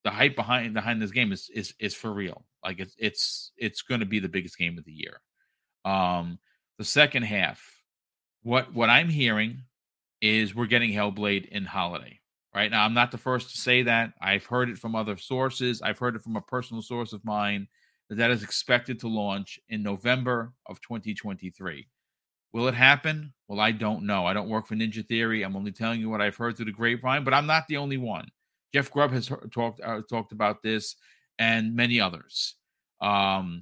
the 0.03 0.09
hype 0.09 0.35
behind 0.35 0.73
behind 0.73 0.99
this 0.99 1.11
game 1.11 1.31
is 1.31 1.51
is 1.53 1.75
is 1.79 1.93
for 1.93 2.11
real. 2.11 2.45
Like 2.63 2.79
it's 2.79 2.95
it's 2.97 3.51
it's 3.57 3.83
going 3.83 3.99
to 3.99 4.07
be 4.07 4.17
the 4.17 4.27
biggest 4.27 4.57
game 4.57 4.79
of 4.79 4.85
the 4.85 4.91
year. 4.91 5.21
Um, 5.85 6.39
the 6.79 6.83
second 6.83 7.23
half, 7.23 7.61
what 8.41 8.73
what 8.73 8.89
I'm 8.89 9.09
hearing 9.09 9.65
is 10.19 10.55
we're 10.55 10.65
getting 10.65 10.91
Hellblade 10.91 11.47
in 11.49 11.63
holiday. 11.63 12.19
Right 12.55 12.71
now, 12.71 12.85
I'm 12.85 12.95
not 12.95 13.11
the 13.11 13.19
first 13.19 13.51
to 13.51 13.57
say 13.59 13.83
that. 13.83 14.13
I've 14.19 14.47
heard 14.47 14.71
it 14.71 14.79
from 14.79 14.95
other 14.95 15.15
sources. 15.15 15.83
I've 15.83 15.99
heard 15.99 16.15
it 16.15 16.23
from 16.23 16.37
a 16.37 16.41
personal 16.41 16.81
source 16.81 17.13
of 17.13 17.23
mine 17.23 17.67
that 18.09 18.15
that 18.15 18.31
is 18.31 18.43
expected 18.43 18.99
to 18.99 19.07
launch 19.07 19.59
in 19.69 19.83
November 19.83 20.53
of 20.65 20.81
2023. 20.81 21.87
Will 22.51 22.67
it 22.67 22.73
happen? 22.73 23.33
Well, 23.47 23.59
I 23.59 23.71
don't 23.71 24.05
know. 24.05 24.25
I 24.25 24.33
don't 24.33 24.49
work 24.49 24.67
for 24.67 24.75
Ninja 24.75 25.05
Theory. 25.07 25.43
I'm 25.43 25.55
only 25.55 25.71
telling 25.71 25.99
you 25.99 26.09
what 26.09 26.21
I've 26.21 26.35
heard 26.35 26.57
through 26.57 26.65
the 26.65 26.71
grapevine, 26.71 27.23
but 27.23 27.33
I'm 27.33 27.45
not 27.45 27.67
the 27.67 27.77
only 27.77 27.97
one. 27.97 28.27
Jeff 28.73 28.91
Grubb 28.91 29.11
has 29.11 29.31
talked 29.51 29.81
uh, 29.81 30.01
talked 30.09 30.31
about 30.31 30.63
this, 30.63 30.95
and 31.37 31.75
many 31.75 31.99
others. 31.99 32.55
Um, 33.01 33.61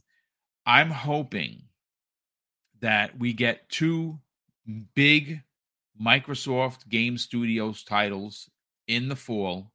I'm 0.65 0.91
hoping 0.91 1.63
that 2.81 3.17
we 3.17 3.33
get 3.33 3.69
two 3.69 4.19
big 4.95 5.41
Microsoft 6.01 6.87
Game 6.89 7.17
Studios 7.17 7.83
titles 7.83 8.49
in 8.87 9.09
the 9.09 9.15
fall, 9.15 9.71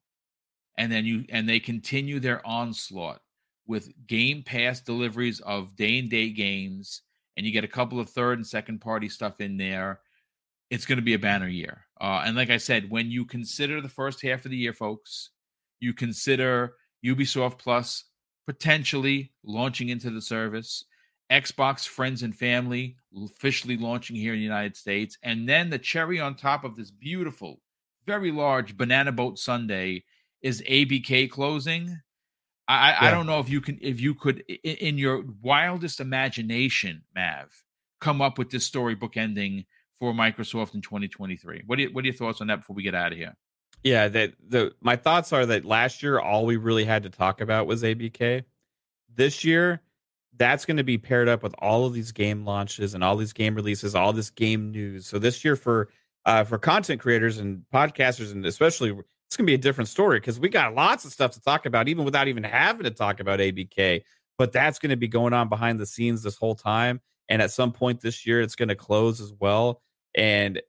and 0.79 0.91
then 0.91 1.05
you 1.05 1.25
and 1.29 1.49
they 1.49 1.61
continue 1.61 2.19
their 2.21 2.47
onslaught 2.47 3.21
with 3.67 3.93
Game 4.07 4.43
Pass 4.43 4.81
deliveries 4.81 5.41
of 5.41 5.77
day 5.77 5.99
and 5.99 6.11
day 6.11 6.31
games, 6.31 7.03
and 7.37 7.47
you 7.47 7.53
get 7.53 7.65
a 7.65 7.69
couple 7.69 8.01
of 8.01 8.11
third 8.11 8.39
and 8.39 8.47
second 8.47 8.81
party 8.81 9.09
stuff 9.09 9.41
in 9.41 9.57
there. 9.57 10.01
It's 10.71 10.87
going 10.87 10.97
to 10.99 11.05
be 11.05 11.15
a 11.15 11.19
banner 11.19 11.49
year. 11.49 11.85
Uh, 12.01 12.23
and 12.25 12.37
like 12.37 12.51
I 12.51 12.57
said, 12.57 12.91
when 12.91 13.11
you 13.11 13.25
consider 13.25 13.81
the 13.81 13.89
first 13.89 14.23
half 14.23 14.45
of 14.45 14.51
the 14.51 14.57
year, 14.57 14.73
folks, 14.73 15.31
you 15.81 15.93
consider 15.93 16.75
Ubisoft 17.05 17.59
Plus 17.59 18.05
potentially 18.47 19.33
launching 19.45 19.89
into 19.89 20.11
the 20.11 20.21
service. 20.21 20.85
Xbox 21.31 21.89
Friends 21.89 22.23
and 22.23 22.37
Family 22.37 22.97
officially 23.25 23.77
launching 23.77 24.17
here 24.17 24.35
in 24.35 24.39
the 24.39 24.45
United 24.45 24.77
States. 24.77 25.17
And 25.23 25.49
then 25.49 25.71
the 25.71 25.79
cherry 25.79 26.21
on 26.21 26.35
top 26.35 26.65
of 26.65 26.77
this 26.77 26.91
beautiful, 26.91 27.61
very 28.07 28.31
large 28.31 28.77
Banana 28.77 29.13
Boat 29.13 29.39
Sundae 29.39 30.03
is 30.43 30.63
ABK 30.63 31.31
closing. 31.31 31.99
I, 32.69 32.91
yeah. 32.91 32.97
I 33.01 33.11
don't 33.11 33.27
know 33.27 33.41
if 33.41 33.49
you 33.49 33.61
can 33.61 33.79
if 33.83 34.01
you 34.01 34.15
could 34.15 34.41
in 34.41 34.99
your 34.99 35.25
wildest 35.43 36.01
imagination, 36.01 37.03
Mav, 37.15 37.65
come 38.01 38.21
up 38.23 38.39
with 38.39 38.51
this 38.51 38.65
storybook 38.65 39.17
ending 39.17 39.67
for 39.99 40.13
Microsoft 40.13 40.75
in 40.75 40.81
2023. 40.81 41.63
What 41.67 41.77
do 41.77 41.83
you, 41.83 41.93
what 41.93 42.05
are 42.05 42.07
your 42.07 42.15
thoughts 42.15 42.41
on 42.41 42.47
that 42.49 42.57
before 42.57 42.75
we 42.75 42.83
get 42.83 42.95
out 42.95 43.13
of 43.13 43.19
here? 43.19 43.35
Yeah, 43.83 44.09
that 44.09 44.35
the 44.47 44.75
my 44.81 44.97
thoughts 44.97 45.33
are 45.33 45.45
that 45.47 45.65
last 45.65 46.03
year 46.03 46.21
all 46.21 46.47
we 46.47 46.57
really 46.57 46.85
had 46.85 47.03
to 47.03 47.11
talk 47.11 47.41
about 47.41 47.67
was 47.67 47.83
ABK. 47.83 48.45
This 49.15 49.45
year 49.45 49.83
that's 50.37 50.65
going 50.65 50.77
to 50.79 50.85
be 50.85 50.99
paired 50.99 51.29
up 51.29 51.43
with 51.43 51.55
all 51.59 51.85
of 51.85 51.93
these 51.93 52.13
game 52.13 52.45
launches 52.45 52.95
and 52.95 53.05
all 53.05 53.17
these 53.17 53.33
game 53.33 53.55
releases, 53.55 53.95
all 53.95 54.13
this 54.13 54.31
game 54.31 54.71
news. 54.71 55.07
So 55.07 55.19
this 55.19 55.45
year 55.45 55.57
for 55.57 55.89
uh, 56.25 56.45
for 56.45 56.59
content 56.59 57.01
creators 57.01 57.39
and 57.39 57.65
podcasters, 57.73 58.33
and 58.33 58.47
especially 58.47 58.97
it's 59.33 59.37
going 59.39 59.47
to 59.47 59.51
be 59.51 59.55
a 59.55 59.59
different 59.59 59.89
story 59.89 60.21
because 60.21 60.39
we 60.39 60.51
got 60.51 60.75
lots 60.75 61.07
of 61.07 61.13
stuff 61.13 61.31
to 61.33 61.41
talk 61.41 61.65
about, 61.65 61.89
even 61.89 62.05
without 62.05 62.29
even 62.29 62.45
having 62.45 62.85
to 62.85 62.91
talk 62.91 63.19
about 63.19 63.41
ABK. 63.41 64.03
But 64.37 64.53
that's 64.53 64.79
going 64.79 64.91
to 64.91 64.97
be 64.97 65.09
going 65.09 65.33
on 65.33 65.49
behind 65.49 65.81
the 65.81 65.87
scenes 65.87 66.23
this 66.23 66.37
whole 66.37 66.55
time, 66.55 67.01
and 67.29 67.41
at 67.41 67.51
some 67.51 67.73
point 67.73 68.01
this 68.01 68.27
year, 68.27 68.43
it's 68.43 68.57
going 68.57 68.69
to 68.69 68.75
close 68.75 69.21
as 69.21 69.33
well. 69.41 69.81
And 70.15 70.61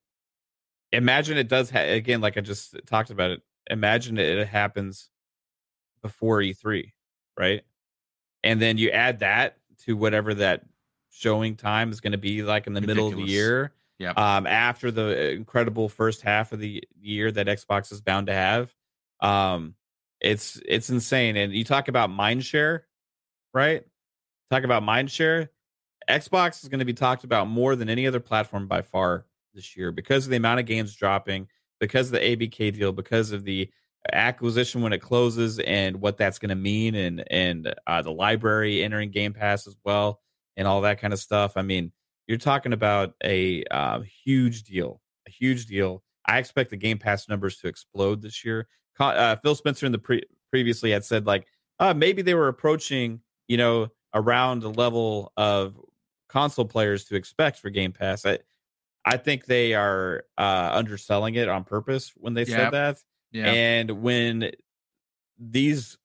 imagine 0.91 1.37
it 1.37 1.49
does 1.49 1.69
ha- 1.69 1.79
again, 1.79 2.21
like 2.21 2.37
I 2.37 2.41
just 2.41 2.75
talked 2.85 3.09
about 3.09 3.31
it. 3.31 3.41
Imagine 3.69 4.17
it 4.17 4.47
happens 4.47 5.09
before 6.01 6.39
E3, 6.39 6.91
right? 7.37 7.63
and 8.43 8.61
then 8.61 8.77
you 8.77 8.89
add 8.89 9.19
that 9.19 9.57
to 9.85 9.95
whatever 9.95 10.33
that 10.33 10.63
showing 11.11 11.55
time 11.55 11.91
is 11.91 12.01
going 12.01 12.11
to 12.11 12.17
be 12.17 12.43
like 12.43 12.67
in 12.67 12.73
the 12.73 12.81
Ridiculous. 12.81 13.11
middle 13.11 13.21
of 13.21 13.25
the 13.25 13.31
year. 13.31 13.71
Yeah. 13.99 14.11
Um, 14.11 14.47
after 14.47 14.91
the 14.91 15.31
incredible 15.31 15.87
first 15.87 16.21
half 16.21 16.51
of 16.51 16.59
the 16.59 16.83
year 16.99 17.31
that 17.31 17.47
Xbox 17.47 17.91
is 17.91 18.01
bound 18.01 18.27
to 18.27 18.33
have, 18.33 18.73
um, 19.21 19.75
it's 20.19 20.59
it's 20.65 20.89
insane. 20.89 21.37
And 21.37 21.53
you 21.53 21.63
talk 21.63 21.87
about 21.87 22.09
mindshare, 22.09 22.81
right? 23.53 23.83
Talk 24.49 24.63
about 24.63 24.83
mindshare. 24.83 25.49
Xbox 26.09 26.63
is 26.63 26.69
going 26.69 26.79
to 26.79 26.85
be 26.85 26.93
talked 26.93 27.23
about 27.23 27.47
more 27.47 27.75
than 27.75 27.89
any 27.89 28.07
other 28.07 28.19
platform 28.19 28.67
by 28.67 28.81
far 28.81 29.25
this 29.53 29.77
year 29.77 29.91
because 29.91 30.25
of 30.25 30.31
the 30.31 30.37
amount 30.37 30.59
of 30.59 30.65
games 30.65 30.95
dropping, 30.95 31.47
because 31.79 32.07
of 32.07 32.13
the 32.13 32.35
ABK 32.35 32.73
deal, 32.73 32.91
because 32.91 33.31
of 33.31 33.45
the 33.45 33.69
acquisition 34.11 34.81
when 34.81 34.93
it 34.93 34.99
closes 34.99 35.59
and 35.59 36.01
what 36.01 36.17
that's 36.17 36.39
going 36.39 36.49
to 36.49 36.55
mean 36.55 36.95
and 36.95 37.23
and 37.31 37.73
uh, 37.87 38.01
the 38.01 38.11
library 38.11 38.83
entering 38.83 39.11
game 39.11 39.33
pass 39.33 39.65
as 39.65 39.77
well 39.85 40.19
and 40.57 40.67
all 40.67 40.81
that 40.81 40.99
kind 40.99 41.13
of 41.13 41.19
stuff 41.19 41.53
i 41.55 41.61
mean 41.61 41.91
you're 42.27 42.37
talking 42.37 42.73
about 42.73 43.13
a 43.23 43.63
uh, 43.71 44.01
huge 44.23 44.63
deal 44.63 45.01
a 45.27 45.31
huge 45.31 45.65
deal 45.65 46.03
i 46.25 46.37
expect 46.37 46.69
the 46.69 46.77
game 46.77 46.97
pass 46.97 47.27
numbers 47.29 47.57
to 47.57 47.67
explode 47.67 48.21
this 48.21 48.43
year 48.43 48.67
uh, 48.99 49.35
phil 49.37 49.55
spencer 49.55 49.85
in 49.85 49.91
the 49.91 49.99
pre- 49.99 50.23
previously 50.51 50.91
had 50.91 51.03
said 51.03 51.25
like 51.25 51.47
uh, 51.79 51.93
maybe 51.93 52.21
they 52.21 52.35
were 52.35 52.47
approaching 52.47 53.19
you 53.47 53.57
know 53.57 53.87
around 54.13 54.61
the 54.61 54.69
level 54.69 55.31
of 55.37 55.79
console 56.29 56.65
players 56.65 57.05
to 57.05 57.15
expect 57.15 57.57
for 57.57 57.69
game 57.69 57.91
pass 57.91 58.25
i 58.25 58.37
i 59.05 59.17
think 59.17 59.45
they 59.45 59.73
are 59.73 60.25
uh, 60.37 60.69
underselling 60.73 61.35
it 61.35 61.49
on 61.49 61.63
purpose 61.63 62.13
when 62.15 62.33
they 62.33 62.45
yep. 62.45 62.49
said 62.49 62.71
that 62.71 62.97
yeah. 63.33 63.51
And 63.51 64.03
when 64.03 64.51
these 65.39 65.97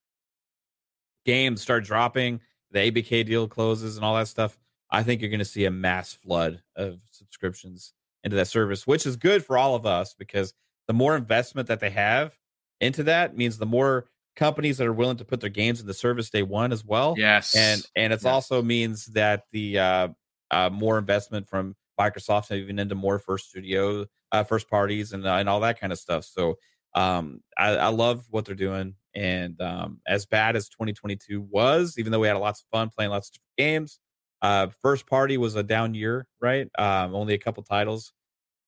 games 1.27 1.61
start 1.61 1.85
dropping, 1.85 2.41
the 2.73 2.91
ABK 2.91 3.27
deal 3.27 3.47
closes 3.47 3.97
and 3.97 4.05
all 4.05 4.16
that 4.16 4.29
stuff, 4.29 4.59
I 4.91 5.03
think 5.03 5.20
you're 5.20 5.30
going 5.30 5.39
to 5.39 5.45
see 5.45 5.64
a 5.64 5.70
mass 5.70 6.14
flood 6.14 6.62
of 6.76 7.01
subscriptions 7.11 7.93
into 8.24 8.36
that 8.36 8.49
service, 8.49 8.86
which 8.86 9.07
is 9.07 9.16
good 9.16 9.45
for 9.45 9.59
all 9.59 9.74
of 9.74 9.86
us 9.86 10.14
because 10.18 10.55
the 10.86 10.95
more 10.95 11.16
investment 11.16 11.68
that 11.68 11.80
they 11.80 11.91
have 11.91 12.36
into 12.80 13.03
that 13.05 13.36
means 13.36 13.59
the 13.59 13.66
more 13.66 14.07
companies 14.36 14.78
that 14.78 14.86
are 14.86 14.93
willing 14.93 15.16
to 15.16 15.24
put 15.24 15.41
their 15.41 15.51
games 15.51 15.80
in 15.80 15.86
the 15.86 15.95
service 15.95 16.30
day 16.30 16.43
one 16.43 16.72
as 16.72 16.84
well. 16.84 17.14
Yes. 17.18 17.55
And 17.55 17.84
and 17.97 18.12
it 18.12 18.20
yes. 18.22 18.24
also 18.24 18.62
means 18.62 19.07
that 19.07 19.45
the 19.53 19.78
uh, 19.78 20.09
uh, 20.51 20.70
more 20.70 20.99
investment 20.99 21.49
from 21.49 21.76
Microsoft 21.99 22.53
even 22.53 22.78
into 22.78 22.95
more 22.95 23.18
first 23.18 23.51
studio, 23.51 24.07
uh, 24.32 24.45
first 24.45 24.70
parties 24.70 25.12
and 25.12 25.26
uh, 25.26 25.34
and 25.34 25.49
all 25.49 25.61
that 25.61 25.80
kind 25.80 25.93
of 25.93 25.99
stuff. 25.99 26.24
So 26.24 26.57
um, 26.95 27.42
I, 27.58 27.76
I, 27.76 27.88
love 27.88 28.25
what 28.30 28.46
they're 28.46 28.54
doing. 28.54 28.95
And 29.14 29.61
um, 29.61 30.00
as 30.07 30.25
bad 30.25 30.57
as 30.57 30.68
2022 30.68 31.41
was, 31.41 31.96
even 31.99 32.13
though 32.13 32.21
we 32.21 32.29
had 32.29 32.37
lots 32.38 32.63
of 32.63 32.67
fun 32.71 32.88
playing 32.88 33.11
lots 33.11 33.29
of 33.29 33.37
games, 33.58 33.99
uh, 34.43 34.69
first 34.83 35.07
party 35.07 35.39
was 35.39 35.57
a 35.57 35.63
down 35.63 35.95
year, 35.95 36.27
right? 36.41 36.69
Um, 36.79 37.15
only 37.15 37.35
a 37.35 37.39
couple 37.39 37.63
titles 37.63 38.13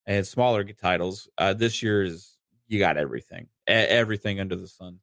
and 0.06 0.26
smaller 0.26 0.64
titles. 0.64 1.28
Uh, 1.38 1.54
this 1.54 1.82
year 1.82 2.02
is 2.04 2.38
you 2.68 2.78
got 2.78 2.96
everything, 2.96 3.48
everything 3.66 4.40
under 4.40 4.56
the 4.56 4.68
sun. 4.68 5.00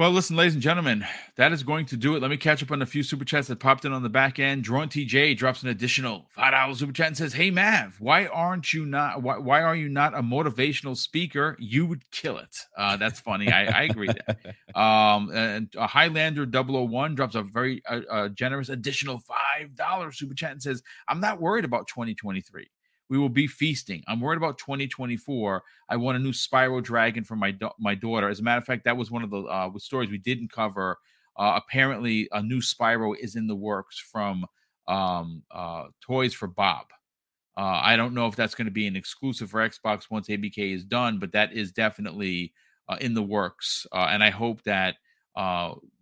Well, 0.00 0.12
listen, 0.12 0.34
ladies 0.34 0.54
and 0.54 0.62
gentlemen, 0.62 1.04
that 1.36 1.52
is 1.52 1.62
going 1.62 1.84
to 1.84 1.96
do 1.98 2.16
it. 2.16 2.22
Let 2.22 2.30
me 2.30 2.38
catch 2.38 2.62
up 2.62 2.70
on 2.70 2.80
a 2.80 2.86
few 2.86 3.02
super 3.02 3.22
chats 3.22 3.48
that 3.48 3.60
popped 3.60 3.84
in 3.84 3.92
on 3.92 4.02
the 4.02 4.08
back 4.08 4.38
end. 4.38 4.64
Drawn 4.64 4.88
TJ 4.88 5.36
drops 5.36 5.62
an 5.62 5.68
additional 5.68 6.24
five 6.30 6.52
dollars 6.52 6.78
super 6.78 6.94
chat 6.94 7.08
and 7.08 7.16
says, 7.18 7.34
"Hey 7.34 7.50
Mav, 7.50 7.96
why 8.00 8.24
aren't 8.24 8.72
you 8.72 8.86
not? 8.86 9.22
Why, 9.22 9.36
why 9.36 9.60
are 9.60 9.76
you 9.76 9.90
not 9.90 10.14
a 10.14 10.22
motivational 10.22 10.96
speaker? 10.96 11.54
You 11.60 11.84
would 11.84 12.10
kill 12.12 12.38
it." 12.38 12.56
Uh, 12.78 12.96
that's 12.96 13.20
funny. 13.20 13.52
I, 13.52 13.66
I 13.66 13.82
agree. 13.82 14.06
That. 14.06 14.38
Um, 14.74 15.30
and 15.34 15.68
a 15.76 15.86
Highlander 15.88 16.46
001 16.46 17.16
drops 17.16 17.34
a 17.34 17.42
very 17.42 17.82
uh, 17.86 18.00
uh, 18.08 18.28
generous 18.28 18.70
additional 18.70 19.18
five 19.18 19.74
dollars 19.74 20.16
super 20.16 20.32
chat 20.32 20.52
and 20.52 20.62
says, 20.62 20.82
"I'm 21.08 21.20
not 21.20 21.42
worried 21.42 21.66
about 21.66 21.88
2023." 21.88 22.70
We 23.10 23.18
will 23.18 23.28
be 23.28 23.48
feasting. 23.48 24.02
I'm 24.06 24.20
worried 24.20 24.36
about 24.36 24.56
2024. 24.58 25.62
I 25.88 25.96
want 25.96 26.16
a 26.16 26.20
new 26.20 26.30
Spyro 26.30 26.82
Dragon 26.82 27.24
for 27.24 27.36
my 27.36 27.54
my 27.78 27.94
daughter. 27.94 28.28
As 28.28 28.38
a 28.40 28.42
matter 28.42 28.58
of 28.58 28.64
fact, 28.64 28.84
that 28.84 28.96
was 28.96 29.10
one 29.10 29.24
of 29.24 29.30
the 29.30 29.42
uh, 29.42 29.70
stories 29.78 30.10
we 30.10 30.18
didn't 30.18 30.52
cover. 30.52 30.96
Uh, 31.36 31.60
apparently, 31.62 32.28
a 32.32 32.40
new 32.42 32.60
Spyro 32.60 33.14
is 33.18 33.34
in 33.34 33.48
the 33.48 33.56
works 33.56 33.98
from 33.98 34.46
um, 34.86 35.42
uh, 35.50 35.86
Toys 36.00 36.32
for 36.32 36.46
Bob. 36.46 36.86
Uh, 37.56 37.80
I 37.82 37.96
don't 37.96 38.14
know 38.14 38.26
if 38.26 38.36
that's 38.36 38.54
going 38.54 38.66
to 38.66 38.72
be 38.72 38.86
an 38.86 38.96
exclusive 38.96 39.50
for 39.50 39.68
Xbox 39.68 40.04
once 40.08 40.28
ABK 40.28 40.72
is 40.74 40.84
done, 40.84 41.18
but 41.18 41.32
that 41.32 41.52
is 41.52 41.72
definitely 41.72 42.52
uh, 42.88 42.96
in 43.00 43.12
the 43.12 43.22
works. 43.22 43.86
Uh, 43.92 44.08
and 44.10 44.22
I 44.22 44.30
hope 44.30 44.62
that 44.62 44.96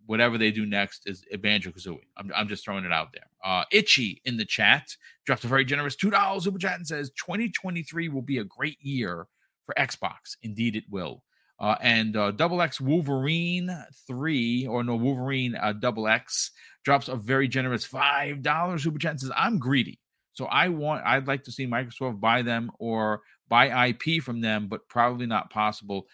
whatever 0.09 0.39
they 0.39 0.49
do 0.49 0.65
next 0.65 1.03
is 1.05 1.23
Banjo 1.39 1.69
Kazooie. 1.69 1.99
I'm, 2.17 2.31
I'm 2.35 2.47
just 2.47 2.65
throwing 2.65 2.83
it 2.83 2.91
out 2.91 3.09
there. 3.13 3.27
Uh, 3.45 3.65
Itchy 3.71 4.23
in 4.25 4.37
the 4.37 4.45
chat 4.45 4.87
dropped 5.23 5.43
a 5.43 5.47
very 5.47 5.63
generous 5.63 5.95
two 5.95 6.09
dollars 6.09 6.45
super 6.45 6.57
chat 6.57 6.77
and 6.77 6.87
says 6.87 7.11
2023 7.11 8.09
will 8.09 8.23
be 8.23 8.39
a 8.39 8.43
great 8.43 8.77
year 8.81 9.27
for 9.67 9.75
Xbox. 9.77 10.35
Indeed, 10.41 10.75
it 10.75 10.85
will. 10.89 11.23
Uh, 11.59 11.75
and 11.81 12.17
uh, 12.17 12.31
Double 12.31 12.59
X 12.59 12.81
Wolverine 12.81 13.69
three 14.07 14.65
or 14.65 14.83
no 14.83 14.95
Wolverine 14.95 15.55
uh, 15.55 15.73
Double 15.73 16.07
X 16.07 16.49
drops 16.83 17.07
a 17.07 17.15
very 17.15 17.47
generous 17.47 17.85
five 17.85 18.41
dollars 18.41 18.83
super 18.83 18.97
chat 18.97 19.11
and 19.11 19.19
says 19.19 19.31
I'm 19.37 19.59
greedy, 19.59 19.99
so 20.33 20.45
I 20.45 20.69
want 20.69 21.05
I'd 21.05 21.27
like 21.27 21.43
to 21.43 21.51
see 21.51 21.67
Microsoft 21.67 22.19
buy 22.19 22.41
them 22.41 22.71
or 22.79 23.21
buy 23.47 23.89
IP 23.89 24.23
from 24.23 24.41
them, 24.41 24.69
but 24.69 24.87
probably 24.89 25.27
not 25.27 25.51
possible. 25.51 26.07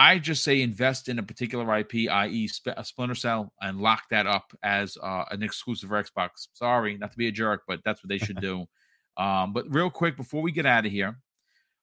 I 0.00 0.18
just 0.18 0.42
say 0.42 0.62
invest 0.62 1.10
in 1.10 1.18
a 1.18 1.22
particular 1.22 1.76
IP, 1.76 2.10
i.e., 2.10 2.48
a 2.74 2.82
Splinter 2.82 3.14
Cell, 3.14 3.52
and 3.60 3.82
lock 3.82 4.04
that 4.10 4.26
up 4.26 4.50
as 4.62 4.96
uh, 5.02 5.26
an 5.30 5.42
exclusive 5.42 5.90
for 5.90 6.02
Xbox. 6.02 6.48
Sorry, 6.54 6.96
not 6.96 7.12
to 7.12 7.18
be 7.18 7.28
a 7.28 7.32
jerk, 7.32 7.64
but 7.68 7.80
that's 7.84 8.02
what 8.02 8.08
they 8.08 8.16
should 8.16 8.40
do. 8.40 8.64
um, 9.18 9.52
but 9.52 9.66
real 9.68 9.90
quick, 9.90 10.16
before 10.16 10.40
we 10.40 10.52
get 10.52 10.64
out 10.64 10.86
of 10.86 10.90
here, 10.90 11.18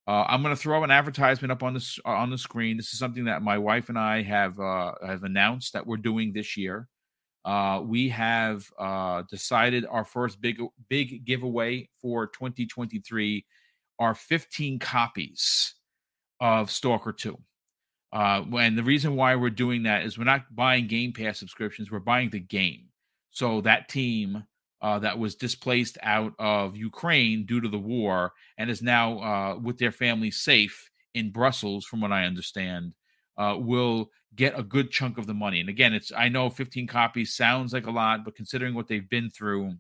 uh, 0.08 0.24
I'm 0.28 0.42
going 0.42 0.56
to 0.56 0.60
throw 0.60 0.84
an 0.84 0.90
advertisement 0.90 1.52
up 1.52 1.62
on 1.62 1.76
the 1.76 2.00
uh, 2.06 2.10
on 2.10 2.32
the 2.32 2.40
screen. 2.40 2.76
This 2.76 2.92
is 2.92 2.98
something 2.98 3.26
that 3.26 3.44
my 3.44 3.60
wife 3.60 3.88
and 3.90 4.00
I 4.00 4.24
have 4.24 4.60
uh, 4.60 4.94
have 5.06 5.22
announced 5.22 5.74
that 5.74 5.86
we're 5.86 5.98
doing 5.98 6.34
this 6.34 6.58
year. 6.58 6.88
Uh, 7.46 7.82
we 7.86 8.10
have 8.10 8.68
uh, 8.80 9.22
decided 9.30 9.86
our 9.86 10.04
first 10.04 10.42
big 10.42 10.60
big 10.90 11.24
giveaway 11.24 11.88
for 12.02 12.26
2023 12.26 13.46
are 14.00 14.16
15 14.16 14.80
copies 14.80 15.76
of 16.40 16.72
Stalker 16.72 17.14
2. 17.14 17.38
Uh, 18.14 18.44
and 18.58 18.78
the 18.78 18.84
reason 18.84 19.16
why 19.16 19.36
we're 19.36 19.50
doing 19.50 19.84
that 19.84 20.06
is 20.06 20.18
we're 20.18 20.24
not 20.24 20.56
buying 20.56 20.88
Game 20.88 21.14
Pass 21.14 21.40
subscriptions; 21.40 21.92
we're 21.92 22.00
buying 22.00 22.30
the 22.30 22.40
game. 22.40 22.86
So 23.32 23.62
that 23.62 23.90
team 23.90 24.44
uh, 24.82 25.00
that 25.00 25.18
was 25.18 25.36
displaced 25.36 25.98
out 26.02 26.34
of 26.40 26.78
Ukraine 26.78 27.46
due 27.46 27.62
to 27.62 27.68
the 27.68 27.80
war 27.80 28.34
and 28.58 28.70
is 28.70 28.82
now 28.82 29.20
uh, 29.20 29.60
with 29.60 29.78
their 29.78 29.92
family 29.92 30.32
safe 30.32 30.90
in 31.14 31.32
Brussels, 31.32 31.86
from 31.86 32.02
what 32.02 32.12
I 32.12 32.26
understand, 32.26 32.94
uh, 33.38 33.56
will 33.58 34.12
get 34.36 34.58
a 34.58 34.64
good 34.64 34.92
chunk 34.92 35.18
of 35.18 35.26
the 35.26 35.34
money. 35.34 35.60
And 35.60 35.70
again, 35.70 35.94
it's 35.94 36.12
I 36.16 36.30
know 36.30 36.50
15 36.50 36.88
copies 36.88 37.36
sounds 37.36 37.74
like 37.74 37.88
a 37.88 37.92
lot, 37.92 38.24
but 38.24 38.36
considering 38.36 38.76
what 38.76 38.88
they've 38.88 39.10
been 39.10 39.30
through, 39.30 39.74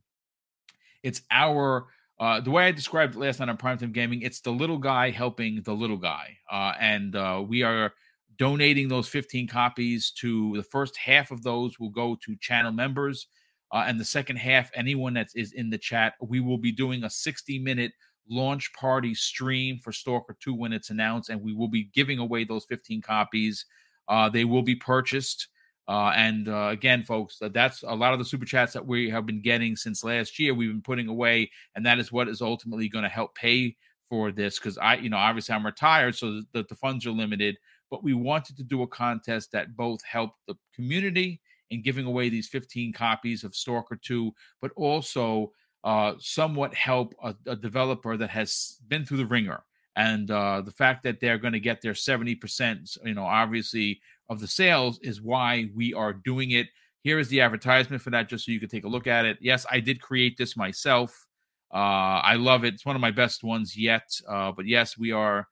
it's 1.04 1.22
our 1.32 1.88
uh, 2.20 2.42
the 2.42 2.50
way 2.50 2.66
I 2.66 2.72
described 2.72 3.16
it 3.16 3.20
last 3.20 3.40
night 3.40 3.50
on 3.50 3.58
Primetime 3.58 3.94
Gaming, 3.94 4.24
it's 4.24 4.42
the 4.42 4.52
little 4.52 4.80
guy 4.80 5.12
helping 5.12 5.62
the 5.62 5.74
little 5.74 5.98
guy, 5.98 6.38
uh, 6.52 6.74
and 6.80 7.16
uh, 7.16 7.44
we 7.48 7.62
are 7.62 7.94
donating 8.38 8.88
those 8.88 9.08
15 9.08 9.48
copies 9.48 10.12
to 10.12 10.56
the 10.56 10.64
first 10.64 10.98
half 10.98 11.32
of 11.32 11.44
those 11.44 11.80
will 11.80 11.90
go 11.90 12.18
to 12.24 12.36
channel 12.38 12.72
members 12.72 13.28
uh, 13.72 13.84
and 13.86 14.00
the 14.00 14.06
second 14.06 14.38
half, 14.38 14.72
anyone 14.74 15.14
that 15.16 15.30
is 15.36 15.54
in 15.54 15.70
the 15.70 15.78
chat, 15.78 16.14
we 16.22 16.40
will 16.40 16.58
be 16.58 16.72
doing 16.72 17.04
a 17.04 17.10
60 17.10 17.60
minute 17.60 17.92
launch 18.30 18.72
party 18.74 19.14
stream 19.14 19.78
for 19.78 19.92
Stalker 19.92 20.38
2 20.42 20.54
when 20.54 20.74
it's 20.74 20.90
announced, 20.90 21.30
and 21.30 21.42
we 21.42 21.54
will 21.54 21.68
be 21.68 21.90
giving 21.94 22.20
away 22.20 22.44
those 22.44 22.66
15 22.66 23.02
copies. 23.02 23.66
Uh, 24.08 24.30
they 24.30 24.46
will 24.46 24.62
be 24.62 24.76
purchased. 24.76 25.48
Uh, 25.90 26.12
and 26.16 26.50
uh, 26.50 26.68
again, 26.72 27.02
folks, 27.04 27.40
that's 27.52 27.84
a 27.84 27.96
lot 27.96 28.12
of 28.12 28.20
the 28.20 28.26
super 28.26 28.46
chats 28.46 28.74
that 28.74 28.86
we 28.86 29.10
have 29.10 29.26
been 29.26 29.42
getting 29.42 29.76
since 29.76 30.04
last 30.04 30.38
year. 30.38 30.54
We've 30.54 30.72
been 30.72 30.82
putting 30.82 31.08
away, 31.08 31.50
and 31.76 31.86
that 31.86 32.00
is 32.00 32.12
what 32.12 32.28
is 32.28 32.42
ultimately 32.42 32.90
going 32.90 33.04
to 33.04 33.10
help 33.10 33.36
pay 33.36 33.76
for 34.10 34.32
this. 34.32 34.60
Because 34.60 34.78
I, 34.78 34.96
you 34.96 35.10
know, 35.10 35.18
obviously 35.18 35.56
I'm 35.56 35.66
retired, 35.66 36.16
so 36.16 36.42
the, 36.54 36.64
the 36.68 36.76
funds 36.76 37.06
are 37.06 37.12
limited. 37.12 37.58
But 37.90 38.04
we 38.04 38.14
wanted 38.14 38.58
to 38.58 38.64
do 38.64 38.82
a 38.82 38.88
contest 38.88 39.52
that 39.52 39.76
both 39.76 40.04
helped 40.04 40.40
the 40.48 40.56
community 40.76 41.42
in 41.70 41.82
giving 41.82 42.06
away 42.06 42.30
these 42.30 42.48
15 42.48 42.94
copies 42.94 43.44
of 43.44 43.56
Stalker 43.56 43.96
2, 43.96 44.34
but 44.62 44.72
also 44.76 45.52
uh, 45.84 46.14
somewhat 46.20 46.74
help 46.74 47.14
a, 47.24 47.36
a, 47.46 47.56
developer 47.56 48.18
that 48.18 48.30
has 48.30 48.78
been 48.88 49.06
through 49.06 49.18
the 49.18 49.26
ringer. 49.26 49.64
And 49.96 50.30
uh, 50.30 50.62
the 50.62 50.72
fact 50.72 51.04
that 51.04 51.20
they're 51.20 51.38
going 51.38 51.54
to 51.54 51.60
get 51.60 51.82
their 51.82 51.94
70%, 51.94 52.98
you 53.06 53.14
know, 53.14 53.24
obviously 53.24 54.00
of 54.30 54.40
the 54.40 54.48
sales 54.48 55.00
is 55.02 55.22
why 55.22 55.70
we 55.76 55.94
are 55.94 56.14
doing 56.14 56.52
it. 56.52 56.68
Here 57.04 57.20
is 57.20 57.30
the 57.30 57.42
advertisement 57.42 58.02
for 58.02 58.10
that, 58.10 58.30
just 58.30 58.46
so 58.46 58.52
you 58.52 58.60
can 58.60 58.70
take 58.70 58.84
a 58.84 58.90
look 58.90 59.08
at 59.08 59.26
it. 59.26 59.38
Yes, 59.40 59.66
I 59.72 59.80
did 59.80 60.02
create 60.02 60.38
this 60.38 60.58
myself. 60.58 61.26
Uh, 61.74 62.22
I 62.24 62.36
love 62.36 62.64
it. 62.64 62.74
It's 62.74 62.86
one 62.86 62.96
of 62.96 63.02
my 63.02 63.12
best 63.12 63.44
ones 63.44 63.78
yet. 63.78 64.10
Uh, 64.28 64.52
but 64.52 64.66
yes, 64.66 64.98
we 64.98 65.12
are 65.12 65.48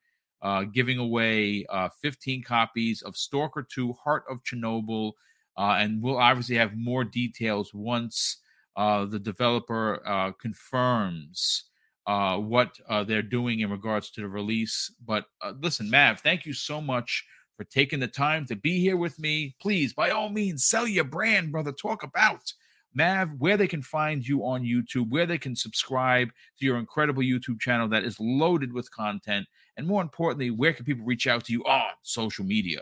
uh, 0.45 0.63
giving 0.63 0.99
away 0.99 1.65
uh, 1.69 1.89
15 2.03 2.43
copies 2.43 3.01
of 3.01 3.17
Stalker 3.17 3.67
2 3.67 3.93
Heart 3.93 4.26
of 4.30 4.43
Chernobyl. 4.43 5.13
Uh, 5.57 5.77
and 5.80 6.03
we'll 6.03 6.19
obviously 6.19 6.55
have 6.55 6.77
more 6.77 7.03
details 7.03 7.73
once 7.73 8.38
uh, 8.76 9.05
the 9.05 9.17
developer 9.17 10.07
uh, 10.07 10.31
confirms 10.34 11.63
uh, 12.05 12.38
what 12.38 12.77
they're 13.07 13.23
doing 13.23 13.61
in 13.61 13.72
regards 13.72 14.11
to 14.11 14.22
the 14.22 14.27
release. 14.27 14.93
But 15.03 15.26
listen, 15.59 15.89
Mav, 15.89 16.19
thank 16.19 16.45
you 16.45 16.53
so 16.53 16.80
much 16.80 17.26
for 17.57 17.63
taking 17.63 17.99
the 17.99 18.07
time 18.07 18.45
to 18.45 18.55
be 18.55 18.80
here 18.80 18.97
with 18.97 19.17
me. 19.17 19.55
Please, 19.59 19.93
by 19.93 20.11
all 20.11 20.30
means, 20.30 20.63
sell 20.63 20.85
your 20.85 21.05
brand, 21.05 21.51
brother. 21.51 21.72
Talk 21.72 22.03
about 22.03 22.53
Mav, 22.95 23.30
where 23.38 23.57
they 23.57 23.67
can 23.67 23.81
find 23.81 24.26
you 24.26 24.45
on 24.45 24.63
YouTube, 24.63 25.09
where 25.09 25.26
they 25.26 25.38
can 25.38 25.55
subscribe 25.55 26.30
to 26.59 26.65
your 26.65 26.77
incredible 26.77 27.22
YouTube 27.22 27.59
channel 27.59 27.88
that 27.89 28.03
is 28.03 28.19
loaded 28.19 28.73
with 28.73 28.89
content, 28.91 29.45
and 29.77 29.85
more 29.85 30.01
importantly, 30.01 30.49
where 30.49 30.73
can 30.73 30.85
people 30.85 31.05
reach 31.05 31.27
out 31.27 31.43
to 31.45 31.53
you 31.53 31.63
on 31.65 31.91
social 32.01 32.45
media? 32.45 32.81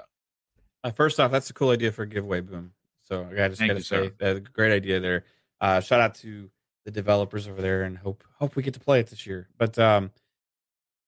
Uh, 0.84 0.92
first 0.92 1.20
off, 1.20 1.32
that's 1.32 1.50
a 1.50 1.54
cool 1.54 1.72
idea 1.72 1.92
for 1.92 2.04
a 2.04 2.08
giveaway 2.08 2.42
boom. 2.42 2.72
So 3.02 3.28
I 3.32 3.48
just 3.48 3.60
got 3.60 3.74
to 3.74 3.84
say 3.84 4.12
that's 4.18 4.38
a 4.38 4.42
great 4.42 4.72
idea 4.72 5.00
there. 5.00 5.26
Uh, 5.60 5.80
shout 5.80 6.00
out 6.00 6.16
to 6.16 6.50
the 6.86 6.92
developers 6.92 7.48
over 7.48 7.62
there, 7.62 7.84
and 7.84 7.98
hope 7.98 8.24
hope 8.40 8.56
we 8.56 8.64
get 8.64 8.74
to 8.76 8.80
play 8.80 9.00
it 9.00 9.08
this 9.08 9.26
year. 9.26 9.50
But 9.58 9.78
um, 9.80 10.12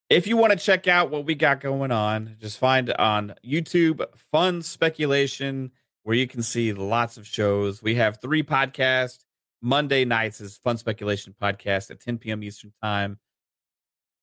if 0.09 0.27
you 0.27 0.37
want 0.37 0.51
to 0.53 0.57
check 0.57 0.87
out 0.87 1.09
what 1.09 1.25
we 1.25 1.35
got 1.35 1.61
going 1.61 1.91
on, 1.91 2.37
just 2.39 2.57
find 2.57 2.91
on 2.93 3.35
YouTube 3.45 4.05
Fun 4.31 4.61
Speculation, 4.61 5.71
where 6.05 6.15
you 6.15 6.27
can 6.27 6.41
see 6.41 6.71
lots 6.71 7.17
of 7.17 7.27
shows. 7.27 7.83
We 7.83 7.95
have 7.95 8.21
three 8.21 8.43
podcasts. 8.43 9.25
Monday 9.61 10.05
nights 10.05 10.39
is 10.39 10.55
Fun 10.57 10.77
Speculation 10.77 11.35
podcast 11.41 11.91
at 11.91 11.99
10 11.99 12.19
p.m. 12.19 12.41
Eastern 12.43 12.71
Time. 12.81 13.19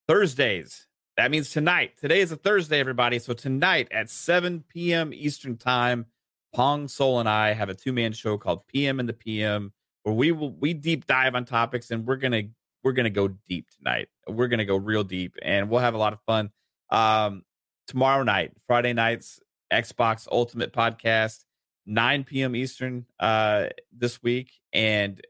Thursdays 0.08 0.86
that 1.16 1.30
means 1.30 1.50
tonight. 1.50 1.98
Today 1.98 2.20
is 2.20 2.32
a 2.32 2.36
Thursday, 2.36 2.80
everybody. 2.80 3.18
So 3.18 3.34
tonight 3.34 3.88
at 3.90 4.08
7 4.08 4.64
p.m. 4.68 5.12
Eastern 5.12 5.58
Time, 5.58 6.06
Pong 6.54 6.88
Soul 6.88 7.20
and 7.20 7.28
I 7.28 7.52
have 7.52 7.68
a 7.68 7.74
two-man 7.74 8.12
show 8.12 8.38
called 8.38 8.66
PM 8.66 8.98
and 8.98 9.08
the 9.08 9.12
PM, 9.12 9.72
where 10.04 10.14
we 10.14 10.32
will 10.32 10.52
we 10.52 10.72
deep 10.72 11.06
dive 11.06 11.34
on 11.34 11.44
topics 11.44 11.90
and 11.90 12.06
we're 12.06 12.16
gonna 12.16 12.44
we're 12.82 12.92
gonna 12.92 13.10
go 13.10 13.28
deep 13.28 13.68
tonight. 13.76 14.08
We're 14.26 14.48
gonna 14.48 14.64
go 14.64 14.76
real 14.76 15.04
deep 15.04 15.36
and 15.42 15.68
we'll 15.68 15.80
have 15.80 15.94
a 15.94 15.98
lot 15.98 16.14
of 16.14 16.20
fun. 16.26 16.50
Um, 16.90 17.42
tomorrow 17.86 18.22
night, 18.22 18.52
Friday 18.66 18.94
nights, 18.94 19.38
Xbox 19.70 20.26
Ultimate 20.32 20.72
Podcast, 20.72 21.44
9 21.86 22.24
p.m. 22.24 22.56
Eastern 22.56 23.06
uh 23.18 23.66
this 23.92 24.22
week. 24.22 24.52
And 24.72 25.20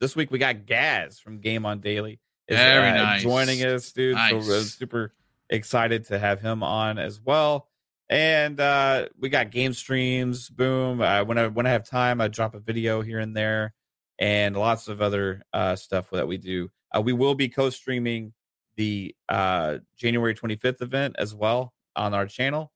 this 0.00 0.14
week 0.16 0.30
we 0.30 0.38
got 0.38 0.66
Gaz 0.66 1.18
from 1.18 1.40
Game 1.40 1.64
on 1.64 1.80
Daily 1.80 2.20
is 2.48 2.58
Very 2.58 2.90
uh, 2.90 2.94
nice. 2.94 3.22
joining 3.22 3.64
us, 3.64 3.92
dude. 3.92 4.16
Nice. 4.16 4.30
So 4.30 4.36
we're 4.36 4.60
super 4.62 5.14
excited 5.48 6.06
to 6.06 6.18
have 6.18 6.40
him 6.40 6.62
on 6.62 6.98
as 6.98 7.20
well. 7.20 7.68
And 8.10 8.60
uh, 8.60 9.08
we 9.18 9.30
got 9.30 9.50
game 9.50 9.72
streams. 9.72 10.50
Boom. 10.50 11.00
Uh, 11.00 11.24
when 11.24 11.38
I 11.38 11.46
when 11.46 11.66
I 11.66 11.70
have 11.70 11.88
time, 11.88 12.20
I 12.20 12.28
drop 12.28 12.54
a 12.54 12.60
video 12.60 13.00
here 13.00 13.18
and 13.18 13.34
there, 13.34 13.72
and 14.18 14.54
lots 14.54 14.88
of 14.88 15.00
other 15.00 15.42
uh, 15.54 15.74
stuff 15.76 16.10
that 16.10 16.28
we 16.28 16.36
do. 16.36 16.70
Uh, 16.94 17.00
we 17.00 17.14
will 17.14 17.34
be 17.34 17.48
co-streaming 17.48 18.34
the 18.76 19.14
uh, 19.28 19.78
January 19.96 20.34
25th 20.34 20.82
event 20.82 21.16
as 21.18 21.34
well 21.34 21.72
on 21.96 22.12
our 22.12 22.26
channel. 22.26 22.72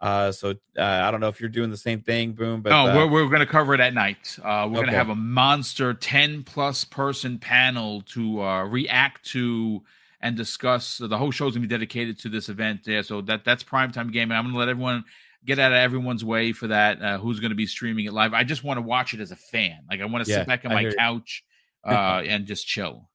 Uh, 0.00 0.30
so 0.30 0.50
uh, 0.76 0.82
I 0.82 1.10
don't 1.10 1.20
know 1.20 1.28
if 1.28 1.40
you're 1.40 1.48
doing 1.48 1.70
the 1.70 1.76
same 1.76 2.02
thing, 2.02 2.32
boom. 2.32 2.62
But 2.62 2.72
oh, 2.72 2.86
uh, 2.86 2.94
we're 2.96 3.08
we're 3.08 3.28
going 3.28 3.40
to 3.40 3.46
cover 3.46 3.74
it 3.74 3.80
at 3.80 3.94
night. 3.94 4.38
Uh, 4.38 4.68
we're 4.70 4.78
okay. 4.78 4.82
going 4.82 4.86
to 4.86 4.96
have 4.96 5.08
a 5.08 5.16
monster 5.16 5.92
ten 5.92 6.44
plus 6.44 6.84
person 6.84 7.38
panel 7.38 8.02
to 8.12 8.42
uh, 8.42 8.64
react 8.64 9.24
to 9.32 9.82
and 10.20 10.36
discuss. 10.36 10.98
The 10.98 11.18
whole 11.18 11.32
show's 11.32 11.54
going 11.54 11.62
to 11.62 11.68
be 11.68 11.74
dedicated 11.74 12.18
to 12.20 12.28
this 12.28 12.48
event. 12.48 12.82
Yeah, 12.86 13.02
so 13.02 13.20
that 13.22 13.44
that's 13.44 13.64
primetime 13.64 14.12
gaming. 14.12 14.36
I'm 14.36 14.44
going 14.44 14.54
to 14.54 14.58
let 14.58 14.68
everyone 14.68 15.04
get 15.44 15.58
out 15.58 15.72
of 15.72 15.78
everyone's 15.78 16.24
way 16.24 16.52
for 16.52 16.68
that. 16.68 17.02
Uh, 17.02 17.18
who's 17.18 17.40
going 17.40 17.50
to 17.50 17.56
be 17.56 17.66
streaming 17.66 18.04
it 18.04 18.12
live? 18.12 18.34
I 18.34 18.44
just 18.44 18.62
want 18.62 18.78
to 18.78 18.82
watch 18.82 19.14
it 19.14 19.20
as 19.20 19.32
a 19.32 19.36
fan. 19.36 19.80
Like 19.90 20.00
I 20.00 20.04
want 20.04 20.24
to 20.24 20.30
yeah, 20.30 20.38
sit 20.38 20.46
back 20.46 20.64
on 20.64 20.72
my 20.72 20.92
couch 20.92 21.44
uh, 21.84 22.22
and 22.24 22.46
just 22.46 22.66
chill. 22.66 23.08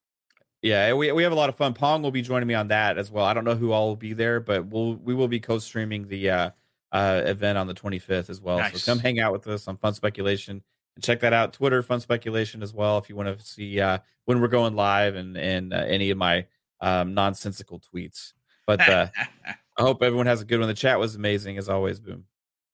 Yeah, 0.62 0.94
we, 0.94 1.12
we 1.12 1.24
have 1.24 1.34
a 1.34 1.36
lot 1.36 1.50
of 1.50 1.56
fun. 1.56 1.74
Pong 1.74 2.02
will 2.02 2.12
be 2.12 2.22
joining 2.22 2.48
me 2.48 2.54
on 2.54 2.70
that 2.70 2.98
as 2.98 3.12
well. 3.12 3.26
I 3.26 3.34
don't 3.34 3.44
know 3.44 3.56
who 3.56 3.74
all 3.74 3.90
will 3.90 3.96
be 3.98 4.14
there, 4.14 4.40
but 4.40 4.66
we'll 4.66 4.96
we 4.96 5.14
will 5.14 5.28
be 5.28 5.42
co-streaming 5.42 6.08
the 6.08 6.30
uh, 6.30 6.50
uh, 6.94 7.24
event 7.26 7.58
on 7.58 7.68
the 7.68 7.74
25th 7.74 8.30
as 8.30 8.40
well. 8.40 8.60
Nice. 8.60 8.82
So 8.82 8.92
come 8.92 9.00
hang 9.00 9.20
out 9.20 9.34
with 9.34 9.48
us 9.48 9.68
on 9.68 9.78
Fun 9.78 9.94
Speculation 9.96 10.62
and 10.96 11.04
check 11.04 11.20
that 11.22 11.34
out. 11.34 11.52
Twitter 11.52 11.82
Fun 11.82 12.00
Speculation 12.00 12.64
as 12.64 12.74
well 12.74 13.00
if 13.00 13.10
you 13.10 13.16
want 13.16 13.38
to 13.38 13.44
see 13.44 13.82
uh, 13.82 13.98
when 14.26 14.40
we're 14.40 14.48
going 14.48 14.76
live 14.76 15.16
and 15.16 15.36
and 15.36 15.74
uh, 15.74 15.78
any 15.78 16.12
of 16.12 16.18
my 16.18 16.46
um, 16.80 17.14
nonsensical 17.14 17.82
tweets. 17.94 18.34
But 18.68 18.88
uh, 18.88 19.08
I 19.78 19.82
hope 19.82 20.04
everyone 20.04 20.28
has 20.28 20.42
a 20.42 20.46
good 20.46 20.60
one. 20.60 20.68
The 20.68 20.76
chat 20.76 21.00
was 21.00 21.16
amazing 21.16 21.58
as 21.58 21.68
always. 21.68 22.00
Boom. 22.00 22.26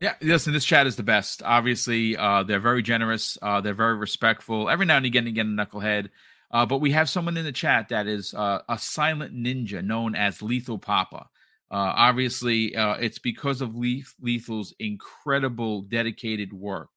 Yeah, 0.01 0.13
listen, 0.21 0.53
this 0.53 0.63
chat 0.63 0.87
is 0.87 0.95
the 0.95 1.03
best. 1.03 1.41
Obviously, 1.43 2.15
uh, 2.15 2.43
they're 2.43 2.61
very 2.61 2.81
generous. 2.81 3.37
Uh, 3.41 3.59
they're 3.59 3.73
very 3.73 3.95
respectful. 3.95 4.69
Every 4.69 4.85
now 4.85 4.97
and 4.97 5.05
again, 5.05 5.27
again, 5.27 5.59
a 5.59 5.65
knucklehead. 5.65 6.09
Uh, 6.51 6.65
but 6.65 6.77
we 6.77 6.91
have 6.91 7.09
someone 7.09 7.37
in 7.37 7.43
the 7.45 7.51
chat 7.51 7.89
that 7.89 8.07
is 8.07 8.33
uh, 8.33 8.59
a 8.69 8.77
silent 8.77 9.35
ninja 9.35 9.83
known 9.83 10.15
as 10.15 10.41
Lethal 10.41 10.77
Papa. 10.77 11.27
Uh, 11.71 11.93
obviously, 11.95 12.75
uh, 12.75 12.95
it's 12.95 13.19
because 13.19 13.61
of 13.61 13.75
Leth- 13.75 14.15
Lethal's 14.21 14.73
incredible, 14.79 15.83
dedicated 15.83 16.51
work 16.51 16.89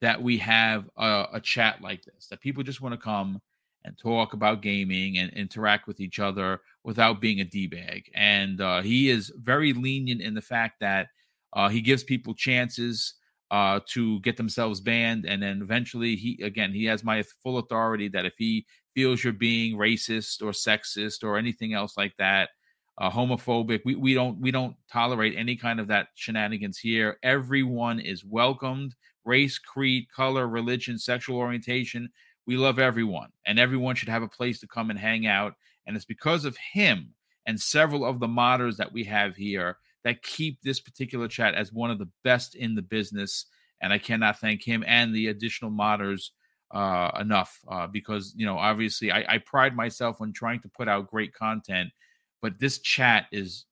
that 0.00 0.22
we 0.22 0.38
have 0.38 0.88
a, 0.96 1.26
a, 1.34 1.40
chat 1.40 1.82
like 1.82 2.02
this. 2.04 2.28
That 2.28 2.40
people 2.40 2.62
just 2.62 2.80
want 2.80 2.94
to 2.94 3.00
come 3.00 3.40
and 3.84 3.98
talk 3.98 4.32
about 4.32 4.62
gaming 4.62 5.18
and 5.18 5.30
interact 5.32 5.86
with 5.86 6.00
each 6.00 6.20
other 6.20 6.60
without 6.84 7.20
being 7.20 7.40
a 7.40 7.44
d-bag. 7.44 8.10
And 8.14 8.60
uh, 8.60 8.80
he 8.80 9.10
is 9.10 9.30
very 9.36 9.72
lenient 9.72 10.22
in 10.22 10.34
the 10.34 10.40
fact 10.40 10.80
that 10.80 11.08
uh, 11.52 11.68
he 11.68 11.82
gives 11.82 12.02
people 12.02 12.34
chances 12.34 13.14
uh, 13.50 13.80
to 13.88 14.20
get 14.20 14.36
themselves 14.36 14.80
banned, 14.80 15.24
and 15.24 15.42
then 15.42 15.62
eventually 15.62 16.16
he 16.16 16.38
again 16.42 16.70
he 16.72 16.84
has 16.84 17.02
my 17.02 17.22
full 17.42 17.58
authority 17.58 18.08
that 18.08 18.26
if 18.26 18.34
he 18.36 18.66
feels 18.94 19.24
you're 19.24 19.32
being 19.32 19.76
racist 19.78 20.42
or 20.42 20.50
sexist 20.50 21.24
or 21.24 21.38
anything 21.38 21.72
else 21.72 21.96
like 21.96 22.14
that, 22.18 22.50
uh, 22.98 23.10
homophobic, 23.10 23.80
we 23.84 23.94
we 23.94 24.14
don't 24.14 24.40
we 24.40 24.50
don't 24.50 24.76
tolerate 24.90 25.34
any 25.36 25.56
kind 25.56 25.80
of 25.80 25.88
that 25.88 26.08
shenanigans 26.14 26.78
here. 26.78 27.18
Everyone 27.22 28.00
is 28.00 28.24
welcomed. 28.24 28.94
Race, 29.24 29.58
creed, 29.58 30.06
color, 30.14 30.48
religion, 30.48 30.98
sexual 30.98 31.36
orientation. 31.36 32.10
We 32.46 32.56
love 32.56 32.78
everyone, 32.78 33.30
and 33.46 33.58
everyone 33.58 33.94
should 33.94 34.08
have 34.08 34.22
a 34.22 34.28
place 34.28 34.58
to 34.60 34.66
come 34.66 34.90
and 34.90 34.98
hang 34.98 35.26
out. 35.26 35.54
And 35.86 35.96
it's 35.96 36.04
because 36.04 36.44
of 36.44 36.56
him 36.56 37.14
and 37.46 37.58
several 37.58 38.04
of 38.04 38.20
the 38.20 38.26
modders 38.26 38.76
that 38.76 38.92
we 38.92 39.04
have 39.04 39.34
here 39.34 39.78
that 40.04 40.22
keep 40.22 40.60
this 40.62 40.80
particular 40.80 41.28
chat 41.28 41.54
as 41.54 41.72
one 41.72 41.90
of 41.90 41.98
the 41.98 42.08
best 42.24 42.54
in 42.54 42.74
the 42.74 42.82
business. 42.82 43.46
And 43.80 43.92
I 43.92 43.98
cannot 43.98 44.38
thank 44.38 44.62
him 44.62 44.84
and 44.86 45.14
the 45.14 45.28
additional 45.28 45.70
modders 45.70 46.30
uh, 46.72 47.10
enough 47.20 47.58
uh, 47.70 47.86
because, 47.86 48.34
you 48.36 48.44
know, 48.44 48.58
obviously 48.58 49.10
I, 49.10 49.24
I 49.34 49.38
pride 49.38 49.74
myself 49.74 50.20
on 50.20 50.32
trying 50.32 50.60
to 50.60 50.68
put 50.68 50.88
out 50.88 51.10
great 51.10 51.32
content, 51.32 51.90
but 52.40 52.58
this 52.58 52.78
chat 52.78 53.26
is 53.32 53.64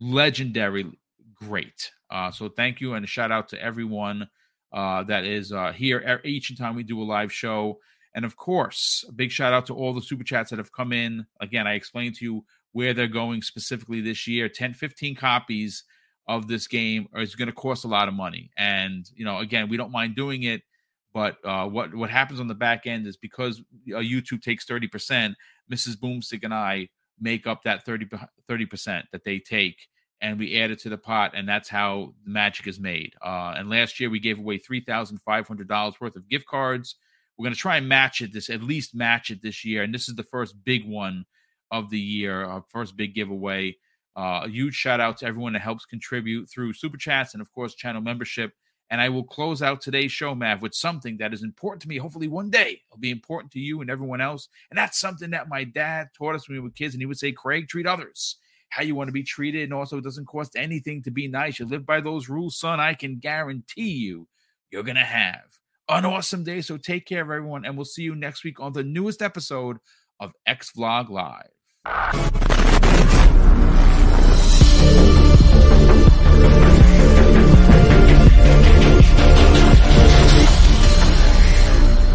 legendary 0.00 0.84
great. 1.34 1.90
Uh, 2.10 2.30
so 2.30 2.48
thank 2.48 2.80
you 2.80 2.94
and 2.94 3.04
a 3.04 3.08
shout 3.08 3.30
out 3.30 3.48
to 3.50 3.62
everyone 3.62 4.28
uh, 4.72 5.02
that 5.04 5.24
is 5.24 5.52
uh, 5.52 5.72
here 5.72 6.20
each 6.24 6.50
and 6.50 6.58
time 6.58 6.74
we 6.74 6.82
do 6.82 7.00
a 7.00 7.04
live 7.04 7.32
show. 7.32 7.78
And 8.14 8.24
of 8.24 8.36
course, 8.36 9.04
a 9.08 9.12
big 9.12 9.30
shout 9.30 9.52
out 9.52 9.66
to 9.66 9.74
all 9.74 9.92
the 9.92 10.00
super 10.00 10.24
chats 10.24 10.50
that 10.50 10.58
have 10.58 10.72
come 10.72 10.92
in. 10.92 11.26
Again, 11.40 11.66
I 11.66 11.74
explained 11.74 12.16
to 12.16 12.24
you 12.24 12.44
where 12.72 12.94
they're 12.94 13.06
going 13.06 13.42
specifically 13.42 14.00
this 14.00 14.26
year 14.26 14.48
10, 14.48 14.74
15 14.74 15.14
copies 15.14 15.84
of 16.28 16.48
this 16.48 16.66
game 16.66 17.08
is 17.14 17.34
going 17.34 17.46
to 17.46 17.54
cost 17.54 17.84
a 17.84 17.88
lot 17.88 18.08
of 18.08 18.14
money. 18.14 18.50
And, 18.56 19.08
you 19.14 19.24
know, 19.24 19.38
again, 19.38 19.68
we 19.68 19.76
don't 19.76 19.92
mind 19.92 20.16
doing 20.16 20.44
it. 20.44 20.62
But 21.14 21.36
uh, 21.44 21.66
what 21.66 21.94
what 21.94 22.10
happens 22.10 22.40
on 22.40 22.48
the 22.48 22.54
back 22.54 22.86
end 22.86 23.06
is 23.06 23.16
because 23.16 23.62
uh, 23.88 23.96
YouTube 23.98 24.42
takes 24.42 24.66
30%, 24.66 25.34
Mrs. 25.72 25.96
Boomstick 25.96 26.44
and 26.44 26.52
I 26.52 26.88
make 27.20 27.46
up 27.46 27.62
that 27.64 27.84
30, 27.84 28.06
30% 28.48 29.02
that 29.12 29.24
they 29.24 29.38
take 29.38 29.88
and 30.20 30.38
we 30.38 30.58
add 30.60 30.70
it 30.70 30.78
to 30.80 30.88
the 30.88 30.96
pot, 30.96 31.32
and 31.34 31.48
that's 31.48 31.68
how 31.68 32.14
the 32.24 32.30
magic 32.30 32.66
is 32.66 32.80
made. 32.80 33.14
Uh, 33.24 33.54
and 33.56 33.68
last 33.68 34.00
year 34.00 34.08
we 34.08 34.18
gave 34.18 34.38
away 34.38 34.58
three 34.58 34.80
thousand 34.80 35.18
five 35.18 35.46
hundred 35.46 35.68
dollars 35.68 36.00
worth 36.00 36.16
of 36.16 36.28
gift 36.28 36.46
cards. 36.46 36.96
We're 37.36 37.44
going 37.44 37.54
to 37.54 37.60
try 37.60 37.76
and 37.76 37.88
match 37.88 38.22
it 38.22 38.32
this, 38.32 38.48
at 38.48 38.62
least 38.62 38.94
match 38.94 39.30
it 39.30 39.42
this 39.42 39.64
year, 39.64 39.82
and 39.82 39.92
this 39.92 40.08
is 40.08 40.14
the 40.14 40.22
first 40.22 40.54
big 40.64 40.88
one 40.88 41.26
of 41.70 41.90
the 41.90 42.00
year, 42.00 42.44
our 42.44 42.64
first 42.68 42.96
big 42.96 43.14
giveaway. 43.14 43.76
Uh, 44.16 44.42
a 44.44 44.48
huge 44.48 44.74
shout 44.74 45.00
out 45.00 45.18
to 45.18 45.26
everyone 45.26 45.52
that 45.52 45.60
helps 45.60 45.84
contribute 45.84 46.48
through 46.48 46.72
super 46.72 46.96
chats 46.96 47.34
and 47.34 47.42
of 47.42 47.52
course 47.52 47.74
channel 47.74 48.00
membership. 48.00 48.52
And 48.90 49.00
I 49.00 49.08
will 49.08 49.24
close 49.24 49.62
out 49.62 49.80
today's 49.80 50.12
show, 50.12 50.34
Mav, 50.34 50.62
with 50.62 50.74
something 50.74 51.16
that 51.18 51.34
is 51.34 51.42
important 51.42 51.82
to 51.82 51.88
me. 51.88 51.98
Hopefully, 51.98 52.28
one 52.28 52.50
day 52.50 52.82
it'll 52.88 53.00
be 53.00 53.10
important 53.10 53.52
to 53.52 53.60
you 53.60 53.80
and 53.80 53.90
everyone 53.90 54.20
else. 54.20 54.48
And 54.70 54.78
that's 54.78 54.98
something 54.98 55.30
that 55.30 55.48
my 55.48 55.64
dad 55.64 56.10
taught 56.16 56.36
us 56.36 56.48
when 56.48 56.56
we 56.56 56.60
were 56.62 56.70
kids. 56.70 56.94
And 56.94 57.02
he 57.02 57.06
would 57.06 57.18
say, 57.18 57.32
Craig, 57.32 57.68
treat 57.68 57.86
others 57.86 58.36
how 58.68 58.82
you 58.82 58.94
want 58.94 59.08
to 59.08 59.12
be 59.12 59.22
treated. 59.22 59.64
And 59.64 59.74
also, 59.74 59.98
it 59.98 60.04
doesn't 60.04 60.26
cost 60.26 60.56
anything 60.56 61.02
to 61.02 61.10
be 61.10 61.28
nice. 61.28 61.58
You 61.58 61.66
live 61.66 61.86
by 61.86 62.00
those 62.00 62.28
rules, 62.28 62.58
son. 62.58 62.78
I 62.80 62.94
can 62.94 63.18
guarantee 63.18 63.90
you, 63.90 64.28
you're 64.70 64.82
going 64.82 64.96
to 64.96 65.02
have 65.02 65.44
an 65.88 66.04
awesome 66.04 66.44
day. 66.44 66.60
So 66.60 66.76
take 66.76 67.06
care 67.06 67.22
of 67.22 67.30
everyone. 67.30 67.64
And 67.64 67.76
we'll 67.76 67.84
see 67.84 68.02
you 68.02 68.14
next 68.14 68.44
week 68.44 68.60
on 68.60 68.72
the 68.72 68.84
newest 68.84 69.22
episode 69.22 69.78
of 70.20 70.32
X 70.46 70.72
Vlog 70.76 71.08
Live. 71.10 71.50